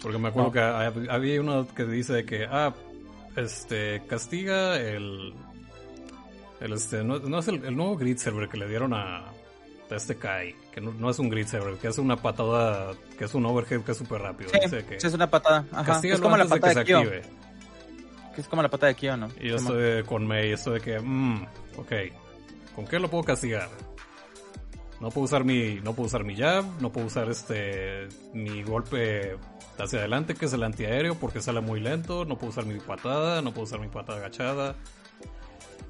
Porque 0.03 0.19
me 0.19 0.29
acuerdo 0.29 0.49
No. 0.49 0.53
que 0.53 0.61
hab- 0.61 1.11
había 1.11 1.41
uno 1.41 1.67
que 1.75 1.85
dice 1.85 2.25
que, 2.25 2.45
ah, 2.49 2.73
este, 3.37 4.03
castiga 4.07 4.79
el, 4.79 5.35
el 6.61 6.73
este, 6.73 7.03
no, 7.03 7.19
no 7.19 7.39
es 7.39 7.49
el, 7.49 7.65
el 7.65 7.77
nuevo 7.77 7.97
grid 7.97 8.17
server 8.19 8.49
que 8.49 8.59
le 8.59 8.69
dieron 8.69 8.93
a 8.95 9.25
este 9.97 10.17
Kai, 10.17 10.55
que 10.73 10.81
no, 10.81 10.93
no 10.93 11.11
es 11.11 11.19
un 11.19 11.29
grid 11.29 11.47
server, 11.47 11.77
que 11.77 11.89
hace 11.89 12.01
una 12.01 12.17
patada, 12.17 12.93
que 13.19 13.25
es 13.25 13.35
un 13.35 13.47
overhead 13.47 13.83
que 13.83 13.93
es 13.93 13.99
súper 13.99 14.21
rápido. 14.21 14.51
Sí, 14.51 14.59
dice 14.63 14.85
que 14.85 15.01
sí, 15.01 15.07
es 15.07 15.15
una 15.15 15.31
patada. 15.31 15.67
Ajá. 15.73 16.01
Es 16.03 16.21
como 16.21 16.37
la 16.37 16.45
de 16.45 16.61
que 16.61 16.69
de, 16.69 16.75
se 16.75 16.81
active. 16.81 17.23
Que 18.35 18.41
es 18.41 18.49
como 18.49 18.63
la 18.63 18.69
pata 18.69 18.87
de 18.87 18.95
Kyo, 18.95 19.17
¿no? 19.17 19.29
Y 19.41 19.49
yo 19.49 19.57
estoy 19.57 20.05
con 20.05 20.27
Mei, 20.27 20.53
estoy 20.53 20.75
de 20.75 20.81
que, 20.81 21.01
mmm, 21.01 21.43
ok, 21.77 21.93
¿con 22.75 22.87
qué 22.87 22.99
lo 22.99 23.09
puedo 23.11 23.25
castigar? 23.25 23.69
No 25.01 25.11
puedo 25.11 25.25
usar 25.25 25.45
mi, 25.45 25.81
no 25.83 25.95
puedo 25.95 26.07
usar 26.07 26.25
mi 26.25 26.37
jab, 26.37 26.65
no 26.81 26.91
puedo 26.91 27.07
usar 27.07 27.31
este, 27.31 28.09
mi 28.33 28.63
golpe 28.63 29.37
hacia 29.79 30.01
adelante 30.01 30.35
que 30.35 30.47
es 30.47 30.53
el 30.53 30.63
antiaéreo 30.65 31.15
porque 31.15 31.41
sale 31.41 31.61
muy 31.61 31.81
lento, 31.81 32.25
no 32.25 32.37
puedo 32.37 32.51
usar 32.51 32.67
mi 32.67 32.79
patada, 32.81 33.41
no 33.43 33.53
puedo 33.53 33.65
usar 33.65 33.81
mi 33.81 33.89
patada 33.89 34.19
agachada. 34.19 34.75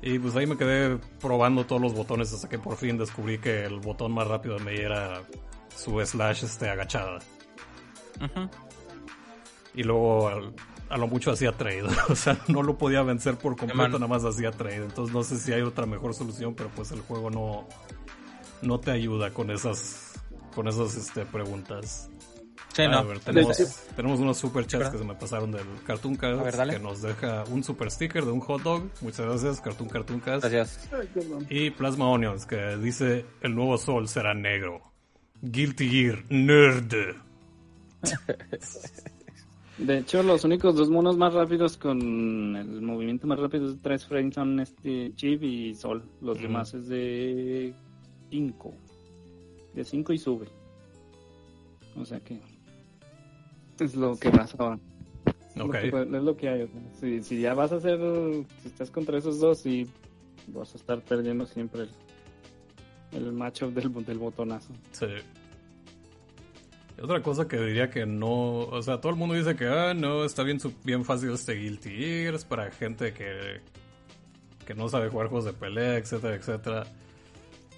Y 0.01 0.19
pues 0.19 0.37
ahí 0.37 0.47
me 0.47 0.57
quedé 0.57 0.99
probando 1.21 1.67
todos 1.67 1.83
los 1.83 1.95
botones 1.95 2.33
hasta 2.33 2.49
que 2.49 2.59
por 2.59 2.77
fin 2.77 2.97
descubrí 2.99 3.39
que 3.39 3.65
el 3.65 3.81
botón 3.81 4.13
más 4.13 4.29
rápido 4.29 4.57
de 4.57 4.65
Mei 4.65 4.79
era 4.79 5.23
su 5.75 6.01
slash 6.05 6.45
este 6.45 6.69
agachada. 6.71 7.19
Y 9.75 9.83
luego 9.83 10.29
al- 10.29 10.55
a 10.89 10.97
lo 10.97 11.07
mucho 11.07 11.33
hacía 11.33 11.53
trade. 11.53 11.85
O 12.09 12.15
sea, 12.15 12.39
no 12.49 12.63
lo 12.63 12.79
podía 12.79 13.03
vencer 13.03 13.37
por 13.39 13.57
completo, 13.57 13.99
nada 13.99 14.07
más 14.09 14.25
hacía 14.25 14.51
trade. 14.53 14.77
Entonces 14.85 15.15
no 15.15 15.23
sé 15.23 15.39
si 15.39 15.53
hay 15.53 15.63
otra 15.63 15.85
mejor 15.87 16.15
solución, 16.15 16.55
pero 16.55 16.71
pues 16.71 16.91
el 16.93 17.01
juego 17.01 17.31
no, 17.31 17.69
no 18.63 18.81
te 18.81 18.91
ayuda 18.93 19.33
con 19.33 19.51
esas 19.51 20.05
con 20.55 20.67
esas 20.69 20.95
este, 20.97 21.25
preguntas. 21.27 22.09
Sí, 22.79 22.87
no. 22.87 23.05
ver, 23.05 23.18
tenemos, 23.18 23.57
tenemos 23.97 24.20
unos 24.20 24.39
super 24.39 24.64
chats 24.64 24.91
que 24.91 24.99
se 24.99 25.05
me 25.05 25.16
pasaron 25.16 25.51
del 25.51 25.66
Cartoon 25.85 26.14
Cast 26.14 26.39
A 26.39 26.45
ver, 26.45 26.57
dale. 26.57 26.74
que 26.74 26.79
nos 26.79 27.03
deja 27.03 27.43
un 27.51 27.64
super 27.64 27.91
sticker 27.91 28.24
de 28.24 28.31
un 28.31 28.39
hot 28.39 28.62
dog. 28.62 28.85
Muchas 29.01 29.26
gracias, 29.26 29.61
Cartoon 29.61 29.89
Cartoon 29.89 30.20
Cast. 30.20 30.45
Gracias. 30.45 30.89
Y 31.51 31.70
Plasma 31.70 32.09
Onions 32.09 32.47
que 32.47 32.76
dice 32.76 33.26
el 33.41 33.57
nuevo 33.57 33.76
sol 33.79 34.07
será 34.07 34.33
negro. 34.33 34.81
Guilty 35.43 35.89
Gear, 35.89 36.22
nerd. 36.31 37.16
De 39.79 39.99
hecho, 39.99 40.22
los 40.22 40.45
únicos 40.45 40.76
dos 40.76 40.89
monos 40.89 41.16
más 41.16 41.35
rápidos 41.35 41.76
con 41.76 42.55
el 42.55 42.81
movimiento 42.81 43.26
más 43.26 43.41
rápido 43.41 43.72
de 43.72 43.79
tres 43.81 44.07
frames 44.07 44.35
son 44.35 44.61
este 44.61 45.12
Chip 45.16 45.43
y 45.43 45.74
Sol. 45.74 46.05
Los 46.20 46.41
demás 46.41 46.74
es 46.74 46.87
de 46.87 47.74
5. 48.31 48.74
De 49.74 49.85
5 49.85 50.12
y 50.12 50.18
sube. 50.18 50.47
O 51.97 52.05
sea 52.05 52.20
que 52.20 52.41
es 53.85 53.95
lo 53.95 54.16
que 54.16 54.31
más 54.31 54.55
ahora. 54.59 54.79
Es, 55.26 55.57
lo 55.57 55.70
que, 55.70 55.91
puede- 55.91 56.16
es 56.18 56.22
lo 56.22 56.37
que 56.37 56.49
hay. 56.49 56.62
o 56.62 56.68
sea, 56.68 56.81
si, 57.01 57.22
si 57.22 57.41
ya 57.41 57.55
vas 57.55 57.72
a 57.72 57.76
hacer, 57.76 57.99
si 58.62 58.68
estás 58.68 58.91
contra 58.91 59.18
esos 59.18 59.41
dos, 59.41 59.64
y 59.66 59.89
vas 60.49 60.74
a 60.74 60.79
estar 60.79 61.01
perdiendo 61.03 61.47
siempre 61.47 61.83
el, 61.83 61.91
el 63.12 63.33
matchup 63.33 63.72
del, 63.74 63.93
del 64.05 64.18
botonazo. 64.18 64.72
Sí. 64.93 65.07
Y 66.97 67.01
Otra 67.01 67.22
cosa 67.22 67.47
que 67.47 67.59
diría 67.59 67.91
que 67.91 68.07
no, 68.07 68.61
o 68.61 68.83
sea, 68.83 69.01
todo 69.01 69.11
el 69.12 69.18
mundo 69.18 69.35
dice 69.35 69.55
que, 69.57 69.66
ah, 69.66 69.95
no, 69.95 70.24
está 70.24 70.43
bien, 70.43 70.59
bien 70.85 71.05
fácil 71.05 71.31
este 71.33 71.55
Guilty 71.55 71.91
Gear, 71.91 72.35
es 72.35 72.45
para 72.45 72.70
gente 72.70 73.12
que, 73.12 73.61
que 74.66 74.74
no 74.74 74.89
sabe 74.89 75.09
jugar 75.09 75.29
juegos 75.29 75.45
de 75.45 75.53
pelea, 75.53 75.97
etcétera, 75.97 76.35
etcétera. 76.35 76.87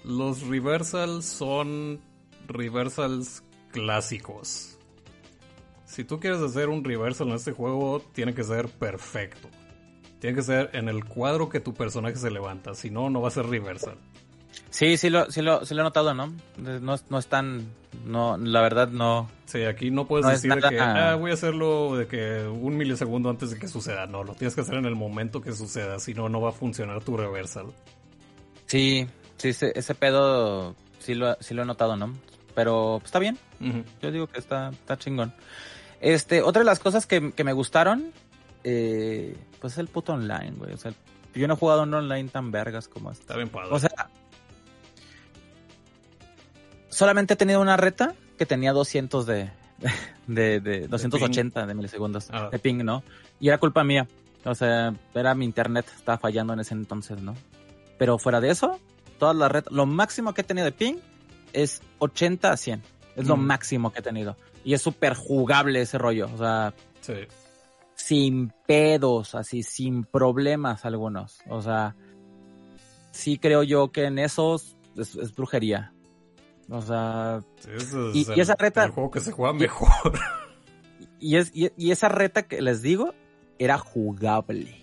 Los 0.03 0.47
reversals 0.47 1.25
son 1.25 1.99
reversals 2.47 3.43
clásicos. 3.71 4.79
Si 5.91 6.03
tú 6.05 6.19
quieres 6.19 6.39
hacer 6.39 6.69
un 6.69 6.83
reversal 6.83 7.27
en 7.29 7.35
este 7.35 7.51
juego, 7.51 8.01
tiene 8.13 8.33
que 8.33 8.43
ser 8.45 8.69
perfecto. 8.69 9.49
Tiene 10.19 10.35
que 10.37 10.41
ser 10.43 10.69
en 10.73 10.87
el 10.87 11.03
cuadro 11.03 11.49
que 11.49 11.59
tu 11.59 11.73
personaje 11.73 12.15
se 12.15 12.31
levanta, 12.31 12.73
si 12.75 12.89
no, 12.89 13.09
no 13.09 13.21
va 13.21 13.27
a 13.27 13.31
ser 13.31 13.45
reversal. 13.47 13.95
Sí, 14.69 14.95
sí 14.95 15.09
lo, 15.09 15.29
sí 15.31 15.41
lo, 15.41 15.65
sí 15.65 15.73
lo 15.75 15.81
he 15.81 15.83
notado, 15.83 16.13
¿no? 16.13 16.33
No, 16.57 16.93
es- 16.93 17.09
no 17.09 17.17
es 17.17 17.27
tan, 17.27 17.67
no, 18.05 18.37
la 18.37 18.61
verdad 18.61 18.87
no. 18.89 19.29
Sí, 19.45 19.63
aquí 19.65 19.91
no 19.91 20.07
puedes 20.07 20.25
No 20.25 20.31
decir 20.31 20.49
nada- 20.49 20.69
que 20.69 20.79
ah, 20.79 21.15
voy 21.15 21.31
a 21.31 21.33
hacerlo 21.33 21.97
de 21.97 22.07
que 22.07 22.47
un 22.47 22.77
milisegundo 22.77 23.29
antes 23.29 23.49
de 23.51 23.59
que 23.59 23.67
suceda. 23.67 24.05
No, 24.07 24.23
lo 24.23 24.33
tienes 24.33 24.55
que 24.55 24.61
hacer 24.61 24.75
en 24.75 24.85
el 24.85 24.95
momento 24.95 25.41
que 25.41 25.51
suceda, 25.51 25.99
si 25.99 26.13
no, 26.13 26.29
no 26.29 26.39
va 26.39 26.49
a 26.49 26.53
funcionar 26.53 27.03
tu 27.03 27.17
reversal. 27.17 27.65
Sí, 28.67 29.07
sí, 29.37 29.49
ese, 29.49 29.73
ese 29.75 29.95
pedo 29.95 30.75
sí 30.99 31.15
lo, 31.15 31.35
sí 31.41 31.53
lo 31.53 31.63
he 31.63 31.65
notado, 31.65 31.97
¿no? 31.97 32.13
Pero 32.55 32.97
pues, 32.99 33.05
está 33.09 33.19
bien, 33.19 33.37
yo 34.01 34.11
digo 34.11 34.27
que 34.27 34.39
está, 34.39 34.69
está 34.69 34.97
chingón. 34.97 35.33
Este, 36.01 36.41
otra 36.41 36.59
de 36.61 36.65
las 36.65 36.79
cosas 36.79 37.05
que, 37.05 37.31
que 37.31 37.43
me 37.43 37.53
gustaron, 37.53 38.11
eh, 38.63 39.37
pues 39.59 39.73
es 39.73 39.79
el 39.79 39.87
puto 39.87 40.13
online, 40.13 40.51
güey. 40.57 40.73
O 40.73 40.77
sea, 40.77 40.91
yo 41.35 41.47
no 41.47 41.53
he 41.53 41.57
jugado 41.57 41.83
un 41.83 41.93
online 41.93 42.27
tan 42.29 42.51
vergas 42.51 42.87
como 42.87 43.11
este. 43.11 43.21
Está 43.23 43.35
bien 43.37 43.49
padre. 43.49 43.69
O 43.71 43.79
sea, 43.79 44.09
solamente 46.89 47.33
he 47.33 47.37
tenido 47.37 47.61
una 47.61 47.77
reta 47.77 48.13
que 48.37 48.45
tenía 48.45 48.73
200 48.73 49.25
de, 49.27 49.49
de, 50.27 50.59
de 50.59 50.87
280 50.87 51.65
de 51.65 51.73
milisegundos 51.73 52.29
Ah. 52.31 52.49
de 52.51 52.59
ping, 52.59 52.83
¿no? 52.83 53.03
Y 53.39 53.47
era 53.49 53.57
culpa 53.57 53.83
mía. 53.83 54.07
O 54.43 54.55
sea, 54.55 54.93
era 55.13 55.35
mi 55.35 55.45
internet, 55.45 55.85
estaba 55.95 56.17
fallando 56.17 56.53
en 56.53 56.59
ese 56.61 56.73
entonces, 56.73 57.21
¿no? 57.21 57.35
Pero 57.99 58.17
fuera 58.17 58.41
de 58.41 58.49
eso, 58.49 58.79
todas 59.19 59.35
las 59.35 59.51
retas, 59.51 59.71
lo 59.71 59.85
máximo 59.85 60.33
que 60.33 60.41
he 60.41 60.43
tenido 60.43 60.65
de 60.65 60.71
ping 60.71 60.95
es 61.53 61.81
80 61.99 62.51
a 62.51 62.57
100. 62.57 62.81
Es 63.15 63.27
lo 63.27 63.37
Mm. 63.37 63.41
máximo 63.45 63.91
que 63.93 63.99
he 63.99 64.01
tenido. 64.01 64.35
Y 64.63 64.73
es 64.73 64.81
súper 64.81 65.13
jugable 65.15 65.81
ese 65.81 65.97
rollo. 65.97 66.29
O 66.33 66.37
sea, 66.37 66.73
sí. 67.01 67.13
sin 67.95 68.51
pedos, 68.67 69.35
así, 69.35 69.63
sin 69.63 70.03
problemas 70.03 70.85
algunos. 70.85 71.39
O 71.49 71.61
sea, 71.61 71.95
sí 73.11 73.37
creo 73.37 73.63
yo 73.63 73.91
que 73.91 74.05
en 74.05 74.19
esos 74.19 74.75
es, 74.97 75.15
es 75.15 75.33
brujería. 75.35 75.93
O 76.69 76.81
sea, 76.81 77.41
Sí, 77.59 77.69
es 77.75 77.93
Y- 78.13 78.25
y 78.29 78.31
el, 78.33 78.39
esa 78.41 78.55
reta- 78.55 78.85
el 78.85 78.91
juego 78.91 79.11
que 79.11 79.19
se 79.19 79.31
juega 79.31 79.53
mejor. 79.53 80.13
y, 81.19 81.35
es, 81.37 81.51
y, 81.53 81.71
y 81.75 81.91
esa 81.91 82.07
reta 82.09 82.43
que 82.43 82.61
les 82.61 82.81
digo 82.81 83.13
era 83.59 83.77
jugable. 83.77 84.77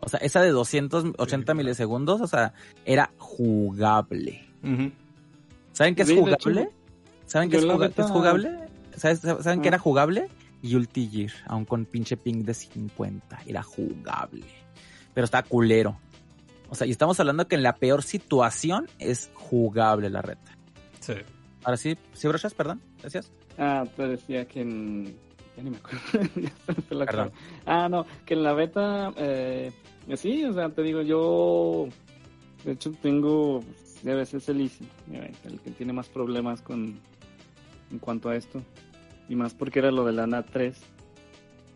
O 0.00 0.08
sea, 0.08 0.18
esa 0.20 0.42
de 0.42 0.50
280 0.50 1.52
Sí. 1.52 1.56
milisegundos, 1.56 2.20
o 2.20 2.26
sea, 2.26 2.52
era 2.84 3.12
jugable. 3.18 4.48
¿Saben 5.72 5.94
qué 5.94 6.02
es 6.02 6.10
jugable? 6.12 6.70
¿Saben 7.26 7.48
es, 7.48 7.64
qué 7.64 8.02
es 8.02 8.10
jugable? 8.10 8.50
¿Sabes- 8.96 9.20
¿Saben 9.20 9.60
qué 9.62 9.68
Ah. 9.68 9.70
era 9.70 9.78
jugable? 9.78 10.28
Guilty 10.62 11.08
Gear, 11.08 11.32
aún 11.46 11.64
con 11.64 11.84
pinche 11.86 12.16
ping 12.16 12.44
de 12.44 12.54
50. 12.54 13.40
Era 13.46 13.62
jugable. 13.62 14.44
Pero 15.14 15.24
está 15.24 15.42
culero. 15.42 15.98
O 16.70 16.74
sea, 16.74 16.86
y 16.86 16.90
estamos 16.90 17.18
hablando 17.20 17.46
que 17.48 17.56
en 17.56 17.62
la 17.62 17.74
peor 17.74 18.02
situación 18.02 18.88
es 18.98 19.30
jugable 19.34 20.08
la 20.08 20.22
reta. 20.22 20.56
Sí. 21.00 21.14
Ahora 21.64 21.76
sí, 21.76 21.96
¿sí, 22.14 22.28
brochas? 22.28 22.54
Perdón, 22.54 22.80
gracias. 23.00 23.30
Ah, 23.58 23.84
te 23.96 24.06
decía 24.08 24.46
que 24.46 24.60
en... 24.62 25.16
Ya 25.56 25.62
ni 25.64 25.70
me 25.70 25.76
acuerdo. 25.76 26.00
Ya 26.40 26.50
se 26.64 26.72
me 26.72 26.82
fue 26.82 26.96
la 26.96 27.04
Perdón. 27.06 27.32
Ah, 27.66 27.88
no, 27.88 28.06
que 28.24 28.34
en 28.34 28.42
la 28.42 28.54
beta... 28.54 29.12
Eh, 29.16 29.70
sí, 30.16 30.44
o 30.44 30.52
sea, 30.54 30.70
te 30.70 30.82
digo, 30.82 31.02
yo... 31.02 31.88
De 32.64 32.72
hecho, 32.72 32.90
tengo... 33.02 33.60
Ya 34.02 34.14
ves, 34.14 34.32
es 34.34 34.48
el 34.48 34.60
Easy. 34.62 34.88
El 35.44 35.60
que 35.60 35.70
tiene 35.72 35.92
más 35.92 36.08
problemas 36.08 36.62
con... 36.62 36.98
En 37.92 37.98
cuanto 37.98 38.30
a 38.30 38.36
esto. 38.36 38.60
Y 39.28 39.36
más 39.36 39.54
porque 39.54 39.78
era 39.78 39.90
lo 39.92 40.04
de 40.04 40.12
la 40.12 40.26
NAT 40.26 40.46
3. 40.52 40.80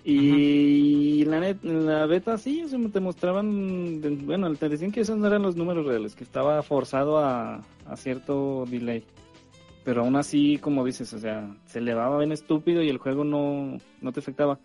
Y 0.09 1.25
la, 1.25 1.41
net- 1.41 1.62
la 1.64 2.07
beta 2.07 2.39
sí, 2.39 2.62
o 2.62 2.69
sea, 2.69 2.79
te 2.93 3.01
mostraban, 3.01 4.01
de- 4.01 4.11
bueno, 4.11 4.55
te 4.55 4.69
decían 4.69 4.93
que 4.93 5.01
esos 5.01 5.19
no 5.19 5.27
eran 5.27 5.43
los 5.43 5.57
números 5.57 5.85
reales, 5.85 6.14
que 6.14 6.23
estaba 6.25 6.62
forzado 6.62 7.19
a, 7.19 7.57
a 7.87 7.97
cierto 7.97 8.64
delay. 8.71 9.05
Pero 9.85 10.03
aún 10.03 10.17
así, 10.17 10.59
como 10.59 10.85
dices, 10.85 11.12
o 11.12 11.19
sea, 11.19 11.55
se 11.67 11.81
elevaba 11.81 12.19
bien 12.19 12.33
estúpido 12.33 12.83
y 12.83 12.89
el 12.89 12.99
juego 12.99 13.25
no, 13.25 13.79
no 14.01 14.12
te 14.12 14.21
afectaba. 14.21 14.59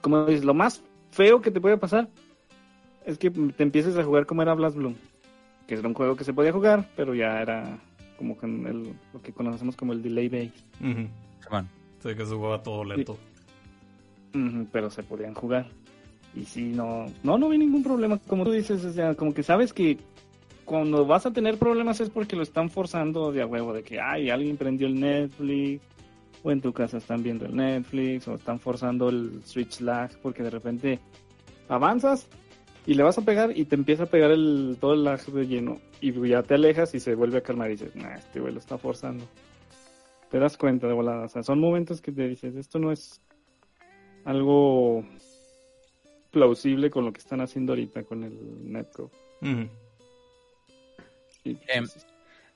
Como 0.00 0.24
dices, 0.26 0.44
lo 0.44 0.54
más 0.54 0.82
feo 1.12 1.40
que 1.40 1.50
te 1.52 1.60
puede 1.60 1.78
pasar 1.78 2.08
es 3.06 3.18
que 3.18 3.30
te 3.30 3.62
empieces 3.62 3.96
a 3.96 4.04
jugar 4.04 4.26
como 4.26 4.42
era 4.42 4.54
Blast 4.54 4.76
Bloom, 4.76 4.94
que 5.68 5.74
era 5.74 5.86
un 5.86 5.94
juego 5.94 6.16
que 6.16 6.24
se 6.24 6.32
podía 6.34 6.52
jugar, 6.52 6.88
pero 6.96 7.14
ya 7.14 7.40
era 7.40 7.78
como 8.16 8.36
con 8.36 8.66
el, 8.66 8.94
lo 9.12 9.22
que 9.22 9.32
conocemos 9.32 9.76
como 9.76 9.92
el 9.92 10.02
delay 10.02 10.28
base. 10.28 10.52
Simón. 10.78 11.68
Sí, 12.02 12.14
que 12.14 12.26
se 12.26 12.34
juega 12.34 12.62
todo 12.62 12.84
lento. 12.84 13.18
Pero 14.72 14.90
se 14.90 15.02
podían 15.02 15.34
jugar. 15.34 15.66
Y 16.34 16.44
sí, 16.44 16.72
no, 16.74 17.06
no, 17.22 17.36
no 17.38 17.48
vi 17.48 17.58
ningún 17.58 17.82
problema. 17.82 18.18
Como 18.26 18.44
tú 18.44 18.52
dices, 18.52 18.84
o 18.84 18.92
sea, 18.92 19.14
como 19.14 19.34
que 19.34 19.42
sabes 19.42 19.72
que 19.72 19.98
cuando 20.64 21.04
vas 21.04 21.26
a 21.26 21.32
tener 21.32 21.58
problemas 21.58 22.00
es 22.00 22.08
porque 22.08 22.36
lo 22.36 22.42
están 22.42 22.70
forzando 22.70 23.32
de 23.32 23.42
a 23.42 23.46
huevo, 23.46 23.72
de 23.72 23.82
que, 23.82 24.00
ay, 24.00 24.30
alguien 24.30 24.56
prendió 24.56 24.86
el 24.86 24.98
Netflix, 24.98 25.82
o 26.42 26.50
en 26.50 26.60
tu 26.60 26.72
casa 26.72 26.98
están 26.98 27.22
viendo 27.22 27.46
el 27.46 27.56
Netflix 27.56 28.26
o 28.28 28.34
están 28.34 28.58
forzando 28.58 29.08
el 29.08 29.42
Switch 29.44 29.80
lag 29.80 30.10
porque 30.22 30.42
de 30.42 30.50
repente 30.50 30.98
avanzas 31.68 32.28
y 32.86 32.94
le 32.94 33.02
vas 33.02 33.18
a 33.18 33.22
pegar 33.22 33.56
y 33.56 33.64
te 33.64 33.76
empieza 33.76 34.04
a 34.04 34.06
pegar 34.06 34.30
el 34.30 34.76
todo 34.80 34.94
el 34.94 35.04
lag 35.04 35.24
de 35.24 35.46
lleno 35.46 35.78
y 36.02 36.28
ya 36.28 36.42
te 36.42 36.54
alejas 36.54 36.94
y 36.94 37.00
se 37.00 37.14
vuelve 37.14 37.38
a 37.38 37.42
calmar 37.42 37.68
y 37.70 37.74
dices, 37.74 37.94
nah, 37.94 38.16
este 38.16 38.40
güey 38.40 38.52
lo 38.52 38.58
está 38.58 38.76
forzando. 38.76 39.24
Te 40.30 40.38
das 40.38 40.56
cuenta 40.56 40.88
de 40.88 40.92
volada, 40.92 41.26
o 41.26 41.28
sea, 41.28 41.42
son 41.42 41.60
momentos 41.60 42.00
que 42.00 42.10
te 42.10 42.26
dices, 42.26 42.56
esto 42.56 42.78
no 42.78 42.90
es 42.90 43.20
algo 44.24 45.04
plausible 46.32 46.90
con 46.90 47.04
lo 47.04 47.12
que 47.12 47.20
están 47.20 47.40
haciendo 47.40 47.72
ahorita 47.72 48.02
con 48.02 48.24
el. 48.24 48.86
Sí, 51.44 51.58
Em, 51.68 51.86
sí. 51.86 52.00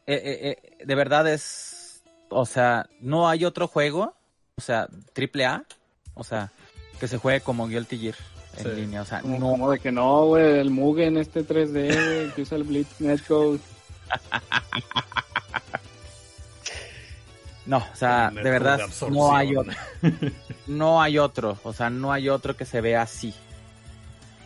Eh, 0.07 0.15
eh, 0.25 0.59
eh, 0.79 0.85
de 0.85 0.95
verdad 0.95 1.33
es, 1.33 2.03
o 2.29 2.47
sea, 2.47 2.89
no 3.01 3.29
hay 3.29 3.45
otro 3.45 3.69
juego, 3.69 4.15
o 4.57 4.61
sea, 4.61 4.89
triple 5.13 5.45
A, 5.45 5.65
o 6.15 6.25
sea, 6.25 6.51
que 6.99 7.07
se 7.09 7.19
juegue 7.19 7.41
como 7.41 7.69
Guilty 7.69 7.99
Gear 7.99 8.36
en 8.59 8.65
Sí. 8.65 8.71
línea, 8.71 9.03
o 9.03 9.05
sea, 9.05 9.21
Como, 9.21 9.39
no, 9.39 9.51
como 9.51 9.71
de 9.71 9.79
que 9.81 9.93
no, 9.93 10.25
güey, 10.27 10.59
el 10.61 10.71
Mugen 10.71 11.17
este 11.19 11.43
3D, 11.45 11.95
güey, 11.95 12.31
que 12.35 12.43
usa 12.43 12.57
el 12.59 12.65
Blitz 12.65 13.01
Netcode. 13.01 13.59
no, 17.67 17.79
o 17.79 17.97
sea, 17.97 18.31
de 18.31 18.43
verdad, 18.43 18.81
no 19.11 19.35
hay 19.37 19.57
otro, 19.57 19.73
no 20.69 21.03
hay 21.03 21.19
otro, 21.19 21.59
o 21.65 21.73
sea, 21.73 21.91
no 21.91 22.13
hay 22.13 22.29
otro 22.29 22.57
que 22.57 22.65
se 22.65 22.81
vea 22.81 23.03
así, 23.03 23.35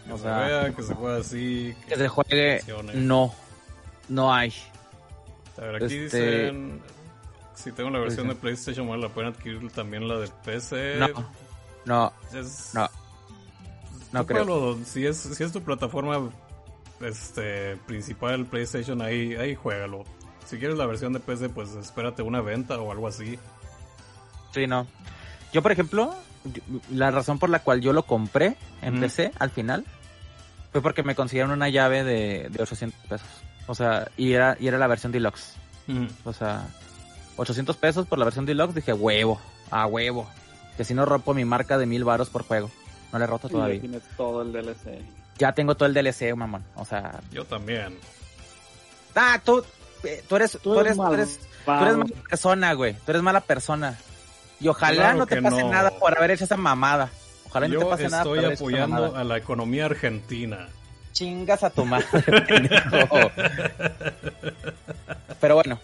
Que 0.06 0.12
o 0.12 0.16
se 0.16 0.22
sea, 0.22 0.38
vea, 0.38 0.74
que 0.74 0.82
se 0.82 0.94
juegue 0.94 1.20
así. 1.20 1.74
que 1.88 1.96
se 1.96 2.08
juegue, 2.08 2.60
no, 2.94 3.34
no 4.08 4.32
hay. 4.32 4.52
A 5.58 5.62
ver, 5.62 5.76
aquí 5.84 5.96
Este- 5.96 6.20
dicen. 6.22 6.80
Si 7.54 7.72
tengo 7.72 7.90
la 7.90 7.98
versión 7.98 8.26
de 8.26 8.34
PlayStation, 8.34 8.86
bueno, 8.86 9.02
la 9.02 9.10
pueden 9.10 9.34
adquirir 9.34 9.70
también 9.72 10.08
la 10.08 10.18
de 10.18 10.28
PC. 10.46 10.94
No, 10.96 11.08
no, 11.84 12.12
Es, 12.32 12.70
no, 12.72 12.88
no 14.12 14.26
creo. 14.26 14.78
Si 14.84 15.06
es, 15.06 15.16
si 15.18 15.42
es 15.42 15.52
tu 15.52 15.62
plataforma 15.62 16.30
este, 17.00 17.76
principal, 17.86 18.46
PlayStation, 18.46 19.00
ahí, 19.02 19.34
ahí 19.34 19.54
juégalo. 19.54 20.04
Si 20.46 20.58
quieres 20.58 20.76
la 20.76 20.86
versión 20.86 21.12
de 21.12 21.20
PC, 21.20 21.48
pues 21.50 21.74
espérate 21.76 22.22
una 22.22 22.40
venta 22.40 22.80
o 22.80 22.90
algo 22.90 23.06
así. 23.06 23.38
Sí, 24.52 24.66
no. 24.66 24.86
Yo, 25.52 25.62
por 25.62 25.72
ejemplo, 25.72 26.14
la 26.90 27.10
razón 27.10 27.38
por 27.38 27.50
la 27.50 27.60
cual 27.60 27.80
yo 27.80 27.92
lo 27.92 28.04
compré 28.04 28.56
en. 28.82 29.00
PC 29.00 29.32
al 29.38 29.50
final 29.50 29.84
fue 30.72 30.82
porque 30.82 31.02
me 31.02 31.14
consiguieron 31.14 31.52
una 31.52 31.68
llave 31.68 32.04
de, 32.04 32.48
de 32.50 32.62
800 32.62 33.00
pesos. 33.06 33.28
O 33.66 33.74
sea, 33.74 34.10
y 34.16 34.32
era, 34.32 34.56
y 34.58 34.68
era 34.68 34.78
la 34.78 34.86
versión 34.86 35.12
deluxe. 35.12 35.54
O 36.24 36.32
sea, 36.32 36.68
800 37.36 37.76
pesos 37.76 38.06
por 38.06 38.18
la 38.18 38.24
versión 38.24 38.46
deluxe. 38.46 38.74
Dije, 38.74 38.92
huevo, 38.92 39.40
a 39.70 39.86
huevo. 39.86 40.28
Que 40.76 40.84
si 40.84 40.94
no 40.94 41.04
rompo 41.04 41.34
mi 41.34 41.44
marca 41.44 41.78
de 41.78 41.86
mil 41.86 42.04
varos 42.04 42.30
por 42.30 42.44
juego. 42.44 42.70
No 43.12 43.18
le 43.18 43.24
he 43.24 43.28
roto 43.28 43.48
Y 43.48 43.50
ya 43.50 43.56
todavía. 43.56 43.80
tienes 43.80 44.02
todo 44.16 44.42
el 44.42 44.52
DLC. 44.52 45.00
Ya 45.38 45.52
tengo 45.52 45.74
todo 45.74 45.88
el 45.88 45.94
DLC, 45.94 46.34
mamón. 46.36 46.64
O 46.76 46.84
sea, 46.84 47.20
Yo 47.32 47.44
también. 47.44 47.98
ah, 49.14 49.40
tú, 49.44 49.64
eh, 50.04 50.22
tú 50.28 50.36
eres, 50.36 50.58
tú 50.62 50.78
eres, 50.78 50.96
tú 50.96 51.12
eres, 51.12 51.40
tú 51.64 51.72
eres 51.72 51.96
mala 51.96 52.14
persona, 52.28 52.72
güey. 52.74 52.94
Tú 52.94 53.10
eres 53.12 53.22
mala 53.22 53.40
persona. 53.40 53.96
Y 54.60 54.68
ojalá 54.68 54.94
Claro 54.94 55.18
no 55.18 55.26
te 55.26 55.40
pase 55.40 55.62
no. 55.62 55.70
nada 55.70 55.90
por 55.90 56.16
haber 56.16 56.32
hecho 56.32 56.44
esa 56.44 56.56
mamada. 56.56 57.08
Ojalá 57.46 57.66
no 57.68 57.74
te 57.74 57.80
Yo 57.80 57.88
pase 57.90 58.08
nada 58.10 58.24
por 58.24 58.36
estoy 58.36 58.44
haber 58.44 58.52
hecho 58.52 58.64
esa 58.68 58.84
apoyando 58.84 59.16
a 59.16 59.24
la 59.24 59.36
economía 59.38 59.86
argentina. 59.86 60.68
Chingas 61.12 61.64
a 61.64 61.70
tu 61.70 61.84
madre. 61.86 62.06
Pero 65.40 65.54
bueno. 65.54 65.80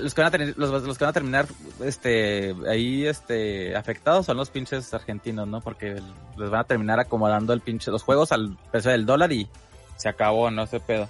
Los 0.00 0.14
que 0.14 0.20
van 0.22 0.28
a 0.28 0.30
tener- 0.30 0.54
los, 0.56 0.70
los 0.82 0.98
que 0.98 1.04
van 1.04 1.10
a 1.10 1.12
terminar 1.12 1.46
este 1.82 2.54
ahí 2.68 3.06
este 3.06 3.76
afectados 3.76 4.26
son 4.26 4.36
los 4.36 4.50
pinches 4.50 4.92
argentinos, 4.94 5.46
¿no? 5.48 5.60
Porque 5.60 6.00
les 6.36 6.50
van 6.50 6.60
a 6.60 6.64
terminar 6.64 7.00
acomodando 7.00 7.52
el 7.52 7.60
pinche 7.60 7.90
los 7.90 8.02
juegos 8.02 8.32
al 8.32 8.56
precio 8.70 8.90
del 8.90 9.06
dólar 9.06 9.32
y 9.32 9.48
se 9.96 10.08
acabó, 10.08 10.50
no 10.50 10.62
ese 10.64 10.80
pedo. 10.80 11.08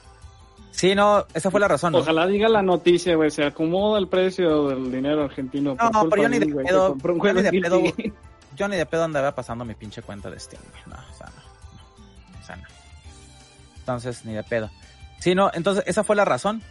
Sí, 0.70 0.94
no, 0.94 1.24
esa 1.34 1.50
fue 1.50 1.60
la 1.60 1.68
razón, 1.68 1.92
¿no? 1.92 1.98
Ojalá 1.98 2.26
diga 2.26 2.48
la 2.48 2.60
noticia, 2.62 3.14
güey, 3.14 3.30
se 3.30 3.44
acomoda 3.44 3.98
el 3.98 4.08
precio 4.08 4.68
del 4.68 4.90
dinero 4.90 5.22
argentino. 5.24 5.76
No, 5.76 5.90
culpa 6.00 6.06
pero 6.10 6.22
yo 6.24 6.28
ni 6.28 6.38
de 6.40 6.46
güey, 6.52 6.66
pedo- 6.66 6.96
yo 6.98 7.32
ni 7.32 7.42
de 7.42 7.50
pedo-. 7.60 8.12
Yo 8.56 8.68
ni 8.68 8.76
de 8.76 8.86
pedo 8.86 9.04
andaba 9.04 9.34
pasando 9.34 9.64
mi 9.64 9.74
pinche 9.74 10.02
cuenta 10.02 10.30
de 10.30 10.38
Steam, 10.38 10.62
güey. 10.70 10.82
No, 10.86 10.96
o 10.96 11.16
sea, 11.16 11.26
no, 11.26 11.42
no. 11.42 12.40
O 12.40 12.44
sea, 12.44 12.56
no. 12.56 12.64
Entonces, 13.78 14.24
ni 14.24 14.32
de 14.32 14.42
pedo. 14.44 14.70
Sí, 15.20 15.34
no, 15.34 15.50
entonces 15.54 15.84
esa 15.86 16.04
fue 16.04 16.16
la 16.16 16.24
razón. 16.24 16.62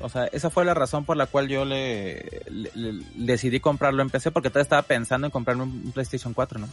O 0.00 0.08
sea, 0.08 0.26
esa 0.26 0.48
fue 0.50 0.64
la 0.64 0.74
razón 0.74 1.04
por 1.04 1.16
la 1.16 1.26
cual 1.26 1.48
yo 1.48 1.64
le, 1.64 2.42
le- 2.50 2.70
le- 2.74 3.04
decidí 3.14 3.58
comprarlo 3.60 4.00
en 4.02 4.10
PC, 4.10 4.30
porque 4.30 4.48
todavía 4.48 4.62
estaba 4.62 4.82
pensando 4.82 5.26
en 5.26 5.30
comprarme 5.32 5.64
un 5.64 5.90
PlayStation 5.92 6.34
4, 6.34 6.60
¿no? 6.60 6.68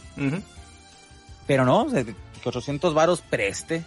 Pero 1.46 1.64
no, 1.64 1.82
o 1.84 1.90
sea, 1.90 2.04
que 2.04 2.14
800 2.44 2.94
varos 2.94 3.20
preste. 3.22 3.84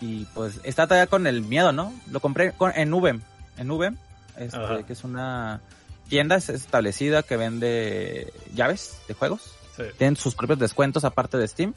Y 0.00 0.24
pues 0.26 0.60
está 0.62 0.86
todavía 0.86 1.08
con 1.08 1.26
el 1.26 1.42
miedo, 1.42 1.72
¿no? 1.72 1.92
Lo 2.10 2.20
compré 2.20 2.52
con, 2.52 2.72
en 2.76 2.92
Ubem. 2.94 3.20
En 3.56 3.68
Ubem, 3.70 3.96
este, 4.36 4.84
que 4.86 4.92
es 4.92 5.02
una 5.02 5.60
tienda 6.08 6.36
es- 6.36 6.48
establecida 6.48 7.22
que 7.24 7.36
vende 7.36 8.32
llaves 8.54 8.98
de 9.08 9.14
juegos 9.14 9.42
Sí. 9.76 9.82
tienen 9.96 10.16
sus 10.16 10.34
propios 10.34 10.58
descuentos 10.58 11.04
aparte 11.04 11.36
de 11.36 11.46
Steam. 11.48 11.74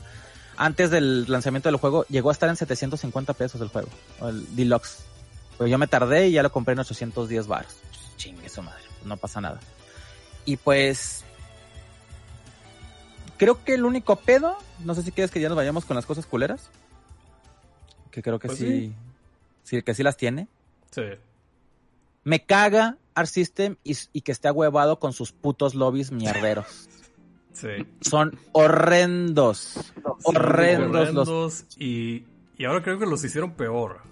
Antes 0.57 0.89
del 0.91 1.25
lanzamiento 1.31 1.69
del 1.69 1.77
juego 1.77 2.05
llegó 2.09 2.29
a 2.29 2.33
estar 2.33 2.49
en 2.49 2.55
750 2.55 3.33
pesos 3.33 3.59
el 3.61 3.69
juego, 3.69 3.89
o 4.19 4.29
el 4.29 4.55
deluxe. 4.55 4.99
Pero 5.61 5.69
yo 5.69 5.77
me 5.77 5.85
tardé 5.85 6.27
y 6.27 6.31
ya 6.31 6.41
lo 6.41 6.51
compré 6.51 6.73
en 6.73 6.79
810 6.79 7.45
baros. 7.45 7.75
Chingue 8.17 8.49
su 8.49 8.63
madre, 8.63 8.81
pues 8.95 9.05
no 9.05 9.15
pasa 9.15 9.41
nada. 9.41 9.59
Y 10.43 10.57
pues 10.57 11.23
creo 13.37 13.63
que 13.63 13.75
el 13.75 13.85
único 13.85 14.15
pedo, 14.15 14.57
no 14.83 14.95
sé 14.95 15.03
si 15.03 15.11
quieres 15.11 15.29
que 15.29 15.39
ya 15.39 15.49
nos 15.49 15.55
vayamos 15.55 15.85
con 15.85 15.95
las 15.95 16.07
cosas 16.07 16.25
culeras, 16.25 16.71
que 18.09 18.23
creo 18.23 18.39
que 18.39 18.47
Pues 18.47 18.57
sí, 18.57 18.65
sí. 18.65 18.93
sí, 19.61 19.81
que 19.83 19.93
sí 19.93 20.01
las 20.01 20.17
tiene. 20.17 20.47
Sí. 20.89 21.03
Me 22.23 22.43
caga 22.43 22.97
Art 23.13 23.29
System 23.29 23.75
y, 23.83 23.95
y 24.13 24.21
que 24.21 24.31
esté 24.31 24.47
ahuevado 24.47 24.97
con 24.97 25.13
sus 25.13 25.31
putos 25.31 25.75
lobbies 25.75 26.11
mierderos. 26.11 26.89
Sí. 27.53 27.85
Son 27.99 28.39
horrendos. 28.53 29.93
Horrendos 30.23 31.13
los 31.13 31.27
Horrendos 31.27 31.65
y, 31.77 32.23
y 32.57 32.65
ahora 32.65 32.81
creo 32.81 32.97
que 32.97 33.05
los 33.05 33.23
hicieron 33.25 33.51
peor. 33.51 34.09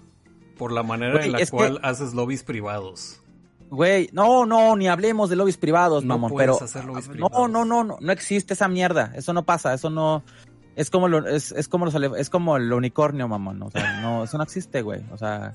Por 0.60 0.72
la 0.72 0.82
manera 0.84 1.24
en 1.24 1.32
la 1.32 1.38
que- 1.38 1.46
cual 1.48 1.80
haces 1.82 2.14
lobbies 2.14 2.42
privados. 2.44 3.20
Güey, 3.70 4.10
no, 4.12 4.46
no, 4.46 4.76
ni 4.76 4.88
hablemos 4.88 5.30
de 5.30 5.36
lobbies 5.36 5.56
privados, 5.56 6.04
No 6.04 6.14
mamón, 6.18 6.32
pero 6.36 6.62
hacer 6.62 6.84
lobbies 6.84 7.06
no, 7.06 7.12
privados. 7.12 7.50
no, 7.50 7.64
no, 7.64 7.84
no, 7.84 7.96
no 8.00 8.12
existe 8.12 8.54
esa 8.54 8.68
mierda, 8.68 9.12
eso 9.16 9.32
no 9.32 9.44
pasa, 9.44 9.72
eso 9.74 9.90
no 9.90 10.22
es 10.76 10.90
como 10.90 11.08
lo, 11.08 11.26
es, 11.26 11.52
es 11.52 11.66
como 11.68 11.84
los 11.86 11.94
es 11.94 12.30
como 12.30 12.56
el 12.56 12.72
unicornio, 12.72 13.26
mamón, 13.28 13.62
o 13.62 13.70
sea, 13.70 14.00
no, 14.02 14.24
eso 14.24 14.36
no 14.38 14.42
existe, 14.44 14.82
güey, 14.82 15.02
o 15.12 15.16
sea, 15.16 15.54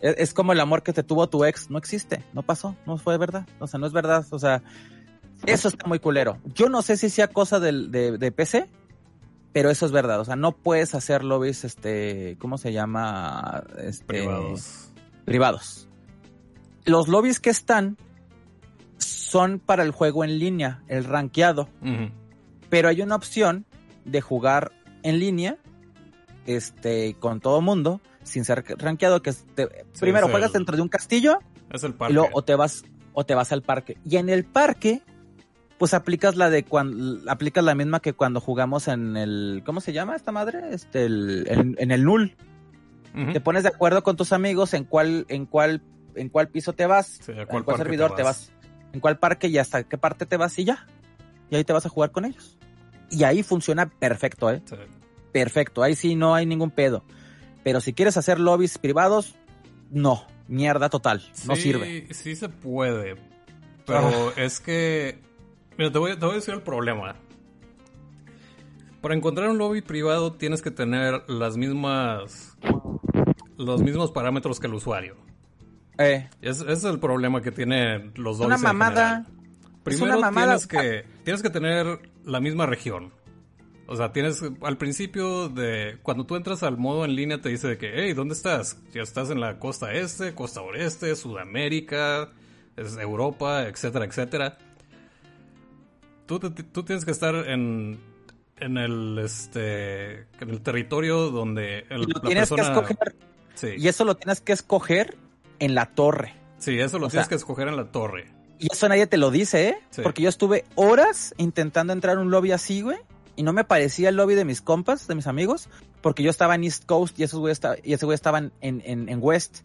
es, 0.00 0.14
es 0.18 0.34
como 0.34 0.52
el 0.52 0.60
amor 0.60 0.82
que 0.82 0.92
te 0.92 1.02
tuvo 1.02 1.28
tu 1.28 1.44
ex, 1.44 1.70
no 1.70 1.78
existe, 1.78 2.22
no 2.32 2.42
pasó, 2.42 2.74
no 2.84 2.98
fue 2.98 3.16
verdad, 3.16 3.46
o 3.60 3.66
sea, 3.66 3.78
no 3.80 3.86
es 3.86 3.92
verdad, 3.92 4.26
o 4.30 4.38
sea, 4.38 4.62
eso 5.46 5.68
está 5.68 5.86
muy 5.86 5.98
culero. 6.00 6.38
Yo 6.54 6.68
no 6.68 6.82
sé 6.82 6.96
si 6.96 7.10
sea 7.10 7.28
cosa 7.28 7.60
del, 7.60 7.90
de, 7.92 8.18
de 8.18 8.32
PC, 8.32 8.68
pero 9.56 9.70
eso 9.70 9.86
es 9.86 9.92
verdad, 9.92 10.20
o 10.20 10.24
sea, 10.26 10.36
no 10.36 10.52
puedes 10.52 10.94
hacer 10.94 11.24
lobbies, 11.24 11.64
este, 11.64 12.36
¿cómo 12.38 12.58
se 12.58 12.74
llama? 12.74 13.64
Este, 13.78 14.04
Privados. 14.04 14.92
privados. 15.24 15.88
Los 16.84 17.08
lobbies 17.08 17.40
que 17.40 17.48
están 17.48 17.96
son 18.98 19.58
para 19.58 19.82
el 19.82 19.92
juego 19.92 20.24
en 20.24 20.38
línea, 20.38 20.82
el 20.88 21.04
rankeado, 21.04 21.70
pero 22.68 22.90
hay 22.90 23.00
una 23.00 23.14
opción 23.14 23.64
de 24.04 24.20
jugar 24.20 24.72
en 25.02 25.20
línea, 25.20 25.56
este, 26.44 27.16
con 27.18 27.40
todo 27.40 27.62
mundo, 27.62 28.02
sin 28.24 28.44
ser 28.44 28.62
rankeado, 28.76 29.22
que 29.22 29.30
es 29.30 29.46
te- 29.54 29.68
primero 29.98 30.26
es 30.26 30.32
juegas 30.32 30.50
el- 30.50 30.52
dentro 30.58 30.76
de 30.76 30.82
un 30.82 30.88
castillo 30.90 31.38
Es 31.70 31.82
el 31.82 31.92
y 31.92 31.94
parque. 31.94 32.12
luego 32.12 32.28
o 32.34 32.44
te 32.44 32.54
vas 32.56 32.84
o 33.14 33.24
te 33.24 33.34
vas 33.34 33.52
al 33.52 33.62
parque. 33.62 33.96
Y 34.04 34.18
en 34.18 34.28
el 34.28 34.44
parque 34.44 35.00
pues 35.78 35.94
aplicas 35.94 36.36
la 36.36 36.48
de 36.50 36.64
cuando 36.64 37.30
aplicas 37.30 37.62
la 37.64 37.74
misma 37.74 38.00
que 38.00 38.12
cuando 38.12 38.40
jugamos 38.40 38.88
en 38.88 39.16
el 39.16 39.62
¿cómo 39.66 39.80
se 39.80 39.92
llama 39.92 40.16
esta 40.16 40.32
madre? 40.32 40.60
Este 40.72 41.04
el, 41.06 41.46
en, 41.48 41.76
en 41.78 41.90
el 41.90 42.04
null. 42.04 42.34
Te 43.32 43.40
pones 43.40 43.62
de 43.62 43.70
acuerdo 43.70 44.02
con 44.02 44.14
tus 44.16 44.32
amigos 44.34 44.74
en 44.74 44.84
cuál 44.84 45.24
en 45.30 45.46
cuál 45.46 45.80
en 46.16 46.28
cuál 46.28 46.48
piso 46.48 46.74
te 46.74 46.84
vas, 46.86 47.18
Sí, 47.24 47.32
¿a 47.32 47.42
en 47.42 47.62
cuál 47.62 47.76
servidor 47.78 48.14
te 48.14 48.22
vas? 48.22 48.52
en 48.92 49.00
cuál 49.00 49.18
parque 49.18 49.48
y 49.48 49.56
hasta 49.58 49.84
qué 49.84 49.96
parte 49.98 50.26
te 50.26 50.36
vas 50.36 50.58
y 50.58 50.64
ya. 50.64 50.86
Y 51.50 51.56
ahí 51.56 51.64
te 51.64 51.72
vas 51.72 51.86
a 51.86 51.88
jugar 51.88 52.10
con 52.10 52.24
ellos. 52.26 52.56
Y 53.10 53.24
ahí 53.24 53.42
funciona 53.42 53.86
perfecto, 53.88 54.50
¿eh? 54.50 54.62
Sí. 54.66 54.76
perfecto, 55.32 55.82
ahí 55.82 55.94
sí 55.94 56.14
no 56.14 56.34
hay 56.34 56.44
ningún 56.46 56.70
pedo. 56.70 57.04
Pero 57.62 57.80
si 57.80 57.92
quieres 57.92 58.16
hacer 58.16 58.38
lobbies 58.40 58.78
privados, 58.78 59.34
no, 59.90 60.26
mierda 60.48 60.88
total, 60.88 61.22
no 61.46 61.56
Sí, 61.56 61.62
sirve. 61.62 62.06
Sí 62.12 62.36
se 62.36 62.48
puede. 62.48 63.16
Pero 63.86 64.34
es 64.36 64.60
que. 64.60 65.18
Mira, 65.78 65.90
te 65.92 65.98
voy, 65.98 66.12
te 66.12 66.20
voy 66.24 66.32
a 66.32 66.34
decir 66.36 66.54
el 66.54 66.62
problema. 66.62 67.16
Para 69.00 69.14
encontrar 69.14 69.48
un 69.50 69.58
lobby 69.58 69.82
privado 69.82 70.32
tienes 70.34 70.62
que 70.62 70.70
tener 70.70 71.22
las 71.28 71.56
mismas. 71.56 72.56
Los 73.56 73.82
mismos 73.82 74.10
parámetros 74.10 74.58
que 74.60 74.66
el 74.66 74.74
usuario. 74.74 75.16
Eh, 75.98 76.28
Es- 76.42 76.60
Ese 76.60 76.72
es 76.72 76.84
el 76.84 76.98
problema 76.98 77.40
que 77.40 77.52
tienen 77.52 78.12
los 78.16 78.36
es 78.36 78.40
lobbies. 78.42 78.46
una 78.46 78.56
en 78.56 78.62
mamada. 78.62 79.26
Primero 79.82 80.20
mamada. 80.20 80.58
tienes 80.58 80.66
que 80.66 81.04
tienes 81.24 81.42
que 81.42 81.50
tener 81.50 82.10
la 82.24 82.40
misma 82.40 82.66
región. 82.66 83.12
O 83.86 83.94
sea, 83.94 84.12
tienes 84.12 84.42
al 84.62 84.78
principio 84.78 85.48
de 85.48 85.98
cuando 86.02 86.26
tú 86.26 86.34
entras 86.34 86.64
al 86.64 86.76
modo 86.76 87.04
en 87.04 87.14
línea 87.14 87.40
te 87.40 87.50
dice 87.50 87.68
de 87.68 87.78
que, 87.78 87.92
hey, 87.94 88.14
¿dónde 88.14 88.34
estás? 88.34 88.82
Ya 88.92 89.02
estás 89.02 89.30
en 89.30 89.38
la 89.40 89.60
costa 89.60 89.92
este, 89.92 90.34
costa 90.34 90.60
oeste, 90.60 91.14
Sudamérica, 91.14 92.32
es 92.76 92.96
Europa, 92.96 93.62
etcétera, 93.68 94.06
etcétera. 94.06 94.58
Tú, 96.26 96.38
tienes 96.84 97.04
que 97.04 97.10
estar 97.10 97.34
en 97.48 97.98
en 98.58 98.78
el 98.78 99.18
este 99.18 100.20
en 100.40 100.50
el 100.50 100.60
territorio 100.62 101.30
donde 101.30 101.80
el, 101.90 102.02
Y 102.02 102.06
lo 102.06 102.20
la 102.20 102.20
tienes 102.28 102.48
que 102.48 102.54
persona 102.56 102.80
escoger. 102.80 103.16
sí, 103.54 103.68
Y 103.78 103.88
eso 103.88 104.04
lo 104.04 104.16
tienes 104.16 104.40
que 104.40 104.52
escoger 104.52 105.16
en 105.58 105.74
la 105.74 105.86
torre. 105.94 106.34
sí, 106.58 106.78
eso 106.78 106.98
lo 106.98 107.06
o 107.06 107.10
tienes 107.10 107.26
sea- 107.26 107.28
que 107.30 107.34
escoger 107.36 107.68
en 107.68 107.76
la 107.76 107.90
torre. 107.92 108.32
Y 108.58 108.72
eso 108.72 108.88
nadie 108.88 109.06
te 109.06 109.18
lo 109.18 109.30
dice, 109.30 109.68
¿eh? 109.68 109.78
Sí. 109.90 110.00
Porque 110.02 110.22
yo 110.22 110.30
estuve 110.30 110.64
horas 110.76 111.34
intentando 111.36 111.92
entrar 111.92 112.16
a 112.16 112.20
un 112.20 112.30
lobby 112.30 112.52
así, 112.52 112.80
güey. 112.80 112.96
Y 113.36 113.42
no 113.42 113.52
me 113.52 113.64
parecía 113.64 114.08
el 114.08 114.16
lobby 114.16 114.34
de 114.34 114.46
mis 114.46 114.62
compas, 114.62 115.06
de 115.06 115.14
mis 115.14 115.26
amigos. 115.26 115.68
Porque 116.00 116.22
yo 116.22 116.30
estaba 116.30 116.54
en 116.54 116.64
East 116.64 116.86
Coast 116.86 117.18
y, 117.20 117.24
esos 117.24 117.38
güeyes 117.38 117.56
esta- 117.58 117.76
y 117.84 117.92
ese 117.92 118.06
güey 118.06 118.14
estaban 118.14 118.52
en, 118.62 118.82
en, 118.86 119.10
en 119.10 119.18
West. 119.20 119.58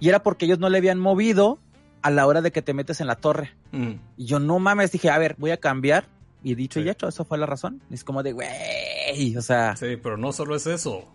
Y 0.00 0.08
era 0.08 0.24
porque 0.24 0.46
ellos 0.46 0.58
no 0.58 0.68
le 0.68 0.78
habían 0.78 0.98
movido 0.98 1.60
a 2.02 2.10
la 2.10 2.26
hora 2.26 2.40
de 2.42 2.50
que 2.50 2.62
te 2.62 2.74
metes 2.74 3.00
en 3.00 3.06
la 3.06 3.16
torre. 3.16 3.52
Mm. 3.70 3.92
Y 4.16 4.26
yo 4.26 4.38
no 4.38 4.58
mames, 4.58 4.92
dije, 4.92 5.10
a 5.10 5.18
ver, 5.18 5.36
voy 5.38 5.50
a 5.52 5.56
cambiar. 5.58 6.04
Y 6.44 6.56
dicho 6.56 6.80
Sí. 6.80 6.86
y 6.86 6.90
hecho, 6.90 7.06
eso 7.08 7.24
fue 7.24 7.38
la 7.38 7.46
razón. 7.46 7.80
Es 7.90 8.02
como 8.02 8.22
de, 8.24 8.32
güey, 8.32 9.36
o 9.36 9.42
sea, 9.42 9.76
Sí, 9.76 9.96
pero 10.02 10.16
no 10.16 10.32
solo 10.32 10.56
es 10.56 10.66
eso. 10.66 11.08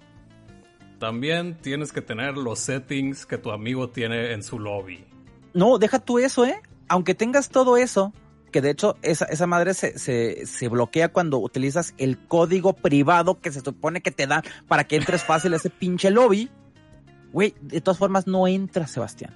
También 0.99 1.55
tienes 1.61 1.91
que 1.91 2.01
tener 2.01 2.37
los 2.37 2.59
settings 2.59 3.25
que 3.25 3.37
tu 3.37 3.51
amigo 3.51 3.89
tiene 3.89 4.33
en 4.33 4.41
su 4.41 4.57
lobby. 4.59 5.05
No, 5.53 5.77
deja 5.77 5.99
tú 5.99 6.17
eso, 6.19 6.45
¿eh? 6.45 6.59
Aunque 6.87 7.13
tengas 7.13 7.49
todo 7.49 7.77
eso, 7.77 8.13
que 8.51 8.61
de 8.61 8.69
hecho 8.71 8.95
esa, 9.01 9.25
esa 9.25 9.45
madre 9.47 9.73
se, 9.73 9.99
se, 9.99 10.45
se 10.45 10.67
bloquea 10.69 11.09
cuando 11.09 11.37
utilizas 11.39 11.93
el 11.97 12.17
código 12.17 12.73
privado 12.73 13.39
que 13.41 13.51
se 13.51 13.59
supone 13.61 14.01
que 14.01 14.11
te 14.11 14.25
dan 14.25 14.41
para 14.67 14.85
que 14.85 14.95
entres 14.95 15.23
fácil 15.23 15.53
a 15.53 15.57
ese 15.57 15.69
pinche 15.69 16.09
lobby. 16.09 16.49
Güey, 17.33 17.53
de 17.61 17.81
todas 17.81 17.97
formas 17.97 18.25
no 18.25 18.47
entras, 18.47 18.89
Sebastián. 18.91 19.35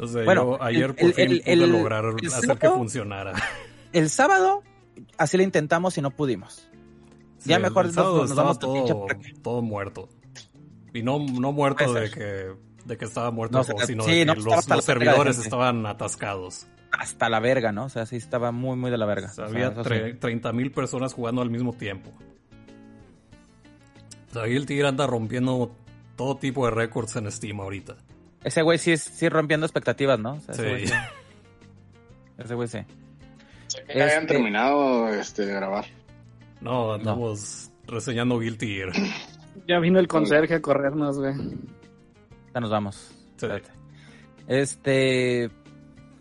No 0.00 0.06
sé, 0.08 0.24
Bueno, 0.24 0.56
yo 0.58 0.62
ayer 0.62 0.84
el- 0.84 0.94
por 0.96 1.12
fin 1.12 1.30
el- 1.30 1.40
pude 1.42 1.52
el- 1.52 1.72
lograr 1.72 2.04
el 2.22 2.26
hacer 2.32 2.58
que 2.58 2.68
funcionara. 2.70 3.32
El 3.92 4.08
sábado, 4.08 4.62
así 5.18 5.36
lo 5.36 5.42
intentamos 5.42 5.98
y 5.98 6.00
no 6.00 6.10
pudimos. 6.12 6.68
Ya 7.44 7.58
mejor 7.58 7.86
nos- 7.92 8.34
vamos 8.34 8.58
todo, 8.58 9.62
muerto. 9.62 10.08
Y 10.94 11.02
no, 11.02 11.18
no 11.18 11.50
muerto 11.52 11.84
Puede 11.86 12.02
de 12.02 12.10
que, 12.10 12.52
de 12.84 12.96
que 12.96 13.04
estaba 13.04 13.30
muerto 13.32 13.58
No, 13.58 13.64
juego, 13.64 13.76
o 13.78 13.80
sea, 13.80 13.86
sino 13.88 14.04
sí, 14.04 14.10
de 14.10 14.18
que 14.20 14.24
no, 14.26 14.34
los, 14.34 14.84
servidores 14.84 15.38
estaban 15.38 15.84
atascados. 15.86 16.66
Hasta 16.92 17.28
la 17.28 17.40
verga, 17.40 17.72
¿no? 17.72 17.84
O 17.84 17.88
sea, 17.88 18.06
sí 18.06 18.16
estaba 18.16 18.52
muy, 18.52 18.76
muy 18.76 18.90
de 18.90 18.98
la 18.98 19.06
verga. 19.06 19.28
O 19.30 19.34
sea, 19.34 19.46
O 19.46 19.48
sea, 19.50 19.66
había 19.66 19.82
sí. 19.84 19.88
tre- 19.88 20.18
30.000 20.18 20.72
personas 20.72 21.12
jugando 21.14 21.42
al 21.42 21.50
mismo 21.50 21.72
tiempo. 21.72 22.10
O 24.30 24.32
sea, 24.32 24.42
ahí 24.42 24.54
el 24.56 24.66
tigre 24.66 24.86
anda 24.88 25.06
rompiendo 25.06 25.74
todo 26.16 26.36
tipo 26.36 26.64
de 26.66 26.70
récords 26.72 27.16
en 27.16 27.30
Steam 27.30 27.60
ahorita. 27.60 27.96
Ese 28.44 28.62
güey 28.62 28.78
sí, 28.78 28.96
sí 28.96 29.28
rompiendo 29.28 29.66
expectativas, 29.66 30.18
¿no? 30.18 30.34
O 30.34 30.40
sea, 30.40 30.54
ese 30.54 30.62
Sí. 30.62 30.68
güey 30.68 30.86
sí. 30.86 30.94
Ese 32.38 32.54
güey 32.54 32.68
sí. 32.68 32.78
Que 33.86 33.98
ya 33.98 34.04
habían 34.04 34.22
Este- 34.22 34.34
terminado 34.34 35.08
este, 35.08 35.46
de 35.46 35.54
grabar. 35.54 35.84
No, 36.60 36.94
andamos 36.94 37.70
reseñando 37.86 38.38
Guilty 38.38 38.66
Gear. 38.66 38.92
Ya 39.66 39.78
vino 39.78 39.98
el 40.00 40.08
conserje 40.08 40.54
a 40.54 40.62
corrernos, 40.62 41.18
güey. 41.18 41.34
Ya 42.54 42.60
nos 42.60 42.70
vamos. 42.70 43.10
Sí. 43.36 43.46
Este. 44.48 45.50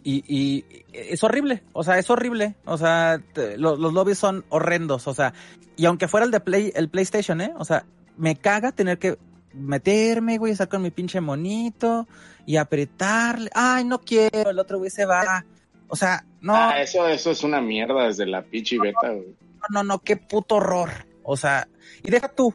Y, 0.03 0.23
y 0.27 0.65
es 0.93 1.23
horrible, 1.23 1.63
o 1.73 1.83
sea, 1.83 1.97
es 1.99 2.09
horrible. 2.09 2.55
O 2.65 2.77
sea, 2.77 3.19
te- 3.33 3.57
lo- 3.57 3.75
los 3.75 3.93
lobbies 3.93 4.17
son 4.17 4.45
horrendos, 4.49 5.07
o 5.07 5.13
sea, 5.13 5.33
y 5.75 5.85
aunque 5.85 6.07
fuera 6.07 6.25
el 6.25 6.31
de 6.31 6.39
Play, 6.39 6.71
el 6.75 6.89
PlayStation, 6.89 7.41
¿eh? 7.41 7.53
O 7.57 7.65
sea, 7.65 7.85
me 8.17 8.35
caga 8.35 8.71
tener 8.71 8.97
que 8.97 9.17
meterme, 9.53 10.37
güey, 10.37 10.51
estar 10.51 10.67
con 10.69 10.81
mi 10.81 10.91
pinche 10.91 11.21
monito 11.21 12.07
y 12.45 12.57
apretarle. 12.57 13.49
Ay, 13.53 13.83
no 13.85 13.99
quiero, 13.99 14.49
el 14.49 14.59
otro 14.59 14.77
güey 14.77 14.89
se 14.89 15.05
va. 15.05 15.45
O 15.87 15.95
sea, 15.95 16.23
no, 16.41 16.55
Ah, 16.55 16.81
eso, 16.81 17.07
eso 17.07 17.31
es 17.31 17.43
una 17.43 17.61
mierda 17.61 18.05
desde 18.07 18.25
la 18.25 18.43
pichi 18.43 18.77
beta, 18.77 19.09
güey. 19.09 19.35
no, 19.69 19.83
no, 19.83 19.99
qué 19.99 20.17
puto 20.17 20.55
horror. 20.55 20.89
O 21.23 21.37
sea, 21.37 21.67
y 22.03 22.11
deja 22.11 22.29
tú. 22.29 22.53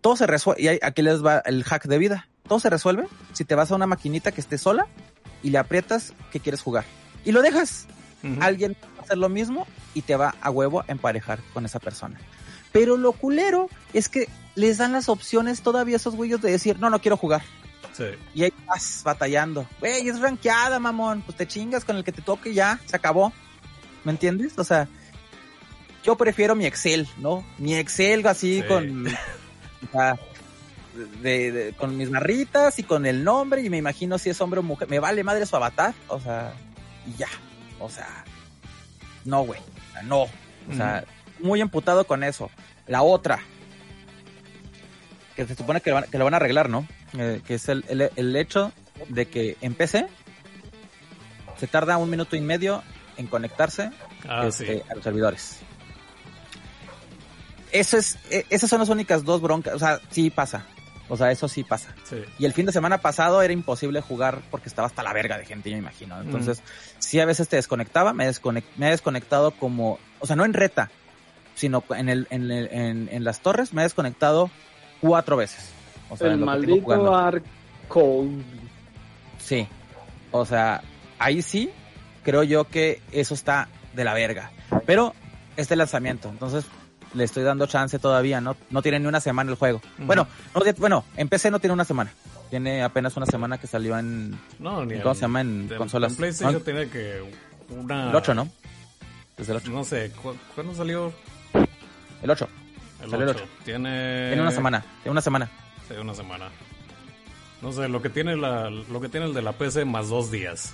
Todo 0.00 0.16
se 0.16 0.26
resuelve. 0.26 0.62
Y 0.62 0.68
aquí 0.82 1.02
les 1.02 1.24
va 1.24 1.38
el 1.44 1.62
hack 1.64 1.86
de 1.86 1.98
vida. 1.98 2.28
Todo 2.48 2.58
se 2.60 2.70
resuelve 2.70 3.06
si 3.32 3.44
te 3.44 3.54
vas 3.54 3.70
a 3.70 3.74
una 3.76 3.86
maquinita 3.86 4.32
que 4.32 4.40
esté 4.40 4.58
sola 4.58 4.86
y 5.42 5.50
le 5.50 5.58
aprietas 5.58 6.12
que 6.30 6.40
quieres 6.40 6.60
jugar. 6.62 6.84
Y 7.24 7.32
lo 7.32 7.40
dejas. 7.42 7.86
Alguien 8.40 8.76
va 8.80 9.00
a 9.00 9.02
hacer 9.02 9.18
lo 9.18 9.28
mismo 9.28 9.66
y 9.94 10.02
te 10.02 10.14
va 10.16 10.34
a 10.40 10.50
huevo 10.50 10.80
a 10.80 10.84
emparejar 10.88 11.40
con 11.52 11.64
esa 11.64 11.80
persona. 11.80 12.20
Pero 12.72 12.96
lo 12.96 13.12
culero 13.12 13.68
es 13.92 14.08
que 14.08 14.28
les 14.54 14.78
dan 14.78 14.92
las 14.92 15.08
opciones 15.08 15.62
todavía 15.62 15.96
a 15.96 15.98
esos 15.98 16.14
güeyos 16.16 16.40
de 16.42 16.50
decir, 16.50 16.78
no, 16.78 16.90
no 16.90 17.00
quiero 17.00 17.16
jugar. 17.16 17.42
Sí. 17.92 18.04
Y 18.34 18.44
ahí 18.44 18.52
vas 18.66 19.02
batallando. 19.04 19.66
Güey, 19.80 20.08
es 20.08 20.18
rankeada, 20.20 20.78
mamón. 20.78 21.22
Pues 21.22 21.36
te 21.36 21.46
chingas 21.46 21.84
con 21.84 21.96
el 21.96 22.04
que 22.04 22.12
te 22.12 22.22
toque 22.22 22.50
y 22.50 22.54
ya, 22.54 22.80
se 22.86 22.96
acabó. 22.96 23.32
¿Me 24.04 24.12
entiendes? 24.12 24.58
O 24.58 24.64
sea, 24.64 24.88
yo 26.02 26.16
prefiero 26.16 26.54
mi 26.54 26.64
Excel, 26.66 27.06
¿no? 27.18 27.44
Mi 27.58 27.74
Excel 27.76 28.26
así 28.26 28.62
Sí. 28.62 28.66
con. 28.68 29.06
sea, 29.92 30.16
de- 31.22 31.52
de- 31.52 31.72
con 31.74 31.96
mis 31.96 32.10
barritas 32.10 32.78
y 32.78 32.82
con 32.82 33.06
el 33.06 33.24
nombre 33.24 33.62
y 33.62 33.70
me 33.70 33.76
imagino 33.78 34.18
si 34.18 34.30
es 34.30 34.40
hombre 34.40 34.60
o 34.60 34.62
mujer. 34.62 34.88
Me 34.88 34.98
vale 34.98 35.22
madre 35.24 35.44
su 35.46 35.56
avatar. 35.56 35.94
O 36.08 36.18
sea, 36.20 36.52
y 37.06 37.16
ya. 37.18 37.28
O 37.78 37.88
sea, 37.90 38.24
no, 39.24 39.42
güey. 39.42 39.60
O 39.60 39.92
sea, 39.92 40.02
No. 40.02 40.22
O 40.22 40.74
sea, 40.76 41.04
muy 41.42 41.60
emputado 41.60 42.04
con 42.06 42.24
eso. 42.24 42.50
La 42.86 43.02
otra, 43.02 43.40
que 45.36 45.46
se 45.46 45.54
supone 45.54 45.80
que 45.80 45.90
lo 45.90 45.96
van, 45.96 46.04
que 46.10 46.18
lo 46.18 46.24
van 46.24 46.34
a 46.34 46.36
arreglar, 46.38 46.68
¿no? 46.68 46.86
Eh, 47.18 47.40
que 47.46 47.54
es 47.54 47.68
el, 47.68 47.84
el- 47.88 48.10
el 48.16 48.36
hecho 48.36 48.72
de 49.08 49.26
que 49.26 49.56
en 49.60 49.74
PC 49.74 50.06
se 51.58 51.66
tarda 51.66 51.96
un 51.96 52.10
minuto 52.10 52.36
y 52.36 52.40
medio 52.40 52.82
en 53.16 53.26
conectarse 53.26 53.90
Ah, 54.28 54.46
este, 54.46 54.76
sí. 54.78 54.82
a 54.90 54.94
los 54.94 55.04
servidores. 55.04 55.58
Eso 57.72 57.96
es, 57.96 58.18
e- 58.30 58.46
esas 58.50 58.68
son 58.68 58.80
las 58.80 58.88
únicas 58.88 59.24
dos 59.24 59.40
broncas. 59.40 59.74
O 59.74 59.78
sea, 59.78 60.00
sí 60.10 60.30
pasa. 60.30 60.64
O 61.08 61.16
sea, 61.16 61.30
eso 61.30 61.48
sí 61.48 61.64
pasa. 61.64 61.94
Sí. 62.04 62.22
Y 62.38 62.44
el 62.44 62.52
fin 62.52 62.64
de 62.66 62.72
semana 62.72 62.98
pasado 62.98 63.42
era 63.42 63.52
imposible 63.52 64.00
jugar 64.00 64.40
porque 64.50 64.68
estaba 64.68 64.86
hasta 64.86 65.02
la 65.02 65.12
verga 65.12 65.36
de 65.36 65.44
gente, 65.44 65.68
yo 65.70 65.76
me 65.76 65.80
imagino. 65.82 66.20
Entonces, 66.20 66.62
sí 66.98 67.20
a 67.20 67.26
veces 67.26 67.48
te 67.48 67.56
desconectaba, 67.56 68.12
me, 68.12 68.28
desconec- 68.28 68.64
me 68.76 68.88
he 68.88 68.90
desconectado 68.90 69.50
como, 69.50 69.98
o 70.20 70.26
sea, 70.26 70.36
no 70.36 70.44
en 70.44 70.54
reta, 70.54 70.90
sino 71.54 71.82
en, 71.90 72.08
el, 72.08 72.26
en, 72.30 72.50
el- 72.50 72.68
en, 72.72 73.08
en 73.10 73.24
las 73.24 73.40
torres, 73.40 73.72
me 73.72 73.82
he 73.82 73.84
desconectado 73.84 74.50
cuatro 75.00 75.36
veces. 75.36 75.70
O 76.10 76.16
sea, 76.16 76.28
El 76.32 76.38
maldito 76.38 77.14
arco. 77.14 78.26
Sí. 79.38 79.66
O 80.30 80.44
sea, 80.46 80.82
ahí 81.18 81.42
sí 81.42 81.70
creo 82.22 82.42
yo 82.42 82.64
que 82.64 83.00
eso 83.12 83.34
está 83.34 83.68
de 83.94 84.04
la 84.04 84.14
verga. 84.14 84.50
Pero 84.86 85.14
este 85.56 85.76
lanzamiento, 85.76 86.28
entonces 86.28 86.64
le 87.14 87.24
estoy 87.24 87.42
dando 87.42 87.66
chance 87.66 87.98
todavía, 87.98 88.40
no, 88.40 88.56
no 88.70 88.80
tiene 88.82 88.98
ni 89.00 89.06
una 89.06 89.20
semana 89.20 89.50
el 89.50 89.56
juego. 89.56 89.82
Bueno, 89.98 90.26
no, 90.54 90.60
bueno, 90.78 91.04
en 91.16 91.28
PC 91.28 91.50
no 91.50 91.58
tiene 91.60 91.74
una 91.74 91.84
semana. 91.84 92.12
Tiene 92.48 92.82
apenas 92.82 93.16
una 93.16 93.26
semana 93.26 93.58
que 93.58 93.66
salió 93.66 93.98
en 93.98 94.38
No, 94.58 94.84
ni 94.84 94.98
¿Cómo 94.98 95.10
en- 95.10 95.14
se 95.16 95.20
llama 95.22 95.40
en 95.40 95.68
en- 95.70 95.76
consolas? 95.78 96.12
En 96.12 96.16
PlayStation 96.18 96.54
¿No? 96.54 96.60
tiene 96.60 96.88
que 96.88 97.22
una... 97.70 98.10
el 98.10 98.16
8, 98.16 98.34
¿no? 98.34 98.48
Desde 99.36 99.52
el 99.52 99.58
8. 99.58 99.70
No 99.70 99.84
sé, 99.84 100.10
¿cu- 100.22 100.36
¿cuándo 100.54 100.74
salió? 100.74 101.12
El 102.22 102.30
8. 102.30 102.48
El 103.02 103.10
Salió 103.10 103.24
el 103.24 103.30
8. 103.36 103.44
8. 103.44 103.52
Tiene... 103.64 104.26
Tiene 104.28 104.42
una 104.42 104.50
semana. 104.52 104.80
Tiene 105.02 105.10
una 105.10 105.20
semana. 105.22 105.50
Sí, 105.88 105.94
una 105.94 106.14
semana. 106.14 106.50
No 107.60 107.72
sé, 107.72 107.88
lo 107.88 108.00
que 108.02 108.08
tiene 108.10 108.36
la, 108.36 108.70
lo 108.70 109.00
que 109.00 109.08
tiene 109.08 109.26
el 109.26 109.34
de 109.34 109.42
la 109.42 109.52
PC 109.52 109.84
más 109.84 110.08
dos 110.08 110.30
días. 110.30 110.72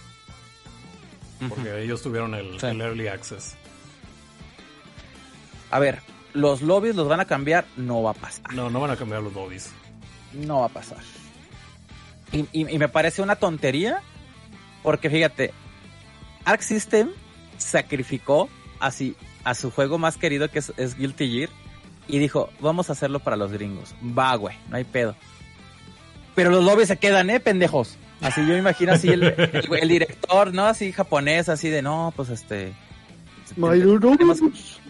Porque 1.49 1.83
ellos 1.83 2.03
tuvieron 2.03 2.35
el, 2.35 2.59
Sí. 2.61 2.66
el 2.66 2.81
Early 2.81 3.09
Access. 3.09 3.57
A 5.70 5.79
ver, 5.79 6.01
los 6.33 6.62
lobbies 6.62 6.97
los 6.97 7.09
van 7.09 7.20
a 7.20 7.27
cambiar, 7.27 7.66
no 7.77 8.03
va 8.03 8.12
a 8.12 8.15
pasar. 8.15 8.53
No, 8.55 8.70
no 8.70 8.81
van 8.81 8.91
a 8.91 8.97
cambiar 8.97 9.23
los 9.23 9.33
lobbies. 9.35 9.70
No 10.33 10.61
va 10.61 10.66
a 10.66 10.70
pasar. 10.70 10.99
Y, 12.33 12.41
y- 12.53 12.69
y 12.75 12.79
me 12.79 12.89
parece 12.89 13.23
una 13.23 13.37
tontería, 13.37 14.01
porque 14.83 15.11
fíjate, 15.11 15.53
Arc 16.45 16.61
System 16.62 17.11
sacrificó 17.59 18.49
así 18.81 19.16
a 19.49 19.55
su 19.55 19.70
juego 19.70 19.99
más 19.99 20.16
querido 20.16 20.51
que 20.51 20.59
es, 20.61 20.73
es 20.77 20.97
Guilty 20.97 21.31
Gear 21.31 21.49
y 22.07 22.19
dijo, 22.19 22.51
vamos 22.61 22.89
a 22.89 22.93
hacerlo 22.93 23.20
para 23.20 23.37
los 23.37 23.53
gringos. 23.53 23.95
Va, 24.03 24.35
güey, 24.37 24.57
no 24.69 24.77
hay 24.77 24.85
pedo. 24.85 25.15
Pero 26.35 26.51
los 26.51 26.65
lobbies 26.65 26.89
se 26.89 26.97
quedan, 26.97 27.31
¿eh, 27.31 27.41
pendejos? 27.41 27.97
Así 28.20 28.41
yo 28.43 28.49
me 28.55 28.59
imagino 28.59 28.93
así 28.93 29.09
el, 29.09 29.23
el- 29.23 29.69
el 29.81 29.89
director, 29.89 30.53
¿no? 30.53 30.66
Así 30.66 30.93
japonés, 30.93 31.49
así 31.49 31.69
de, 31.69 31.83
no, 31.83 32.12
pues 32.16 32.29
este... 32.31 32.73
Tenemos, 34.16 34.39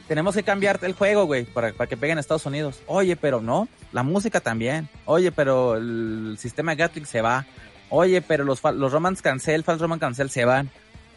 tenemos 0.09 0.35
que 0.35 0.43
cambiar 0.43 0.79
el 0.83 0.93
juego, 0.95 1.27
güey, 1.27 1.45
para, 1.45 1.73
para 1.73 1.89
que 1.89 1.97
peguen 1.97 2.15
en 2.15 2.19
Estados 2.21 2.45
Unidos. 2.47 2.81
Oye, 2.87 3.15
pero 3.17 3.41
no, 3.41 3.69
la 3.93 4.03
música 4.03 4.41
también. 4.41 4.89
Oye, 5.05 5.31
pero 5.31 5.77
el 5.77 6.37
sistema 6.39 6.75
Gatling 6.75 7.07
se 7.07 7.21
va. 7.21 7.47
Oye, 7.91 8.21
pero 8.21 8.45
los, 8.45 8.61
los 8.75 8.93
Romance 8.93 9.23
Cancel, 9.23 9.63
False 9.63 9.81
Romance 9.83 10.01
Cancel 10.01 10.31
se 10.31 10.45
van. 10.45 10.71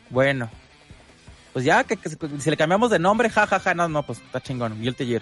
Bueno, 0.09 0.49
Pues 1.53 1.65
ya, 1.65 1.83
que, 1.83 1.97
si 2.39 2.49
le 2.49 2.57
cambiamos 2.57 2.89
de 2.89 2.99
nombre, 2.99 3.29
ja, 3.29 3.45
ja, 3.45 3.59
ja, 3.59 3.73
no, 3.73 3.87
no, 3.89 4.03
pues 4.03 4.19
está 4.19 4.41
chingón, 4.41 4.79
Guilty 4.81 5.05
Gear. 5.05 5.21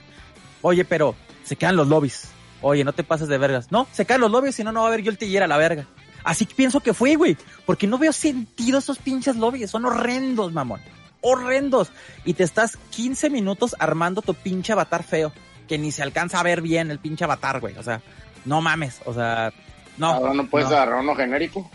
Oye, 0.61 0.85
pero 0.85 1.15
se 1.43 1.55
quedan 1.55 1.75
los 1.75 1.87
lobbies. 1.87 2.29
Oye, 2.61 2.83
no 2.83 2.93
te 2.93 3.03
pases 3.03 3.27
de 3.27 3.37
vergas. 3.37 3.71
No, 3.71 3.87
se 3.91 4.05
quedan 4.05 4.21
los 4.21 4.31
lobbies, 4.31 4.55
si 4.55 4.63
no, 4.63 4.71
no 4.71 4.81
va 4.81 4.87
a 4.87 4.89
haber 4.89 5.01
Guilty 5.03 5.29
Gear 5.29 5.43
a 5.43 5.47
la 5.47 5.57
verga. 5.57 5.85
Así 6.23 6.45
que 6.45 6.53
pienso 6.53 6.81
que 6.81 6.93
fue, 6.93 7.15
güey. 7.15 7.37
Porque 7.65 7.87
no 7.87 7.97
veo 7.97 8.11
sentido 8.13 8.77
esos 8.79 8.99
pinches 8.99 9.37
lobbies. 9.37 9.71
Son 9.71 9.85
horrendos, 9.85 10.51
mamón. 10.51 10.81
Horrendos. 11.21 11.91
Y 12.25 12.33
te 12.33 12.43
estás 12.43 12.77
15 12.91 13.29
minutos 13.29 13.75
armando 13.79 14.21
tu 14.21 14.33
pinche 14.33 14.73
avatar 14.73 15.03
feo. 15.03 15.31
Que 15.67 15.77
ni 15.77 15.91
se 15.91 16.03
alcanza 16.03 16.39
a 16.39 16.43
ver 16.43 16.61
bien 16.61 16.91
el 16.91 16.99
pinche 16.99 17.23
avatar, 17.23 17.61
güey. 17.61 17.77
O 17.77 17.83
sea, 17.83 18.01
no 18.45 18.61
mames. 18.61 19.01
O 19.05 19.13
sea, 19.13 19.53
no. 19.97 20.07
Ahora 20.07 20.33
no 20.33 20.47
puedes 20.47 20.67
no. 20.69 20.75
agarrar 20.75 20.99
uno 20.99 21.15
genérico. 21.15 21.69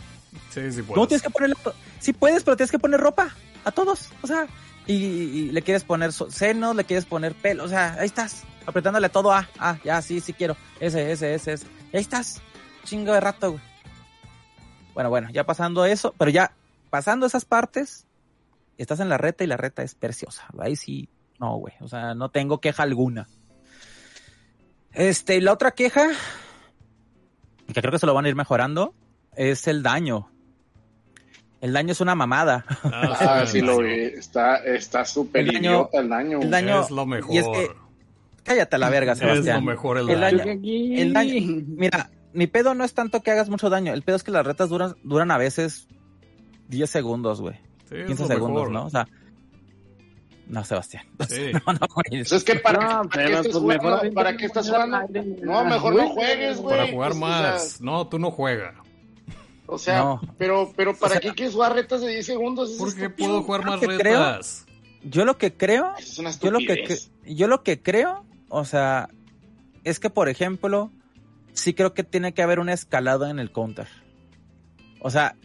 Sí, 0.53 0.71
sí, 0.71 0.79
No 0.81 0.87
puedes. 0.87 1.09
tienes 1.09 1.23
que 1.23 1.31
ponerle. 1.31 1.57
Sí 2.01 2.13
puedes, 2.13 2.43
pero 2.45 2.57
tienes 2.57 2.71
que 2.71 2.79
poner 2.79 3.01
ropa 3.01 3.35
a 3.65 3.73
todos. 3.73 4.11
O 4.23 4.27
sea, 4.27 4.47
y, 4.87 5.51
le 5.51 5.63
quieres 5.63 5.85
poner 5.85 6.13
senos, 6.13 6.77
le 6.77 6.85
quieres 6.85 7.05
poner 7.05 7.35
pelo. 7.35 7.65
O 7.65 7.69
sea, 7.69 7.95
ahí 7.99 8.07
estás, 8.07 8.45
apretándole 8.67 9.09
todo 9.09 9.33
a. 9.33 9.49
Ah, 9.59 9.79
ya, 9.85 10.01
sí, 10.03 10.21
sí 10.21 10.33
quiero. 10.33 10.57
Ese, 10.81 11.13
ese, 11.13 11.35
ese, 11.35 11.55
ese. 11.55 11.67
Ahí 11.93 12.01
estás. 12.01 12.43
Chingo 12.85 13.13
de 13.13 13.21
rato, 13.21 13.53
güey. 13.53 13.63
Bueno, 14.93 15.11
bueno, 15.11 15.29
ya 15.33 15.45
pasando 15.45 15.85
eso, 15.85 16.15
pero 16.19 16.31
ya 16.31 16.53
pasando 16.91 17.27
esas 17.27 17.45
partes, 17.45 18.07
estás 18.79 19.01
en 19.01 19.09
la 19.09 19.19
reta 19.19 19.43
y 19.43 19.47
la 19.47 19.57
reta 19.57 19.83
es 19.83 19.95
preciosa. 19.95 20.47
Ahí 20.59 20.77
sí, 20.77 21.09
no, 21.41 21.57
güey. 21.57 21.75
O 21.81 21.89
sea, 21.89 22.15
no 22.15 22.31
tengo 22.31 22.61
queja 22.61 22.83
alguna. 22.83 23.27
Este, 24.93 25.41
la 25.41 25.53
otra 25.53 25.73
queja, 25.73 26.11
que 27.67 27.81
creo 27.81 27.91
que 27.91 27.99
se 27.99 28.07
lo 28.07 28.15
van 28.15 28.27
a 28.27 28.29
ir 28.29 28.37
mejorando, 28.37 28.95
es 29.35 29.67
el 29.67 29.83
daño. 29.83 30.31
El 31.65 31.73
daño 31.73 31.93
es 31.93 32.01
una 32.03 32.15
mamada. 32.15 32.65
Ah, 32.85 33.17
Ah, 33.41 33.47
sí, 33.47 33.63
lo 33.63 33.79
vi. 33.79 33.91
Está 33.95 34.57
está 34.59 35.03
súper 35.07 35.41
El 35.49 35.55
daño- 35.55 35.59
idiota 35.71 35.99
el 36.01 36.09
daño. 36.11 36.41
el 36.43 36.51
daño- 36.51 36.81
Es 36.83 36.91
lo 36.91 37.07
mejor. 37.07 37.35
y 37.35 37.39
es 37.39 37.49
que- 37.49 37.71
Cállate 38.43 38.77
a 38.77 38.79
la 38.79 38.91
verga, 38.91 39.13
es 39.13 39.19
Sebastián. 39.19 39.65
lo 39.65 39.71
mejor 39.71 39.97
el, 39.97 40.11
El 40.11 40.21
daño. 40.21 40.39
daño- 40.45 40.61
El 41.01 41.13
daño, 41.15 41.63
mira, 41.67 42.11
mi 42.35 42.47
pedo 42.47 42.75
no 42.75 42.85
es 42.85 42.93
tanto 42.93 43.23
que 43.23 43.31
hagas 43.31 43.49
mucho 43.49 43.71
daño, 43.71 43.95
el 43.95 44.03
pedo 44.03 44.17
es 44.17 44.23
que 44.25 44.31
las 44.31 44.45
retas 44.45 44.69
duran, 44.69 44.95
duran 45.05 45.31
a 45.31 45.39
veces 45.39 45.89
10 46.69 46.91
segundos, 46.91 47.41
güey. 47.41 47.55
Sí, 47.89 47.95
es 47.97 48.07
15 48.09 48.25
lo 48.25 48.29
segundos, 48.29 48.61
mejor. 48.69 48.71
¿no? 48.73 48.85
O 48.85 48.91
sea, 48.91 49.09
no, 50.49 50.65
Sebastián. 50.65 51.07
Sí. 51.31 51.51
No, 51.67 51.73
no. 51.73 51.79
Pues 52.11 52.31
es 52.31 52.45
que 52.45 52.57
para, 52.57 53.03
No, 53.05 53.09
¿para 53.09 53.25
qué 53.25 53.33
estás 53.33 53.47
pues 53.47 53.79
jugando? 53.79 54.13
¿Para 54.15 54.37
qué 54.37 54.45
estás 54.45 54.69
jugando? 54.69 54.99
No, 55.43 55.65
mejor 55.65 55.95
no 55.97 56.09
juegues, 56.11 56.59
güey. 56.59 56.77
Para 56.77 56.93
jugar 56.93 57.11
Pues, 57.13 57.17
o 57.23 57.25
más. 57.27 57.69
sea, 57.71 57.79
No, 57.87 58.07
tú 58.09 58.19
no 58.19 58.31
juegas. 58.31 58.75
O 59.67 59.79
sea, 59.79 59.99
No. 60.01 60.21
pero, 60.39 60.73
pero 60.77 60.95
¿para 60.95 61.07
O 61.07 61.11
sea, 61.13 61.21
qué 61.21 61.35
quieres 61.35 61.55
jugar 61.55 61.73
retas 61.75 62.01
de 62.03 62.09
10 62.09 62.27
segundos? 62.27 62.71
Es 62.73 62.77
¿Por 62.77 62.95
qué 62.95 63.05
estúpido. 63.07 63.29
puedo 63.29 63.43
jugar 63.43 63.65
más 63.65 63.81
creo- 63.81 63.99
retas? 63.99 64.67
Yo 65.03 65.25
lo 65.25 65.37
que 65.39 65.55
creo, 65.55 65.93
Es 65.99 66.19
una 66.19 66.31
yo 66.39 66.51
lo 66.51 66.59
que, 66.59 66.99
yo 67.27 67.47
lo 67.47 67.63
que 67.63 67.81
creo, 67.83 68.25
o 68.49 68.65
sea, 68.65 69.09
es 69.85 70.01
que 70.01 70.09
por 70.11 70.29
ejemplo, 70.31 70.91
sí 71.53 71.75
creo 71.75 71.93
que 71.95 72.05
tiene 72.05 72.33
que 72.33 72.43
haber 72.43 72.59
una 72.59 72.73
escalada 72.73 73.29
en 73.31 73.39
el 73.39 73.53
counter. 73.53 73.87
O 75.01 75.11
sea, 75.11 75.37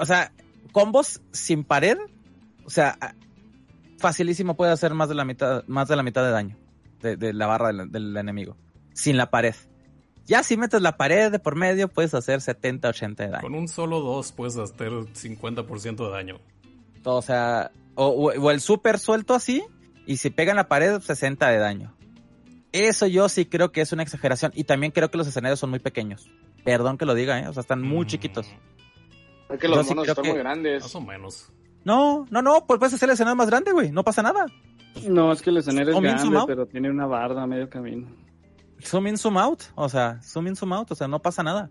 o 0.00 0.06
sea, 0.06 0.32
combos 0.72 1.20
sin 1.32 1.64
pared, 1.64 1.98
o 2.64 2.70
sea, 2.70 2.98
facilísimo 3.98 4.54
puede 4.56 4.72
hacer 4.72 4.94
más 4.94 5.08
de 5.10 5.14
la 5.14 5.24
mitad, 5.24 5.64
más 5.66 5.88
de 5.88 5.96
la 5.96 6.02
mitad 6.02 6.22
de 6.24 6.30
daño 6.30 6.56
de, 7.02 7.16
de 7.16 7.32
la 7.34 7.46
barra 7.46 7.68
del, 7.72 7.90
del 7.92 8.16
enemigo, 8.16 8.56
sin 8.94 9.16
la 9.18 9.30
pared. 9.30 9.54
Ya 10.28 10.42
si 10.42 10.56
metes 10.58 10.82
la 10.82 10.96
pared 10.98 11.32
de 11.32 11.38
por 11.38 11.56
medio, 11.56 11.88
puedes 11.88 12.12
hacer 12.14 12.40
70, 12.42 12.88
80 12.90 13.24
de 13.24 13.30
daño. 13.30 13.42
Con 13.42 13.54
un 13.54 13.66
solo 13.66 14.00
dos 14.00 14.30
puedes 14.32 14.56
hacer 14.58 14.90
50% 14.92 15.96
de 16.04 16.10
daño. 16.10 16.38
O 17.04 17.22
sea, 17.22 17.70
o, 17.94 18.50
el 18.50 18.60
super 18.60 18.98
suelto 18.98 19.34
así, 19.34 19.64
y 20.06 20.18
si 20.18 20.28
pega 20.30 20.50
en 20.52 20.56
la 20.56 20.68
pared, 20.68 21.00
60 21.00 21.48
de 21.48 21.58
daño. 21.58 21.94
Eso 22.72 23.06
yo 23.06 23.30
sí 23.30 23.46
creo 23.46 23.72
que 23.72 23.80
es 23.80 23.92
una 23.92 24.02
exageración. 24.02 24.52
Y 24.54 24.64
también 24.64 24.92
creo 24.92 25.10
que 25.10 25.16
los 25.16 25.26
escenarios 25.26 25.58
son 25.58 25.70
muy 25.70 25.78
pequeños. 25.78 26.28
Perdón 26.62 26.98
que 26.98 27.06
lo 27.06 27.14
diga, 27.14 27.40
¿eh? 27.40 27.48
O 27.48 27.52
sea, 27.54 27.62
están 27.62 27.80
muy 27.82 28.04
Mm, 28.04 28.08
chiquitos. 28.08 28.46
Es 29.48 29.58
que 29.58 29.66
los 29.68 29.88
monos 29.88 30.06
están 30.06 30.22
que- 30.24 30.30
muy 30.32 30.38
grandes. 30.38 30.82
Más 30.82 30.94
o 30.94 31.00
menos. 31.00 31.50
No, 31.84 32.26
no, 32.30 32.42
no, 32.42 32.66
pues 32.66 32.78
puedes 32.78 32.92
hacer 32.92 33.08
el 33.08 33.14
escenario 33.14 33.36
más 33.36 33.48
grande, 33.48 33.72
güey. 33.72 33.90
No 33.90 34.04
pasa 34.04 34.22
nada. 34.22 34.44
No, 35.08 35.32
es 35.32 35.40
que 35.40 35.48
el 35.48 35.56
escenario 35.56 35.94
es 35.96 36.00
grande, 36.02 36.38
pero 36.46 36.66
tiene 36.66 36.90
una 36.90 37.06
barda 37.06 37.42
a 37.44 37.46
medio 37.46 37.70
camino. 37.70 38.06
Zoom 38.82 39.06
in, 39.08 39.18
zoom 39.18 39.36
out. 39.38 39.62
O 39.74 39.88
sea, 39.88 40.20
zoom 40.22 40.46
in, 40.48 40.56
zoom 40.56 40.72
out. 40.72 40.90
O 40.90 40.94
sea, 40.94 41.08
no 41.08 41.20
pasa 41.20 41.42
nada. 41.42 41.70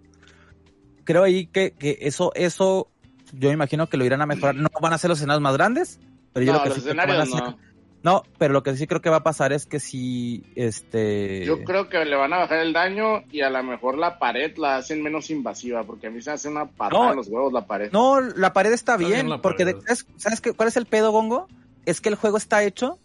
Creo 1.03 1.23
ahí 1.23 1.47
que, 1.47 1.71
que 1.71 1.97
eso, 2.01 2.31
eso, 2.35 2.89
yo 3.33 3.51
imagino 3.51 3.87
que 3.87 3.97
lo 3.97 4.05
irán 4.05 4.21
a 4.21 4.25
mejorar. 4.25 4.55
No 4.55 4.67
van 4.81 4.93
a 4.93 4.97
ser 4.97 5.09
los 5.09 5.19
escenarios 5.19 5.41
más 5.41 5.53
grandes, 5.53 5.99
pero 6.33 6.45
yo 6.45 6.51
No, 6.53 6.57
lo 6.59 6.63
que 6.63 6.69
los 6.69 6.77
sí 6.79 6.83
creo 6.83 6.93
que 6.93 6.97
van 6.99 7.09
a 7.09 7.23
escenarios 7.23 7.41
hacer- 7.51 7.57
no. 7.61 7.67
No, 8.03 8.23
pero 8.37 8.53
lo 8.53 8.61
que 8.63 8.77
sí 8.77 8.87
creo 8.87 9.01
que 9.01 9.09
va 9.09 9.17
a 9.17 9.23
pasar 9.23 9.51
es 9.51 9.65
que 9.65 9.79
si, 9.79 10.43
este... 10.55 11.43
Yo 11.45 11.63
creo 11.63 11.89
que 11.89 12.05
le 12.05 12.15
van 12.15 12.31
a 12.31 12.37
bajar 12.37 12.59
el 12.59 12.71
daño 12.71 13.23
y 13.31 13.41
a 13.41 13.49
lo 13.49 13.61
mejor 13.63 13.97
la 13.97 14.19
pared 14.19 14.55
la 14.57 14.77
hacen 14.77 15.01
menos 15.01 15.29
invasiva, 15.31 15.83
porque 15.83 16.07
a 16.07 16.11
mí 16.11 16.21
se 16.21 16.31
hace 16.31 16.47
una 16.47 16.67
patada 16.67 17.05
No. 17.05 17.09
en 17.11 17.17
los 17.17 17.27
huevos 17.27 17.51
la 17.51 17.65
pared. 17.65 17.91
No, 17.91 18.21
la 18.21 18.53
pared 18.53 18.71
está 18.71 18.93
Está 18.95 19.07
bien 19.07 19.41
porque 19.41 19.65
de-. 19.65 19.73
¿sabes, 19.81 20.05
sabes 20.15 20.41
qué- 20.41 20.53
cuál 20.53 20.69
es 20.69 20.77
el 20.77 20.85
pedo, 20.85 21.11
Gongo? 21.11 21.47
Es 21.85 21.99
que 21.99 22.09
el 22.09 22.15
juego 22.15 22.37
está 22.37 22.63
hecho 22.63 22.99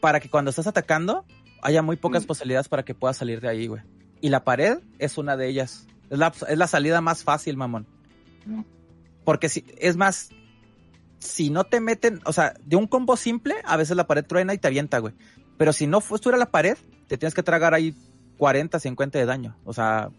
para 0.00 0.20
que 0.20 0.30
cuando 0.30 0.50
estás 0.50 0.68
atacando 0.68 1.24
haya 1.64 1.82
muy 1.82 1.96
pocas 1.96 2.22
Mm. 2.24 2.26
posibilidades 2.26 2.68
para 2.68 2.84
que 2.84 2.94
puedas 2.94 3.16
salir 3.16 3.40
de 3.40 3.48
ahí, 3.48 3.66
güey. 3.66 3.82
Y 4.20 4.28
la 4.28 4.44
pared 4.44 4.78
es 4.98 5.18
una 5.18 5.36
de 5.36 5.48
ellas. 5.48 5.86
Es 6.10 6.18
la, 6.18 6.32
es 6.48 6.56
la 6.58 6.66
salida 6.68 7.00
más 7.00 7.24
fácil, 7.24 7.56
mamón. 7.56 7.86
Mm. 8.46 8.62
Porque 9.24 9.48
si, 9.48 9.64
es 9.78 9.96
más, 9.96 10.30
si 11.18 11.50
no 11.50 11.64
te 11.64 11.80
meten, 11.80 12.20
o 12.24 12.32
sea, 12.32 12.54
de 12.64 12.76
un 12.76 12.86
combo 12.86 13.16
simple, 13.16 13.54
a 13.64 13.76
veces 13.76 13.96
la 13.96 14.06
pared 14.06 14.24
truena 14.24 14.54
y 14.54 14.58
te 14.58 14.68
avienta, 14.68 14.98
güey. 14.98 15.14
Pero 15.56 15.72
si 15.72 15.86
no 15.86 16.00
fu- 16.00 16.14
estuviera 16.16 16.38
la 16.38 16.50
pared, 16.50 16.76
te 17.08 17.16
tienes 17.18 17.34
que 17.34 17.42
tragar 17.42 17.74
ahí 17.74 17.94
40, 18.38 18.78
50 18.78 19.18
de 19.18 19.24
daño. 19.26 19.56
O 19.64 19.72
sea, 19.72 20.10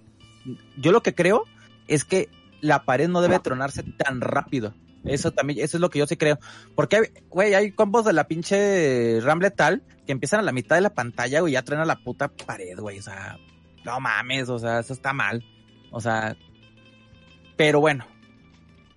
yo 0.78 0.92
lo 0.92 1.02
que 1.02 1.14
creo 1.14 1.44
es 1.88 2.04
que 2.06 2.30
la 2.62 2.84
pared 2.86 3.08
no 3.10 3.22
debe 3.22 3.40
tronarse 3.40 3.84
tan 3.84 4.22
rápido. 4.22 4.74
Eso 5.06 5.32
también, 5.32 5.60
eso 5.64 5.78
es 5.78 5.82
lo 5.82 5.90
que 5.90 6.00
yo 6.00 6.08
sí 6.08 6.18
creo. 6.18 6.40
Porque, 6.76 7.12
güey, 7.30 7.54
hay 7.54 7.72
combos 7.72 8.06
de 8.06 8.14
la 8.14 8.28
pinche 8.28 9.20
Ramble 9.22 9.52
tal 9.52 9.84
que 10.06 10.12
empiezan 10.12 10.40
a 10.40 10.44
la 10.44 10.52
mitad 10.52 10.76
de 10.76 10.82
la 10.82 10.94
pantalla, 10.94 11.42
güey, 11.42 11.54
ya 11.54 11.62
truena 11.64 11.86
la 11.86 11.96
puta 11.98 12.28
pared, 12.30 12.78
güey. 12.80 13.00
O 13.00 13.02
sea, 13.04 13.38
no 13.84 14.00
mames, 14.00 14.50
o 14.50 14.60
sea, 14.60 14.80
eso 14.80 14.94
está 14.94 15.14
mal. 15.14 15.44
O 15.92 16.02
sea, 16.02 16.36
pero 17.56 17.80
bueno. 17.80 18.06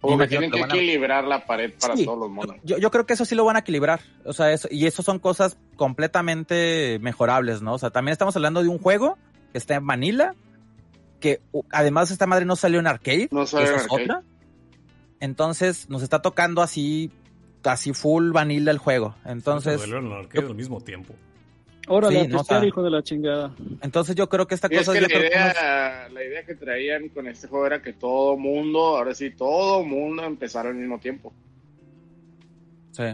Como 0.01 0.17
que 0.17 0.25
imagino 0.25 0.41
tienen 0.41 0.51
que 0.53 0.77
equilibrar 0.77 1.25
la 1.25 1.45
pared 1.45 1.73
para 1.81 1.97
Sí. 1.97 2.05
todos 2.05 2.19
los 2.19 2.31
monos. 2.31 2.57
Yo, 2.63 2.79
yo 2.79 2.91
creo 2.91 3.05
que 3.05 3.15
eso 3.15 3.25
sí 3.25 3.35
lo 3.35 3.45
van 3.45 3.57
a 3.57 3.61
equilibrar. 3.61 4.01
O 4.25 4.33
sea, 4.33 4.53
eso, 4.53 4.69
y 4.71 4.87
eso 4.87 5.03
son 5.03 5.19
cosas 5.19 5.59
completamente 5.77 6.99
mejorables, 7.01 7.63
¿no? 7.63 7.75
O 7.75 7.79
sea, 7.79 7.91
también 7.91 8.13
estamos 8.13 8.35
hablando 8.37 8.63
de 8.63 8.69
un 8.69 8.79
juego 8.79 9.19
que 9.53 9.59
está 9.59 9.75
en 9.75 9.85
Manila, 9.85 10.35
que 11.21 11.41
además 11.71 12.11
esta 12.13 12.27
madre 12.27 12.45
no 12.45 12.55
salió 12.55 12.79
en 12.79 12.87
arcade. 12.87 13.29
No 13.33 13.45
salió 13.47 13.69
en 13.71 13.75
es 13.75 13.83
arcade. 13.83 14.03
otra. 14.05 14.23
Entonces, 15.21 15.89
nos 15.91 16.03
está 16.03 16.23
tocando 16.23 16.63
así, 16.63 17.11
así 17.65 17.93
full 17.93 18.31
vanilla 18.31 18.71
el 18.71 18.79
juego. 18.79 19.15
Entonces, 19.25 19.81
Salió 19.81 19.99
en 19.99 20.07
al 20.13 20.55
mismo 20.55 20.81
tiempo. 20.81 21.15
Órale, 21.91 22.21
Sí, 22.21 22.25
a 22.27 22.29
no, 22.29 22.67
hijo 22.67 22.83
de 22.83 22.91
la 22.91 23.03
chingada. 23.03 23.55
entonces 23.81 24.15
yo 24.15 24.29
creo 24.29 24.47
que 24.47 24.55
esta 24.55 24.69
Y 24.71 24.75
es 24.77 24.81
cosa 24.81 24.93
que 24.93 24.99
yo 25.01 25.03
la 25.03 25.09
creo 25.09 25.23
que 25.31 25.37
nos- 25.39 25.53
idea, 25.55 26.09
la 26.11 26.23
idea 26.25 26.45
que 26.45 26.55
traían 26.55 27.09
con 27.09 27.27
este 27.27 27.49
juego 27.49 27.67
era 27.67 27.81
que 27.81 27.95
todo 27.95 28.37
mundo, 28.37 28.99
ahora 28.99 29.15
sí, 29.15 29.31
todo 29.31 29.83
mundo 29.85 30.23
empezara 30.23 30.69
al 30.69 30.75
mismo 30.75 30.99
tiempo. 31.01 31.33
sí. 32.93 33.05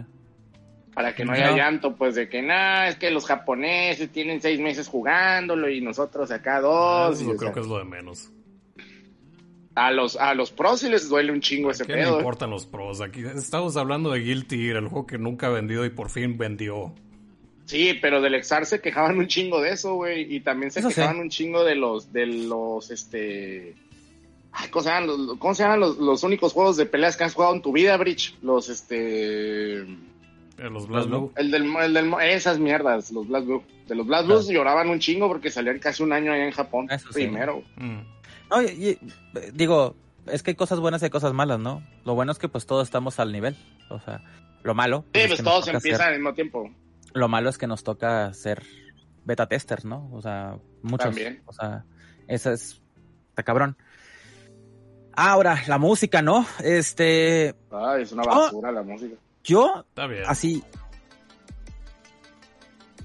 Para 0.93 1.13
que 1.13 1.25
no 1.25 1.33
No. 1.33 1.37
haya 1.37 1.51
llanto, 1.51 1.93
pues 1.97 2.15
de 2.15 2.29
que 2.29 2.41
nada, 2.41 2.87
es 2.87 2.95
que 2.95 3.11
los 3.11 3.25
japoneses 3.25 4.09
tienen 4.13 4.41
seis 4.41 4.61
meses 4.61 4.87
jugándolo 4.87 5.69
y 5.69 5.81
nosotros 5.81 6.31
acá 6.31 6.57
Ah, 6.57 6.61
dos. 6.61 7.15
Eso 7.15 7.23
y, 7.23 7.27
o 7.27 7.31
yo 7.31 7.37
creo 7.37 7.47
sea, 7.49 7.53
que 7.53 7.59
es 7.59 7.67
lo 7.67 7.77
de 7.79 7.83
menos. 7.83 8.31
A, 9.75 9.91
los, 9.91 10.15
a 10.15 10.33
los 10.33 10.51
pros 10.51 10.79
sí 10.79 10.89
les 10.89 11.09
duele 11.09 11.31
un 11.31 11.41
chingo 11.41 11.69
ese 11.71 11.85
¿Qué 11.85 11.93
me 11.93 11.99
pedo. 12.03 12.15
¿eh? 12.15 12.17
importan 12.19 12.49
los 12.49 12.65
pros? 12.65 13.01
Aquí 13.01 13.21
estamos 13.35 13.77
hablando 13.77 14.09
de 14.11 14.19
Guilty 14.21 14.57
Gear, 14.57 14.77
el 14.77 14.87
juego 14.87 15.05
que 15.05 15.17
nunca 15.17 15.47
ha 15.47 15.49
vendido 15.51 15.85
y 15.85 15.89
por 15.89 16.09
fin 16.09 16.37
vendió. 16.37 16.93
Sí, 17.65 17.97
pero 18.01 18.21
del 18.21 18.35
Exar 18.35 18.65
se 18.65 18.79
quejaban 18.79 19.17
un 19.17 19.27
chingo 19.27 19.59
de 19.59 19.71
eso, 19.71 19.95
güey. 19.95 20.33
Y 20.35 20.39
también 20.41 20.71
se 20.71 20.79
Eso 20.79 20.89
sí. 20.89 20.95
quejaban 20.95 21.17
un 21.19 21.29
chingo 21.29 21.63
de 21.63 21.75
los, 21.75 22.13
de 22.13 22.27
los, 22.27 22.91
este... 22.91 23.75
Ay, 24.51 24.69
¿cómo 24.69 24.83
se 24.83 24.89
llaman 24.89 25.07
los, 25.07 25.37
cómo 25.39 25.55
se 25.55 25.63
llaman 25.63 25.79
los, 25.79 25.97
los 25.97 26.23
únicos 26.23 26.53
juegos 26.53 26.77
de 26.77 26.85
peleas 26.85 27.17
que 27.17 27.23
has 27.25 27.33
jugado 27.33 27.55
en 27.55 27.61
tu 27.61 27.71
vida, 27.73 27.97
Bridge? 27.97 28.35
Los, 28.41 28.69
este... 28.69 29.79
Eh, 29.81 30.69
Los 30.71 30.87
Blast 30.87 31.09
Blue. 31.09 31.33
El 31.35 31.51
del, 31.51 31.65
el 31.75 31.93
del, 31.93 32.13
esas 32.21 32.59
mierdas, 32.59 33.11
los 33.11 33.27
Blast 33.27 33.45
Blue. 33.47 33.63
De 33.87 33.95
los 33.95 34.05
Blast 34.07 34.27
Blues 34.27 34.47
lloraban 34.47 34.89
un 34.89 34.99
chingo 34.99 35.27
porque 35.27 35.49
salían 35.51 35.79
casi 35.79 36.01
un 36.03 36.13
año 36.13 36.31
allá 36.31 36.45
en 36.45 36.51
Japón. 36.51 36.87
Eso 36.89 37.07
sí. 37.07 37.13
primero. 37.15 37.63
Mm. 37.77 37.99
No, 38.49 38.61
y- 38.61 38.67
y, 38.67 38.99
digo, 39.53 39.95
es 40.27 40.43
que 40.43 40.51
hay 40.51 40.55
cosas 40.55 40.79
buenas 40.79 41.01
y 41.01 41.05
hay 41.05 41.11
cosas 41.11 41.33
malas, 41.33 41.59
¿no? 41.59 41.83
Lo 42.05 42.15
bueno 42.15 42.31
es 42.31 42.37
que 42.39 42.47
pues 42.49 42.65
todos 42.65 42.87
estamos 42.87 43.19
al 43.19 43.31
nivel. 43.31 43.55
O 43.89 43.99
sea, 43.99 44.21
lo 44.63 44.73
malo. 44.75 45.05
Sí, 45.13 45.21
es 45.21 45.27
pues 45.27 45.43
todos 45.43 45.67
empiezan 45.67 45.99
ser- 45.99 46.07
al 46.09 46.13
mismo 46.15 46.33
tiempo. 46.33 46.69
lo 47.13 47.27
malo 47.27 47.49
es 47.49 47.57
que 47.57 47.67
nos 47.67 47.83
toca 47.83 48.33
ser 48.33 48.63
beta 49.23 49.47
testers, 49.47 49.85
¿no? 49.85 50.09
O 50.13 50.21
sea, 50.21 50.57
muchos. 50.83 51.05
También. 51.07 51.41
O 51.45 51.53
sea, 51.53 51.85
esa 52.27 52.53
es. 52.53 52.81
Está 53.29 53.43
cabrón. 53.43 53.77
Ahora, 55.17 55.61
la 55.67 55.77
música, 55.77 56.21
¿no? 56.21 56.45
Este. 56.63 57.55
Ay, 57.71 58.03
es 58.03 58.11
una 58.11 58.23
Oh. 58.23 58.41
basura 58.41 58.71
la 58.71 58.83
música. 58.83 59.15
Yo, 59.43 59.85
Está 59.89 60.07
bien. 60.07 60.23
así. 60.27 60.63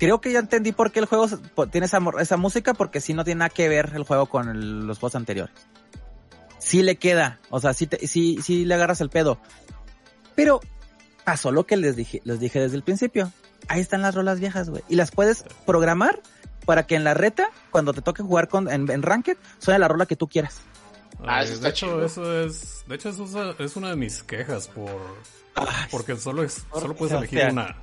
Creo 0.01 0.21
que 0.21 0.33
ya 0.33 0.41
entendí 0.41 0.73
por 0.73 0.91
qué 0.91 0.99
el 0.99 1.05
juego 1.07 1.29
tiene 1.71 1.87
esa, 1.87 2.01
música, 2.37 2.75
porque 2.75 3.01
sí 3.01 3.15
no 3.15 3.23
tiene 3.23 3.41
nada 3.41 3.51
que 3.51 3.69
ver 3.69 3.93
el 3.95 4.03
juego 4.03 4.27
con 4.27 4.49
el- 4.49 4.87
los 4.87 4.99
juegos 4.99 5.15
anteriores. 5.15 5.55
Sí 6.59 6.83
le 6.83 6.97
queda, 6.97 7.39
o 7.51 7.61
sea, 7.61 7.73
sí, 7.75 7.87
te- 7.87 8.07
sí, 8.09 8.39
sí 8.43 8.65
le 8.65 8.75
agarras 8.75 9.01
el 9.03 9.11
pedo. 9.11 9.39
Pero 10.35 10.61
pasó 11.25 11.53
lo 11.53 11.67
que 11.67 11.77
les 11.77 11.97
dije, 11.97 12.23
les 12.25 12.41
dije 12.41 12.59
desde 12.61 12.77
el 12.77 12.83
principio. 12.83 13.31
Ahí 13.69 13.81
están 13.81 14.01
las 14.03 14.15
rolas 14.15 14.41
viejas, 14.41 14.71
güey. 14.71 14.83
Y 14.89 14.97
las 14.97 15.11
puedes 15.11 15.45
programar 15.67 16.21
para 16.65 16.87
que 16.87 16.95
en 16.97 17.05
la 17.05 17.13
reta, 17.15 17.51
cuando 17.71 17.93
te 17.93 18.01
toque 18.03 18.23
jugar 18.23 18.49
con, 18.49 18.71
en, 18.71 18.91
en 18.91 19.03
Ranked, 19.03 19.37
suene 19.59 19.79
la 19.79 19.89
rola 19.89 20.07
que 20.07 20.17
tú 20.17 20.29
quieras. 20.29 20.61
Ah, 21.21 21.41
Ay, 21.41 21.49
eso 21.49 21.61
de 21.61 21.69
hecho, 21.69 21.87
chido. 21.87 22.05
eso 22.07 22.41
es, 22.41 22.85
de 22.87 22.95
hecho, 22.95 23.11
eso 23.11 23.55
es, 23.59 23.77
una 23.77 23.91
de 23.91 23.97
mis 23.97 24.23
quejas 24.23 24.69
por, 24.69 24.99
porque 25.91 26.17
solo 26.17 26.43
es, 26.43 26.65
solo 26.73 26.95
puedes 26.95 27.15
elegir 27.17 27.51
una. 27.51 27.77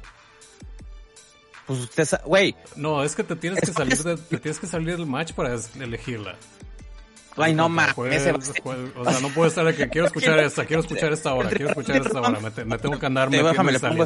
Pues 1.67 1.79
usted, 1.79 2.05
sa- 2.05 2.21
güey, 2.25 2.55
No, 2.75 3.03
es 3.03 3.13
que 3.15 3.23
te 3.23 3.35
tienes 3.35 3.59
que 3.59 3.67
salir 3.73 3.97
de, 4.01 4.15
te 4.17 4.37
tienes 4.37 4.57
que 4.59 4.67
salir 4.67 4.95
del 4.97 5.05
match 5.05 5.33
para 5.33 5.53
elegirla. 5.79 6.35
ay 7.35 7.53
no 7.53 7.67
mames, 7.69 7.93
o 7.97 9.03
sea, 9.05 9.19
no 9.21 9.29
puedo 9.29 9.47
estar 9.47 9.65
de 9.65 9.75
que 9.75 9.89
quiero 9.89 10.07
escuchar 10.07 10.39
esta, 10.39 10.65
quiero 10.65 10.81
escuchar 10.81 11.11
esta 11.13 11.33
hora, 11.33 11.49
quiero 11.49 11.67
escuchar 11.69 11.97
esta 11.97 12.19
hora, 12.21 12.39
me, 12.39 12.51
te- 12.51 12.65
me 12.65 12.77
tengo 12.79 12.97
que 12.97 13.05
andar 13.05 13.27
metiendo 13.29 13.49
déjame, 13.49 13.71
y 13.71 13.73
le 13.73 13.79
pongo. 13.81 14.05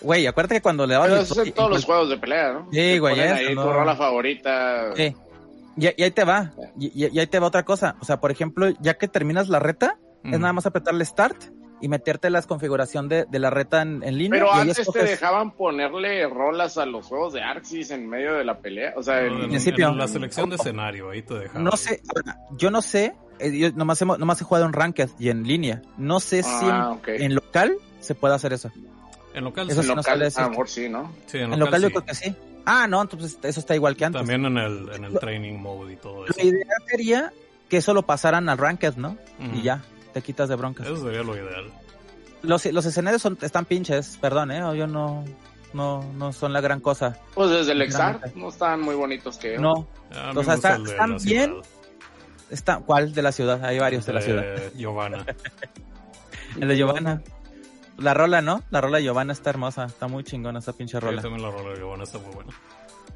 Güey, 0.00 0.26
acuérdate 0.26 0.56
que 0.56 0.62
cuando 0.62 0.86
le 0.86 0.94
dabas 0.94 1.08
Pero 1.08 1.20
eso 1.22 1.42
es 1.42 1.48
en 1.48 1.54
todos 1.54 1.70
los 1.70 1.84
juegos 1.84 2.10
de 2.10 2.18
pelea, 2.18 2.52
¿no? 2.52 2.64
Sí, 2.70 2.76
Te 2.76 2.98
güey, 3.00 3.20
ahí 3.20 3.54
no. 3.54 3.62
tu 3.64 3.72
rola 3.72 3.96
favorita. 3.96 4.94
Sí. 4.94 5.16
Y, 5.76 5.86
y 5.86 6.02
ahí 6.04 6.10
te 6.10 6.24
va. 6.24 6.52
Y, 6.78 7.18
ahí 7.18 7.26
te 7.26 7.38
va 7.38 7.46
otra 7.46 7.64
cosa. 7.64 7.96
O 8.00 8.04
sea, 8.04 8.20
por 8.20 8.30
ejemplo, 8.30 8.68
ya 8.80 8.94
que 8.98 9.08
terminas 9.08 9.48
la 9.48 9.60
reta, 9.60 9.98
es 10.22 10.38
nada 10.38 10.52
más 10.52 10.66
apretarle 10.66 11.04
start 11.06 11.44
y 11.84 11.88
meterte 11.88 12.30
las 12.30 12.46
configuración 12.46 13.08
de, 13.10 13.26
de 13.26 13.38
la 13.38 13.50
reta 13.50 13.82
en, 13.82 14.02
en 14.02 14.16
línea. 14.16 14.40
Pero 14.40 14.56
y 14.56 14.60
antes 14.60 14.76
te 14.76 14.82
escoges- 14.84 15.02
dejaban 15.10 15.50
ponerle 15.50 16.26
rolas 16.28 16.78
a 16.78 16.86
los 16.86 17.06
juegos 17.06 17.34
de 17.34 17.42
Arxis 17.42 17.90
en 17.90 18.08
medio 18.08 18.32
de 18.34 18.44
la 18.44 18.58
pelea. 18.58 18.94
O 18.96 19.02
sea, 19.02 19.20
En, 19.20 19.32
el- 19.34 19.42
en 19.42 19.48
principio. 19.50 19.92
la 19.92 20.08
selección 20.08 20.48
de 20.48 20.56
escenario, 20.56 21.10
ahí 21.10 21.20
te 21.22 21.34
dejan. 21.34 21.62
No 21.62 21.72
sé, 21.76 22.00
yo 22.52 22.70
no 22.70 22.80
sé, 22.80 23.14
eh, 23.38 23.56
yo 23.58 23.70
nomás, 23.72 24.00
hemos- 24.00 24.18
nomás 24.18 24.40
he 24.40 24.44
jugado 24.44 24.64
en 24.66 24.72
Ranked 24.72 25.10
y 25.18 25.28
en 25.28 25.42
línea. 25.42 25.82
No 25.98 26.20
sé 26.20 26.42
si 26.42 26.48
Ah, 26.64 26.92
en, 26.92 26.98
ok. 26.98 27.08
en 27.08 27.34
local 27.34 27.76
se 28.00 28.14
puede 28.14 28.34
hacer 28.34 28.52
eso. 28.54 28.70
En 29.34 29.44
local, 29.44 29.68
Eso 29.68 29.82
sí. 29.82 29.86
sí 29.88 29.90
en 29.92 29.96
no 29.96 30.00
local, 30.02 30.18
decirte. 30.20 30.40
a 30.40 30.44
lo 30.44 30.50
mejor 30.50 30.68
sí, 30.68 30.88
¿no? 30.88 31.12
Sí, 31.26 31.38
en 31.38 31.44
En 31.52 31.58
local, 31.58 31.60
local 31.60 31.82
yo 31.82 31.88
sí. 31.88 31.92
creo 31.94 32.04
que 32.06 32.14
sí. 32.14 32.34
Ah, 32.64 32.86
no, 32.86 33.02
entonces 33.02 33.38
eso 33.42 33.60
está 33.60 33.74
igual 33.74 33.94
que 33.96 34.06
antes. 34.06 34.20
También 34.20 34.46
en 34.46 34.56
el, 34.56 34.88
en 34.94 35.04
el 35.04 35.18
training 35.18 35.58
mode 35.58 35.92
y 35.92 35.96
todo 35.96 36.24
eso. 36.24 36.34
La 36.38 36.44
idea 36.44 36.64
sería 36.86 37.32
que 37.68 37.76
eso 37.78 37.92
lo 37.92 38.02
pasaran 38.04 38.48
al 38.48 38.56
Ranked, 38.58 38.94
¿no? 38.96 39.18
Ujú. 39.40 39.56
Y 39.58 39.62
ya, 39.62 39.82
te 40.14 40.22
quitas 40.22 40.48
de 40.48 40.56
broncas. 40.56 40.86
Eso 40.86 41.02
sería 41.04 41.22
lo 41.22 41.34
ideal. 41.36 41.70
Los, 42.42 42.64
los 42.66 42.86
escenarios 42.86 43.20
son, 43.20 43.36
están 43.42 43.64
pinches, 43.66 44.16
perdón, 44.20 44.50
¿eh? 44.50 44.60
Yo 44.76 44.86
no, 44.86 45.24
no, 45.74 46.02
no 46.14 46.32
son 46.32 46.52
la 46.54 46.60
gran 46.62 46.80
cosa. 46.80 47.18
Pues 47.34 47.50
desde 47.50 47.72
el 47.72 47.82
Exar 47.82 48.20
no 48.34 48.48
estaban 48.48 48.80
muy 48.80 48.94
bonitos 48.94 49.36
que 49.38 49.58
No, 49.58 49.86
A 50.14 50.32
mí 50.32 50.38
O 50.38 50.44
sea, 50.44 50.54
está- 50.54 50.78
de 50.78 50.90
están 50.90 51.16
bien, 51.24 51.50
ciudad. 51.50 51.66
está, 52.50 52.76
¿cuál 52.78 53.12
de 53.12 53.22
la 53.22 53.32
ciudad? 53.32 53.64
Hay 53.64 53.78
varios 53.78 54.06
de 54.06 54.12
la 54.12 54.20
ciudad. 54.22 54.44
Eh, 54.44 54.72
Giovanna. 54.76 55.26
El 56.60 56.68
de 56.68 56.76
Giovanna. 56.76 57.22
La 57.98 58.12
rola, 58.12 58.42
¿no? 58.42 58.62
La 58.70 58.80
rola 58.80 58.98
de 58.98 59.04
Giovanna 59.04 59.32
está 59.32 59.50
hermosa, 59.50 59.84
está 59.84 60.08
muy 60.08 60.24
chingona 60.24 60.58
esa 60.58 60.72
pinche 60.72 60.98
Sí, 60.98 61.04
rola. 61.04 61.22
también 61.22 61.42
la 61.42 61.50
rola 61.50 61.70
de 61.70 61.76
Giovanna 61.78 62.04
está 62.04 62.18
muy 62.18 62.34
buena. 62.34 62.52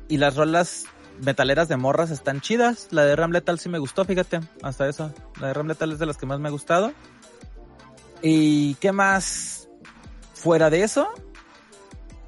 Y 0.09 0.17
las 0.19 0.37
rolas 0.37 0.85
metaleras 1.21 1.69
de 1.69 1.77
morras 1.77 2.11
están 2.11 2.41
chidas. 2.41 2.89
La 2.91 3.05
de 3.05 3.17
Ram 3.17 3.31
Lethal 3.33 3.59
sí 3.59 3.69
me 3.69 3.79
gustó, 3.79 4.05
fíjate, 4.05 4.41
hasta 4.63 4.89
eso. 4.89 5.13
La 5.41 5.49
de 5.49 5.55
Ram 5.55 5.67
Lethal 5.69 5.93
es 5.93 5.99
de 5.99 6.07
las 6.07 6.17
que 6.17 6.27
más 6.27 6.39
me 6.41 6.49
ha 6.49 6.53
gustado. 6.53 6.93
¿Y 8.23 8.75
qué 8.77 8.93
más? 8.93 9.69
Fuera 10.35 10.71
de 10.71 10.83
eso, 10.85 11.09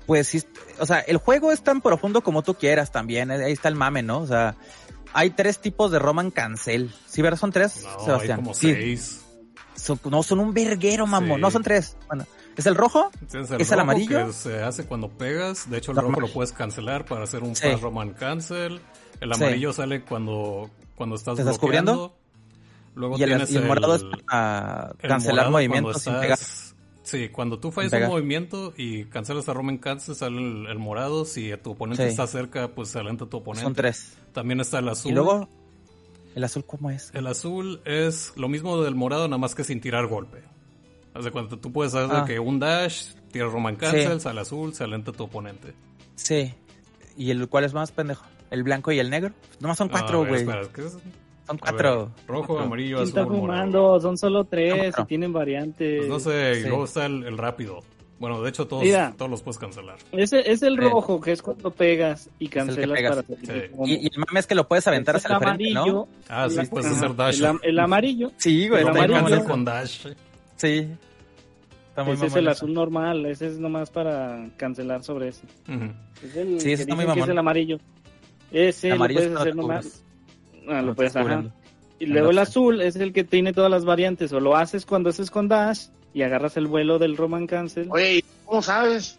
pues 0.07 0.27
sí, 0.27 0.43
o 0.81 0.87
sea, 0.87 0.99
el 0.99 1.19
juego 1.19 1.53
es 1.53 1.63
tan 1.63 1.81
profundo 1.81 2.23
como 2.23 2.43
tú 2.43 2.55
quieras 2.55 2.91
también. 2.91 3.31
eh, 3.31 3.45
Ahí 3.45 3.53
está 3.53 3.69
el 3.69 3.77
mame, 3.77 4.03
¿no? 4.03 4.19
O 4.19 4.27
sea, 4.27 4.57
hay 5.13 5.31
tres 5.31 5.61
tipos 5.61 5.93
de 5.93 6.01
Roman 6.01 6.33
Cancel. 6.33 6.93
¿Sí, 7.07 7.23
verdad? 7.23 7.39
¿Son 7.39 7.53
tres, 7.53 7.83
No, 7.85 7.91
hay 7.99 8.05
Sebastián? 8.05 8.37
como 8.39 8.55
Sí. 8.55 8.73
seis. 8.75 9.21
Son- 9.77 10.01
no, 10.11 10.23
son 10.25 10.41
un 10.41 10.53
verguero, 10.53 11.07
mamón. 11.07 11.37
Sí. 11.37 11.41
No, 11.41 11.51
son 11.53 11.63
tres. 11.63 11.97
Bueno, 12.09 12.27
es 12.57 12.67
el 12.67 12.75
rojo, 12.75 13.11
Tienes 13.31 13.51
¿Es 13.51 13.61
el 13.61 13.69
rojo 13.69 13.81
amarillo? 13.81 14.27
Que 14.27 14.33
se 14.33 14.63
hace 14.63 14.85
cuando 14.85 15.09
pegas. 15.09 15.69
De 15.71 15.79
hecho, 15.79 15.93
el 15.93 15.99
rojo 15.99 16.21
lo 16.21 16.29
puedes 16.29 16.53
cancelar 16.53 17.05
para 17.05 17.25
hacer 17.25 17.43
un 17.43 17.55
Sí. 17.57 17.69
fast 17.69 17.83
Roman 17.83 18.11
cancel. 18.15 18.81
El 19.21 19.35
Sí. 19.35 19.43
amarillo 19.43 19.73
sale 19.73 20.03
cuando, 20.03 20.71
cuando 20.97 21.17
estás 21.17 21.37
¿Te 21.37 21.43
estás 21.43 21.61
bloqueando. 21.61 22.15
Luego 22.95 23.17
y 23.19 23.23
el, 23.23 23.29
tienes 23.31 23.51
y 23.53 23.57
el 23.57 23.65
morado 23.67 23.95
es 23.95 24.05
para 24.27 24.93
el 24.99 25.09
cancelar 25.09 25.51
movimientos 25.51 26.03
sin 26.03 26.13
cuando 26.13 26.21
pegar. 26.23 26.39
estás- 26.39 26.67
Sí, 27.03 27.29
cuando 27.29 27.59
tú 27.59 27.73
fallas 27.73 27.93
un 27.93 28.09
movimiento 28.09 28.73
y 28.77 29.05
cancelas 29.07 29.49
a 29.49 29.53
Roman 29.55 29.79
Cancel, 29.79 30.15
sale 30.15 30.39
el, 30.39 30.67
el 30.67 30.79
morado. 30.79 31.25
Si 31.25 31.51
tu 31.63 31.73
oponente 31.73 32.05
Sí. 32.05 32.11
está 32.11 32.27
cerca, 32.29 32.69
pues 32.69 32.89
se 32.91 32.99
alenta 33.01 33.27
tu 33.27 33.39
oponente. 33.39 33.65
Son 33.65 33.75
tres. 33.75 34.17
También 34.33 34.61
está 34.61 34.79
el 34.79 34.89
azul. 34.89 35.11
Y 35.11 35.15
luego, 35.15 35.49
el 36.37 36.45
azul, 36.45 36.65
¿cómo 36.65 36.89
es? 36.91 37.11
El 37.15 37.27
azul 37.27 37.81
es 37.85 38.33
lo 38.37 38.49
mismo 38.49 38.81
del 38.83 38.95
morado, 38.95 39.27
nada 39.27 39.39
más 39.39 39.57
que 39.57 39.65
sin 39.65 39.81
tirar 39.81 40.07
golpe. 40.07 40.43
Haz 41.15 41.25
de 41.25 41.31
cuenta, 41.31 41.57
tú 41.57 41.73
puedes 41.73 41.95
hacer 41.95 42.17
Ah. 42.17 42.25
que 42.25 42.39
un 42.39 42.59
dash, 42.61 43.15
tiras 43.33 43.53
Roman 43.53 43.77
Cancel, 43.77 44.15
Sí. 44.15 44.21
sale 44.21 44.41
azul, 44.41 44.75
se 44.75 44.85
alenta 44.85 45.13
tu 45.13 45.25
oponente. 45.25 45.73
Sí. 46.15 46.55
¿Y 47.17 47.31
el 47.31 47.49
cuál 47.49 47.65
es 47.65 47.75
más 47.75 47.91
pendejo? 47.93 48.25
¿El 48.51 48.63
blanco 48.63 48.93
y 48.93 48.99
el 48.99 49.11
negro? 49.11 49.33
Nomás 49.61 49.79
son 49.79 49.89
Ah, 49.89 49.99
cuatro, 49.99 50.25
güey. 50.27 50.41
espera, 50.43 50.63
¿qué 50.75 50.87
es? 50.87 50.97
son 51.47 51.59
cuatro. 51.59 52.07
ver, 52.17 52.27
rojo, 52.29 52.47
Cuatro. 52.49 52.67
amarillo, 52.67 52.97
¿Quién 52.99 53.09
azul, 53.09 53.19
está 53.19 53.23
morado. 53.25 53.41
fumando? 53.41 54.01
Son 54.01 54.17
solo 54.19 54.45
tres 54.45 54.95
y 54.97 55.05
tienen 55.05 55.33
variantes. 55.33 55.99
Pues 55.99 56.09
no 56.09 56.21
sé, 56.21 56.53
y 56.53 56.63
Sí. 56.63 56.69
luego 56.69 56.85
está 56.85 57.07
el, 57.07 57.25
el 57.25 57.37
rápido. 57.39 57.81
Bueno, 58.21 58.43
de 58.43 58.51
hecho 58.51 58.67
todos, 58.69 58.83
Mira. 58.85 59.15
todos 59.17 59.31
los 59.31 59.43
puedes 59.43 59.59
cancelar. 59.59 59.97
Ese 60.13 60.49
es 60.53 60.63
el 60.63 60.77
rojo, 60.77 61.21
que 61.23 61.33
es 61.33 61.41
cuando 61.43 61.71
pegas 61.71 62.29
y 62.39 62.49
cancelas 62.49 62.97
pegas. 62.99 63.17
para 63.17 63.27
salir 63.27 63.71
Sí. 63.75 63.77
Y, 63.87 63.95
y 63.95 64.07
el 64.13 64.19
mame 64.19 64.41
es 64.41 64.47
que 64.47 64.55
lo 64.55 64.69
puedes 64.69 64.87
aventar 64.87 65.17
hacia 65.17 65.35
el 65.35 65.39
frente, 65.41 65.71
¿no? 65.73 65.81
amarillo. 65.81 66.09
Ah, 66.29 66.47
sí, 66.51 66.59
puedes 66.71 66.93
hacer 66.93 67.17
dash. 67.17 67.43
El, 67.43 67.59
el 67.63 67.79
amarillo 67.79 68.31
Sí, 68.37 68.69
güey. 68.69 68.83
El 68.83 68.89
amarillo. 68.89 69.45
Con 69.45 69.65
dash. 69.65 70.07
Sí. 70.61 70.89
Está 71.89 72.05
muy 72.05 72.15
ese 72.15 72.27
es 72.27 72.37
el 72.37 72.45
eso. 72.47 72.51
azul 72.53 72.75
normal, 72.75 73.27
ese 73.27 73.47
es 73.49 73.59
nomás 73.59 73.91
para 73.91 74.49
cancelar 74.57 75.03
sobre 75.03 75.29
ese. 75.29 75.45
Ujú. 75.69 75.93
Es 76.23 76.37
el 76.37 76.61
Sí, 76.61 76.73
ese 76.73 76.83
está 76.83 76.95
muy 76.95 77.07
mamón. 77.07 77.25
es 77.25 77.29
el 77.31 77.39
amarillo. 77.39 77.79
Ese 78.53 78.93
amarillo 78.93 79.21
lo 79.21 79.27
es 79.27 79.31
puedes 79.33 79.41
hacer 79.43 79.57
nomás. 79.57 80.05
Ah, 80.69 80.83
lo 80.83 80.89
te 80.93 80.95
puedes, 80.97 81.17
ajá. 81.17 81.45
Y 81.99 82.07
luego 82.07 82.31
el 82.31 82.39
azul 82.39 82.81
es 82.81 82.97
el 82.97 83.13
que 83.13 83.25
tiene 83.25 83.53
todas 83.53 83.71
las 83.71 83.85
variantes. 83.85 84.33
O 84.33 84.41
lo 84.41 84.57
haces 84.57 84.87
cuando 84.87 85.11
haces 85.11 85.31
con 85.31 85.49
dash 85.49 85.87
y 86.15 86.23
agarras 86.23 86.57
el 86.57 86.67
vuelo 86.67 86.99
del 86.99 87.17
Roman 87.17 87.47
Cancel. 87.47 87.89
Oye, 87.91 88.19
¿y 88.19 88.25
¿cómo 88.47 88.63
sabes? 88.63 89.19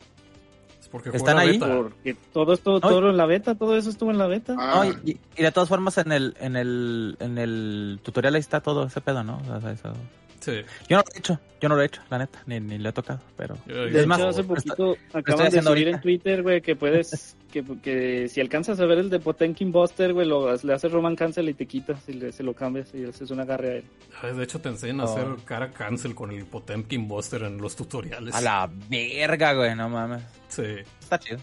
Es 0.80 0.88
porque 0.88 1.10
¿Están 1.14 1.38
ahí? 1.38 1.60
beta. 1.60 1.68
Porque 1.78 2.16
todo 2.34 2.54
esto, 2.54 2.80
todo 2.80 3.10
en 3.10 3.18
la 3.18 3.26
beta, 3.26 3.54
todo 3.56 3.78
eso 3.78 3.90
estuvo 3.90 4.12
en 4.12 4.18
la 4.18 4.28
beta. 4.28 4.56
Ah, 4.58 4.84
No, 4.86 4.98
y, 5.06 5.18
y 5.38 5.44
de 5.44 5.52
todas 5.52 5.70
formas 5.70 5.98
en 6.00 6.12
el, 6.12 6.36
en 6.40 6.56
el, 6.56 7.18
en 7.20 7.38
el 7.38 8.00
tutorial 8.02 8.34
ahí 8.36 8.40
está 8.42 8.62
todo 8.62 8.86
ese 8.86 9.00
pedo, 9.02 9.24
¿no? 9.24 9.42
O 9.56 9.62
sea, 9.62 9.72
eso- 9.72 9.94
Sí. 10.42 10.62
Yo 10.90 10.98
no 10.98 11.04
lo 11.08 11.16
he 11.16 11.20
hecho, 11.20 11.40
yo 11.62 11.70
no 11.70 11.76
lo 11.76 11.82
he 11.82 11.86
hecho, 11.86 12.02
la 12.10 12.18
neta, 12.18 12.42
ni, 12.48 12.60
ni 12.60 12.78
lo 12.80 12.90
he 12.90 12.94
tocado, 12.94 13.22
pero... 13.38 13.56
Yo- 13.68 13.86
De 13.86 13.92
yo- 13.92 14.00
Es 14.00 14.08
más, 14.08 14.20
hecho, 14.20 14.28
hace 14.30 14.44
poquito 14.44 14.94
estoy 14.94 15.20
acaban 15.22 15.46
de 15.46 15.52
subir 15.52 15.68
ahorita. 15.68 15.90
en 15.92 16.02
Twitter, 16.02 16.42
güey, 16.44 16.62
que 16.62 16.76
puedes, 16.76 17.38
que, 17.52 17.64
que 17.84 18.28
si 18.28 18.42
alcanzas 18.42 18.80
a 18.80 18.86
ver 18.86 18.98
el 18.98 19.10
de 19.12 19.20
Potenkin 19.20 19.72
Buster, 19.72 20.14
güey, 20.14 20.28
lo, 20.28 20.54
le 20.56 20.74
haces 20.74 20.92
Roman 20.92 21.16
Cancel 21.16 21.48
y 21.50 21.54
te 21.54 21.68
quitas 21.68 22.10
y 22.10 22.14
le, 22.14 22.32
se 22.32 22.42
lo 22.44 22.54
cambias 22.56 22.94
y 22.96 23.06
haces 23.06 23.30
un 23.30 23.40
agarre 23.40 23.70
a 23.70 23.76
él. 23.78 23.84
Ah, 24.22 24.28
De 24.28 24.44
hecho, 24.44 24.60
te 24.60 24.70
enseñan 24.70 25.02
a 25.02 25.06
Oh. 25.06 25.16
hacer 25.16 25.28
cara 25.46 25.72
cancel 25.72 26.16
con 26.16 26.32
el 26.32 26.46
Potemkin 26.46 27.08
Buster 27.08 27.44
en 27.44 27.58
los 27.60 27.76
tutoriales. 27.76 28.34
A 28.34 28.42
la 28.42 28.70
verga, 28.90 29.54
güey, 29.54 29.76
no 29.76 29.88
mames. 29.90 30.24
Sí. 30.48 30.64
Está 31.00 31.20
chido. 31.20 31.40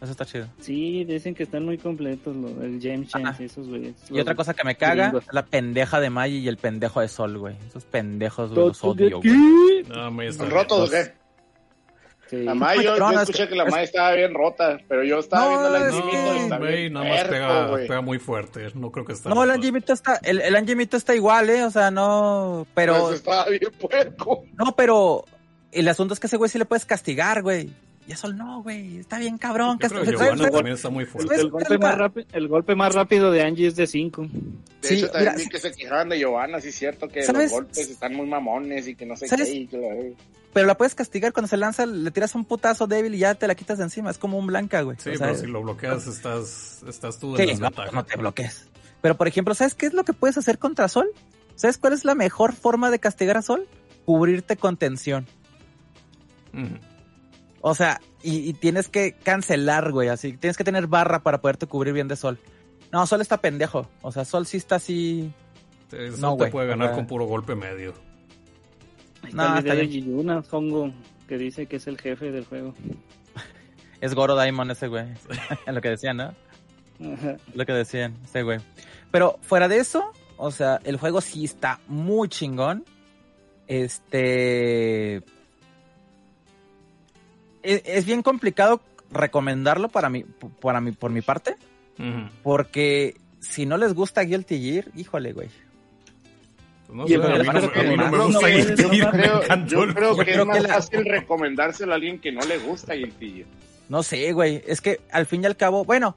Eso 0.00 0.12
está 0.12 0.24
chido. 0.24 0.46
Sí, 0.60 1.04
dicen 1.04 1.34
que 1.34 1.42
están 1.42 1.64
muy 1.64 1.76
completos, 1.76 2.34
lo, 2.34 2.48
el 2.62 2.80
James 2.82 3.08
Chance 3.08 3.28
Ajá. 3.28 3.42
y 3.42 3.46
esos 3.46 3.68
güeyes. 3.68 3.94
Y 4.10 4.18
otra 4.18 4.34
cosa 4.34 4.54
que 4.54 4.64
me 4.64 4.74
caga 4.76 5.08
gringos. 5.08 5.24
es 5.28 5.32
la 5.34 5.44
pendeja 5.44 6.00
de 6.00 6.08
Maggi 6.08 6.38
y 6.38 6.48
el 6.48 6.56
pendejo 6.56 7.00
de 7.02 7.08
Sol, 7.08 7.36
güey. 7.36 7.56
Esos 7.68 7.84
pendejos, 7.84 8.50
güey, 8.54 8.66
los 8.68 8.82
odio, 8.82 9.06
de 9.06 9.14
güey. 9.14 9.82
No, 9.88 10.10
me 10.10 10.28
está 10.28 10.44
¿Son 10.44 10.48
bien. 10.48 10.58
rotos 10.62 10.78
o 10.78 10.80
Los- 10.82 10.90
qué? 10.90 11.20
Sí. 12.28 12.44
La 12.44 12.54
May, 12.54 12.76
yo, 12.82 12.96
yo 12.96 12.98
no, 12.98 13.10
es 13.10 13.20
escuché 13.22 13.42
que- 13.44 13.48
que 13.50 13.54
la 13.56 13.64
es 13.64 13.72
May 13.72 13.84
estaba 13.84 14.12
bien 14.14 14.32
rota, 14.34 14.78
pero 14.88 15.02
yo 15.04 15.18
estaba 15.18 15.42
No, 15.44 15.48
viendo 15.50 15.68
la 15.70 15.78
es 15.78 15.94
Angie 15.94 16.00
que- 16.10 16.16
Mito 16.16 16.34
y 16.34 16.38
está 16.38 16.58
Güey, 16.58 16.90
nada 16.90 17.08
más 17.08 17.24
pega, 17.24 17.66
güey. 17.66 17.88
pega 17.88 18.00
muy 18.00 18.18
fuerte. 18.18 18.68
No 18.74 18.90
creo 18.92 19.04
que 19.04 19.12
está. 19.12 19.28
No, 19.28 19.42
el 19.42 19.48
roto. 19.48 19.58
Angemito 19.58 19.92
está, 19.92 20.16
el, 20.22 20.40
el 20.40 20.88
está 20.92 21.14
igual, 21.14 21.50
eh, 21.50 21.64
o 21.64 21.70
sea, 21.70 21.90
no, 21.90 22.66
pero, 22.72 23.02
Pues 23.06 23.16
estaba 23.16 23.46
bien 23.50 23.70
puerco. 23.78 24.44
no, 24.56 24.74
pero 24.76 25.24
el 25.72 25.88
asunto 25.88 26.14
es 26.14 26.20
que 26.20 26.28
ese 26.28 26.36
güey 26.36 26.48
sí 26.48 26.56
le 26.58 26.64
puedes 26.64 26.86
castigar, 26.86 27.42
güey. 27.42 27.70
Y 28.10 28.12
a 28.12 28.16
Sol 28.16 28.36
no, 28.36 28.60
güey, 28.64 28.98
está 28.98 29.20
bien 29.20 29.38
cabrón. 29.38 29.78
Yo 29.80 29.88
creo 29.88 30.00
que 30.02 30.06
¿sabes- 30.06 30.20
Giovanna 30.20 30.36
sabes- 30.38 30.52
también 30.52 30.74
está 30.74 30.90
muy 30.90 31.04
El, 31.04 31.10
fuerte. 31.10 31.34
el 31.36 31.48
golpe 31.50 31.78
más 31.78 31.96
rápido, 31.96 32.26
el 32.32 32.48
golpe 32.48 32.74
más 32.74 32.92
rápido 32.96 33.30
de 33.30 33.42
Angie 33.42 33.68
es 33.68 33.76
de 33.76 33.86
5. 33.86 34.22
De 34.22 34.28
Sí, 34.88 34.94
hecho, 34.94 35.10
también 35.12 35.34
mira, 35.34 35.44
vi 35.44 35.48
que 35.48 35.58
se 35.60 35.70
quejaban 35.72 36.08
de 36.08 36.18
Giovanna, 36.18 36.60
sí 36.60 36.70
es 36.70 36.74
cierto 36.74 37.06
que 37.06 37.22
¿Sabes? 37.22 37.52
los 37.52 37.60
golpes 37.60 37.88
están 37.88 38.16
muy 38.16 38.26
mamones 38.26 38.88
y 38.88 38.96
que 38.96 39.06
no 39.06 39.16
sé 39.16 39.28
¿Sabes? 39.28 39.46
qué. 39.48 39.54
y 39.54 39.66
que 39.68 39.76
la- 39.78 40.16
Pero 40.52 40.66
la 40.66 40.76
puedes 40.76 40.96
castigar 40.96 41.32
cuando 41.32 41.46
se 41.46 41.56
lanza, 41.56 41.86
le 41.86 42.10
tiras 42.10 42.34
un 42.34 42.44
putazo 42.44 42.88
débil 42.88 43.14
y 43.14 43.18
ya 43.18 43.36
te 43.36 43.46
la 43.46 43.54
quitas 43.54 43.78
de 43.78 43.84
encima. 43.84 44.10
Es 44.10 44.18
como 44.18 44.38
un 44.38 44.48
blanca, 44.48 44.82
güey. 44.82 44.96
Sí, 44.98 45.10
O 45.10 45.16
sea, 45.16 45.28
pero 45.28 45.38
si 45.38 45.46
lo 45.46 45.62
bloqueas, 45.62 46.08
estás, 46.08 46.82
estás 46.88 47.20
tú 47.20 47.36
en 47.36 47.36
sí, 47.36 47.42
no, 47.42 47.50
desventaja. 47.52 47.92
no 47.92 48.04
te 48.04 48.16
bloquees. 48.16 48.66
Pero 49.00 49.16
por 49.16 49.28
ejemplo, 49.28 49.54
¿sabes 49.54 49.76
qué 49.76 49.86
es 49.86 49.92
lo 49.94 50.02
que 50.02 50.12
puedes 50.14 50.36
hacer 50.36 50.58
contra 50.58 50.88
Sol? 50.88 51.08
¿Sabes 51.54 51.78
cuál 51.78 51.92
es 51.92 52.04
la 52.04 52.16
mejor 52.16 52.54
forma 52.54 52.90
de 52.90 52.98
castigar 52.98 53.36
a 53.36 53.42
Sol? 53.42 53.68
Cubrirte 54.04 54.56
con 54.56 54.76
tensión. 54.76 55.28
Ujú. 56.52 56.66
O 57.60 57.74
sea, 57.74 58.00
y, 58.22 58.48
y 58.48 58.52
tienes 58.54 58.88
que 58.88 59.12
cancelar, 59.12 59.92
güey, 59.92 60.08
así. 60.08 60.32
Tienes 60.36 60.56
que 60.56 60.64
tener 60.64 60.86
barra 60.86 61.22
para 61.22 61.40
poderte 61.40 61.66
cubrir 61.66 61.92
bien 61.94 62.08
de 62.08 62.16
sol. 62.16 62.38
No, 62.92 63.06
sol 63.06 63.20
está 63.20 63.36
pendejo. 63.38 63.88
O 64.02 64.10
sea, 64.12 64.24
sol 64.24 64.46
sí 64.46 64.56
está 64.56 64.76
así. 64.76 65.30
Eso 65.92 66.16
No, 66.18 66.36
te 66.36 66.50
puede 66.50 66.68
ganar 66.68 66.86
o 66.88 66.90
sea- 66.90 66.96
con 66.96 67.06
puro 67.06 67.26
golpe 67.26 67.54
medio. 67.54 67.94
Ahí 69.22 69.32
No, 69.34 69.58
está 69.58 69.74
de 69.74 69.82
bien. 69.86 70.04
Yuyuna, 70.04 70.42
Hongo, 70.50 70.92
que 71.28 71.36
dice 71.36 71.66
que 71.66 71.76
es 71.76 71.86
el 71.86 71.98
jefe 72.00 72.30
del 72.32 72.44
juego. 72.46 72.74
Es 74.00 74.14
Goro 74.14 74.34
Daimon 74.34 74.70
ese, 74.70 74.88
güey. 74.88 75.04
Lo 75.66 75.80
que 75.82 75.90
decían, 75.90 76.16
¿no? 76.16 76.34
Ajá. 77.12 77.36
Lo 77.54 77.66
que 77.66 77.72
decían, 77.74 78.14
ese 78.24 78.42
güey. 78.42 78.58
Pero 79.10 79.38
fuera 79.42 79.68
de 79.68 79.76
eso, 79.76 80.12
o 80.38 80.50
sea, 80.50 80.80
el 80.84 80.96
juego 80.96 81.20
sí 81.20 81.44
está 81.44 81.80
muy 81.86 82.28
chingón. 82.30 82.84
Este. 83.66 85.22
Es, 87.62 87.82
es 87.84 88.04
bien 88.06 88.22
complicado 88.22 88.80
recomendarlo 89.10 89.88
para 89.88 90.08
mí, 90.08 90.24
para 90.60 90.80
mí, 90.80 90.92
por 90.92 91.10
mi 91.10 91.20
parte. 91.22 91.56
Porque 92.42 93.16
si 93.40 93.66
no 93.66 93.76
les 93.76 93.94
gusta 93.94 94.22
Guilty 94.22 94.60
Gear, 94.62 94.86
híjole, 94.96 95.32
güey. 95.32 95.48
Pues 96.86 96.96
no 96.96 97.06
yo 97.06 97.20
creo 97.20 97.42
que 100.16 100.30
es 100.32 100.46
más 100.46 100.62
la- 100.62 100.68
fácil 100.74 101.04
recomendárselo 101.04 101.92
a 101.92 101.96
alguien 101.96 102.18
que 102.20 102.32
no 102.32 102.40
le 102.42 102.58
gusta 102.58 102.94
Guilty 102.94 103.30
Gear. 103.32 103.46
No 103.88 104.02
sé, 104.02 104.32
güey. 104.32 104.62
Es 104.66 104.80
que 104.80 105.00
al 105.12 105.26
fin 105.26 105.42
y 105.42 105.46
al 105.46 105.56
cabo, 105.56 105.84
bueno. 105.84 106.16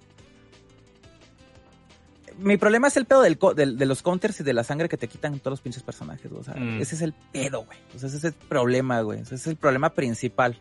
Mi 2.39 2.57
problema 2.57 2.87
es 2.87 2.97
el 2.97 3.05
pedo 3.05 3.21
del, 3.21 3.37
de 3.77 3.85
los 3.85 4.01
counters 4.01 4.39
y 4.39 4.43
de 4.43 4.53
la 4.53 4.63
sangre 4.63 4.89
que 4.89 4.97
te 4.97 5.07
quitan 5.07 5.39
todos 5.39 5.51
los 5.53 5.61
pinches 5.61 5.83
personajes. 5.83 6.29
güey. 6.31 6.41
O 6.41 6.43
sea, 6.43 6.55
Mm. 6.55 6.81
ese 6.81 6.95
es 6.95 7.01
el 7.01 7.13
pedo, 7.13 7.63
güey. 7.65 7.77
O 7.95 7.99
sea, 7.99 8.07
ese 8.09 8.17
es 8.17 8.23
el 8.23 8.33
problema, 8.33 9.01
güey. 9.01 9.21
Ese 9.21 9.35
es 9.35 9.45
el 9.47 9.55
problema 9.55 9.89
principal. 9.93 10.57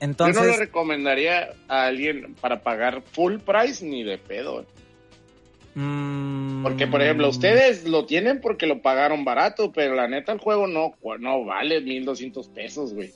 Yo 0.00 0.28
no 0.32 0.44
le 0.44 0.56
recomendaría 0.56 1.50
a 1.68 1.86
alguien 1.86 2.34
para 2.40 2.60
pagar 2.62 3.02
full 3.12 3.38
price 3.38 3.84
ni 3.84 4.04
de 4.04 4.18
pedo. 4.18 4.64
mm, 5.74 6.62
Porque, 6.62 6.86
por 6.86 7.02
ejemplo, 7.02 7.28
ustedes 7.28 7.84
lo 7.84 8.06
tienen 8.06 8.40
porque 8.40 8.66
lo 8.66 8.80
pagaron 8.82 9.24
barato, 9.24 9.72
pero 9.72 9.94
la 9.94 10.08
neta 10.08 10.32
el 10.32 10.38
juego 10.38 10.66
no, 10.66 10.94
no 11.20 11.44
vale 11.44 11.80
1200 11.80 12.48
pesos, 12.48 12.94
güey. 12.94 13.12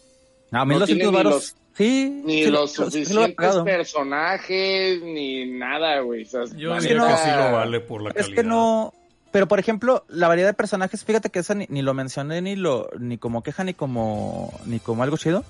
No, 0.50 0.60
no 0.60 0.66
1200 0.66 1.10
tiene 1.12 1.18
ni 1.24 1.30
los- 1.30 1.56
sí. 1.74 2.22
Ni 2.24 2.44
sí 2.44 2.50
lo- 2.50 2.60
los 2.62 2.72
sí 2.72 2.78
lo 2.80 2.86
he 2.86 2.90
suficientes 2.92 3.56
personajes, 3.64 5.02
ni 5.02 5.46
nada, 5.46 6.00
güey. 6.00 6.22
O 6.22 6.26
sea, 6.26 6.40
Yo 6.56 6.78
diría 6.80 6.96
no- 6.98 7.06
que 7.08 7.16
sí 7.16 7.30
lo 7.36 7.52
vale 7.52 7.80
por 7.80 8.02
la 8.02 8.10
Es 8.10 8.16
calidad. 8.26 8.42
que 8.42 8.48
no. 8.48 8.94
Pero 9.32 9.46
por 9.46 9.60
ejemplo, 9.60 10.04
la 10.08 10.26
variedad 10.26 10.48
de 10.48 10.54
personajes, 10.54 11.04
fíjate 11.04 11.30
que 11.30 11.38
esa 11.38 11.54
ni, 11.54 11.64
ni 11.68 11.82
lo 11.82 11.94
mencioné 11.94 12.42
ni 12.42 12.56
lo 12.56 12.88
ni 12.98 13.16
como 13.16 13.44
queja 13.44 13.62
ni 13.62 13.74
como 13.74 14.52
ni 14.66 14.80
como 14.80 15.04
algo 15.04 15.16
chido. 15.16 15.44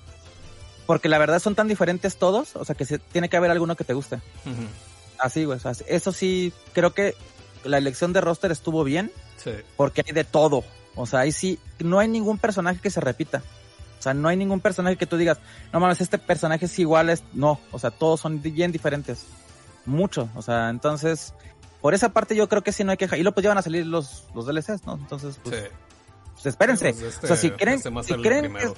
Porque 0.86 1.08
la 1.08 1.18
verdad 1.18 1.38
son 1.38 1.54
tan 1.54 1.68
diferentes 1.68 2.16
todos, 2.16 2.56
o 2.56 2.64
sea 2.64 2.74
que 2.74 2.84
se, 2.84 2.98
tiene 2.98 3.28
que 3.28 3.36
haber 3.36 3.50
alguno 3.50 3.76
que 3.76 3.84
te 3.84 3.94
guste. 3.94 4.20
Así, 5.18 5.44
güey. 5.44 5.56
o 5.58 5.60
sea, 5.60 5.72
eso 5.86 6.12
sí, 6.12 6.52
creo 6.72 6.92
que 6.94 7.14
la 7.64 7.78
elección 7.78 8.12
de 8.12 8.20
roster 8.20 8.50
estuvo 8.50 8.84
bien 8.84 9.12
Sí. 9.36 9.52
porque 9.76 10.02
hay 10.06 10.12
de 10.12 10.24
todo. 10.24 10.64
O 10.96 11.06
sea, 11.06 11.20
ahí 11.20 11.32
sí, 11.32 11.58
no 11.78 11.98
hay 11.98 12.08
ningún 12.08 12.38
personaje 12.38 12.80
que 12.80 12.90
se 12.90 13.00
repita. 13.00 13.42
O 13.98 14.02
sea, 14.02 14.14
no 14.14 14.28
hay 14.28 14.36
ningún 14.36 14.60
personaje 14.60 14.96
que 14.96 15.06
tú 15.06 15.16
digas, 15.16 15.38
no 15.72 15.80
mames, 15.80 16.00
este 16.00 16.18
personaje 16.18 16.64
es 16.64 16.78
igual, 16.78 17.10
es... 17.10 17.22
no. 17.34 17.60
O 17.70 17.78
sea, 17.78 17.90
todos 17.90 18.20
son 18.20 18.40
bien 18.42 18.72
diferentes. 18.72 19.26
Mucho. 19.86 20.28
O 20.34 20.42
sea, 20.42 20.70
entonces, 20.70 21.34
por 21.80 21.94
esa 21.94 22.08
parte 22.10 22.34
yo 22.34 22.48
creo 22.48 22.62
que 22.62 22.72
sí 22.72 22.82
no 22.84 22.90
hay 22.92 22.96
queja. 22.96 23.16
Y 23.16 23.22
luego 23.22 23.34
pues 23.34 23.44
ya 23.44 23.50
van 23.50 23.58
a 23.58 23.62
salir 23.62 23.86
los, 23.86 24.24
los 24.34 24.46
DLCs, 24.46 24.84
¿no? 24.86 24.94
Entonces, 24.94 25.38
pues, 25.42 25.56
sí. 25.56 25.62
pues, 26.34 26.46
espérense. 26.46 26.92
Pues 26.92 27.02
este- 27.14 27.26
o 27.26 27.28
sea, 27.28 27.36
si 27.36 27.50
creen, 27.50 27.76
este 27.76 27.90
si 28.02 28.14
que 28.22 28.30
primero. 28.40 28.74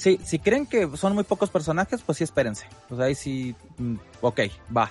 Sí, 0.00 0.18
si 0.24 0.38
creen 0.38 0.64
que 0.64 0.88
son 0.96 1.12
muy 1.12 1.24
pocos 1.24 1.50
personajes, 1.50 2.00
pues 2.00 2.16
sí 2.16 2.24
espérense. 2.24 2.66
Pues 2.88 2.98
ahí 3.02 3.14
sí, 3.14 3.54
mm, 3.76 3.96
ok, 4.22 4.40
va, 4.74 4.90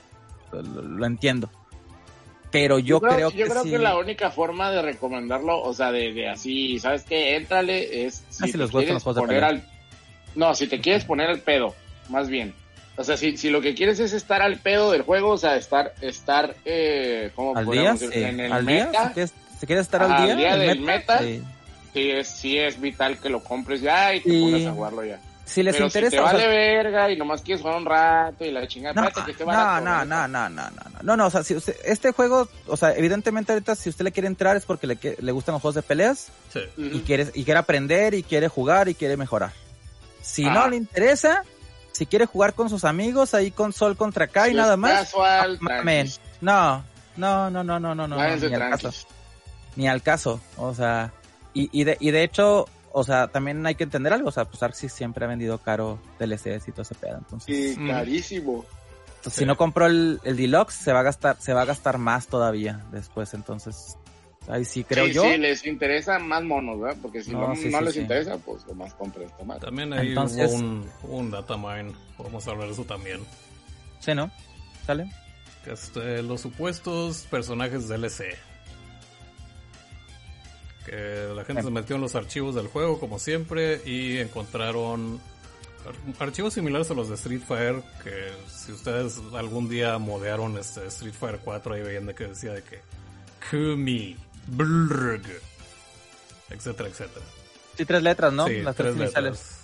lo, 0.51 0.61
lo 0.61 1.05
entiendo. 1.07 1.49
Pero 2.51 2.77
yo, 2.77 3.01
creo, 3.01 3.31
yo 3.31 3.45
que 3.45 3.49
creo 3.49 3.63
sí. 3.63 3.71
que 3.71 3.79
la 3.79 3.97
única 3.97 4.29
forma 4.29 4.69
de 4.69 4.83
recomendarlo, 4.83 5.63
o 5.63 5.73
sea, 5.73 5.91
de, 5.91 6.13
de 6.13 6.29
así, 6.29 6.77
¿sabes 6.77 7.05
qué? 7.05 7.35
Éntrale, 7.35 8.05
es 8.05 8.23
si, 8.29 8.43
Ah, 8.43 8.45
si 8.45 8.51
te 8.51 8.57
gustan 8.59 8.81
quieres 8.83 9.03
los 9.03 9.15
poner 9.15 9.43
al... 9.43 9.63
No, 10.35 10.53
si 10.53 10.67
te 10.67 10.79
quieres 10.79 11.05
poner 11.05 11.27
al 11.31 11.39
pedo, 11.39 11.73
más 12.09 12.29
bien. 12.29 12.53
O 12.95 13.03
sea, 13.03 13.17
si, 13.17 13.35
si 13.35 13.49
lo 13.49 13.61
que 13.61 13.73
quieres 13.73 13.99
es 13.99 14.13
estar 14.13 14.43
al 14.43 14.59
pedo 14.59 14.91
del 14.91 15.01
juego, 15.01 15.31
o 15.31 15.37
sea, 15.39 15.55
estar, 15.55 15.95
estar, 16.01 16.55
eh, 16.65 17.31
¿cómo 17.35 17.57
al 17.57 17.65
día, 17.65 17.97
sí. 17.97 18.05
decir? 18.05 18.23
En 18.25 18.39
el 18.41 18.51
al 18.51 18.63
día, 18.63 18.85
meta, 18.85 19.07
si 19.07 19.13
quieres, 19.15 19.33
si 19.59 19.65
quieres 19.65 19.85
estar 19.87 20.03
Al 20.03 20.11
al 20.11 20.25
día, 20.25 20.35
día 20.35 20.53
el 20.53 20.67
del 20.67 20.81
meta, 20.81 21.17
sí. 21.17 21.41
Sí 21.93 22.11
es, 22.11 22.27
sí 22.27 22.57
es 22.57 22.79
vital 22.79 23.17
que 23.19 23.29
lo 23.29 23.43
compres 23.43 23.81
ya 23.81 24.13
y 24.15 24.21
te 24.21 24.29
Sí. 24.29 24.39
pongas 24.41 24.65
a 24.65 24.71
jugarlo 24.71 25.05
ya. 25.05 25.19
Si 25.45 25.63
les 25.63 25.73
Pero 25.73 25.87
interesa, 25.87 26.11
si 26.11 26.15
te 26.17 26.21
o 26.21 26.27
sea, 26.29 26.33
vale 26.37 26.47
verga 26.47 27.09
y 27.11 27.17
nomás 27.17 27.41
quieres 27.41 27.61
jugar 27.63 27.77
un 27.77 27.85
rato 27.85 28.45
y 28.45 28.51
la 28.51 28.67
chingada, 28.67 28.93
no, 29.01 29.09
que 29.25 29.31
esté 29.31 29.43
no, 29.43 29.47
barato, 29.47 29.83
no, 29.83 30.05
no, 30.05 30.27
no, 30.27 30.47
no, 30.49 30.49
no, 30.49 30.69
no, 30.69 30.99
no, 31.01 31.17
no, 31.17 31.25
o 31.25 31.29
sea, 31.31 31.43
si 31.43 31.55
usted- 31.55 31.75
este 31.85 32.11
juego, 32.11 32.47
o 32.67 32.77
sea, 32.77 32.93
evidentemente 32.95 33.51
ahorita 33.53 33.73
si 33.75 33.89
usted 33.89 34.05
le 34.05 34.11
quiere 34.11 34.27
entrar 34.27 34.55
es 34.57 34.65
porque 34.65 34.85
le, 34.85 34.99
le 35.19 35.31
gustan 35.31 35.53
los 35.53 35.61
juegos 35.63 35.73
de 35.75 35.81
peleas 35.81 36.27
Sí. 36.53 36.59
Y 36.77 36.99
quiere, 36.99 37.31
y 37.33 37.43
quiere 37.45 37.59
aprender 37.59 38.13
y 38.13 38.21
quiere 38.21 38.47
jugar 38.47 38.89
y 38.89 38.93
quiere 38.93 39.17
mejorar. 39.17 39.51
Si 40.21 40.45
Ah. 40.45 40.51
no 40.53 40.67
le 40.69 40.75
interesa, 40.75 41.43
si 41.93 42.05
quiere 42.05 42.27
jugar 42.27 42.53
con 42.53 42.69
sus 42.69 42.83
amigos 42.85 43.33
ahí 43.33 43.49
con 43.49 43.73
Sol 43.73 43.97
contra 43.97 44.27
K 44.27 44.49
y 44.49 44.51
Si 44.51 44.55
nada 44.57 44.77
más, 44.77 45.05
Casual, 45.05 45.57
tranquis. 45.57 46.21
No, 46.41 46.83
no, 47.17 47.49
no, 47.49 47.63
no, 47.63 47.79
no, 47.79 47.95
no, 47.95 48.07
no, 48.07 48.15
Váyanse 48.17 48.49
ni 48.49 48.53
al 48.55 48.69
caso, 48.69 48.91
ni 49.75 49.87
al 49.89 50.01
caso, 50.03 50.39
o 50.57 50.75
sea, 50.75 51.11
y, 51.53 51.69
y 51.71 51.83
de, 51.83 51.97
y 51.99 52.11
de 52.11 52.23
hecho, 52.23 52.67
o 52.91 53.03
sea, 53.03 53.27
también 53.27 53.65
hay 53.65 53.75
que 53.75 53.83
entender 53.83 54.13
algo, 54.13 54.29
o 54.29 54.31
sea, 54.31 54.45
pues 54.45 54.61
Arxis 54.63 54.91
siempre 54.93 55.25
ha 55.25 55.27
vendido 55.27 55.57
caro 55.59 55.99
DLCs 56.19 56.67
y 56.67 56.71
todo 56.71 56.81
ese 56.83 56.95
pedo, 56.95 57.17
entonces, 57.17 57.75
Sí, 57.75 57.79
Mm. 57.79 57.87
carísimo. 57.87 58.65
entonces, 59.17 59.33
si 59.33 59.45
no 59.45 59.57
compró 59.57 59.85
el, 59.87 60.19
el 60.23 60.37
deluxe, 60.37 60.73
se 60.75 60.93
va 60.93 61.01
a 61.01 61.03
gastar, 61.03 61.37
se 61.39 61.53
va 61.53 61.61
a 61.61 61.65
gastar 61.65 61.97
más 61.97 62.27
todavía 62.27 62.83
después, 62.91 63.33
entonces, 63.33 63.97
ahí 64.47 64.65
sí 64.65 64.83
creo 64.83 65.05
sí, 65.05 65.13
yo, 65.13 65.23
sí, 65.23 65.37
les 65.37 65.65
interesa 65.67 66.17
más 66.19 66.43
monos, 66.43 66.79
¿verdad? 66.79 66.97
Porque 67.01 67.21
si 67.23 67.31
No, 67.31 67.47
no, 67.49 67.55
sí, 67.55 67.69
no 67.69 67.79
sí, 67.79 67.83
les 67.85 67.93
sí. 67.93 67.99
interesa, 68.01 68.37
pues 68.37 68.65
lo 68.65 68.73
más 68.75 68.93
compren 68.95 69.29
madre. 69.45 69.61
También 69.61 69.93
ahí 69.93 70.09
Entonces- 70.09 70.51
un, 70.53 70.89
un 71.03 71.29
datamine, 71.31 71.93
podemos 72.17 72.47
hablar 72.47 72.67
de 72.67 72.73
eso 72.73 72.85
también. 72.85 73.19
sí, 73.99 74.13
¿no? 74.15 74.31
¿Sale? 74.87 75.11
Este, 75.67 76.23
los 76.23 76.41
supuestos 76.41 77.27
personajes 77.29 77.87
DLC. 77.87 78.35
Que 80.85 81.31
la 81.35 81.43
gente 81.45 81.61
se 81.63 81.69
metió 81.71 81.95
en 81.97 82.01
los 82.01 82.15
archivos 82.15 82.55
del 82.55 82.67
juego, 82.67 82.99
como 82.99 83.19
siempre, 83.19 83.81
y 83.85 84.17
encontraron 84.17 85.19
ar- 85.85 86.23
archivos 86.27 86.53
similares 86.53 86.89
a 86.89 86.93
los 86.93 87.09
de 87.09 87.15
Street 87.15 87.41
Fighter. 87.47 87.83
Que 88.03 88.31
si 88.49 88.71
ustedes 88.71 89.19
algún 89.33 89.69
día 89.69 89.97
modearon 89.97 90.57
este 90.57 90.87
Street 90.87 91.13
Fighter 91.13 91.41
4, 91.43 91.73
ahí 91.75 91.81
veían 91.83 92.05
de 92.07 92.15
que 92.15 92.27
decía 92.27 92.53
de 92.53 92.63
que 92.63 92.79
Kumi, 93.51 94.17
Blurg, 94.47 95.21
etcétera, 96.49 96.89
etcétera. 96.89 97.25
Sí, 97.77 97.85
tres 97.85 98.01
letras, 98.03 98.33
¿no? 98.33 98.47
Sí, 98.47 98.61
Las 98.61 98.75
tres, 98.75 98.95
tres. 99.13 99.57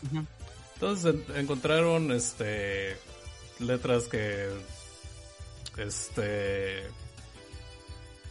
Entonces 0.76 1.16
en- 1.30 1.38
encontraron 1.38 2.12
este 2.12 2.98
letras 3.60 4.08
que 4.08 4.50
este 5.78 6.84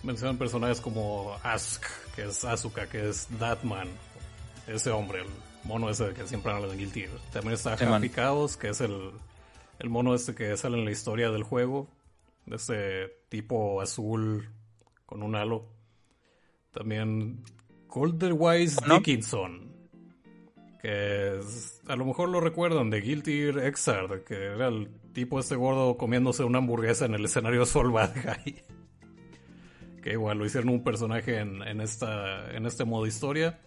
mencionan 0.05 0.37
personajes 0.39 0.81
como 0.81 1.35
Ask, 1.43 1.85
que 2.15 2.25
es 2.27 2.45
Asuka, 2.45 2.87
que 2.89 3.09
es 3.09 3.27
Datman, 3.39 3.89
ese 4.67 4.91
hombre, 4.91 5.23
el 5.23 5.29
mono 5.65 5.89
ese 5.91 6.13
que 6.15 6.27
siempre 6.27 6.53
habla 6.53 6.73
en 6.73 6.79
Guilty. 6.79 7.01
Gear. 7.03 7.13
También 7.33 7.55
está 7.55 7.71
man. 7.87 7.95
Happy 7.95 8.11
Chaos, 8.11 8.57
que 8.57 8.69
es 8.69 8.81
el, 8.81 9.11
el 9.79 9.91
mono 9.91 10.15
este 10.15 10.35
que 10.35 10.57
sale 10.57 10.79
en 10.79 10.85
la 10.85 10.91
historia 10.91 11.31
del 11.31 11.43
juego, 11.43 11.89
de 12.47 12.57
ese 12.57 13.13
tipo 13.29 13.81
azul 13.81 14.51
con 15.07 15.23
un 15.23 15.35
halo. 15.37 15.67
También 16.73 17.43
Golderwise 17.89 18.81
¿No? 18.87 18.97
Dickinson, 18.97 19.73
que 20.83 21.39
es- 21.39 21.81
a 21.89 21.97
lo 21.97 22.05
mejor 22.05 22.29
lo 22.29 22.41
recuerdan 22.41 22.91
de 22.91 23.01
Guilty 23.01 23.33
Gear 23.33 23.59
Exard, 23.67 24.25
que 24.25 24.35
era 24.35 24.69
el 24.69 24.91
tipo 25.13 25.39
este 25.39 25.55
gordo 25.55 25.97
comiéndose 25.97 26.43
una 26.45 26.59
hamburguesa 26.59 27.05
en 27.07 27.15
el 27.15 27.25
escenario 27.25 27.61
de 27.61 27.67
Sol 27.67 27.91
Bad 27.93 28.13
Guy. 28.15 28.63
Que 30.05 30.13
igual 30.13 30.39
lo 30.39 30.45
hicieron 30.47 30.69
un 30.69 30.85
personaje 30.85 31.41
en, 31.41 31.63
en 31.63 31.81
esta 31.81 32.55
en 32.55 32.67
este 32.67 32.85
modo 32.85 33.07
historia. 33.07 33.59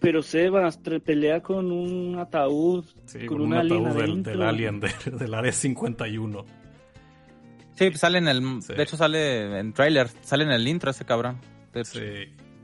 Pero 0.00 0.22
Sebas 0.22 0.78
pelea 1.02 1.40
con 1.42 1.70
un 1.72 2.18
ataúd, 2.18 2.84
Sí, 3.06 3.20
con, 3.20 3.38
con 3.38 3.40
un 3.46 3.54
ataúd 3.54 4.22
del, 4.22 4.42
alien 4.42 4.80
de- 4.80 4.92
del 5.18 5.32
área 5.32 5.52
51. 5.52 6.44
Sí, 7.76 7.88
pues 7.90 8.00
sale 8.00 8.18
en 8.18 8.28
el, 8.28 8.62
Sí. 8.62 8.74
de 8.74 8.82
hecho 8.82 8.96
sale 8.96 9.58
en 9.60 9.72
trailer, 9.72 10.08
sale 10.22 10.44
en 10.44 10.50
el 10.50 10.66
intro 10.68 10.90
ese 10.90 11.04
cabrón. 11.04 11.38
Sí. 11.84 12.00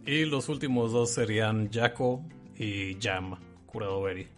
Y 0.07 0.25
los 0.25 0.49
últimos 0.49 0.93
dos 0.93 1.11
serían 1.11 1.71
Jaco 1.73 2.23
y 2.59 2.97
Jam, 3.01 3.37
Curado 3.67 4.03
Berry. 4.03 4.29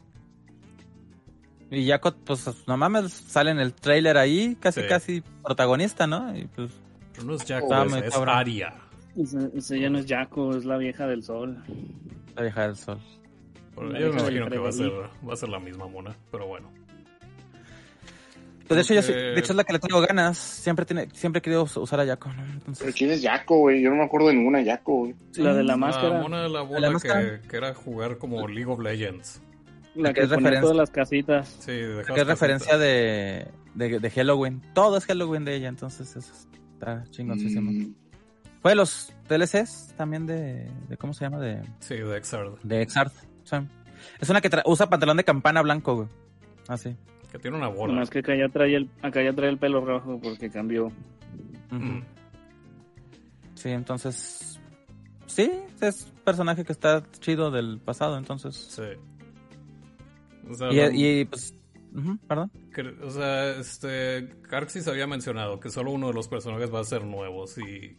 Y 1.71 1.89
Jaco, 1.89 2.15
pues 2.25 2.47
no 2.67 2.77
mames, 2.77 3.13
sale 3.13 3.51
en 3.51 3.59
el 3.59 3.73
trailer 3.73 4.19
ahí, 4.19 4.57
casi 4.61 4.83
Sí. 4.83 4.87
casi 4.89 5.23
protagonista, 5.43 6.07
¿no? 6.07 6.37
Y 6.37 6.45
pues, 6.47 6.71
Pero 7.15 7.27
no 7.27 7.35
es 7.35 7.45
Jaco, 7.45 7.67
Está 7.75 7.99
es, 7.99 8.05
es. 8.07 8.17
Aria. 8.17 8.75
Ese, 9.17 9.51
ese 9.55 9.81
ya 9.81 9.91
no 9.91 9.99
es 9.99 10.07
Jaco, 10.07 10.57
es 10.57 10.65
la 10.65 10.77
vieja 10.79 11.07
del 11.07 11.23
sol. 11.23 11.63
la 12.35 12.43
vieja 12.43 12.63
del 12.63 12.77
sol. 12.77 12.99
Pero 13.75 13.89
La 13.91 14.01
yo 14.01 14.13
me 14.13 14.21
imagino 14.21 14.49
que 14.51 14.59
va 14.59 14.69
a 14.69 14.73
ser, 14.73 14.91
va 15.29 15.33
a 15.33 15.37
ser 15.37 15.49
la 15.49 15.59
misma 15.61 15.87
mona, 15.89 16.15
pero 16.31 16.47
bueno. 16.47 16.71
Pues 18.69 18.77
de 18.89 18.95
hecho, 18.95 19.07
yo 19.07 19.15
de 19.15 19.39
hecho 19.39 19.53
es 19.53 19.57
la 19.57 19.65
que 19.65 19.73
le 19.75 19.79
tengo 19.81 20.01
ganas. 20.01 20.39
Siempre 20.39 20.87
tiene, 20.87 21.09
siempre 21.13 21.41
he 21.41 21.43
querido 21.43 21.65
us- 21.65 21.77
usar 21.77 22.01
a 22.01 22.05
Yako, 22.05 22.29
¿no? 22.31 22.37
Pero 22.43 22.53
Entonces, 22.59 22.95
¿quién 22.95 23.11
es 23.11 23.21
Yaco, 23.21 23.59
güey? 23.59 23.83
Yo 23.83 23.91
no 23.91 23.97
me 23.97 24.05
acuerdo 24.05 24.29
de 24.29 24.35
ninguna 24.35 24.63
Yaco, 24.63 24.95
güey. 25.01 25.15
La 25.35 25.53
de 25.53 25.63
la 25.63 25.73
La 25.73 25.77
máscara, 25.77 26.21
mona 26.23 26.43
de 26.43 26.49
la 26.49 26.61
la 26.61 26.63
bola 26.63 26.99
que, 27.01 27.47
que 27.49 27.57
era 27.57 27.75
jugar 27.75 28.17
como 28.19 28.47
League 28.49 28.71
of 28.71 28.79
Legends. 28.81 29.43
la 29.95 30.11
que 30.11 30.21
que 30.21 30.21
es 30.23 30.29
ponía 30.29 30.37
referencia. 30.51 30.61
todas 30.63 30.77
las 30.77 30.91
casitas. 30.91 31.49
Sí, 31.61 31.73
dejabas 31.73 32.15
que 32.15 32.21
es 32.21 32.27
referencia 32.27 32.79
de, 32.79 33.49
de, 33.75 33.99
de 33.99 34.11
Halloween. 34.11 34.63
Todo 34.75 34.97
es 34.97 35.05
Halloween 35.07 35.45
de 35.45 35.57
ella, 35.57 35.69
entonces 35.69 36.17
eso 36.17 36.33
está 36.83 37.05
chingoncísimo. 37.11 37.71
Mm, 37.71 37.95
Fue 38.61 38.73
de 38.73 38.75
los 38.77 39.13
DLCs 39.29 39.95
también 39.97 40.27
de, 40.27 40.69
de 40.89 40.97
¿cómo 40.97 41.13
se 41.15 41.25
llama? 41.25 41.39
De, 41.39 41.63
Sí, 41.81 41.97
de 41.97 42.17
Exard. 42.17 42.59
de 42.63 42.83
Exart. 42.83 43.13
Sí. 43.45 43.57
Es 44.21 44.29
una 44.31 44.41
que 44.41 44.51
usa 44.67 44.89
pantalón 44.89 45.17
de 45.17 45.25
campana 45.25 45.63
blanco, 45.63 45.95
güey. 45.95 46.09
Así. 46.69 46.97
Que 47.31 47.39
tiene 47.39 47.57
una 47.57 47.69
bola. 47.69 47.95
Nomás 47.95 48.11
que 48.11 48.19
acá 48.19 48.35
ya 48.37 48.49
trae 48.49 48.75
el, 48.77 48.91
acá 49.01 49.23
ya 49.23 49.33
trae 49.33 49.49
el 49.49 49.59
pelo 49.59 49.85
rojo 49.85 50.21
porque 50.23 50.51
cambió. 50.51 50.89
Mm. 51.71 52.01
Sí, 53.55 53.71
entonces. 53.71 54.61
Sí, 55.27 55.51
es 55.81 56.07
un 56.15 56.21
personaje 56.25 56.65
que 56.65 56.73
está 56.73 57.03
chido 57.21 57.51
del 57.51 57.79
pasado, 57.81 58.19
entonces. 58.19 58.55
Sí. 58.57 58.83
O 60.51 60.55
sea, 60.55 60.73
Y, 60.73 60.77
no- 60.77 60.91
y, 60.93 61.25
pues. 61.27 61.55
Perdón. 62.27 62.51
que- 62.75 62.95
o 63.05 63.11
sea, 63.11 63.51
este. 63.51 64.29
Carxis 64.49 64.89
había 64.89 65.07
mencionado 65.07 65.61
que 65.61 65.71
solo 65.71 65.91
uno 65.91 66.09
de 66.09 66.15
los 66.15 66.29
personajes 66.29 66.73
va 66.73 66.81
a 66.81 66.85
ser 66.85 67.05
nuevos 67.05 67.59
y. 67.59 67.97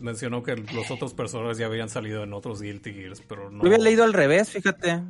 mencionó 0.00 0.42
que 0.42 0.54
los 0.56 0.90
otros 0.90 1.14
personajes 1.14 1.58
ya 1.58 1.66
habían 1.66 1.88
salido 1.88 2.22
en 2.22 2.32
otros 2.32 2.60
Guilty 2.62 2.92
Gears, 2.92 3.22
pero 3.22 3.50
no. 3.50 3.62
Yo 3.62 3.66
había 3.68 3.78
leído 3.78 4.04
al 4.04 4.12
revés, 4.12 4.50
fíjate. 4.50 5.00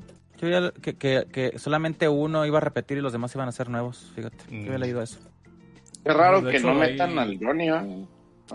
Yo 0.41 0.47
había, 0.47 0.71
que, 0.73 0.97
que, 0.97 1.27
que 1.31 1.59
solamente 1.59 2.09
uno 2.09 2.45
iba 2.47 2.59
a 2.59 2.61
repetir 2.61 2.99
y 2.99 3.01
los 3.01 3.13
demás 3.13 3.35
iban 3.35 3.49
a 3.49 3.53
ser 3.53 3.69
nuevos, 3.69 4.11
fíjate. 4.15 4.37
Yo 4.51 4.57
había 4.67 4.79
Mm. 4.79 4.81
leído 4.81 5.03
eso. 5.03 5.19
Qué 6.05 6.13
raro 6.13 6.43
que 6.43 6.57
hecho, 6.57 6.73
no 6.73 6.81
ahí- 6.81 6.93
metan 6.93 7.19
al 7.19 7.39
Johnny, 7.41 7.69
¿eh? 7.69 8.07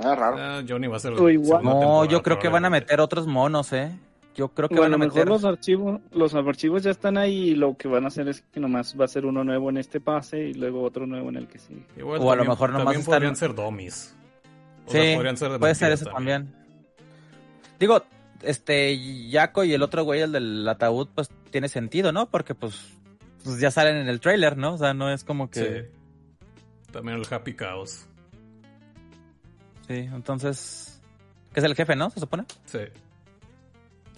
Ah, 0.04 0.16
raro. 0.16 0.38
Ah, 0.40 0.64
Johnny 0.68 0.88
va 0.88 0.98
a 0.98 1.00
ser. 1.00 1.16
Segunda 1.16 1.62
No, 1.62 2.06
yo 2.06 2.22
creo 2.24 2.38
que 2.40 2.48
van 2.48 2.66
a 2.66 2.70
meter 2.70 3.00
otros 3.02 3.28
monos, 3.28 3.72
¿eh? 3.74 3.92
Yo 4.36 4.48
creo 4.50 4.70
que 4.70 4.76
Bueno, 4.76 4.92
van 4.92 5.02
a 5.02 5.06
mejor 5.06 5.16
meter. 5.16 5.28
los 5.28 5.44
archivos, 5.44 6.02
los 6.12 6.34
archivos 6.34 6.84
ya 6.84 6.92
están 6.92 7.18
ahí 7.18 7.50
y 7.50 7.56
lo 7.56 7.76
que 7.76 7.88
van 7.88 8.06
a 8.06 8.08
hacer 8.08 8.28
es 8.30 8.42
que 8.42 8.60
nomás 8.60 8.96
va 9.00 9.06
a 9.06 9.08
ser 9.08 9.26
uno 9.26 9.44
nuevo 9.44 9.70
en 9.70 9.78
este 9.78 10.00
pase 10.00 10.48
y 10.50 10.54
luego 10.54 10.82
otro 10.84 11.06
nuevo 11.06 11.30
en 11.30 11.36
el 11.36 11.48
que 11.48 11.60
sigue. 11.60 11.86
Igual 11.98 12.20
O 12.22 12.32
a 12.32 12.36
lo 12.36 12.42
también- 12.44 12.50
mejor 12.50 12.70
nomás 12.70 12.84
También 12.86 13.00
están- 13.02 13.14
podrían 13.16 13.36
ser 13.36 13.56
dummies. 13.56 14.16
O 14.86 14.92
Sí, 14.92 14.98
sea, 14.98 15.16
podrían 15.16 15.38
ser 15.38 15.52
de 15.52 15.60
puede 15.60 15.76
ser 15.76 15.92
eso 15.92 16.06
también. 16.06 16.54
Digo, 17.80 18.04
este, 18.42 19.28
Yaco 19.30 19.64
y 19.66 19.74
el 19.74 19.82
otro 19.84 20.04
güey, 20.04 20.22
el 20.22 20.32
del 20.32 20.68
ataúd, 20.70 21.08
pues 21.14 21.30
tiene 21.52 21.68
sentido, 21.68 22.12
¿no? 22.12 22.30
Porque 22.30 22.56
pues, 22.56 22.94
pues 23.44 23.60
ya 23.60 23.72
salen 23.72 23.98
en 23.98 24.08
el 24.08 24.20
trailer, 24.22 24.56
¿no? 24.58 24.74
O 24.76 24.78
sea, 24.78 24.94
no 24.94 25.12
es 25.12 25.24
como 25.24 25.50
que... 25.50 25.90
Sí. 26.86 26.92
También 26.94 27.18
el 27.20 27.26
Happy 27.30 27.56
Chaos. 27.56 28.06
Sí, 29.88 29.96
entonces... 30.14 31.02
Que 31.54 31.60
es 31.62 31.64
el 31.66 31.76
jefe, 31.76 31.96
¿no? 31.96 32.10
Se 32.12 32.20
supone. 32.20 32.46
Sí. 32.66 32.80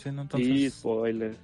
Sí, 0.01 0.11
¿no? 0.11 0.23
Entonces... 0.23 0.49
Y 0.49 0.69
spoilers. 0.69 1.37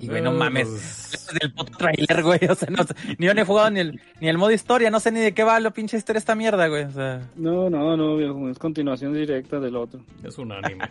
Y 0.00 0.08
güey, 0.08 0.22
no 0.22 0.32
mames. 0.32 0.66
pues, 0.68 1.26
del 1.40 1.52
puto 1.52 1.72
trailer, 1.76 2.22
güey. 2.22 2.40
O 2.48 2.54
sea, 2.54 2.68
no 2.70 2.82
sé, 2.84 2.94
ni 3.18 3.26
yo 3.26 3.34
no 3.34 3.40
he 3.42 3.44
jugado 3.44 3.70
ni 3.70 3.80
el, 3.80 4.00
ni 4.20 4.28
el 4.28 4.38
modo 4.38 4.50
historia, 4.50 4.90
no 4.90 4.98
sé 4.98 5.12
ni 5.12 5.20
de 5.20 5.34
qué 5.34 5.44
va 5.44 5.60
la 5.60 5.70
pinche 5.72 5.96
historia 5.96 6.18
esta 6.18 6.34
mierda, 6.34 6.66
güey. 6.68 6.84
O 6.84 6.90
sea, 6.90 7.20
No, 7.36 7.68
no, 7.70 7.96
no, 7.96 8.16
viejo, 8.16 8.48
es 8.48 8.58
continuación 8.58 9.12
directa 9.12 9.60
del 9.60 9.76
otro. 9.76 10.00
es 10.24 10.36
un 10.38 10.52
anime. 10.52 10.88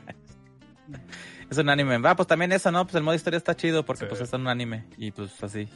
es 1.50 1.58
un 1.58 1.70
anime. 1.70 1.98
Va, 1.98 2.16
pues 2.16 2.28
también 2.28 2.52
eso, 2.52 2.72
¿no? 2.72 2.84
Pues 2.86 2.95
el 2.95 3.04
modo 3.04 3.16
historia 3.16 3.38
está 3.38 3.56
chido 3.56 3.84
porque 3.84 4.02
Sí. 4.06 4.10
pues 4.10 4.22
es 4.22 4.32
un 4.34 4.48
anime. 4.48 4.86
Y 4.98 5.12
pues 5.12 5.44
así. 5.44 5.68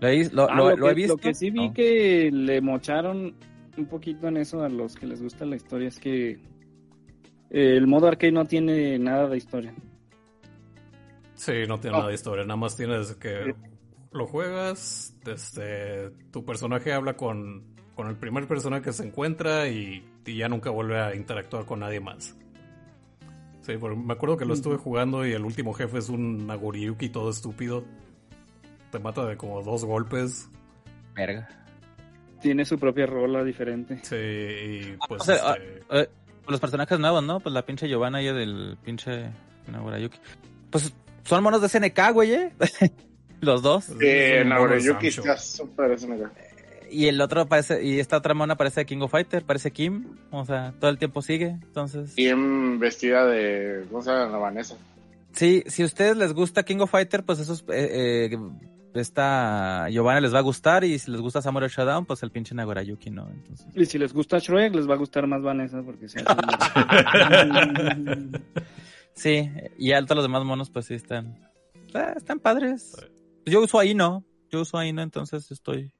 Lo 0.00 0.08
he, 0.08 0.28
lo, 0.30 0.50
Ah, 0.50 0.54
lo- 0.56 0.70
lo 0.70 0.76
lo 0.78 0.86
he 0.86 0.90
que- 0.90 0.94
visto. 0.96 1.12
Lo 1.14 1.18
que 1.18 1.34
sí 1.34 1.50
vi 1.50 1.68
No. 1.68 1.74
que 1.74 2.30
le 2.32 2.60
mocharon 2.60 3.34
un 3.76 3.86
poquito 3.86 4.26
en 4.28 4.38
eso 4.38 4.62
a 4.64 4.68
los 4.68 4.96
que 4.96 5.06
les 5.06 5.22
gusta 5.22 5.44
la 5.44 5.56
historia 5.56 5.88
es 5.88 5.98
que 5.98 6.40
el 7.52 7.86
modo 7.86 8.08
arcade 8.08 8.32
no 8.32 8.46
tiene 8.46 8.98
nada 8.98 9.28
de 9.28 9.36
historia. 9.36 9.74
Sí, 11.34 11.52
no 11.68 11.78
tiene 11.78 11.98
nada 11.98 12.08
de 12.08 12.14
historia. 12.14 12.44
Nada 12.44 12.56
más 12.56 12.76
tienes 12.76 13.14
que 13.16 13.54
lo 14.10 14.26
juegas. 14.26 15.14
Este, 15.26 16.10
tu 16.30 16.44
personaje 16.44 16.92
habla 16.92 17.14
con, 17.14 17.64
con 17.94 18.08
el 18.08 18.16
primer 18.16 18.48
personaje 18.48 18.82
que 18.82 18.92
se 18.92 19.06
encuentra 19.06 19.68
y, 19.68 20.02
y 20.24 20.36
ya 20.36 20.48
nunca 20.48 20.70
vuelve 20.70 20.98
a 20.98 21.14
interactuar 21.14 21.66
con 21.66 21.80
nadie 21.80 22.00
más. 22.00 22.36
Sí, 23.60 23.74
porque 23.78 23.96
me 23.96 24.14
acuerdo 24.14 24.38
que 24.38 24.44
lo 24.44 24.54
estuve 24.54 24.76
jugando 24.76 25.26
y 25.26 25.32
el 25.32 25.44
último 25.44 25.74
jefe 25.74 25.98
es 25.98 26.08
un 26.08 26.46
Nagoriyuki 26.46 27.10
todo 27.10 27.30
estúpido. 27.30 27.84
Te 28.90 28.98
mata 28.98 29.26
de 29.26 29.36
como 29.36 29.62
dos 29.62 29.84
golpes. 29.84 30.48
Verga. 31.14 31.48
Tiene 32.40 32.64
su 32.64 32.78
propia 32.78 33.06
rola 33.06 33.44
diferente. 33.44 34.00
Sí, 34.02 34.16
y 34.16 34.96
pues 35.06 35.20
O 35.20 35.24
sea, 35.24 35.36
ah, 35.44 35.56
este, 35.56 36.00
eh, 36.02 36.08
los 36.48 36.60
personajes 36.60 36.98
nuevos, 36.98 37.22
¿no? 37.22 37.40
Pues 37.40 37.52
la 37.52 37.64
pinche 37.64 37.88
Giovanna 37.88 38.22
y 38.22 38.26
del 38.26 38.76
pinche 38.84 39.30
Nagorayuki. 39.70 40.18
Pues 40.70 40.92
son 41.24 41.42
monos 41.42 41.62
de 41.62 41.68
SNK, 41.68 42.12
güey, 42.12 42.32
¿eh? 42.32 42.52
los 43.40 43.62
dos. 43.62 43.88
es 43.88 43.96
Eh, 44.00 44.44
Sancho. 44.48 45.20
está 45.20 45.36
súper 45.38 46.08
mega. 46.08 46.32
Y 46.90 47.06
el 47.06 47.20
otro 47.20 47.46
parece, 47.46 47.82
y 47.82 48.00
esta 48.00 48.18
otra 48.18 48.34
mona 48.34 48.56
parece 48.56 48.84
King 48.84 49.00
of 49.00 49.10
Fighter, 49.10 49.44
parece 49.44 49.70
Kim. 49.70 50.16
O 50.30 50.44
sea, 50.44 50.74
todo 50.78 50.90
el 50.90 50.98
tiempo 50.98 51.22
sigue. 51.22 51.46
Entonces. 51.46 52.14
Bien 52.14 52.78
vestida 52.78 53.24
de. 53.26 53.84
¿Cómo 53.90 54.02
se 54.02 54.10
llama? 54.10 54.26
La 54.30 54.38
Vanessa. 54.38 54.76
Sí, 55.32 55.64
si 55.66 55.82
a 55.82 55.86
ustedes 55.86 56.16
les 56.16 56.34
gusta 56.34 56.62
King 56.64 56.80
of 56.80 56.90
Fighter, 56.90 57.24
pues 57.24 57.38
esos, 57.38 57.64
eh, 57.68 58.28
eh, 58.30 58.38
esta 58.94 59.88
Giovanna 59.90 60.20
les 60.20 60.34
va 60.34 60.38
a 60.38 60.42
gustar 60.42 60.84
y 60.84 60.98
si 60.98 61.10
les 61.10 61.20
gusta 61.20 61.40
Samurai 61.40 61.68
Showdown, 61.68 62.04
pues 62.04 62.22
el 62.22 62.30
pinche 62.30 62.54
Nagorayuki, 62.54 63.10
¿no? 63.10 63.28
Entonces, 63.30 63.66
Y 63.74 63.86
si 63.86 63.98
les 63.98 64.12
gusta 64.12 64.38
Shrek, 64.38 64.74
les 64.74 64.88
va 64.88 64.94
a 64.94 64.98
gustar 64.98 65.26
más 65.26 65.42
Vanessa 65.42 65.82
porque 65.82 66.08
se 66.08 66.22
sí, 69.14 69.50
y 69.78 69.92
alto 69.92 70.14
los 70.14 70.24
demás 70.24 70.44
monos, 70.44 70.70
pues 70.70 70.86
sí 70.86 70.94
están, 70.94 71.38
eh, 71.94 72.12
están 72.16 72.38
padres. 72.38 72.96
Yo 73.46 73.62
uso 73.62 73.78
ahí, 73.78 73.94
¿no? 73.94 74.24
Yo 74.50 74.60
uso 74.60 74.78
ahí, 74.78 74.92
¿no? 74.92 75.02
Entonces 75.02 75.50
estoy, 75.50 75.92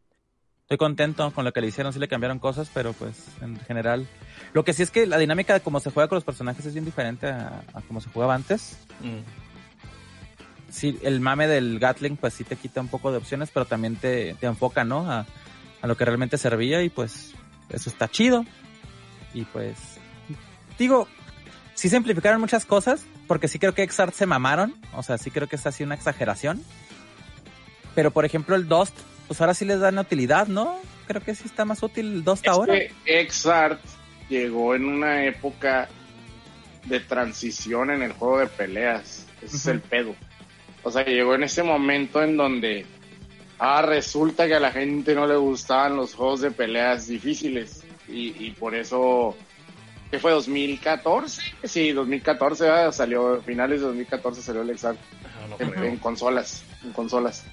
estoy 0.60 0.76
contento 0.76 1.30
con 1.32 1.44
lo 1.44 1.52
que 1.52 1.60
le 1.60 1.68
hicieron, 1.68 1.92
sí 1.92 1.98
le 1.98 2.08
cambiaron 2.08 2.38
cosas, 2.38 2.70
pero 2.72 2.92
pues 2.92 3.26
en 3.40 3.58
general. 3.60 4.06
Lo 4.52 4.64
que 4.64 4.74
sí 4.74 4.82
es 4.82 4.90
que 4.90 5.06
la 5.06 5.18
dinámica 5.18 5.54
de 5.54 5.60
cómo 5.60 5.80
se 5.80 5.90
juega 5.90 6.08
con 6.08 6.16
los 6.16 6.24
personajes 6.24 6.66
es 6.66 6.74
bien 6.74 6.84
diferente 6.84 7.26
a, 7.28 7.64
a 7.72 7.80
cómo 7.82 8.00
se 8.00 8.10
jugaba 8.10 8.34
antes. 8.34 8.78
Mm. 9.00 9.41
Sí, 10.72 10.98
el 11.02 11.20
mame 11.20 11.46
del 11.46 11.78
Gatling, 11.78 12.16
pues 12.16 12.34
sí 12.34 12.44
te 12.44 12.56
quita 12.56 12.80
un 12.80 12.88
poco 12.88 13.12
de 13.12 13.18
opciones, 13.18 13.50
pero 13.52 13.66
también 13.66 13.96
te, 13.96 14.34
te 14.34 14.46
enfoca, 14.46 14.82
¿no? 14.84 15.10
A, 15.10 15.26
a 15.80 15.86
lo 15.86 15.96
que 15.96 16.04
realmente 16.04 16.38
servía 16.38 16.82
y 16.82 16.88
pues 16.88 17.32
eso 17.68 17.90
está 17.90 18.08
chido. 18.08 18.44
Y 19.34 19.44
pues, 19.44 19.76
digo, 20.78 21.08
sí 21.74 21.88
simplificaron 21.88 22.40
muchas 22.40 22.64
cosas, 22.64 23.04
porque 23.26 23.48
sí 23.48 23.58
creo 23.58 23.74
que 23.74 23.82
Exart 23.82 24.14
se 24.14 24.26
mamaron, 24.26 24.74
o 24.94 25.02
sea, 25.02 25.18
sí 25.18 25.30
creo 25.30 25.48
que 25.48 25.56
es 25.56 25.66
así 25.66 25.82
una 25.84 25.94
exageración. 25.94 26.62
Pero 27.94 28.10
por 28.10 28.24
ejemplo 28.24 28.56
el 28.56 28.68
Dust, 28.68 28.96
pues 29.26 29.40
ahora 29.40 29.54
sí 29.54 29.64
les 29.64 29.80
dan 29.80 29.98
utilidad, 29.98 30.46
¿no? 30.46 30.78
Creo 31.06 31.20
que 31.22 31.34
sí 31.34 31.44
está 31.46 31.64
más 31.64 31.82
útil 31.82 32.06
el 32.06 32.24
Dust 32.24 32.44
Es 32.44 32.50
ahora. 32.52 32.74
que 32.74 32.92
Exart 33.04 33.80
llegó 34.28 34.74
en 34.74 34.84
una 34.86 35.24
época 35.26 35.88
de 36.86 37.00
transición 37.00 37.90
en 37.90 38.02
el 38.02 38.12
juego 38.12 38.38
de 38.38 38.46
peleas. 38.46 39.26
Ese 39.42 39.56
es 39.56 39.66
el 39.66 39.80
pedo. 39.80 40.14
O 40.82 40.90
sea, 40.90 41.04
llegó 41.04 41.34
en 41.34 41.44
ese 41.44 41.62
momento 41.62 42.22
en 42.22 42.36
donde 42.36 42.86
ah, 43.58 43.82
resulta 43.82 44.46
que 44.48 44.54
a 44.54 44.60
la 44.60 44.72
gente 44.72 45.14
no 45.14 45.26
le 45.26 45.36
gustaban 45.36 45.96
los 45.96 46.14
juegos 46.14 46.40
de 46.40 46.50
peleas 46.50 47.06
difíciles. 47.06 47.84
Y, 48.08 48.46
y 48.46 48.50
por 48.50 48.74
eso, 48.74 49.36
¿qué 50.10 50.18
fue? 50.18 50.32
¿2014? 50.34 51.40
Sí, 51.64 51.92
2014, 51.92 52.64
¿verdad? 52.64 52.92
salió, 52.92 53.40
finales 53.42 53.80
de 53.80 53.86
2014 53.86 54.42
salió 54.42 54.62
el 54.62 54.70
Exart 54.70 54.98
Ah, 55.24 55.46
no 55.48 55.56
en, 55.58 55.70
creo. 55.70 55.84
en 55.84 55.96
consolas, 55.98 56.64
en 56.84 56.92
consolas. 56.92 57.44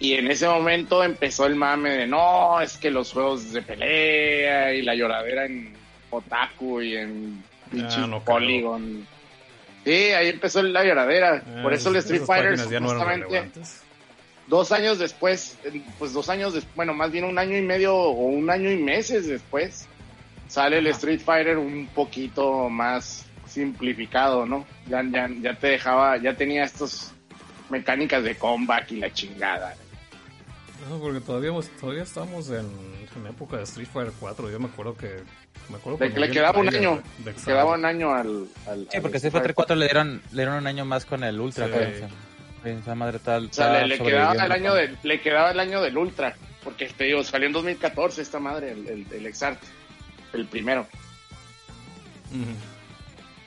Y 0.00 0.14
en 0.14 0.30
ese 0.30 0.48
momento 0.48 1.02
empezó 1.04 1.46
el 1.46 1.54
mame 1.54 1.90
de 1.90 2.06
no, 2.06 2.60
es 2.60 2.76
que 2.76 2.90
los 2.90 3.12
juegos 3.12 3.52
de 3.52 3.62
pelea 3.62 4.72
y 4.74 4.82
la 4.82 4.94
lloradera 4.94 5.46
en 5.46 5.72
Otaku 6.10 6.80
y 6.82 6.96
en 6.96 7.42
Ah, 7.76 8.06
no. 8.08 8.20
Polygon. 8.22 9.06
Sí, 9.84 9.90
ahí 9.90 10.28
empezó 10.28 10.62
la 10.62 10.84
lloradera. 10.84 11.42
Ah, 11.46 11.62
Por 11.62 11.74
eso 11.74 11.90
el 11.90 11.96
Street 11.96 12.22
Fighter 12.22 12.58
no 12.80 12.88
justamente 12.88 13.50
dos 14.46 14.72
años 14.72 14.98
después, 14.98 15.56
pues 15.98 16.12
dos 16.12 16.28
años 16.28 16.54
después, 16.54 16.76
bueno, 16.76 16.94
más 16.94 17.10
bien 17.10 17.24
un 17.24 17.38
año 17.38 17.56
y 17.56 17.62
medio 17.62 17.94
o 17.94 18.26
un 18.26 18.50
año 18.50 18.70
y 18.70 18.76
meses 18.76 19.26
después, 19.26 19.86
sale 20.48 20.78
el 20.78 20.86
Street 20.88 21.20
Fighter 21.20 21.58
un 21.58 21.86
poquito 21.94 22.68
más 22.68 23.26
simplificado, 23.46 24.46
¿no? 24.46 24.66
Ya, 24.88 25.02
ya, 25.02 25.28
ya 25.40 25.54
te 25.54 25.68
dejaba, 25.68 26.16
ya 26.18 26.34
tenía 26.34 26.64
estos 26.64 27.12
mecánicas 27.70 28.22
de 28.24 28.36
comeback 28.36 28.92
y 28.92 28.96
la 28.96 29.12
chingada. 29.12 29.74
No, 30.88 30.98
porque 30.98 31.20
todavía, 31.20 31.50
todavía 31.80 32.02
estamos 32.02 32.50
en, 32.50 32.68
en 33.16 33.26
época 33.26 33.56
de 33.56 33.62
Street 33.64 33.88
Fighter 33.92 34.12
4. 34.18 34.50
Yo 34.50 34.58
me 34.60 34.66
acuerdo 34.66 34.96
que. 34.96 35.22
Me 35.68 35.76
acuerdo 35.76 35.98
De 35.98 36.12
que 36.12 36.20
le 36.20 36.30
quedaba 36.30 36.58
un 36.60 36.68
año. 36.68 37.02
de. 37.18 37.34
Quedaba 37.34 37.74
un 37.74 37.84
año 37.84 38.12
al. 38.14 38.46
al 38.66 38.86
Sí, 38.90 38.96
al 38.96 39.02
porque 39.02 39.16
Street 39.16 39.16
Street 39.16 39.32
Fighter 39.32 39.54
4 39.54 39.76
le 39.76 39.84
dieron, 39.86 40.22
le 40.32 40.36
dieron 40.42 40.54
un 40.56 40.66
año 40.66 40.84
más 40.84 41.04
con 41.06 41.24
el 41.24 41.40
Ultra, 41.40 41.68
Sí. 41.68 42.70
esa 42.70 42.94
madre 42.94 43.18
tal. 43.18 43.46
O 43.46 43.52
sea, 43.52 43.82
le, 43.82 43.88
le 43.88 43.98
quedaba 43.98 44.32
el 44.44 44.52
año 44.52 44.74
de, 44.74 44.96
le 45.02 45.20
quedaba 45.20 45.50
el 45.50 45.60
año 45.60 45.80
del 45.82 45.96
Ultra. 45.98 46.34
Porque 46.62 46.86
te 46.86 47.04
digo, 47.04 47.22
salió 47.24 47.46
en 47.46 47.52
2014 47.52 48.22
esta 48.22 48.38
madre, 48.40 48.72
el, 48.72 48.88
el, 48.88 49.06
el 49.12 49.26
Exart. 49.26 49.60
El 50.32 50.46
primero. 50.46 50.86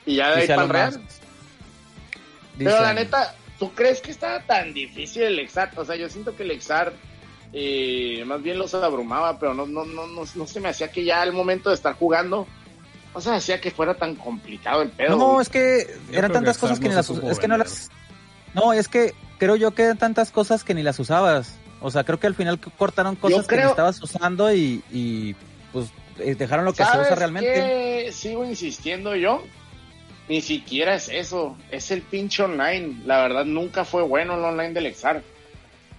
Y 0.06 0.16
ya 0.16 0.34
de 0.34 0.42
ahí 0.42 0.46
para 0.48 0.62
el 0.62 0.68
Real. 0.68 1.00
Pero 2.56 2.80
la 2.80 2.94
neta, 2.94 3.34
¿tú 3.58 3.72
crees 3.74 4.00
que 4.00 4.10
estaba 4.10 4.40
tan 4.40 4.72
difícil 4.72 5.22
el 5.22 5.38
Exart? 5.38 5.76
O 5.78 5.84
sea, 5.84 5.96
yo 5.96 6.08
siento 6.08 6.34
que 6.34 6.42
el 6.44 6.50
Exart 6.52 6.94
eh, 7.52 8.22
más 8.26 8.42
bien 8.42 8.58
los 8.58 8.74
abrumaba, 8.74 9.38
pero 9.38 9.54
no, 9.54 9.66
no, 9.66 9.84
no, 9.84 10.06
no, 10.06 10.22
no 10.34 10.46
se 10.46 10.60
me 10.60 10.68
hacía 10.68 10.90
que 10.90 11.04
ya 11.04 11.22
al 11.22 11.32
momento 11.32 11.70
de 11.70 11.74
estar 11.74 11.94
jugando, 11.94 12.46
no 13.14 13.20
se 13.20 13.30
me 13.30 13.36
hacía 13.36 13.60
que 13.60 13.70
fuera 13.70 13.94
tan 13.94 14.14
complicado 14.14 14.82
el 14.82 14.90
pedo. 14.90 15.16
No, 15.16 15.32
güey. 15.32 15.42
es 15.42 15.48
que 15.48 15.86
Yo 16.10 16.18
eran 16.18 16.32
tantas 16.32 16.56
que 16.56 16.60
cosas 16.60 16.80
que 16.80 16.88
ni 16.88 16.94
las 16.94 17.10
es 17.10 17.38
que 17.38 17.48
no 17.48 17.56
las 17.56 17.90
No, 18.54 18.72
es 18.72 18.88
que 18.88 19.14
creo 19.38 19.56
yo 19.56 19.72
que 19.72 19.82
eran 19.84 19.98
tantas 19.98 20.30
cosas 20.30 20.64
que 20.64 20.74
ni 20.74 20.82
las 20.82 20.98
usabas. 20.98 21.56
O 21.80 21.90
sea, 21.90 22.04
creo 22.04 22.18
que 22.18 22.26
al 22.26 22.34
final 22.34 22.58
cortaron 22.58 23.16
cosas 23.16 23.46
que 23.46 23.56
ni 23.56 23.62
estabas 23.62 24.02
usando 24.02 24.52
y, 24.52 24.82
y 24.90 25.34
pues 25.72 25.90
eh, 26.18 26.34
dejaron 26.34 26.64
lo 26.64 26.72
que 26.72 26.84
se 26.84 26.90
¿Sabes 26.90 27.06
usa 27.06 27.16
realmente. 27.16 27.52
qué 27.52 28.12
sigo 28.12 28.44
insistiendo 28.44 29.14
yo? 29.14 29.42
Ni 30.28 30.42
siquiera 30.42 30.94
es 30.96 31.08
eso, 31.08 31.56
es 31.70 31.90
el 31.90 32.02
pinche 32.02 32.42
online. 32.42 33.00
La 33.06 33.22
verdad, 33.22 33.44
nunca 33.44 33.84
fue 33.84 34.02
bueno 34.02 34.34
el 34.34 34.44
online 34.44 34.74
del 34.74 34.86
Exar. 34.86 35.22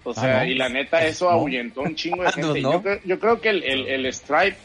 O 0.04 0.12
Ah, 0.12 0.22
sea, 0.22 0.40
no. 0.40 0.46
y 0.46 0.56
la 0.56 0.70
neta, 0.70 1.06
eso 1.06 1.26
No. 1.26 1.32
ahuyentó 1.32 1.82
un 1.82 1.96
chingo 1.96 2.24
de 2.24 2.30
Ah, 2.30 2.34
no, 2.38 2.54
gente. 2.54 2.62
no. 2.62 2.72
Yo, 2.74 2.82
creo, 2.82 3.00
yo 3.06 3.20
creo 3.20 3.42
que 3.42 3.50
el, 3.50 3.64
el, 3.64 3.88
el 3.88 4.14
Stripe, 4.14 4.58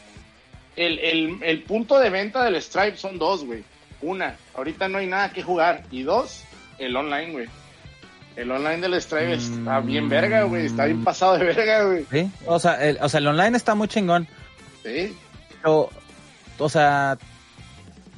el, 0.75 0.99
el, 0.99 1.39
el 1.43 1.63
punto 1.63 1.99
de 1.99 2.09
venta 2.09 2.43
del 2.43 2.61
Stripe 2.61 2.97
son 2.97 3.17
dos, 3.19 3.45
güey. 3.45 3.63
Una, 4.01 4.35
ahorita 4.55 4.87
no 4.87 4.97
hay 4.99 5.07
nada 5.07 5.31
que 5.31 5.41
jugar. 5.43 5.83
Y 5.91 6.03
dos, 6.03 6.43
el 6.77 6.95
online, 6.95 7.31
güey. 7.31 7.47
El 8.35 8.51
online 8.51 8.77
del 8.81 9.01
Stripe 9.01 9.33
está 9.33 9.79
Mm. 9.81 9.85
bien 9.87 10.09
verga, 10.09 10.43
güey. 10.43 10.65
Está 10.65 10.85
bien 10.85 11.03
pasado 11.03 11.37
de 11.37 11.45
verga, 11.45 11.83
güey. 11.85 12.05
Sí, 12.11 12.29
o 12.45 12.59
sea, 12.59 12.73
el, 12.85 12.97
o 13.01 13.07
sea, 13.09 13.19
el 13.19 13.27
online 13.27 13.55
está 13.57 13.75
muy 13.75 13.87
chingón. 13.87 14.27
Sí. 14.83 15.15
Pero, 15.61 15.89
o 16.59 16.69
sea, 16.69 17.17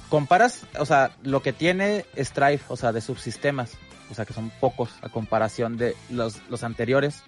comparas, 0.10 0.66
o 0.80 0.86
sea, 0.86 1.12
lo 1.24 1.42
que 1.42 1.54
tiene 1.54 2.06
Strife, 2.18 2.64
o 2.68 2.78
sea, 2.78 2.92
de 2.92 3.02
subsistemas, 3.02 3.74
o 4.12 4.14
sea, 4.16 4.26
que 4.26 4.34
son 4.34 4.52
pocos 4.60 4.90
a 5.02 5.10
comparación 5.10 5.78
de 5.78 5.96
los, 6.10 6.42
los 6.50 6.64
anteriores. 6.64 7.24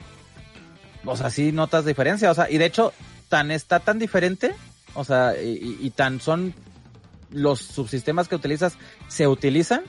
O 1.06 1.16
sea, 1.16 1.30
sí 1.30 1.52
notas 1.52 1.86
diferencia, 1.86 2.30
o 2.30 2.34
sea, 2.34 2.50
y 2.50 2.58
de 2.58 2.66
hecho, 2.66 2.94
tan 3.30 3.52
está 3.52 3.80
tan 3.80 4.00
diferente, 4.00 4.54
o 4.96 5.04
sea, 5.06 5.34
y, 5.42 5.90
tan 5.96 6.20
son 6.20 6.54
los 7.32 7.60
subsistemas 7.62 8.28
que 8.28 8.36
utilizas, 8.36 8.74
se 9.08 9.28
utilizan, 9.28 9.84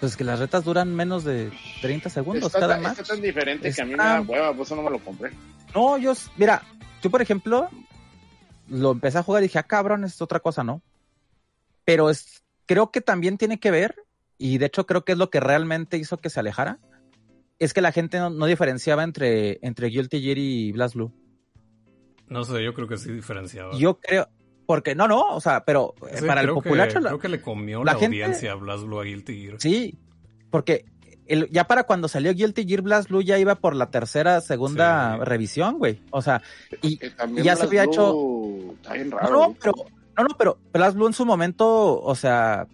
pues 0.00 0.16
que 0.16 0.24
las 0.24 0.38
retas 0.38 0.64
duran 0.64 0.94
menos 0.94 1.24
de 1.24 1.50
30 1.82 2.10
segundos 2.10 2.46
Está, 2.46 2.60
cada 2.60 2.74
tan- 2.74 2.82
match. 2.82 2.98
está 3.00 3.14
tan 3.14 3.22
diferente 3.22 3.72
que 3.72 3.82
a 3.82 3.84
mí 3.84 3.92
me 3.92 3.96
da 3.98 4.20
hueva, 4.20 4.52
por 4.52 4.66
eso 4.66 4.76
no 4.76 4.82
me 4.82 4.90
lo 4.90 4.98
compré. 4.98 5.30
No, 5.74 5.96
yo, 5.98 6.12
mira, 6.36 6.62
yo 7.02 7.10
por 7.10 7.22
ejemplo, 7.22 7.68
lo 8.68 8.92
empecé 8.92 9.18
a 9.18 9.22
jugar 9.22 9.42
y 9.42 9.46
dije, 9.46 9.58
ah, 9.58 9.62
cabrón, 9.64 10.04
es 10.04 10.20
otra 10.20 10.40
cosa, 10.40 10.64
¿no? 10.64 10.82
Pero 11.84 12.10
es, 12.10 12.42
creo 12.66 12.90
que 12.90 13.00
también 13.00 13.38
tiene 13.38 13.58
que 13.60 13.70
ver, 13.70 13.94
y 14.40 14.58
de 14.58 14.66
hecho 14.66 14.86
creo 14.86 15.04
que 15.04 15.12
es 15.12 15.18
lo 15.18 15.30
que 15.30 15.38
realmente 15.38 15.96
hizo 15.98 16.16
que 16.18 16.30
se 16.30 16.40
alejara, 16.40 16.78
es 17.58 17.72
que 17.74 17.82
la 17.82 17.92
gente 17.92 18.18
no, 18.18 18.30
no 18.30 18.46
diferenciaba 18.46 19.04
entre, 19.04 19.58
entre 19.62 19.88
Guilty 19.88 20.20
Gear 20.22 20.38
y 20.38 20.72
Blast 20.72 20.94
Blue. 20.94 21.12
No 22.28 22.44
sé, 22.44 22.62
yo 22.64 22.74
creo 22.74 22.88
que 22.88 22.96
sí 22.96 23.12
diferenciaba. 23.12 23.76
Yo 23.76 23.98
creo, 24.00 24.28
porque 24.66 24.94
no, 24.94 25.08
no, 25.08 25.20
o 25.34 25.40
sea, 25.40 25.64
pero 25.64 25.94
eh, 26.10 26.16
Sí, 26.18 26.26
para 26.26 26.40
el 26.40 26.46
creo 26.46 26.54
populacho, 26.56 26.94
que, 26.94 27.00
la- 27.02 27.08
creo 27.10 27.18
que 27.20 27.28
le 27.28 27.40
comió 27.42 27.84
la 27.84 27.92
la, 27.92 27.98
gente- 27.98 28.22
audiencia 28.22 28.52
a 28.52 28.54
Blast 28.54 28.84
Blue 28.84 29.00
a 29.00 29.04
Guilty 29.04 29.42
Gear. 29.42 29.56
sí, 29.60 29.98
porque 30.50 30.84
el, 31.26 31.48
ya 31.50 31.64
para 31.64 31.84
cuando 31.84 32.08
salió 32.08 32.32
Guilty 32.32 32.66
Gear 32.66 32.82
Blast 32.82 33.08
Blue 33.08 33.20
ya 33.22 33.38
iba 33.38 33.56
por 33.56 33.76
la 33.76 33.90
tercera, 33.90 34.40
segunda 34.40 35.16
Sí. 35.18 35.24
revisión, 35.24 35.78
güey. 35.78 36.00
O 36.10 36.22
sea, 36.22 36.42
y, 36.82 36.98
ya 37.42 37.56
se 37.56 37.64
había 37.64 37.82
Blue 37.84 37.92
hecho 37.92 38.72
Está 38.80 38.94
bien 38.94 39.10
No, 39.10 39.18
raro. 39.18 39.32
no, 39.32 39.54
pero, 39.60 39.72
no, 40.16 40.24
no, 40.24 40.36
pero 40.38 40.58
Blast 40.72 40.96
Blue 40.96 41.06
en 41.08 41.12
su 41.12 41.24
momento, 41.26 42.00
o 42.00 42.14
sea, 42.14 42.66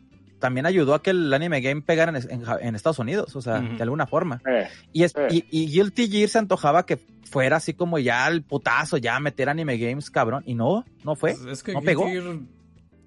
también 0.46 0.66
ayudó 0.66 0.94
a 0.94 1.02
que 1.02 1.10
el 1.10 1.32
anime 1.34 1.60
game 1.60 1.82
pegara 1.82 2.16
en, 2.16 2.30
en 2.30 2.42
Ja- 2.44 2.58
en 2.60 2.74
Estados 2.74 2.98
Unidos, 2.98 3.34
o 3.36 3.42
sea, 3.42 3.60
de 3.60 3.82
alguna 3.82 4.06
forma. 4.06 4.40
Eh, 4.48 4.68
Y, 4.92 5.02
es, 5.02 5.14
Eh. 5.16 5.28
y, 5.30 5.44
y 5.50 5.66
Guilty 5.70 6.08
Gear 6.08 6.28
se 6.28 6.38
antojaba 6.38 6.86
que 6.86 6.96
fuera 7.30 7.56
así 7.56 7.74
como 7.74 7.98
ya 7.98 8.28
el 8.28 8.42
putazo, 8.42 8.96
ya 8.96 9.18
meter 9.20 9.48
anime 9.48 9.76
games, 9.78 10.10
cabrón. 10.10 10.42
Y 10.46 10.54
no, 10.54 10.84
no 11.04 11.16
fue. 11.16 11.32
Es, 11.32 11.40
es 11.40 11.62
que 11.62 11.72
no 11.72 11.80
Guilty 11.80 11.86
pegó. 11.86 12.06
Gear 12.06 12.38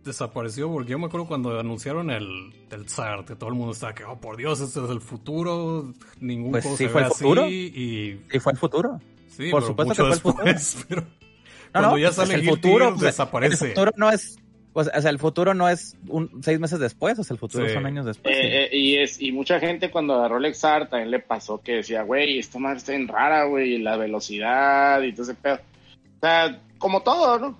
desapareció 0.03 0.71
porque 0.71 0.91
yo 0.91 0.99
me 0.99 1.05
acuerdo 1.07 1.27
cuando 1.27 1.59
anunciaron 1.59 2.09
el, 2.09 2.53
el 2.71 2.89
Zart, 2.89 3.27
que 3.27 3.35
todo 3.35 3.49
el 3.49 3.55
mundo 3.55 3.73
estaba 3.73 3.93
que, 3.93 4.03
oh 4.05 4.19
por 4.19 4.37
Dios, 4.37 4.59
este 4.61 4.83
es 4.83 4.89
el 4.89 5.01
futuro, 5.01 5.93
ningún 6.19 6.51
Pues 6.51 6.63
juego 6.63 6.77
sí 6.77 6.83
se 6.85 6.89
fue 6.89 7.01
ve 7.01 7.07
el 7.07 7.13
futuro. 7.13 7.43
así 7.43 7.71
y 7.75 8.35
Y 8.35 8.39
fue 8.39 8.53
el 8.53 8.57
futuro. 8.57 8.99
sí, 9.27 9.49
Por 9.51 9.61
pero 9.61 9.67
supuesto 9.67 10.03
mucho 10.05 10.15
que 10.15 10.19
fue 10.21 10.41
el 10.43 10.53
después, 10.55 10.85
pero 10.89 11.01
No, 11.01 11.07
cuando 11.73 11.89
no, 11.91 11.97
ya 11.97 12.07
pues, 12.07 12.15
sale 12.15 12.33
el 12.35 12.41
Guilty 12.41 12.55
futuro, 12.55 12.77
Gear, 12.85 12.89
pues, 12.93 13.01
desaparece. 13.03 13.65
El 13.65 13.71
futuro 13.71 13.91
no 13.97 14.09
es, 14.09 14.37
o 14.73 14.83
sea, 14.83 15.09
el 15.09 15.19
futuro 15.19 15.53
no 15.53 15.67
es 15.67 15.97
un, 16.07 16.41
seis 16.43 16.59
meses 16.59 16.79
después, 16.79 17.17
o 17.19 17.23
sea, 17.23 17.33
el 17.33 17.39
futuro 17.39 17.67
Sí. 17.67 17.73
son 17.73 17.85
años 17.85 18.05
después. 18.05 18.35
sí. 18.35 18.41
eh, 18.41 18.63
eh, 18.65 18.77
y 18.77 18.97
es 18.97 19.21
y 19.21 19.31
mucha 19.31 19.59
gente 19.59 19.89
cuando 19.91 20.13
agarró 20.15 20.37
el 20.37 20.45
Exar 20.45 20.89
también 20.89 21.11
le 21.11 21.19
pasó 21.19 21.61
que 21.61 21.73
decía, 21.77 22.03
güey, 22.03 22.37
esta 22.39 22.59
madre 22.59 22.77
está 22.77 22.91
bien 22.91 23.07
rara, 23.07 23.45
güey, 23.45 23.77
la 23.79 23.97
velocidad 23.97 25.01
y 25.01 25.11
todo 25.13 25.23
ese 25.23 25.33
pedo. 25.35 25.55
O 25.55 26.19
sea, 26.21 26.59
como 26.77 27.01
todo, 27.01 27.39
¿no? 27.39 27.57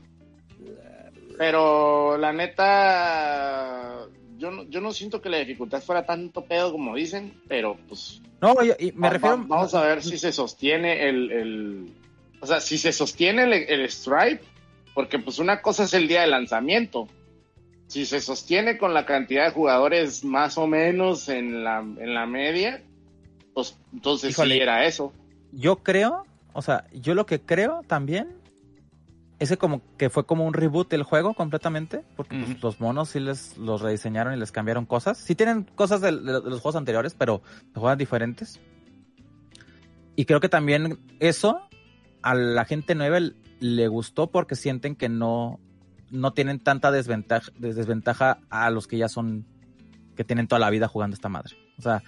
Pero 1.38 2.18
la 2.18 2.34
neta, 2.34 4.06
yo 4.38 4.52
no, 4.52 4.64
yo 4.69 4.81
no 4.81 4.91
siento 4.91 5.22
que 5.22 5.30
la 5.30 5.38
dificultad 5.38 5.81
fuera 5.81 6.06
tanto 6.06 6.44
pedo 6.44 6.72
como 6.72 6.95
dicen, 6.95 7.34
pero 7.48 7.77
pues 7.88 8.22
No, 8.41 8.61
yo- 8.64 8.73
y 8.80 8.91
me 8.91 9.07
Va- 9.07 9.10
refiero... 9.14 9.38
va- 9.38 9.45
vamos 9.48 9.73
a 9.73 9.81
ver 9.86 10.03
si 10.03 10.18
se 10.18 10.31
sostiene 10.31 11.07
el, 11.07 11.31
el- 11.31 11.91
o 12.41 12.45
sea, 12.45 12.60
si 12.61 12.77
se 12.77 12.91
sostiene 12.91 13.44
el, 13.44 13.53
el 13.53 13.90
Stripe, 13.90 14.41
porque 15.00 15.18
pues 15.18 15.40
una 15.40 15.62
cosa 15.62 15.86
es 15.86 15.94
el 15.94 16.10
día 16.10 16.20
de 16.20 16.28
lanzamiento. 16.28 17.08
Si 17.88 18.06
se 18.06 18.20
sostiene 18.20 18.78
con 18.78 18.94
la 18.94 19.06
cantidad 19.06 19.46
de 19.46 19.52
jugadores 19.52 20.26
más 20.26 20.58
o 20.58 20.68
menos 20.68 21.30
en 21.30 21.64
la, 21.64 21.80
en 21.80 22.14
la 22.14 22.26
media, 22.26 22.84
pues 23.54 23.78
entonces 23.94 24.32
Híjole. 24.32 24.56
sí 24.56 24.62
era 24.62 24.84
eso. 24.84 25.14
yo 25.54 25.78
creo, 25.78 26.26
o 26.52 26.62
sea, 26.62 26.84
yo 26.92 27.16
lo 27.16 27.26
que 27.26 27.40
creo 27.40 27.80
también, 27.88 28.28
ese 29.40 29.56
como 29.56 29.82
que 29.96 30.10
fue 30.10 30.26
como 30.26 30.46
un 30.46 30.54
reboot 30.54 30.90
del 30.92 31.04
juego 31.04 31.34
completamente, 31.34 32.04
porque 32.18 32.36
pues, 32.36 32.62
los 32.62 32.82
monos 32.82 33.08
sí 33.08 33.22
les 33.22 33.58
los 33.58 33.80
rediseñaron 33.80 34.34
y 34.34 34.38
les 34.38 34.52
cambiaron 34.52 34.86
cosas. 34.86 35.18
Sí 35.18 35.34
tienen 35.34 35.64
cosas 35.64 36.02
de, 36.02 36.12
de 36.12 36.42
los 36.42 36.60
juegos 36.60 36.76
anteriores, 36.76 37.16
pero 37.18 37.42
se 37.74 37.80
juegan 37.80 37.98
diferentes. 37.98 38.60
Y 40.18 40.26
creo 40.26 40.42
que 40.42 40.50
también 40.50 41.00
eso 41.22 41.62
a 42.22 42.36
la 42.36 42.66
gente 42.66 42.96
nueva 42.96 43.20
le 43.60 43.88
gustó 43.88 44.31
porque 44.31 44.56
sienten 44.56 44.95
que 44.95 45.10
no, 45.10 45.60
no 46.11 46.34
tienen 46.34 46.60
tanta 46.60 46.91
desventaja, 46.91 47.52
des- 47.57 47.76
desventaja 47.76 48.40
a 48.49 48.69
los 48.69 48.88
que 48.88 48.98
ya 48.98 49.10
son, 49.10 49.45
que 50.15 50.23
tienen 50.23 50.48
toda 50.48 50.60
la 50.60 50.69
vida 50.69 50.88
jugando 50.88 51.14
esta 51.14 51.30
madre. 51.30 51.56
O 51.77 51.81
sea, 51.81 52.03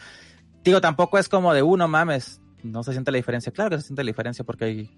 digo, 0.63 0.81
tampoco 0.81 1.17
es 1.17 1.29
como 1.29 1.53
de 1.53 1.61
uno 1.61 1.87
mames, 1.87 2.41
no 2.63 2.83
se 2.83 2.91
siente 2.93 3.11
la 3.11 3.17
diferencia. 3.17 3.51
Claro 3.51 3.69
que 3.71 3.77
se 3.77 3.83
siente 3.87 4.03
la 4.03 4.09
diferencia 4.09 4.45
porque 4.45 4.65
hay, 4.65 4.89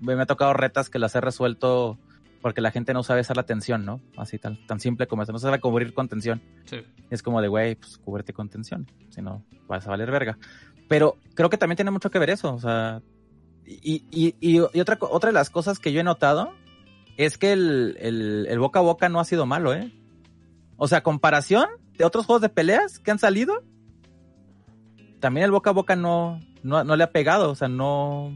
me 0.00 0.16
me 0.16 0.22
ha 0.22 0.26
tocado 0.26 0.52
retas 0.52 0.90
que 0.90 0.98
las 0.98 1.14
he 1.14 1.20
resuelto 1.20 1.98
porque 2.40 2.60
la 2.60 2.72
gente 2.72 2.92
no 2.92 3.04
sabe 3.04 3.20
hacer 3.20 3.36
la 3.36 3.44
tensión, 3.44 3.84
¿no? 3.84 4.00
Así 4.16 4.36
tan, 4.36 4.66
tan 4.66 4.80
simple 4.80 5.06
como 5.06 5.22
eso, 5.22 5.30
no 5.30 5.38
sabe 5.38 5.60
cubrir 5.60 5.94
con 5.94 6.08
tensión. 6.08 6.42
Sí. 6.64 6.78
Es 7.08 7.22
como 7.22 7.40
de, 7.40 7.46
güey, 7.46 7.76
pues 7.76 7.98
cúbrete 7.98 8.32
con 8.32 8.48
tensión, 8.48 8.90
si 9.10 9.22
no 9.22 9.44
vas 9.68 9.86
a 9.86 9.90
valer 9.90 10.10
verga. 10.10 10.36
Pero 10.88 11.16
creo 11.34 11.48
que 11.50 11.56
también 11.56 11.76
tiene 11.76 11.92
mucho 11.92 12.10
que 12.10 12.18
ver 12.18 12.30
eso, 12.30 12.52
o 12.52 12.58
sea, 12.58 13.00
y, 13.66 14.04
y, 14.10 14.34
y, 14.40 14.56
y 14.72 14.80
otra, 14.80 14.98
otra 15.00 15.28
de 15.28 15.34
las 15.34 15.50
cosas 15.50 15.78
que 15.78 15.92
yo 15.92 16.00
he 16.00 16.04
notado 16.04 16.52
es 17.16 17.38
que 17.38 17.52
el, 17.52 17.96
el, 18.00 18.46
el 18.48 18.58
boca 18.58 18.78
a 18.80 18.82
boca 18.82 19.08
no 19.08 19.20
ha 19.20 19.24
sido 19.24 19.46
malo, 19.46 19.74
¿eh? 19.74 19.92
O 20.76 20.88
sea, 20.88 21.02
comparación 21.02 21.66
de 21.96 22.04
otros 22.04 22.26
juegos 22.26 22.42
de 22.42 22.48
peleas 22.48 22.98
que 22.98 23.10
han 23.10 23.18
salido, 23.18 23.62
también 25.20 25.44
el 25.44 25.50
boca 25.52 25.70
a 25.70 25.74
boca 25.74 25.94
no, 25.96 26.40
le 26.62 27.04
ha 27.04 27.12
pegado, 27.12 27.50
o 27.50 27.54
sea, 27.54 27.68
no, 27.68 28.32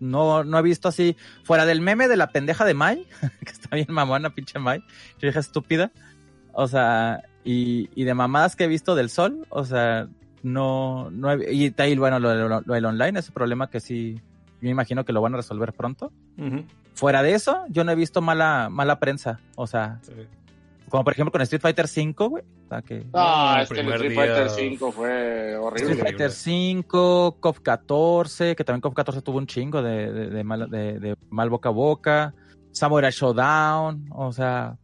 he 0.00 0.62
visto 0.62 0.88
así, 0.88 1.16
fuera 1.44 1.66
del 1.66 1.80
meme 1.80 2.08
de 2.08 2.16
la 2.16 2.30
pendeja 2.30 2.64
de 2.64 2.74
Mai, 2.74 3.06
que 3.44 3.50
está 3.52 3.76
bien 3.76 3.88
mamona, 3.90 4.30
pinche 4.34 4.58
Mai, 4.58 4.82
vieja 5.20 5.40
estúpida, 5.40 5.92
o 6.52 6.66
sea, 6.66 7.24
y, 7.44 7.90
y 7.94 8.04
de 8.04 8.14
mamadas 8.14 8.56
que 8.56 8.64
he 8.64 8.68
visto 8.68 8.94
del 8.94 9.10
sol, 9.10 9.46
o 9.50 9.64
sea, 9.64 10.08
no, 10.42 11.10
no 11.10 11.32
he- 11.32 11.52
y 11.52 11.74
ahí, 11.76 11.96
bueno, 11.96 12.18
lo, 12.18 12.60
del 12.62 12.84
online 12.84 13.18
es 13.18 13.28
un 13.28 13.34
problema 13.34 13.68
que 13.68 13.80
sí, 13.80 14.14
yo 14.14 14.29
me 14.60 14.70
imagino 14.70 15.04
que 15.04 15.12
lo 15.12 15.20
van 15.22 15.34
a 15.34 15.38
resolver 15.38 15.72
pronto. 15.72 16.12
Fuera 16.94 17.22
de 17.22 17.34
eso, 17.34 17.64
yo 17.68 17.84
no 17.84 17.92
he 17.92 17.94
visto 17.94 18.20
mala, 18.20 18.68
mala 18.70 18.98
prensa, 18.98 19.40
o 19.56 19.66
sea, 19.66 19.98
Sí. 20.02 20.12
Como 20.88 21.04
por 21.04 21.12
ejemplo 21.12 21.30
con 21.30 21.40
Street 21.42 21.62
Fighter 21.62 21.86
5, 21.86 22.28
güey. 22.30 22.42
O 22.64 22.68
sea, 22.68 22.82
que 22.82 23.06
Ah, 23.14 23.60
es 23.62 23.68
que 23.68 23.78
el 23.78 23.88
Street 23.92 24.10
día- 24.10 24.20
Fighter 24.20 24.50
5 24.50 24.90
fue 24.90 25.56
horrible. 25.56 25.92
Street 25.92 26.02
Fighter 26.04 26.30
5, 26.32 27.36
COF 27.38 27.60
14, 27.60 28.56
que 28.56 28.64
también 28.64 28.80
COF 28.80 28.94
14 28.94 29.22
tuvo 29.22 29.38
un 29.38 29.46
chingo 29.46 29.82
de, 29.82 30.10
de, 30.12 30.30
de 30.30 30.42
mal, 30.44 30.68
de- 30.68 30.98
de 30.98 31.16
mal 31.28 31.48
boca 31.48 31.68
a 31.68 31.72
boca. 31.72 32.34
Samurai 32.72 33.12
Showdown, 33.12 34.08
o 34.10 34.32
sea. 34.32 34.78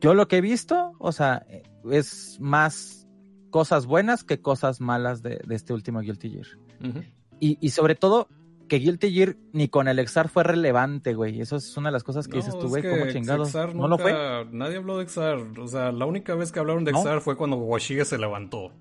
Yo 0.00 0.14
lo 0.14 0.28
que 0.28 0.36
he 0.36 0.40
visto, 0.40 0.92
o 1.00 1.10
sea, 1.10 1.44
es 1.90 2.38
más 2.40 3.08
cosas 3.50 3.86
buenas 3.86 4.22
que 4.22 4.40
cosas 4.40 4.80
malas 4.80 5.20
de, 5.22 5.40
de 5.44 5.54
este 5.56 5.72
último 5.72 5.98
Guilty 6.00 6.30
Gear. 6.30 6.46
Ujú. 6.88 7.02
Y, 7.40 7.58
y 7.60 7.70
sobre 7.70 7.94
todo, 7.94 8.28
que 8.68 8.76
Guilty 8.78 9.10
Gear 9.12 9.36
ni 9.52 9.68
con 9.68 9.88
el 9.88 9.98
Exar 9.98 10.28
fue 10.28 10.44
relevante, 10.44 11.14
güey. 11.14 11.40
Eso 11.40 11.56
es 11.56 11.76
una 11.76 11.88
de 11.88 11.92
las 11.92 12.04
cosas 12.04 12.28
que 12.28 12.36
dices 12.36 12.54
No, 12.54 12.60
tú, 12.60 12.66
es 12.66 12.70
güey, 12.70 12.82
¿cómo 12.98 13.10
chingados? 13.12 13.48
Exar 13.48 13.74
¿No 13.74 13.88
lo 13.88 13.96
fue? 13.98 14.12
nunca- 14.12 14.46
Nadie 14.52 14.76
habló 14.76 14.98
de 14.98 15.04
Exar. 15.04 15.38
O 15.58 15.68
sea, 15.68 15.90
la 15.92 16.04
única 16.04 16.34
vez 16.34 16.52
que 16.52 16.58
hablaron 16.60 16.84
de 16.84 16.92
¿No? 16.92 16.98
Exar 16.98 17.20
fue 17.20 17.36
cuando 17.36 17.56
Washige 17.56 18.04
se 18.04 18.18
levantó. 18.18 18.72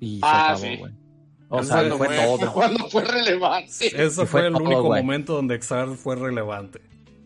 Y 0.00 0.16
se 0.16 0.26
Ah, 0.26 0.44
acabó, 0.50 0.58
sí. 0.60 0.76
güey. 0.76 0.92
O 1.48 1.60
Eso 1.60 1.68
sea, 1.72 1.96
fue 1.96 2.06
fue, 2.08 2.16
todo. 2.16 2.52
cuando 2.52 2.88
fue 2.88 3.04
relevante. 3.04 3.70
Ese 3.86 4.10
fue, 4.10 4.26
fue 4.26 4.46
el 4.48 4.52
todo, 4.54 4.64
único 4.64 4.82
güey. 4.82 5.02
momento 5.02 5.34
donde 5.34 5.54
Exar 5.54 5.88
fue 5.90 6.16
relevante. 6.16 6.80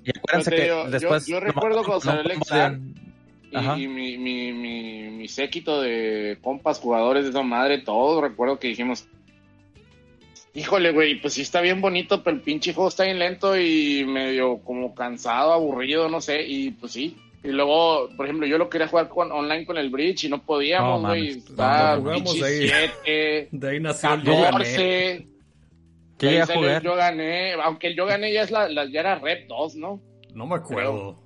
Y 0.05 0.11
acuérdense 0.17 0.51
que 0.51 0.63
digo, 0.63 0.85
yo- 0.85 0.91
después... 0.91 1.27
yo 1.27 1.41
recuerdo 1.41 1.79
cuando 1.85 2.01
salió 2.01 2.21
el 2.23 2.31
Exar, 2.33 2.79
Y, 3.51 3.83
y 3.85 3.89
mi, 3.89 4.19
mi, 4.19 4.53
mi, 4.53 5.11
mi 5.11 5.29
séquito 5.29 5.81
de 5.81 6.39
compas, 6.43 6.79
jugadores 6.79 7.25
de 7.25 7.31
esa 7.31 7.43
madre, 7.43 7.79
todos 7.79 8.23
recuerdo 8.23 8.59
que 8.59 8.69
dijimos, 8.69 9.07
híjole, 10.59 10.93
güey, 10.93 11.21
pues 11.21 11.35
sí 11.35 11.43
está 11.43 11.61
bien 11.61 11.81
bonito, 11.81 12.23
pero 12.23 12.37
el 12.37 12.43
pinche 12.43 12.73
juego 12.75 12.89
está 12.89 13.05
bien 13.05 13.19
lento 13.19 13.57
y 13.59 14.05
medio 14.07 14.59
como 14.59 14.95
cansado, 14.95 15.53
aburrido, 15.53 16.09
no 16.09 16.21
sé, 16.21 16.43
y 16.47 16.71
pues 16.73 16.93
sí. 16.93 17.17
Y 17.45 17.49
luego, 17.49 18.09
por 18.17 18.27
ejemplo, 18.27 18.47
yo 18.47 18.59
lo 18.59 18.69
quería 18.69 18.89
jugar 18.89 19.09
con, 19.09 19.31
online 19.31 19.65
con 19.65 19.79
el 19.79 19.91
Bridge 19.91 20.25
y 20.25 20.29
no 20.29 20.43
podíamos, 20.43 21.01
No, 21.03 21.09
güey. 21.09 21.41
Cuando 21.55 22.01
jugamos 22.03 22.43
ahí. 22.43 22.69
7, 23.05 23.49
De 23.53 23.71
ahí 23.71 23.81
nació 23.81 24.15
el 24.15 24.23
yo 24.25 24.33
gané. 24.33 24.51
14. 24.51 25.27
Yo 26.19 26.29
de 26.29 26.29
ahí 26.29 26.35
llegué 26.35 26.41
a 26.41 26.43
el 26.43 26.59
jugar. 26.59 26.83
Yo 26.83 26.95
gané, 26.97 27.53
aunque 27.63 27.87
el 27.87 27.95
yo 27.97 28.07
gané 28.07 28.33
ya, 28.33 28.43
es 28.43 28.51
la, 28.51 28.69
la- 28.69 28.91
ya 28.91 29.01
era 29.01 29.15
Rep 29.21 29.47
2, 29.47 29.77
¿no? 29.77 30.01
No 30.35 30.47
me 30.47 30.57
acuerdo. 30.57 31.23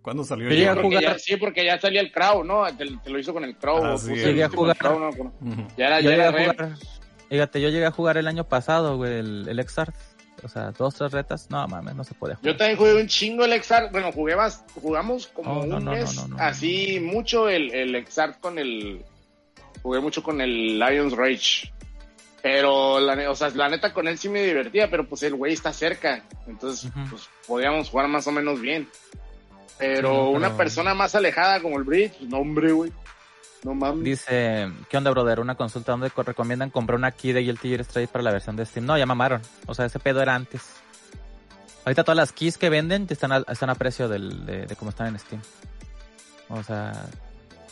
¿Cuándo 0.00 0.24
salió 0.24 0.48
el 0.48 0.56
yo 0.56 0.82
jugar- 0.82 1.02
ya- 1.02 1.18
sí, 1.18 1.36
porque 1.36 1.64
ya 1.64 1.78
salía 1.78 2.00
el 2.00 2.10
Crow, 2.10 2.42
¿no? 2.42 2.64
Te, 2.76 2.86
te 3.04 3.10
lo 3.10 3.18
hizo 3.18 3.32
con 3.34 3.44
el 3.44 3.54
Crow. 3.56 3.84
Ah, 3.84 3.98
sí, 3.98 4.08
puse 4.10 4.24
Llegué 4.24 4.38
el 4.38 4.42
a 4.42 4.46
último 4.46 4.62
jugar. 4.62 4.76
Crow, 4.78 4.98
no 4.98 5.06
me 5.08 5.12
acuerdo. 5.14 5.32
Ujú. 5.42 5.68
Ya 5.76 5.86
era, 5.86 6.00
ya 6.00 6.10
llegué 6.10 6.14
era 6.14 6.28
a 6.28 6.32
Rep. 6.32 6.50
jugar... 6.56 6.68
Fíjate, 7.32 7.60
yo 7.62 7.70
llegué 7.70 7.86
a 7.86 7.90
jugar 7.90 8.18
el 8.18 8.28
año 8.28 8.44
pasado, 8.44 8.96
güey, 8.98 9.14
el, 9.20 9.46
el 9.48 9.58
Exart. 9.58 9.94
O 10.44 10.48
sea, 10.48 10.70
dos, 10.72 10.94
tres 10.96 11.12
retas. 11.12 11.48
No, 11.50 11.66
mames, 11.66 11.94
no 11.94 12.04
se 12.04 12.12
puede 12.14 12.34
Yo 12.34 12.38
jugar. 12.40 12.56
también 12.58 12.76
jugué 12.76 12.94
un 13.00 13.06
chingo 13.08 13.44
el 13.44 13.52
Exart. 13.54 13.90
Bueno, 13.90 14.12
jugué 14.12 14.36
más, 14.36 14.64
jugamos 14.74 15.28
como 15.28 15.60
Oh, 15.60 15.66
no, 15.66 15.76
un 15.78 15.84
no, 15.86 15.92
mes. 15.92 16.28
no, 16.28 16.36
así 16.38 17.00
mucho 17.00 17.48
el, 17.48 17.72
el 17.72 17.94
Exart 17.94 18.38
con 18.40 18.58
el. 18.58 19.02
Jugué 19.82 20.00
mucho 20.00 20.22
con 20.22 20.40
el 20.42 20.78
Lions 20.78 21.14
Rage. 21.16 21.72
Pero, 22.42 22.98
la, 23.00 23.30
o 23.30 23.36
sea, 23.36 23.50
la 23.50 23.68
neta 23.68 23.92
con 23.94 24.08
él 24.08 24.18
sí 24.18 24.28
me 24.28 24.42
divertía, 24.44 24.90
pero 24.90 25.08
pues 25.08 25.22
el 25.22 25.34
güey 25.34 25.52
está 25.54 25.72
cerca. 25.72 26.24
Entonces, 26.46 26.90
pues 27.08 27.28
podíamos 27.46 27.88
jugar 27.88 28.08
más 28.08 28.26
o 28.26 28.32
menos 28.32 28.60
bien. 28.60 28.88
Pero, 29.78 29.96
Sí, 30.10 30.14
pero- 30.16 30.30
una 30.30 30.56
persona 30.56 30.92
más 30.92 31.14
alejada 31.14 31.60
como 31.62 31.78
el 31.78 31.84
Bridge, 31.84 32.20
no, 32.22 32.38
hombre, 32.38 32.72
güey. 32.72 32.92
No 33.64 33.74
mames. 33.74 34.02
Dice, 34.04 34.70
¿qué 34.88 34.96
onda, 34.96 35.10
brother? 35.10 35.38
Una 35.40 35.54
consulta 35.54 35.92
donde 35.92 36.10
co- 36.10 36.22
recomiendan 36.24 36.70
comprar 36.70 36.98
una 36.98 37.12
key 37.12 37.32
de 37.32 37.40
Guilty 37.42 37.68
Gear 37.68 37.84
Strive 37.84 38.08
para 38.08 38.24
la 38.24 38.32
versión 38.32 38.56
de 38.56 38.66
Steam. 38.66 38.86
No, 38.86 38.98
ya 38.98 39.06
mamaron. 39.06 39.40
O 39.66 39.74
sea, 39.74 39.86
ese 39.86 39.98
pedo 40.00 40.20
era 40.20 40.34
antes. 40.34 40.62
Ahorita 41.84 42.02
todas 42.04 42.16
las 42.16 42.32
keys 42.32 42.58
que 42.58 42.70
venden 42.70 43.06
están 43.08 43.32
a, 43.32 43.38
están 43.48 43.70
a 43.70 43.74
precio 43.76 44.08
del, 44.08 44.44
de, 44.46 44.66
de 44.66 44.76
cómo 44.76 44.90
están 44.90 45.08
en 45.08 45.18
Steam. 45.18 45.40
O 46.48 46.62
sea, 46.62 46.92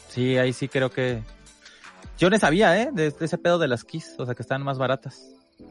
sí, 0.08 0.36
ahí 0.38 0.52
sí 0.52 0.68
creo 0.68 0.90
que... 0.90 1.22
Yo 2.18 2.28
no 2.30 2.38
sabía, 2.38 2.80
¿eh? 2.80 2.90
De, 2.92 3.10
de 3.10 3.24
ese 3.24 3.38
pedo 3.38 3.58
de 3.58 3.66
las 3.68 3.82
keys. 3.84 4.14
O 4.18 4.26
sea, 4.26 4.34
que 4.34 4.42
están 4.42 4.62
más 4.62 4.78
baratas. 4.78 5.22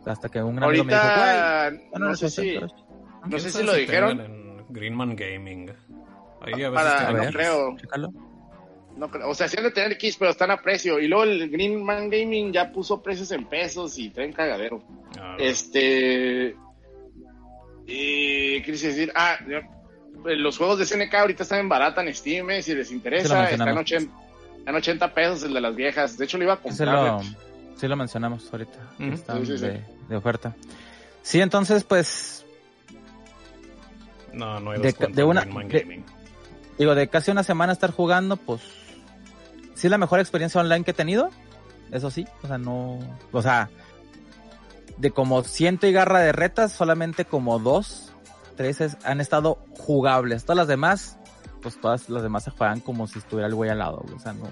Hasta 0.06 0.30
que 0.30 0.42
un 0.42 0.62
amigo 0.62 0.84
me 0.84 0.94
dijo, 0.94 1.06
güey, 1.06 1.90
no, 1.98 2.16
sé 2.16 2.30
si, 2.30 2.56
concentres". 2.60 2.72
no 3.24 3.30
¿Quién 3.30 3.40
sé 3.42 3.52
si 3.52 3.64
lo 3.64 3.74
dijeron. 3.74 4.20
en 4.22 4.66
Greenman 4.70 5.16
Gaming. 5.16 5.72
Ahí 6.42 6.64
a 6.64 6.70
veces 6.70 6.86
Para, 6.94 7.30
creo. 7.32 7.78
Chécalo. 7.78 8.14
No 9.00 9.10
creo. 9.10 9.30
O 9.30 9.34
sea, 9.34 9.48
sí 9.48 9.56
han 9.58 9.64
de 9.64 9.72
tener 9.72 9.94
X, 9.94 10.18
pero 10.20 10.32
están 10.32 10.52
a 10.52 10.62
precio. 10.62 11.00
Y 11.00 11.08
luego 11.08 11.24
el 11.24 11.50
Green 11.50 11.82
Man 11.84 12.10
Gaming 12.10 12.52
ya 12.52 12.72
puso 12.72 13.02
precios 13.02 13.32
en 13.32 13.46
pesos 13.46 13.98
y 13.98 14.10
traen 14.10 14.34
cagadero. 14.34 14.84
Ah, 15.18 15.38
Este. 15.40 16.56
Y, 17.88 18.62
¿Qué 18.62 18.72
quise 18.72 18.88
decir? 18.90 19.12
Ah, 19.16 19.38
ya, 19.50 19.62
los 20.36 20.58
juegos 20.58 20.78
de 20.80 20.86
SNK 20.86 21.14
ahorita 21.16 21.44
están 21.44 21.60
en 21.60 21.70
barata 21.70 22.02
en 22.04 22.14
Steam, 22.14 22.50
eh, 22.52 22.62
si 22.62 22.76
les 22.76 22.92
interesa. 22.92 23.50
Está 23.50 23.66
en 23.66 23.76
mencionamos. 23.76 23.82
80, 23.82 24.14
en 24.70 24.76
80 24.76 25.14
pesos 25.14 25.44
el 25.44 25.54
de 25.54 25.62
las 25.62 25.76
viejas. 25.76 26.18
De 26.18 26.26
hecho, 26.26 26.38
lo 26.38 26.44
iba 26.44 26.54
a 26.54 26.58
Sí 26.58 26.62
comprar. 26.64 26.96
lo, 26.96 27.22
sí 27.78 27.88
lo 27.88 27.96
mencionamos 27.96 28.48
ahorita. 28.52 28.80
Ujú. 29.00 29.14
Están 29.14 29.46
Sí, 29.46 29.54
sí, 29.54 29.58
sí. 29.60 29.66
De, 29.66 29.84
de 30.10 30.16
oferta. 30.18 30.56
Sí, 31.24 31.40
entonces, 31.42 31.84
pues, 31.84 32.46
No, 34.34 34.60
no 34.60 34.72
hay 34.72 34.82
de- 34.82 34.94
de 35.12 35.24
una- 35.24 35.42
de- 35.46 35.80
Gaming. 35.80 36.04
digo, 36.78 36.94
de 36.96 37.08
casi 37.08 37.32
una 37.32 37.44
semana 37.44 37.74
estar 37.74 37.92
jugando, 37.92 38.38
pues, 38.38 38.62
sí 39.80 39.88
es 39.88 39.92
la 39.92 39.98
mejor 39.98 40.20
experiencia 40.20 40.60
online 40.62 40.84
que 40.84 40.92
he 40.92 40.94
tenido. 40.94 41.30
Eso 41.92 42.12
sí, 42.12 42.28
o 42.44 42.48
sea, 42.48 42.58
no, 42.58 43.00
o 43.32 43.42
sea, 43.42 43.70
de 44.98 45.12
como 45.12 45.44
ciento 45.44 45.88
y 45.88 45.92
garra 45.92 46.20
de 46.20 46.32
retas, 46.34 46.72
solamente 46.72 47.26
como 47.26 47.58
dos, 47.60 48.12
tres 48.56 48.82
es- 48.82 48.98
han 49.06 49.22
estado 49.22 49.58
jugables. 49.80 50.44
Todas 50.44 50.58
las 50.58 50.68
demás, 50.68 51.18
pues 51.62 51.80
todas 51.82 52.10
las 52.10 52.22
demás 52.22 52.44
se 52.44 52.52
juegan 52.52 52.80
como 52.82 53.08
si 53.08 53.20
estuviera 53.20 53.48
el 53.48 53.56
güey 53.56 53.70
al 53.70 53.80
lado, 53.80 54.06
o 54.16 54.20
sea, 54.20 54.34
no, 54.34 54.48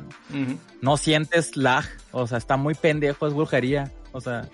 no 0.81 0.97
sientes 0.97 1.55
lag, 1.57 1.85
o 2.11 2.25
sea, 2.27 2.37
está 2.37 2.57
muy 2.57 2.73
pendejo, 2.73 3.27
es 3.27 3.33
brujería, 3.33 3.91
o 4.13 4.21
sea. 4.21 4.47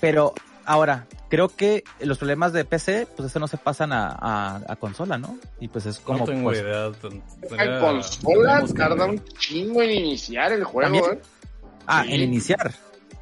Pero 0.00 0.34
ahora, 0.64 1.06
creo 1.28 1.48
que 1.48 1.84
los 2.00 2.18
problemas 2.18 2.52
de 2.52 2.64
PC, 2.64 3.06
pues 3.16 3.30
eso 3.30 3.38
no 3.38 3.48
se 3.48 3.56
pasan 3.56 3.92
a, 3.92 4.08
a, 4.08 4.60
a 4.68 4.76
consola, 4.76 5.18
¿no? 5.18 5.38
Y 5.60 5.68
pues 5.68 5.86
es 5.86 5.98
como... 6.00 6.20
no 6.20 6.24
tengo 6.24 6.44
pues, 6.44 6.60
idea. 6.60 6.90
En 7.58 7.80
consola 7.80 8.64
tarda 8.76 9.06
un 9.06 9.22
chingo 9.38 9.82
en 9.82 9.90
iniciar 9.90 10.52
el 10.52 10.64
juego, 10.64 10.92
También. 10.92 11.18
eh. 11.18 11.22
Ah, 11.86 12.04
Sí. 12.06 12.14
en 12.14 12.20
iniciar. 12.22 12.72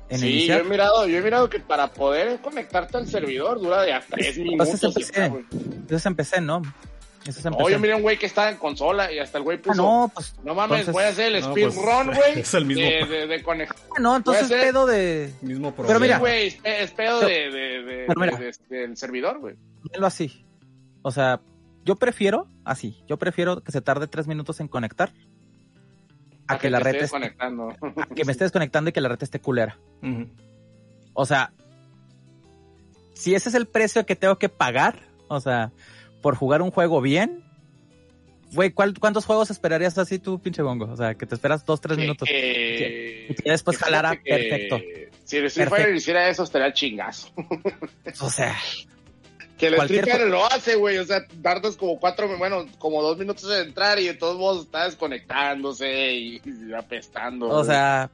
En 0.08 0.18
sí, 0.18 0.28
iniciar. 0.28 0.58
yo 0.60 0.66
he 0.66 0.68
mirado, 0.68 1.06
yo 1.06 1.18
he 1.18 1.22
mirado 1.22 1.48
que 1.48 1.60
para 1.60 1.88
poder 1.92 2.40
conectarte 2.40 2.96
al 2.96 3.06
servidor 3.06 3.60
dura 3.60 3.82
de 3.82 3.92
a 3.94 4.00
tres 4.00 4.36
minutos. 4.38 4.68
Entonces 4.68 4.82
empecé. 5.12 5.26
y 5.26 5.28
güey. 5.28 5.44
Eso 5.86 5.96
es 5.96 6.06
en 6.06 6.14
PC, 6.16 6.40
¿no? 6.40 6.62
Eso 7.26 7.38
es 7.38 7.44
No, 7.44 7.68
yo 7.68 7.78
miré 7.78 7.94
un 7.94 8.02
güey 8.02 8.18
que 8.18 8.26
estaba 8.26 8.48
en 8.50 8.56
consola 8.56 9.12
y 9.12 9.18
hasta 9.18 9.38
el 9.38 9.44
güey 9.44 9.58
Ah, 9.58 9.62
puso. 9.62 9.82
no, 9.82 10.10
pues... 10.14 10.34
No 10.42 10.54
mames, 10.54 10.80
entonces- 10.80 10.92
voy 10.94 11.04
a 11.04 11.08
hacer 11.08 11.34
el 11.34 11.40
No, 11.42 11.50
speedrun, 11.50 12.06
pues, 12.06 12.16
güey. 12.18 12.40
es 12.40 12.54
el 12.54 12.64
mismo 12.64 12.82
De, 12.82 13.26
de. 13.26 13.44
Ah, 13.46 14.00
no, 14.00 14.16
entonces 14.16 14.48
ser. 14.48 14.60
pedo 14.62 14.86
de... 14.86 15.32
Mismo 15.42 15.74
Pero 15.74 16.00
mira. 16.00 16.18
Güey, 16.18 16.46
es, 16.48 16.54
pe- 16.56 16.82
es 16.82 16.90
pedo 16.92 17.20
de, 17.20 17.50
de, 17.50 17.82
de, 17.82 18.04
Pero 18.06 18.20
mira. 18.20 18.36
de- 18.38 18.52
de- 18.68 18.78
del 18.78 18.96
servidor, 18.96 19.38
güey. 19.38 19.56
Velo 19.92 20.06
así. 20.06 20.46
O 21.02 21.10
sea, 21.10 21.40
yo 21.84 21.96
prefiero 21.96 22.46
así. 22.64 23.02
Yo 23.06 23.18
prefiero 23.18 23.62
que 23.62 23.72
se 23.72 23.80
tarde 23.82 24.06
tres 24.06 24.26
minutos 24.26 24.60
en 24.60 24.68
conectar 24.68 25.12
a 26.46 26.58
que, 26.58 26.68
la 26.70 26.80
red 26.80 26.96
esté, 26.96 27.08
conectando. 27.10 27.68
a 27.96 28.06
que 28.14 28.24
me 28.24 28.32
esté 28.32 28.44
desconectando 28.44 28.90
y 28.90 28.92
que 28.94 29.00
la 29.02 29.08
red 29.10 29.22
esté 29.22 29.40
culera. 29.40 29.78
O 31.12 31.26
sea, 31.26 31.52
si 33.14 33.34
ese 33.34 33.50
es 33.50 33.54
el 33.54 33.66
precio 33.66 34.06
que 34.06 34.16
tengo 34.16 34.38
que 34.38 34.48
pagar, 34.48 35.00
o 35.28 35.38
sea, 35.40 35.70
por 36.20 36.34
jugar 36.36 36.62
un 36.62 36.70
juego 36.70 37.00
bien, 37.00 37.42
güey, 38.52 38.70
¿cuál- 38.72 38.98
¿cuántos 38.98 39.24
juegos 39.26 39.50
esperarías 39.50 39.96
así 39.98 40.18
tú, 40.18 40.40
pinche 40.40 40.62
bongo? 40.62 40.86
O 40.90 40.96
sea, 40.96 41.14
que 41.14 41.26
te 41.26 41.34
esperas 41.34 41.64
dos, 41.64 41.80
tres 41.80 41.96
Que- 41.96 42.02
minutos. 42.02 42.28
que- 42.28 43.26
Y 43.30 43.34
que 43.34 43.50
después 43.50 43.78
jalara 43.78 44.16
que 44.16 44.30
perfecto. 44.30 44.78
Si 45.24 45.36
el 45.36 45.44
Street. 45.46 45.68
Fighter 45.68 45.94
hiciera 45.94 46.28
eso, 46.28 46.42
estaría 46.42 46.66
el 46.66 46.72
chingazo. 46.72 47.28
O 48.20 48.28
sea, 48.30 48.56
Que 49.56 49.66
el 49.68 49.74
Street 49.74 50.04
Fighter 50.04 50.26
lo 50.28 50.44
hace, 50.46 50.74
güey. 50.74 50.96
O 50.98 51.04
sea, 51.04 51.24
tardas 51.42 51.76
como 51.76 52.00
cuatro, 52.00 52.26
bueno, 52.38 52.66
como 52.78 53.02
dos 53.02 53.18
minutos 53.18 53.44
en 53.52 53.68
entrar 53.68 53.98
y 54.00 54.06
de 54.06 54.14
todos 54.14 54.38
modos 54.38 54.64
está 54.64 54.86
desconectándose 54.86 56.12
y, 56.14 56.40
y 56.44 56.72
apestando. 56.72 57.48
o 57.48 57.62
sea, 57.64 58.10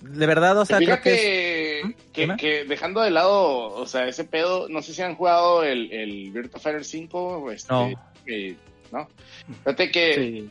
de 0.00 0.26
verdad, 0.26 0.58
o 0.58 0.64
sea, 0.64 0.78
creo 0.78 0.96
Fíjate 0.96 1.10
que 1.10 1.80
es... 1.80 1.94
que, 2.12 2.26
¿Mm? 2.26 2.36
que, 2.36 2.64
dejando 2.64 3.00
de 3.02 3.10
lado, 3.10 3.68
o 3.74 3.86
sea, 3.86 4.06
ese 4.08 4.24
pedo, 4.24 4.68
no 4.68 4.82
sé 4.82 4.92
si 4.94 5.02
han 5.02 5.14
jugado 5.14 5.62
el, 5.62 5.92
el 5.92 6.30
Virtua 6.30 6.60
Fighter 6.60 6.84
5, 6.84 7.50
este, 7.52 7.74
No. 8.92 9.08
Fíjate 9.58 9.90
que 9.90 10.14
Sí. 10.14 10.50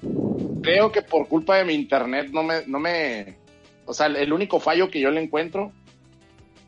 creo 0.63 0.91
que 0.91 1.01
por 1.01 1.27
culpa 1.27 1.57
de 1.57 1.65
mi 1.65 1.73
internet 1.73 2.29
no 2.31 2.43
me, 2.43 2.65
no 2.67 2.79
me, 2.79 3.37
o 3.85 3.93
sea, 3.93 4.05
el 4.07 4.31
único 4.31 4.59
fallo 4.59 4.89
que 4.89 4.99
yo 4.99 5.09
le 5.11 5.21
encuentro 5.21 5.71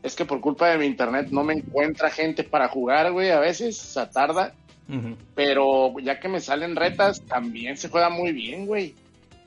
es 0.02 0.16
que 0.16 0.24
por 0.24 0.40
culpa 0.40 0.68
de 0.70 0.78
mi 0.78 0.86
internet 0.86 1.28
no 1.30 1.44
me 1.44 1.54
encuentra 1.54 2.10
gente 2.10 2.42
para 2.44 2.68
jugar, 2.68 3.12
güey, 3.12 3.30
a 3.30 3.38
veces, 3.38 3.80
o 3.80 3.86
sea, 3.92 4.10
tarda, 4.10 4.54
pero 5.34 5.94
ya 6.00 6.18
que 6.20 6.28
me 6.28 6.40
salen 6.40 6.76
retas, 6.76 7.22
también 7.22 7.76
se 7.78 7.88
juega 7.88 8.10
muy 8.10 8.32
bien, 8.32 8.66
güey. 8.66 8.94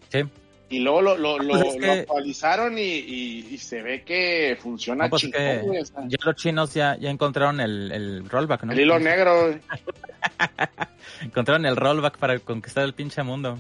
Sí. 0.10 0.20
Y 0.70 0.80
luego 0.80 1.02
lo, 1.02 1.18
lo, 1.18 1.38
Pues 1.38 1.48
lo- 1.48 1.56
es 1.58 1.74
lo 1.76 1.80
que- 1.80 1.92
actualizaron 1.92 2.78
y, 2.78 2.82
y- 2.82 3.48
y 3.52 3.58
se 3.60 3.84
ve 3.84 4.04
que 4.04 4.58
funciona 4.60 5.04
No, 5.06 5.10
pues 5.12 5.22
chingón, 5.22 5.40
que 5.40 5.60
güey, 5.60 5.82
o 5.82 5.86
sea, 5.86 6.04
ya 6.08 6.18
los 6.26 6.36
chinos 6.36 6.74
ya, 6.74 6.98
ya 6.98 7.10
encontraron 7.12 7.60
el, 7.60 7.92
el 7.92 8.28
rollback, 8.30 8.64
¿no? 8.64 8.74
El 8.74 8.80
hilo 8.80 8.98
negro. 9.00 9.58
Encontraron 11.22 11.66
el 11.66 11.76
rollback 11.76 12.18
para 12.18 12.38
conquistar 12.40 12.84
el 12.84 12.94
pinche 12.94 13.22
mundo. 13.24 13.58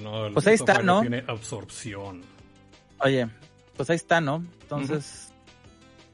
No, 0.00 0.26
el 0.26 0.32
Pues 0.32 0.46
ahí 0.46 0.54
está, 0.54 0.74
juego 0.76 0.86
¿no? 0.86 1.00
Tiene 1.02 1.24
absorción. 1.26 2.22
Oye, 3.00 3.28
pues 3.76 3.90
ahí 3.90 3.96
está, 3.96 4.20
¿no? 4.20 4.44
Entonces, 4.62 5.32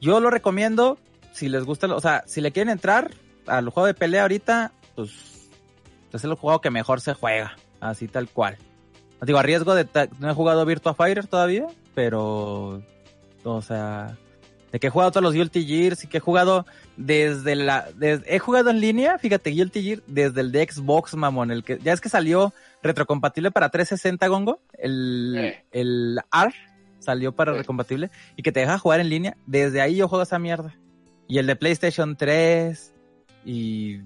yo 0.01 0.19
lo 0.19 0.29
recomiendo 0.29 0.97
si 1.33 1.47
les 1.49 1.63
gusta, 1.63 1.87
o 1.87 2.01
sea, 2.01 2.23
si 2.27 2.41
le 2.41 2.51
quieren 2.51 2.71
entrar 2.71 3.11
al 3.47 3.69
juego 3.69 3.87
de 3.87 3.93
pelea 3.93 4.23
ahorita, 4.23 4.73
pues 4.95 5.49
es 6.11 6.23
el 6.23 6.33
juego 6.33 6.59
que 6.61 6.71
mejor 6.71 6.99
se 6.99 7.13
juega, 7.13 7.55
así 7.79 8.07
tal 8.07 8.27
cual. 8.27 8.57
Digo, 9.21 9.37
a 9.37 9.43
riesgo 9.43 9.75
de 9.75 9.85
no 10.19 10.29
he 10.29 10.33
jugado 10.33 10.65
Virtua 10.65 10.93
Fighter 10.93 11.27
todavía, 11.27 11.67
pero 11.93 12.81
o 13.43 13.61
sea, 13.61 14.15
de 14.71 14.79
que 14.79 14.87
he 14.87 14.89
jugado 14.89 15.11
todos 15.11 15.23
los 15.23 15.33
Guilty 15.33 15.65
Gears 15.65 16.03
y 16.03 16.07
que 16.07 16.17
he 16.17 16.21
jugado 16.21 16.65
desde 16.95 17.55
la 17.55 17.87
des- 17.95 18.21
he 18.27 18.39
jugado 18.39 18.69
en 18.69 18.79
línea, 18.79 19.17
fíjate, 19.17 19.49
Guilty 19.49 19.81
Gear 19.83 19.99
desde 20.07 20.41
el 20.41 20.51
de 20.51 20.67
Xbox, 20.69 21.15
mamón, 21.15 21.51
el 21.51 21.63
que 21.63 21.79
ya 21.79 21.91
es 21.93 22.01
que 22.01 22.09
salió 22.09 22.53
retrocompatible 22.83 23.51
para 23.51 23.69
360 23.69 24.27
Gongo, 24.27 24.59
el 24.77 25.35
Eh. 25.37 25.63
el 25.71 26.19
AR 26.31 26.53
salió 26.99 27.31
para 27.33 27.53
Sí. 27.53 27.59
recompatible 27.59 28.11
y 28.37 28.43
que 28.43 28.51
te 28.51 28.59
deja 28.61 28.77
jugar 28.79 28.99
en 28.99 29.09
línea, 29.09 29.35
desde 29.47 29.81
ahí 29.81 29.95
yo 29.97 30.07
juego 30.07 30.23
esa 30.23 30.39
mierda. 30.39 30.75
Y 31.27 31.39
el 31.39 31.47
de 31.47 31.55
PlayStation 31.55 32.15
3 32.15 32.93
y 33.45 34.01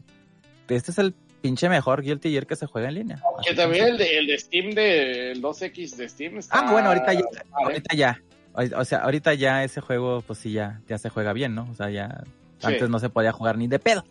este 0.70 0.92
es 0.92 0.98
el 0.98 1.14
pinche 1.44 1.68
mejor 1.70 2.02
Guilty 2.02 2.32
Gear 2.32 2.48
que 2.48 2.56
se 2.56 2.66
juega 2.66 2.88
en 2.88 2.96
línea. 2.96 3.18
Que 3.44 3.50
Así 3.52 3.56
también 3.56 3.86
el 3.90 3.98
de, 3.98 4.18
el 4.18 4.26
de 4.28 4.40
Steam, 4.40 4.72
de, 4.72 5.32
el 5.34 5.42
2X 5.44 5.96
de 5.98 6.10
Steam. 6.10 6.38
Está, 6.40 6.60
Ah, 6.60 6.72
bueno, 6.72 6.88
ahorita 6.88 7.14
ya, 7.14 7.22
ahorita 7.52 7.96
ya. 7.96 8.22
O 8.54 8.62
o 8.80 8.86
sea, 8.86 9.00
ahorita 9.00 9.34
ya 9.34 9.64
ese 9.64 9.82
juego, 9.82 10.22
pues 10.26 10.40
sí, 10.40 10.54
ya, 10.54 10.80
ya 10.88 10.98
se 10.98 11.10
juega 11.10 11.34
bien, 11.34 11.54
¿no? 11.54 11.68
O 11.70 11.76
sea, 11.76 11.90
ya 11.92 12.24
Sí. 12.60 12.68
antes 12.68 12.90
no 12.90 12.98
se 13.00 13.10
podía 13.10 13.32
jugar 13.34 13.58
ni 13.58 13.68
de 13.68 13.78
pedo. 13.78 14.06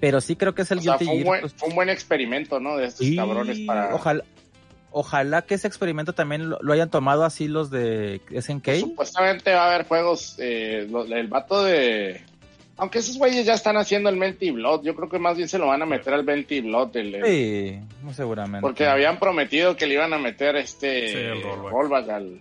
Pero 0.00 0.20
sí 0.20 0.34
creo 0.36 0.54
que 0.54 0.62
es 0.62 0.70
el 0.72 0.78
O 0.78 0.82
sea, 0.82 0.96
Guilty 0.96 1.04
fue 1.04 1.12
un, 1.14 1.18
Gear. 1.20 1.26
buen, 1.28 1.40
pues, 1.42 1.54
fue 1.54 1.68
un 1.68 1.74
buen 1.76 1.88
experimento, 1.88 2.58
¿no? 2.60 2.76
De 2.76 2.86
estos 2.86 3.06
sí, 3.06 3.14
cabrones 3.16 3.60
para... 3.60 3.94
ojalá, 3.94 4.24
ojalá 4.90 5.42
que 5.42 5.54
ese 5.54 5.68
experimento 5.68 6.12
también 6.14 6.50
lo, 6.50 6.58
lo 6.60 6.72
hayan 6.72 6.90
tomado 6.90 7.24
así 7.24 7.46
los 7.48 7.70
de 7.70 8.20
SNK. 8.30 8.80
Supuestamente 8.80 9.52
va 9.54 9.64
a 9.66 9.74
haber 9.74 9.86
juegos, 9.86 10.36
eh, 10.40 10.86
lo- 10.90 11.04
el 11.04 11.28
vato 11.28 11.62
de... 11.64 12.22
Aunque 12.76 12.98
esos 12.98 13.18
güeyes 13.18 13.46
ya 13.46 13.54
están 13.54 13.76
haciendo 13.76 14.08
el 14.10 14.16
Melty 14.16 14.50
Blood, 14.50 14.82
yo 14.84 14.96
creo 14.96 15.08
que 15.08 15.18
más 15.20 15.36
bien 15.36 15.48
se 15.48 15.58
lo 15.58 15.68
van 15.68 15.82
a 15.82 15.86
meter 15.86 16.12
al 16.12 16.24
Melty 16.24 16.60
Blood, 16.60 16.96
el- 16.96 17.14
el- 17.14 17.24
Sí, 17.24 17.78
muy 18.02 18.14
seguramente. 18.14 18.60
porque 18.62 18.86
habían 18.86 19.18
prometido 19.20 19.76
que 19.76 19.86
le 19.86 19.94
iban 19.94 20.12
a 20.12 20.18
meter 20.18 20.56
este 20.56 21.08
Sí, 21.08 21.16
el 21.16 21.42
rollback. 21.42 21.72
rollback 21.72 22.08
al, 22.08 22.40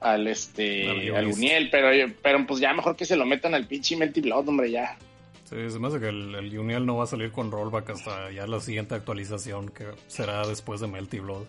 al 0.00 0.26
este 0.28 1.10
Al. 1.16 1.26
Uniel, 1.28 1.68
pero, 1.70 1.88
pero 2.22 2.46
pues 2.46 2.60
ya 2.60 2.74
mejor 2.74 2.96
que 2.96 3.06
se 3.06 3.16
lo 3.16 3.24
metan 3.24 3.54
al 3.54 3.66
pinche 3.66 3.96
Melty 3.96 4.20
Blood, 4.20 4.46
hombre, 4.48 4.70
ya. 4.70 4.96
Sí, 5.44 5.56
se 5.70 5.78
me 5.78 5.88
hace 5.88 6.00
que 6.00 6.08
el, 6.08 6.34
el 6.34 6.58
Uniel 6.58 6.84
no 6.84 6.96
va 6.96 7.04
a 7.04 7.06
salir 7.06 7.30
con 7.32 7.50
rollback 7.50 7.90
hasta 7.90 8.30
ya 8.30 8.46
la 8.46 8.60
siguiente 8.60 8.94
actualización 8.94 9.68
que 9.70 9.84
será 10.06 10.46
después 10.46 10.80
de 10.80 10.86
Melty 10.88 11.20
Blood. 11.20 11.44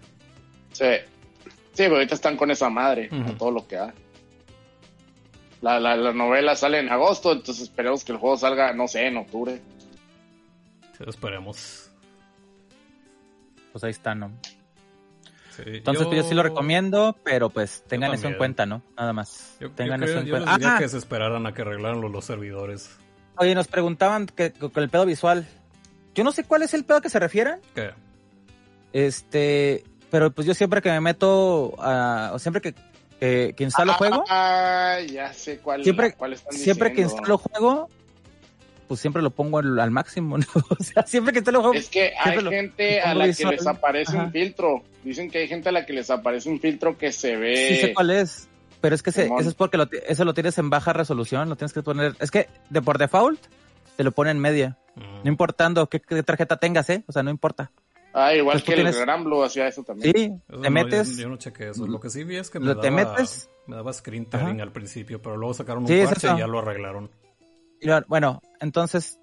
Sí. 0.71 0.85
Sí, 1.73 1.83
pero 1.83 1.95
ahorita 1.95 2.15
están 2.15 2.37
con 2.37 2.51
esa 2.51 2.69
madre, 2.69 3.09
Ujú. 3.11 3.23
con 3.23 3.37
todo 3.37 3.51
lo 3.51 3.67
que 3.67 3.75
da. 3.77 3.93
La, 5.63 5.79
la, 5.79 5.95
la 5.95 6.13
novela 6.13 6.55
sale 6.55 6.77
en 6.79 6.89
agosto, 6.89 7.31
entonces 7.31 7.63
esperemos 7.63 8.03
que 8.03 8.11
el 8.11 8.17
juego 8.19 8.37
salga, 8.37 8.73
no 8.73 8.87
sé, 8.87 9.07
en 9.07 9.17
octubre. 9.17 9.59
Sí, 10.97 11.03
esperemos. 11.07 11.89
Pues 13.71 13.83
ahí 13.83 13.91
está, 13.91 14.13
¿no? 14.13 14.31
Sí, 15.55 15.63
Entonces, 15.65 16.05
pues 16.07 16.17
yo 16.21 16.27
sí 16.27 16.35
lo 16.35 16.43
recomiendo, 16.43 17.15
pero 17.23 17.49
pues 17.49 17.83
tengan 17.87 18.13
eso 18.13 18.27
en 18.27 18.35
cuenta, 18.35 18.65
¿no? 18.65 18.81
Nada 18.97 19.13
más. 19.13 19.55
Yo, 19.59 19.69
yo 19.69 19.73
tengan 19.73 19.99
creo- 20.01 20.11
eso 20.11 20.19
en 20.19 20.25
yo 20.27 20.33
cuenta. 20.33 20.51
les 20.51 20.59
diría 20.59 20.75
Ah, 20.75 20.79
que 20.79 20.89
se 20.89 20.97
esperaran 20.97 21.45
a 21.47 21.53
que 21.53 21.61
arreglaran 21.61 22.01
los, 22.01 22.11
los 22.11 22.25
servidores. 22.25 22.97
Oye, 23.37 23.55
nos 23.55 23.67
preguntaban 23.67 24.25
que, 24.27 24.51
con 24.51 24.71
el 24.83 24.89
pedo 24.89 25.05
visual. 25.05 25.47
Yo 26.13 26.23
no 26.23 26.31
sé 26.31 26.43
cuál 26.43 26.61
es 26.63 26.73
el 26.75 26.83
pedo 26.85 27.01
que 27.01 27.09
se 27.09 27.19
refieren. 27.19 27.59
¿Qué? 27.73 27.91
Este, 28.91 29.83
pero 30.11 30.31
pues 30.31 30.45
yo 30.45 30.53
siempre 30.53 30.81
que 30.81 30.91
me 30.91 31.01
meto 31.01 31.73
a, 31.79 32.31
o 32.33 32.39
siempre 32.39 32.61
que, 32.61 32.75
que, 33.23 33.53
que 33.55 33.63
instalo 33.63 33.93
juego, 33.93 34.23
Ah, 34.29 34.97
ya 35.11 35.31
sé 35.33 35.59
cuál, 35.59 35.83
Siempre- 35.83 36.13
cuál 36.13 36.33
están 36.33 36.53
siempre 36.53 36.91
que 36.93 37.01
instalo 37.01 37.37
juego, 37.37 37.89
pues 38.87 38.99
siempre 38.99 39.21
lo 39.21 39.29
pongo 39.31 39.59
al, 39.59 39.79
al 39.79 39.91
máximo, 39.91 40.37
¿no? 40.39 40.45
O 40.69 40.83
sea, 40.83 41.03
siempre 41.07 41.31
que 41.31 41.39
instalo 41.39 41.61
juego, 41.61 41.73
Es 41.75 41.89
que 41.89 42.13
hay 42.19 42.41
lo- 42.41 42.51
gente 42.51 42.99
a 43.01 43.13
la 43.15 43.31
que 43.31 43.45
les 43.45 43.65
aparece 43.67 44.11
Ajá. 44.17 44.25
un 44.25 44.31
filtro. 44.31 44.83
Dicen 45.03 45.29
que 45.31 45.39
hay 45.39 45.47
gente 45.47 45.69
a 45.69 45.71
la 45.71 45.85
que 45.85 45.93
les 45.93 46.09
aparece 46.09 46.49
un 46.49 46.59
filtro 46.59 46.97
que 46.97 47.11
se 47.11 47.35
ve. 47.37 47.55
sí 47.69 47.75
sé 47.87 47.93
cuál 47.93 48.09
es. 48.11 48.47
Pero 48.81 48.95
es 48.95 49.01
que 49.03 49.11
ese, 49.11 49.23
Simón. 49.23 49.39
eso 49.39 49.49
es 49.49 49.55
porque 49.55 49.77
lo, 49.77 49.87
eso 50.07 50.25
lo 50.25 50.33
tienes 50.33 50.57
en 50.57 50.69
baja 50.69 50.91
resolución, 50.91 51.47
lo 51.47 51.55
tienes 51.55 51.71
que 51.71 51.81
poner, 51.81 52.15
es 52.19 52.29
que 52.31 52.49
de 52.69 52.81
por 52.81 52.97
default 52.97 53.39
te 53.95 54.03
lo 54.03 54.11
pone 54.11 54.31
en 54.31 54.39
media, 54.39 54.77
Mm. 54.95 55.23
no 55.23 55.29
importando 55.29 55.87
qué, 55.89 55.99
qué 56.01 56.21
tarjeta 56.21 56.57
tengas, 56.57 56.87
¿eh? 56.89 57.03
O 57.07 57.11
sea, 57.13 57.23
no 57.23 57.31
importa. 57.31 57.71
Ah, 58.13 58.33
igual 58.35 58.55
Pues 58.55 58.63
que 58.63 58.73
tienes- 58.75 58.95
el 58.95 59.01
Gran 59.01 59.23
Blue 59.23 59.43
hacía 59.43 59.67
eso 59.67 59.83
también. 59.83 60.13
Sí, 60.15 60.25
Eso 60.47 60.61
te 60.61 60.69
no, 60.69 60.71
metes, 60.71 61.15
Yo, 61.17 61.23
yo 61.23 61.29
no 61.29 61.37
chequé 61.37 61.69
eso. 61.69 61.87
Lo 61.87 61.99
que 61.99 62.09
sí 62.09 62.23
vi 62.23 62.35
es 62.37 62.49
que 62.51 62.59
me 62.59 62.67
daba, 62.67 62.81
te 62.81 62.91
metes- 62.91 63.49
me 63.65 63.75
daba 63.75 63.91
screen 63.91 64.25
tearing 64.27 64.61
al 64.61 64.71
principio, 64.71 65.21
pero 65.21 65.35
luego 65.37 65.53
sacaron 65.53 65.83
un 65.83 65.87
Sí, 65.89 66.01
parche 66.05 66.27
y 66.35 66.37
ya 66.39 66.47
lo 66.47 66.59
arreglaron. 66.59 67.09
Bueno, 68.07 68.41
entonces, 68.59 69.19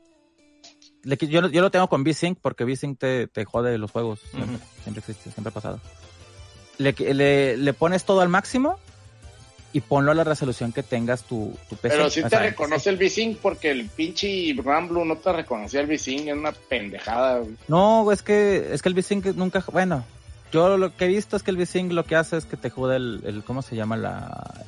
yo, 1.04 1.48
yo 1.48 1.62
lo 1.62 1.70
tengo 1.70 1.88
con 1.88 2.02
VSync 2.04 2.38
porque 2.42 2.64
VSync 2.64 2.98
te, 2.98 3.26
te 3.28 3.44
jode 3.44 3.78
los 3.78 3.90
juegos. 3.90 4.20
Siempre, 4.82 4.98
existe, 5.00 5.30
siempre 5.30 5.50
ha 5.50 5.54
pasado. 5.54 5.80
Le, 6.78 6.92
le, 7.14 7.56
le 7.56 7.72
pones 7.74 8.04
todo 8.04 8.20
al 8.22 8.28
máximo 8.28 8.78
y 9.72 9.80
ponlo 9.80 10.10
a 10.10 10.14
la 10.14 10.24
resolución 10.24 10.72
que 10.72 10.82
tengas 10.82 11.22
tu, 11.22 11.52
tu 11.68 11.76
PC. 11.76 11.96
Pero 11.96 12.10
sí 12.10 12.22
te 12.22 12.28
sea, 12.30 12.40
reconoce 12.40 12.90
el 12.90 12.96
V-Sync 12.96 13.38
porque 13.38 13.70
el 13.70 13.86
pinche 13.86 14.52
Gran 14.54 14.88
Blue 14.88 15.04
no 15.04 15.16
te 15.16 15.32
reconocía 15.32 15.80
el 15.80 15.86
V-Sync, 15.86 16.26
es 16.28 16.34
una 16.34 16.52
pendejada. 16.52 17.38
güey. 17.38 17.54
No, 17.68 18.10
es 18.10 18.22
que, 18.22 18.72
es 18.72 18.82
que 18.82 18.88
el 18.88 18.94
VSync 18.96 19.26
nunca, 19.36 19.62
bueno, 19.72 20.04
yo 20.52 20.76
lo 20.76 20.96
que 20.96 21.04
he 21.04 21.08
visto 21.08 21.36
es 21.36 21.44
que 21.44 21.52
el 21.52 21.56
VSync 21.56 21.92
lo 21.92 22.04
que 22.04 22.16
hace 22.16 22.36
es 22.36 22.46
que 22.46 22.56
te 22.56 22.68
jode 22.70 22.96
el, 22.96 23.20
el 23.24 23.44
¿cómo 23.44 23.62
se 23.62 23.76
llama? 23.76 23.96
la 23.96 24.64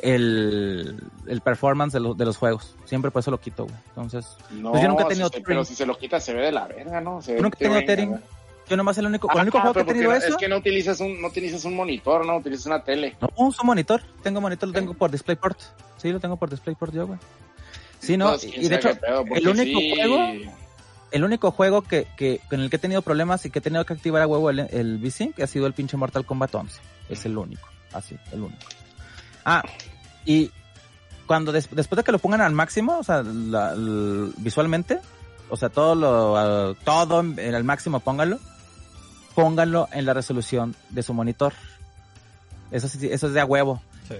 el, 0.00 0.96
el 1.26 1.40
performance 1.40 1.92
de, 1.94 2.00
lo- 2.00 2.14
de 2.14 2.24
los 2.24 2.36
juegos. 2.36 2.74
Siempre 2.84 3.10
por 3.10 3.20
eso 3.20 3.30
lo 3.30 3.40
quito, 3.40 3.64
güey. 3.64 3.76
Entonces, 3.88 4.26
No, 4.50 4.70
Pues 4.70 4.82
yo 4.82 4.88
nunca 4.88 5.02
he 5.02 5.06
si 5.06 5.08
tenido 5.10 5.28
se- 5.28 5.32
tethering. 5.32 5.46
pero 5.46 5.64
si 5.64 5.74
se 5.74 5.86
lo 5.86 5.96
quita 5.98 6.20
se 6.20 6.34
ve 6.34 6.42
de 6.42 6.52
la 6.52 6.66
verga, 6.66 7.00
¿no? 7.00 7.20
Se 7.22 7.36
Yo 7.36 7.42
nunca 7.42 7.58
he 7.60 7.82
tenido. 7.82 8.20
Yo 8.68 8.76
nomás 8.76 8.98
el 8.98 9.06
único, 9.06 9.28
el 9.32 9.40
único 9.42 9.58
Ah, 9.58 9.60
juego 9.62 9.74
que 9.74 9.80
he 9.80 9.84
tenido 9.84 10.10
no- 10.10 10.16
eso. 10.16 10.28
Es 10.28 10.36
que 10.36 10.48
no 10.48 10.56
utilizas 10.56 11.00
un, 11.00 11.20
no 11.20 11.28
utilizas 11.28 11.64
un 11.64 11.74
monitor, 11.76 12.24
no 12.26 12.36
utilizas 12.36 12.66
una 12.66 12.82
tele. 12.82 13.16
No, 13.20 13.28
uso 13.36 13.62
monitor. 13.64 14.02
Tengo 14.22 14.40
monitor, 14.40 14.68
lo 14.68 14.74
tengo 14.74 14.94
por 14.94 15.10
DisplayPort. 15.10 15.58
Sí, 15.98 16.10
lo 16.10 16.20
tengo 16.20 16.36
por 16.36 16.50
DisplayPort 16.50 16.92
yo, 16.94 17.06
güey. 17.06 17.18
Sí, 18.00 18.16
no, 18.16 18.26
Entonces, 18.34 18.52
y, 18.56 18.68
de 18.68 18.74
hecho, 18.76 18.94
pedo, 19.00 19.24
el 19.34 19.48
único 19.48 19.80
sí- 19.80 19.92
juego- 19.96 20.52
el 21.12 21.24
único 21.24 21.50
juego 21.50 21.82
que, 21.82 22.06
que, 22.16 22.40
con 22.50 22.60
el 22.60 22.68
que 22.70 22.76
he 22.76 22.78
tenido 22.78 23.00
problemas 23.02 23.46
y 23.46 23.50
que 23.50 23.60
he 23.60 23.62
tenido 23.62 23.84
que 23.86 23.94
activar 23.94 24.20
a 24.22 24.26
huevo 24.26 24.50
el, 24.50 24.60
el 24.60 24.98
V-Sync 25.02 25.40
ha 25.40 25.46
sido 25.46 25.66
el 25.66 25.72
pinche 25.72 25.96
Mortal 25.96 26.26
Kombat 26.26 26.54
11. 26.54 26.80
Es 27.08 27.24
el 27.24 27.38
único. 27.38 27.66
Así, 27.92 28.16
el 28.32 28.40
único. 28.42 28.60
Ah, 29.44 29.62
y 30.24 30.50
cuando 31.26 31.52
des- 31.52 31.68
después 31.70 31.96
de 31.96 32.04
que 32.04 32.12
lo 32.12 32.18
pongan 32.18 32.40
al 32.40 32.52
máximo, 32.52 32.98
o 32.98 33.02
sea, 33.04 33.22
la- 33.22 33.74
visualmente, 34.38 34.98
o 35.48 35.56
sea, 35.56 35.68
todo 35.68 35.94
lo, 35.94 36.36
ah, 36.36 36.74
todo 36.84 37.20
en, 37.20 37.54
al 37.54 37.64
máximo 37.64 38.00
pónganlo, 38.00 38.38
pónganlo 39.36 39.88
en 39.92 40.06
la 40.06 40.14
resolución 40.14 40.74
de 40.90 41.04
su 41.04 41.14
monitor. 41.14 41.52
Eso 42.72 42.88
es 42.88 43.32
de 43.32 43.40
a 43.40 43.44
huevo. 43.44 43.80
Sí. 44.08 44.16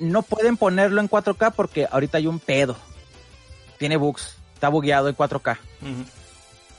No 0.00 0.22
pueden 0.22 0.56
ponerlo 0.56 1.00
en 1.00 1.08
4K 1.08 1.52
porque 1.54 1.86
ahorita 1.88 2.18
hay 2.18 2.26
un 2.26 2.40
pedo. 2.40 2.74
Tiene 3.78 3.96
bugs. 3.96 4.34
Está 4.54 4.70
bugueado 4.70 5.08
en 5.08 5.16
4K. 5.16 5.58
Ujú. 5.82 6.04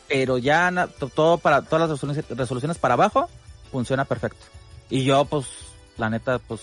Pero 0.08 0.38
ya 0.38 0.90
todo 1.16 1.38
para 1.38 1.62
todas 1.62 1.88
las 1.88 1.90
resoluciones, 1.92 2.38
resoluciones 2.38 2.78
para 2.78 2.96
abajo 2.96 3.30
funciona 3.72 4.04
perfecto. 4.04 4.44
Y 4.90 5.04
yo, 5.04 5.26
pues, 5.26 5.46
la 5.98 6.10
neta, 6.10 6.40
pues, 6.40 6.62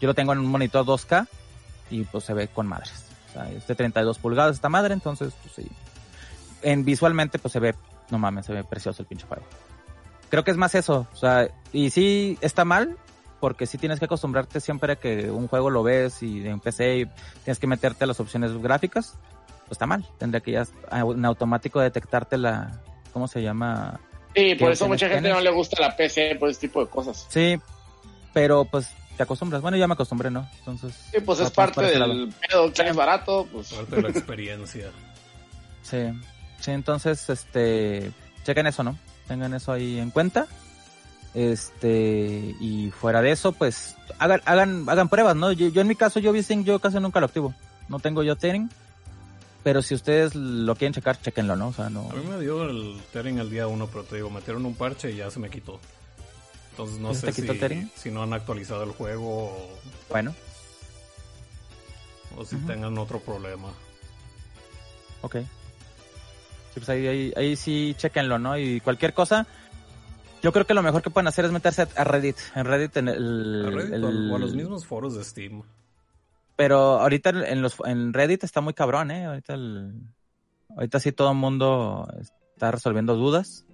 yo 0.00 0.08
lo 0.08 0.14
tengo 0.14 0.32
en 0.32 0.38
un 0.38 0.46
monitor 0.46 0.84
2K 0.84 1.26
y 1.90 2.04
pues 2.04 2.24
se 2.24 2.34
ve 2.34 2.48
con 2.48 2.66
madres. 2.66 2.92
O 3.30 3.32
sea, 3.32 3.50
es 3.50 3.66
de 3.66 3.74
32 3.74 4.18
pulgadas 4.18 4.56
esta 4.56 4.68
madre, 4.68 4.94
entonces, 4.94 5.32
pues 5.42 5.54
sí. 5.54 5.70
En 6.62 6.84
visualmente, 6.84 7.38
pues 7.38 7.52
se 7.52 7.60
ve, 7.60 7.74
no 8.10 8.18
mames, 8.18 8.46
se 8.46 8.52
ve 8.52 8.64
precioso 8.64 9.02
el 9.02 9.06
pinche 9.06 9.26
juego. 9.26 9.44
Creo 10.28 10.44
que 10.44 10.50
es 10.50 10.56
más 10.56 10.74
eso. 10.74 11.06
O 11.12 11.16
sea, 11.16 11.48
y 11.72 11.90
sí 11.90 12.38
está 12.40 12.64
mal, 12.64 12.96
porque 13.40 13.66
sí 13.66 13.78
tienes 13.78 13.98
que 13.98 14.06
acostumbrarte 14.06 14.60
siempre 14.60 14.94
a 14.94 14.96
que 14.96 15.30
un 15.30 15.48
juego 15.48 15.70
lo 15.70 15.82
ves 15.82 16.22
y 16.22 16.46
en 16.46 16.60
PC 16.60 16.98
y 16.98 17.06
tienes 17.44 17.58
que 17.58 17.66
meterte 17.66 18.04
a 18.04 18.06
las 18.06 18.20
opciones 18.20 18.52
gráficas. 18.60 19.18
Pues 19.60 19.72
está 19.72 19.86
mal. 19.86 20.06
Tendría 20.18 20.40
que 20.40 20.52
ya 20.52 20.66
en 20.92 21.24
automático 21.24 21.80
detectarte 21.80 22.38
la, 22.38 22.80
¿cómo 23.12 23.28
se 23.28 23.42
llama? 23.42 24.00
Sí, 24.34 24.54
por 24.54 24.68
¿Qué 24.68 24.74
eso 24.74 24.88
mucha 24.88 25.08
gente 25.08 25.28
no 25.28 25.40
le 25.40 25.50
gusta 25.50 25.80
la 25.80 25.96
PC 25.96 26.36
por 26.36 26.50
ese 26.50 26.60
tipo 26.60 26.84
de 26.84 26.90
cosas. 26.90 27.26
Sí, 27.28 27.58
pero 28.32 28.64
pues 28.64 28.90
te 29.16 29.22
acostumbras. 29.22 29.62
Bueno, 29.62 29.76
ya 29.76 29.86
me 29.86 29.94
acostumbré, 29.94 30.30
¿no? 30.30 30.48
Entonces. 30.58 30.94
Sí, 31.10 31.20
pues 31.20 31.40
es 31.40 31.50
parte 31.50 31.82
del 31.82 32.32
pedo 32.48 32.72
que 32.72 32.82
es 32.82 32.96
barato, 32.96 33.48
pues. 33.50 33.72
Parte 33.72 33.96
de 33.96 34.02
la 34.02 34.08
experiencia. 34.10 34.90
Sí, 35.82 35.98
sí, 36.60 36.70
entonces, 36.72 37.30
este, 37.30 38.10
chequen 38.44 38.66
eso, 38.66 38.82
¿no? 38.82 38.98
Tengan 39.28 39.54
eso 39.54 39.72
ahí 39.72 39.98
en 39.98 40.10
cuenta. 40.10 40.46
Este, 41.34 42.54
y 42.60 42.90
fuera 42.90 43.20
de 43.20 43.30
eso, 43.32 43.52
pues, 43.52 43.96
hagan, 44.18 44.40
hagan, 44.46 44.88
hagan 44.88 45.08
pruebas, 45.08 45.36
¿no? 45.36 45.52
Yo, 45.52 45.68
yo 45.68 45.82
en 45.82 45.88
mi 45.88 45.94
caso, 45.94 46.18
yo 46.18 46.32
VSync, 46.32 46.64
yo 46.64 46.78
casi 46.78 46.98
nunca 46.98 47.20
lo 47.20 47.26
activo. 47.26 47.54
No 47.88 47.98
tengo 48.00 48.22
yo 48.22 48.36
Tethering. 48.36 48.70
Pero 49.62 49.82
si 49.82 49.94
ustedes 49.94 50.34
lo 50.34 50.76
quieren 50.76 50.94
checar, 50.94 51.20
chequenlo, 51.20 51.56
¿no? 51.56 51.68
O 51.68 51.72
sea, 51.72 51.90
no. 51.90 52.08
A 52.10 52.14
mí 52.14 52.24
me 52.24 52.40
dio 52.40 52.62
el 52.70 53.00
Tethering 53.12 53.38
el 53.38 53.50
día 53.50 53.66
uno, 53.66 53.88
pero 53.88 54.04
te 54.04 54.16
digo, 54.16 54.30
metieron 54.30 54.64
un 54.64 54.74
parche 54.74 55.10
y 55.10 55.16
ya 55.16 55.30
se 55.30 55.40
me 55.40 55.50
quitó. 55.50 55.80
Entonces 56.70 56.98
no 57.00 57.12
¿Ya 57.12 57.20
se 57.20 57.32
sé 57.32 57.68
si, 57.68 57.90
si 57.96 58.10
no 58.10 58.22
han 58.22 58.32
actualizado 58.32 58.84
el 58.84 58.90
juego 58.92 59.46
o, 59.46 59.70
Bueno, 60.10 60.34
o 62.36 62.44
si 62.44 62.56
tengan 62.58 62.96
otro 62.98 63.18
problema. 63.18 63.68
ok. 65.22 65.36
Pues 66.76 66.88
ahí, 66.90 67.06
ahí, 67.06 67.32
ahí 67.36 67.56
sí, 67.56 67.94
chequenlo, 67.96 68.38
¿no? 68.38 68.58
Y 68.58 68.80
cualquier 68.80 69.14
cosa, 69.14 69.46
yo 70.42 70.52
creo 70.52 70.66
que 70.66 70.74
lo 70.74 70.82
mejor 70.82 71.02
que 71.02 71.10
pueden 71.10 71.26
hacer 71.26 71.44
es 71.46 71.50
meterse 71.52 71.88
a 71.96 72.04
Reddit. 72.04 72.36
En 72.54 72.64
Reddit, 72.66 72.96
en 72.98 73.08
el. 73.08 73.64
A 73.66 73.70
Reddit 73.70 73.94
el- 73.94 74.04
o- 74.30 74.36
a 74.36 74.38
los 74.38 74.54
mismos 74.54 74.84
foros 74.86 75.16
de 75.16 75.24
Steam. 75.24 75.62
Pero 76.56 77.00
ahorita 77.00 77.30
en 77.30 77.62
los 77.62 77.76
en 77.84 78.12
Reddit 78.12 78.44
está 78.44 78.60
muy 78.60 78.74
cabrón, 78.74 79.10
¿eh? 79.10 79.24
Ahorita 79.26 79.54
el, 79.54 79.94
ahorita 80.76 81.00
sí 81.00 81.12
todo 81.12 81.30
el 81.32 81.36
mundo 81.38 82.06
está 82.54 82.70
resolviendo 82.70 83.14
dudas. 83.16 83.64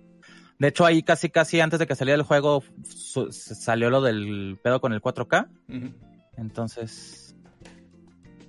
De 0.59 0.69
hecho, 0.69 0.85
ahí 0.87 1.03
casi 1.03 1.29
casi 1.29 1.61
antes 1.61 1.81
de 1.81 1.87
que 1.89 1.97
saliera 1.97 2.17
el 2.21 2.23
juego 2.27 2.63
su- 2.85 3.33
salió 3.33 3.91
lo 3.91 4.01
del 4.01 4.59
pedo 4.63 4.81
con 4.81 4.93
el 4.93 5.01
4K. 5.01 5.49
Ujú. 5.69 5.93
Entonces, 6.37 7.35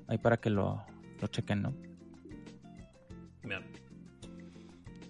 ahí 0.08 0.18
para 0.20 0.38
que 0.38 0.50
lo, 0.52 0.84
lo 1.22 1.28
chequen, 1.28 1.62
¿no? 1.64 1.74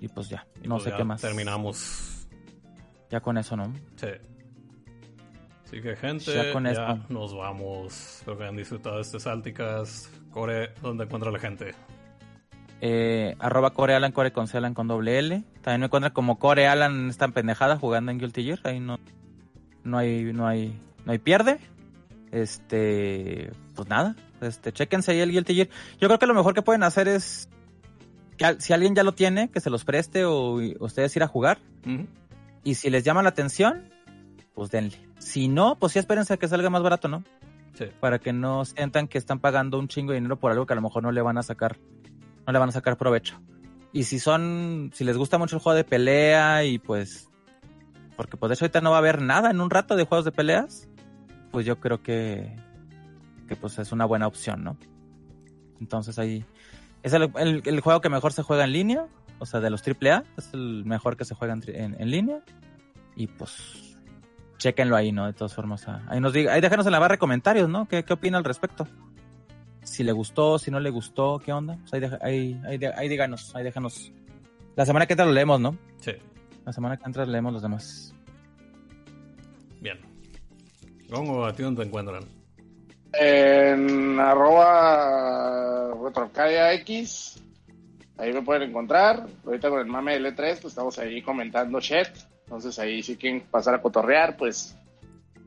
Y 0.03 0.09
pues 0.09 0.27
ya, 0.27 0.45
no 0.65 0.75
pues 0.75 0.83
sé 0.83 0.89
ya 0.89 0.97
qué 0.97 1.03
más. 1.05 1.21
Terminamos. 1.21 2.27
Ya 3.09 3.21
con 3.21 3.37
eso, 3.37 3.55
¿no? 3.55 3.71
Sí. 3.95 4.07
Así 5.63 5.81
que 5.81 5.95
gente, 5.95 6.33
Ya 6.33 6.51
con 6.51 6.65
ya 6.65 6.71
esto. 6.71 6.99
nos 7.07 7.33
vamos. 7.33 8.17
Espero 8.17 8.37
que 8.37 8.43
hayan 8.43 8.57
disfrutado 8.57 8.97
de 8.97 9.03
este 9.03 9.17
Salticas. 9.21 10.11
Core, 10.31 10.73
¿dónde 10.81 11.05
encuentra 11.05 11.31
la 11.31 11.39
gente? 11.39 11.73
Eh, 12.81 13.37
arroba 13.39 13.69
corealan, 13.71 14.11
core 14.11 14.33
con 14.33 14.47
C, 14.49 14.57
Alan 14.57 14.73
con 14.73 14.89
doble 14.89 15.19
L. 15.19 15.41
También 15.61 15.79
me 15.79 15.85
encuentran 15.85 16.11
como 16.11 16.37
corealan 16.37 17.09
esta 17.09 17.29
pendejada 17.29 17.77
jugando 17.77 18.11
en 18.11 18.19
Guilty 18.19 18.43
Gear. 18.43 18.59
Ahí 18.65 18.81
no, 18.81 18.99
no 19.85 19.97
hay, 19.99 20.33
no 20.33 20.45
hay, 20.45 20.77
no 21.05 21.13
hay 21.13 21.19
pierde. 21.19 21.59
Este, 22.33 23.53
pues 23.73 23.87
nada, 23.87 24.17
este, 24.41 24.73
chequense 24.73 25.13
ahí 25.13 25.21
el 25.21 25.31
Guilty 25.31 25.55
Gear. 25.55 25.69
Yo 26.01 26.09
creo 26.09 26.19
que 26.19 26.27
lo 26.27 26.33
mejor 26.33 26.53
que 26.53 26.61
pueden 26.61 26.83
hacer 26.83 27.07
es 27.07 27.47
si 28.59 28.73
alguien 28.73 28.95
ya 28.95 29.03
lo 29.03 29.13
tiene, 29.13 29.49
que 29.49 29.59
se 29.59 29.69
los 29.69 29.85
preste 29.85 30.25
o 30.25 30.59
ustedes 30.79 31.15
ir 31.15 31.23
a 31.23 31.27
jugar. 31.27 31.59
Y 32.63 32.75
si 32.75 32.89
les 32.89 33.03
llama 33.03 33.23
la 33.23 33.29
atención, 33.29 33.89
pues 34.53 34.71
denle. 34.71 34.97
Si 35.19 35.47
no, 35.47 35.77
pues 35.79 35.93
sí 35.93 35.99
espérense 35.99 36.33
a 36.33 36.37
que 36.37 36.47
salga 36.47 36.69
más 36.69 36.83
barato, 36.83 37.07
¿no? 37.07 37.23
Sí. 37.73 37.85
Para 37.99 38.19
que 38.19 38.33
no 38.33 38.65
sientan 38.65 39.07
que 39.07 39.17
están 39.17 39.39
pagando 39.39 39.79
un 39.79 39.87
chingo 39.87 40.11
de 40.11 40.17
dinero 40.17 40.39
por 40.39 40.51
algo 40.51 40.65
que 40.65 40.73
a 40.73 40.75
lo 40.75 40.81
mejor 40.81 41.03
no 41.03 41.11
le 41.11 41.21
van 41.21 41.37
a 41.37 41.43
sacar, 41.43 41.79
no 42.45 42.53
le 42.53 42.59
van 42.59 42.69
a 42.69 42.71
sacar 42.71 42.97
provecho. 42.97 43.39
Y 43.91 44.03
si 44.03 44.19
son, 44.19 44.91
si 44.93 45.03
les 45.03 45.17
gusta 45.17 45.37
mucho 45.37 45.55
el 45.55 45.61
juego 45.61 45.75
de 45.75 45.83
pelea 45.83 46.65
y 46.65 46.79
pues, 46.79 47.29
porque 48.15 48.37
pues 48.37 48.49
de 48.49 48.55
hecho 48.55 48.65
ahorita 48.65 48.81
no 48.81 48.91
va 48.91 48.97
a 48.97 48.99
haber 48.99 49.21
nada 49.21 49.51
en 49.51 49.61
un 49.61 49.69
rato 49.69 49.95
de 49.95 50.05
juegos 50.05 50.25
de 50.25 50.31
peleas, 50.31 50.87
pues 51.51 51.65
yo 51.65 51.79
creo 51.79 52.01
que, 52.01 52.55
que 53.47 53.55
pues 53.55 53.77
es 53.79 53.91
una 53.91 54.05
buena 54.05 54.27
opción, 54.27 54.63
¿no? 54.63 54.77
Entonces 55.79 56.17
ahí, 56.17 56.45
es 57.03 57.13
el, 57.13 57.31
el- 57.37 57.61
el 57.65 57.79
juego 57.81 58.01
que 58.01 58.09
mejor 58.09 58.33
se 58.33 58.41
juega 58.43 58.63
en 58.63 58.71
línea, 58.73 59.05
o 59.39 59.45
sea, 59.45 59.59
de 59.59 59.69
los 59.69 59.81
AAA, 59.87 60.23
es 60.37 60.53
el 60.53 60.83
mejor 60.85 61.15
que 61.17 61.25
se 61.25 61.35
juega 61.35 61.53
en, 61.53 61.63
en- 61.67 62.01
en 62.01 62.09
línea. 62.11 62.39
Y 63.15 63.27
pues, 63.27 63.95
chequenlo 64.57 64.95
ahí, 64.95 65.11
¿no? 65.11 65.25
De 65.27 65.33
todas 65.33 65.53
formas, 65.53 65.87
ah, 65.87 66.01
ahí 66.07 66.19
nos 66.19 66.33
diga, 66.33 66.53
ahí 66.53 66.61
déjanos 66.61 66.85
en 66.87 66.91
la 66.93 66.99
barra 66.99 67.13
de 67.15 67.19
comentarios, 67.19 67.69
¿no? 67.69 67.87
¿Qué, 67.87 68.03
qué 68.03 68.13
opina 68.13 68.37
al 68.39 68.43
respecto? 68.43 68.87
Si 69.83 70.03
le 70.03 70.11
gustó, 70.13 70.57
si 70.57 70.71
no 70.71 70.79
le 70.79 70.89
gustó, 70.89 71.39
¿qué 71.43 71.51
onda? 71.51 71.77
Pues 71.81 71.93
ahí, 71.93 71.99
deja- 71.99 72.19
ahí, 72.21 72.61
ahí, 72.65 72.79
ahí 72.97 73.09
díganos, 73.09 73.53
ahí 73.55 73.63
déjanos. 73.63 74.11
La 74.75 74.85
semana 74.85 75.05
que 75.05 75.13
entra 75.13 75.25
lo 75.25 75.33
leemos, 75.33 75.59
¿no? 75.59 75.77
Sí. 75.99 76.13
La 76.65 76.71
semana 76.73 76.95
que 76.97 77.03
entra 77.05 77.25
leemos 77.25 77.51
los 77.53 77.61
demás. 77.61 78.13
Bien. 79.81 79.99
Gongo, 81.09 81.45
¿a 81.45 81.53
ti 81.53 81.61
dónde 81.63 81.81
te 81.83 81.87
encuentran? 81.89 82.23
En 83.13 84.19
arroba 84.19 85.93
X. 86.73 87.43
Ahí 88.17 88.33
me 88.33 88.41
pueden 88.41 88.69
encontrar. 88.69 89.27
Ahorita 89.45 89.69
con 89.69 89.79
el 89.79 89.85
mame 89.85 90.13
del 90.13 90.25
E3, 90.25 90.35
pues 90.35 90.65
estamos 90.65 90.97
ahí 90.99 91.21
comentando 91.21 91.79
chat. 91.79 92.09
Entonces 92.45 92.77
ahí 92.79 93.01
si 93.01 93.15
quieren 93.15 93.41
pasar 93.41 93.75
a 93.75 93.81
cotorrear, 93.81 94.35
pues 94.37 94.77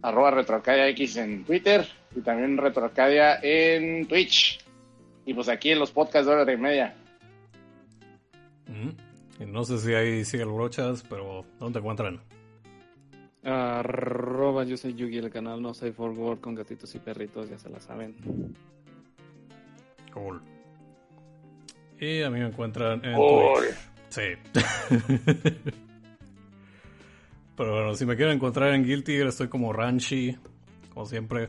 arroba 0.02 0.44
X 0.90 1.16
en 1.16 1.44
Twitter 1.44 1.86
y 2.14 2.20
también 2.20 2.56
retrocadia 2.56 3.38
en 3.42 4.06
Twitch. 4.06 4.60
Y 5.24 5.34
pues 5.34 5.48
aquí 5.48 5.70
en 5.70 5.80
los 5.80 5.90
podcasts 5.90 6.26
de 6.26 6.32
hora 6.34 6.52
y 6.52 6.56
media. 6.56 6.94
Y 9.40 9.44
no 9.44 9.64
sé 9.64 9.78
si 9.78 9.94
ahí 9.94 10.24
sigue 10.24 10.44
el 10.44 10.50
brochas, 10.50 11.04
pero 11.08 11.44
¿dónde 11.58 11.74
te 11.74 11.80
encuentran? 11.80 12.20
Arroba 13.46 14.64
yo 14.64 14.76
soy 14.76 14.94
Yugi 14.94 15.18
el 15.18 15.30
canal 15.30 15.62
No 15.62 15.72
Safe 15.72 15.92
for 15.92 16.10
Work 16.10 16.40
con 16.40 16.56
gatitos 16.56 16.92
y 16.96 16.98
perritos, 16.98 17.48
ya 17.48 17.58
se 17.58 17.70
la 17.70 17.78
saben. 17.78 18.16
Cool. 20.12 20.42
Y 22.00 22.22
a 22.22 22.30
mí 22.30 22.40
me 22.40 22.46
encuentran 22.48 23.04
en 23.04 23.14
Cool. 23.14 23.60
Twitch. 23.60 23.76
Sí. 24.08 24.22
Pero 27.56 27.72
bueno, 27.72 27.94
si 27.94 28.04
me 28.04 28.16
quieren 28.16 28.34
encontrar 28.36 28.74
en 28.74 28.84
Guilty, 28.84 29.14
estoy 29.14 29.48
como 29.48 29.72
Ranchi, 29.72 30.36
como 30.92 31.06
siempre. 31.06 31.48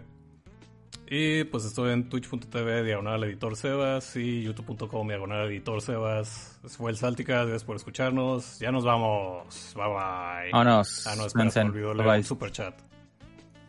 Y 1.09 1.45
pues 1.45 1.63
estoy 1.63 1.93
en 1.93 2.09
twitch.tv 2.09 2.83
diagonal 2.83 3.23
editor 3.23 3.55
Sebas 3.55 4.15
y 4.17 4.43
youtube.com 4.43 5.07
diagonal 5.07 5.47
editor 5.47 5.81
Sebas. 5.81 6.59
Eso 6.65 6.77
fue 6.77 6.91
el 6.91 6.97
Saltica, 6.97 7.35
gracias 7.43 7.63
por 7.63 7.77
escucharnos. 7.77 8.59
Ya 8.59 8.71
nos 8.73 8.83
vamos. 8.83 9.71
Bye 9.75 9.85
bye. 9.85 10.51
Vámonos. 10.51 11.07
Ah, 11.07 11.15
no, 11.15 11.25
espera, 11.27 11.49
se 11.49 11.63
me 11.63 11.69
olvidó 11.69 11.93
leer 11.93 12.09
bye. 12.09 12.17
un 12.17 12.23
super 12.25 12.51
chat. 12.51 12.75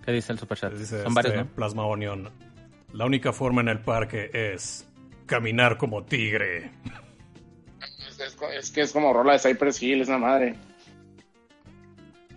¿Qué 0.05 0.11
dice 0.13 0.33
el 0.33 0.39
superchat? 0.41 0.73
Dice 0.73 1.03
Son 1.05 1.15
varios, 1.15 1.35
este, 1.35 1.45
¿no? 1.45 1.55
Plasma 1.55 1.85
Onion. 1.87 2.29
La 2.93 3.05
única 3.07 3.33
forma 3.33 3.61
en 3.61 3.69
el 3.69 3.81
parque 3.81 4.31
es 4.33 4.89
caminar 5.27 5.77
como 5.79 6.03
tigre. 6.05 6.73
Es, 8.09 8.19
es- 8.19 8.37
es 8.59 8.71
que 8.73 8.81
es 8.81 8.93
como 8.93 9.13
rola 9.13 9.35
de 9.35 9.39
Cypress 9.39 9.81
Hill, 9.81 10.01
es 10.01 10.09
una 10.09 10.19
madre. 10.19 10.57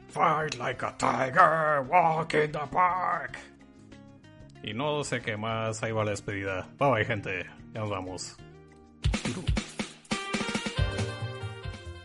Fight 0.10 0.56
like 0.60 0.86
a 0.86 0.95
tiger, 0.98 1.88
walk 1.90 2.34
in 2.36 2.52
the 2.52 2.60
park. 2.72 3.40
Y 4.64 4.74
no 4.74 5.04
sé 5.04 5.22
qué 5.22 5.38
más, 5.38 5.82
ahí 5.84 5.92
va 5.92 6.04
la 6.04 6.12
despedida. 6.12 6.68
Bye 6.78 6.92
bye 6.92 7.06
gente, 7.06 7.46
ya 7.74 7.80
nos 7.82 7.90
vamos. 7.90 8.38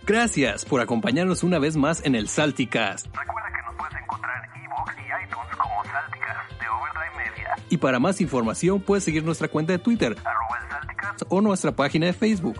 Gracias 0.06 0.64
por 0.64 0.80
acompañarnos 0.80 1.42
una 1.42 1.58
vez 1.58 1.76
más 1.76 2.04
en 2.04 2.14
el 2.14 2.28
Salticast. 2.28 3.06
Recuerda 3.06 3.48
que 3.50 3.66
nos 3.66 3.74
puedes 3.76 4.02
encontrar 4.02 4.50
en 4.54 4.62
Evox 4.62 4.94
y 4.98 5.24
iTunes 5.24 5.56
como 5.56 5.84
Salticast 5.84 6.60
de 6.60 6.68
Overdrive 6.68 7.30
Media, 7.30 7.56
Y 7.70 7.76
para 7.78 7.98
más 7.98 8.20
información 8.20 8.80
puedes 8.80 9.02
seguir 9.02 9.24
nuestra 9.24 9.48
cuenta 9.48 9.72
de 9.72 9.80
Twitter 9.80 10.16
arroba 10.24 10.58
el 10.62 10.70
Salticast, 10.70 11.22
o 11.28 11.40
nuestra 11.40 11.72
página 11.72 12.06
de 12.06 12.12
Facebook. 12.12 12.56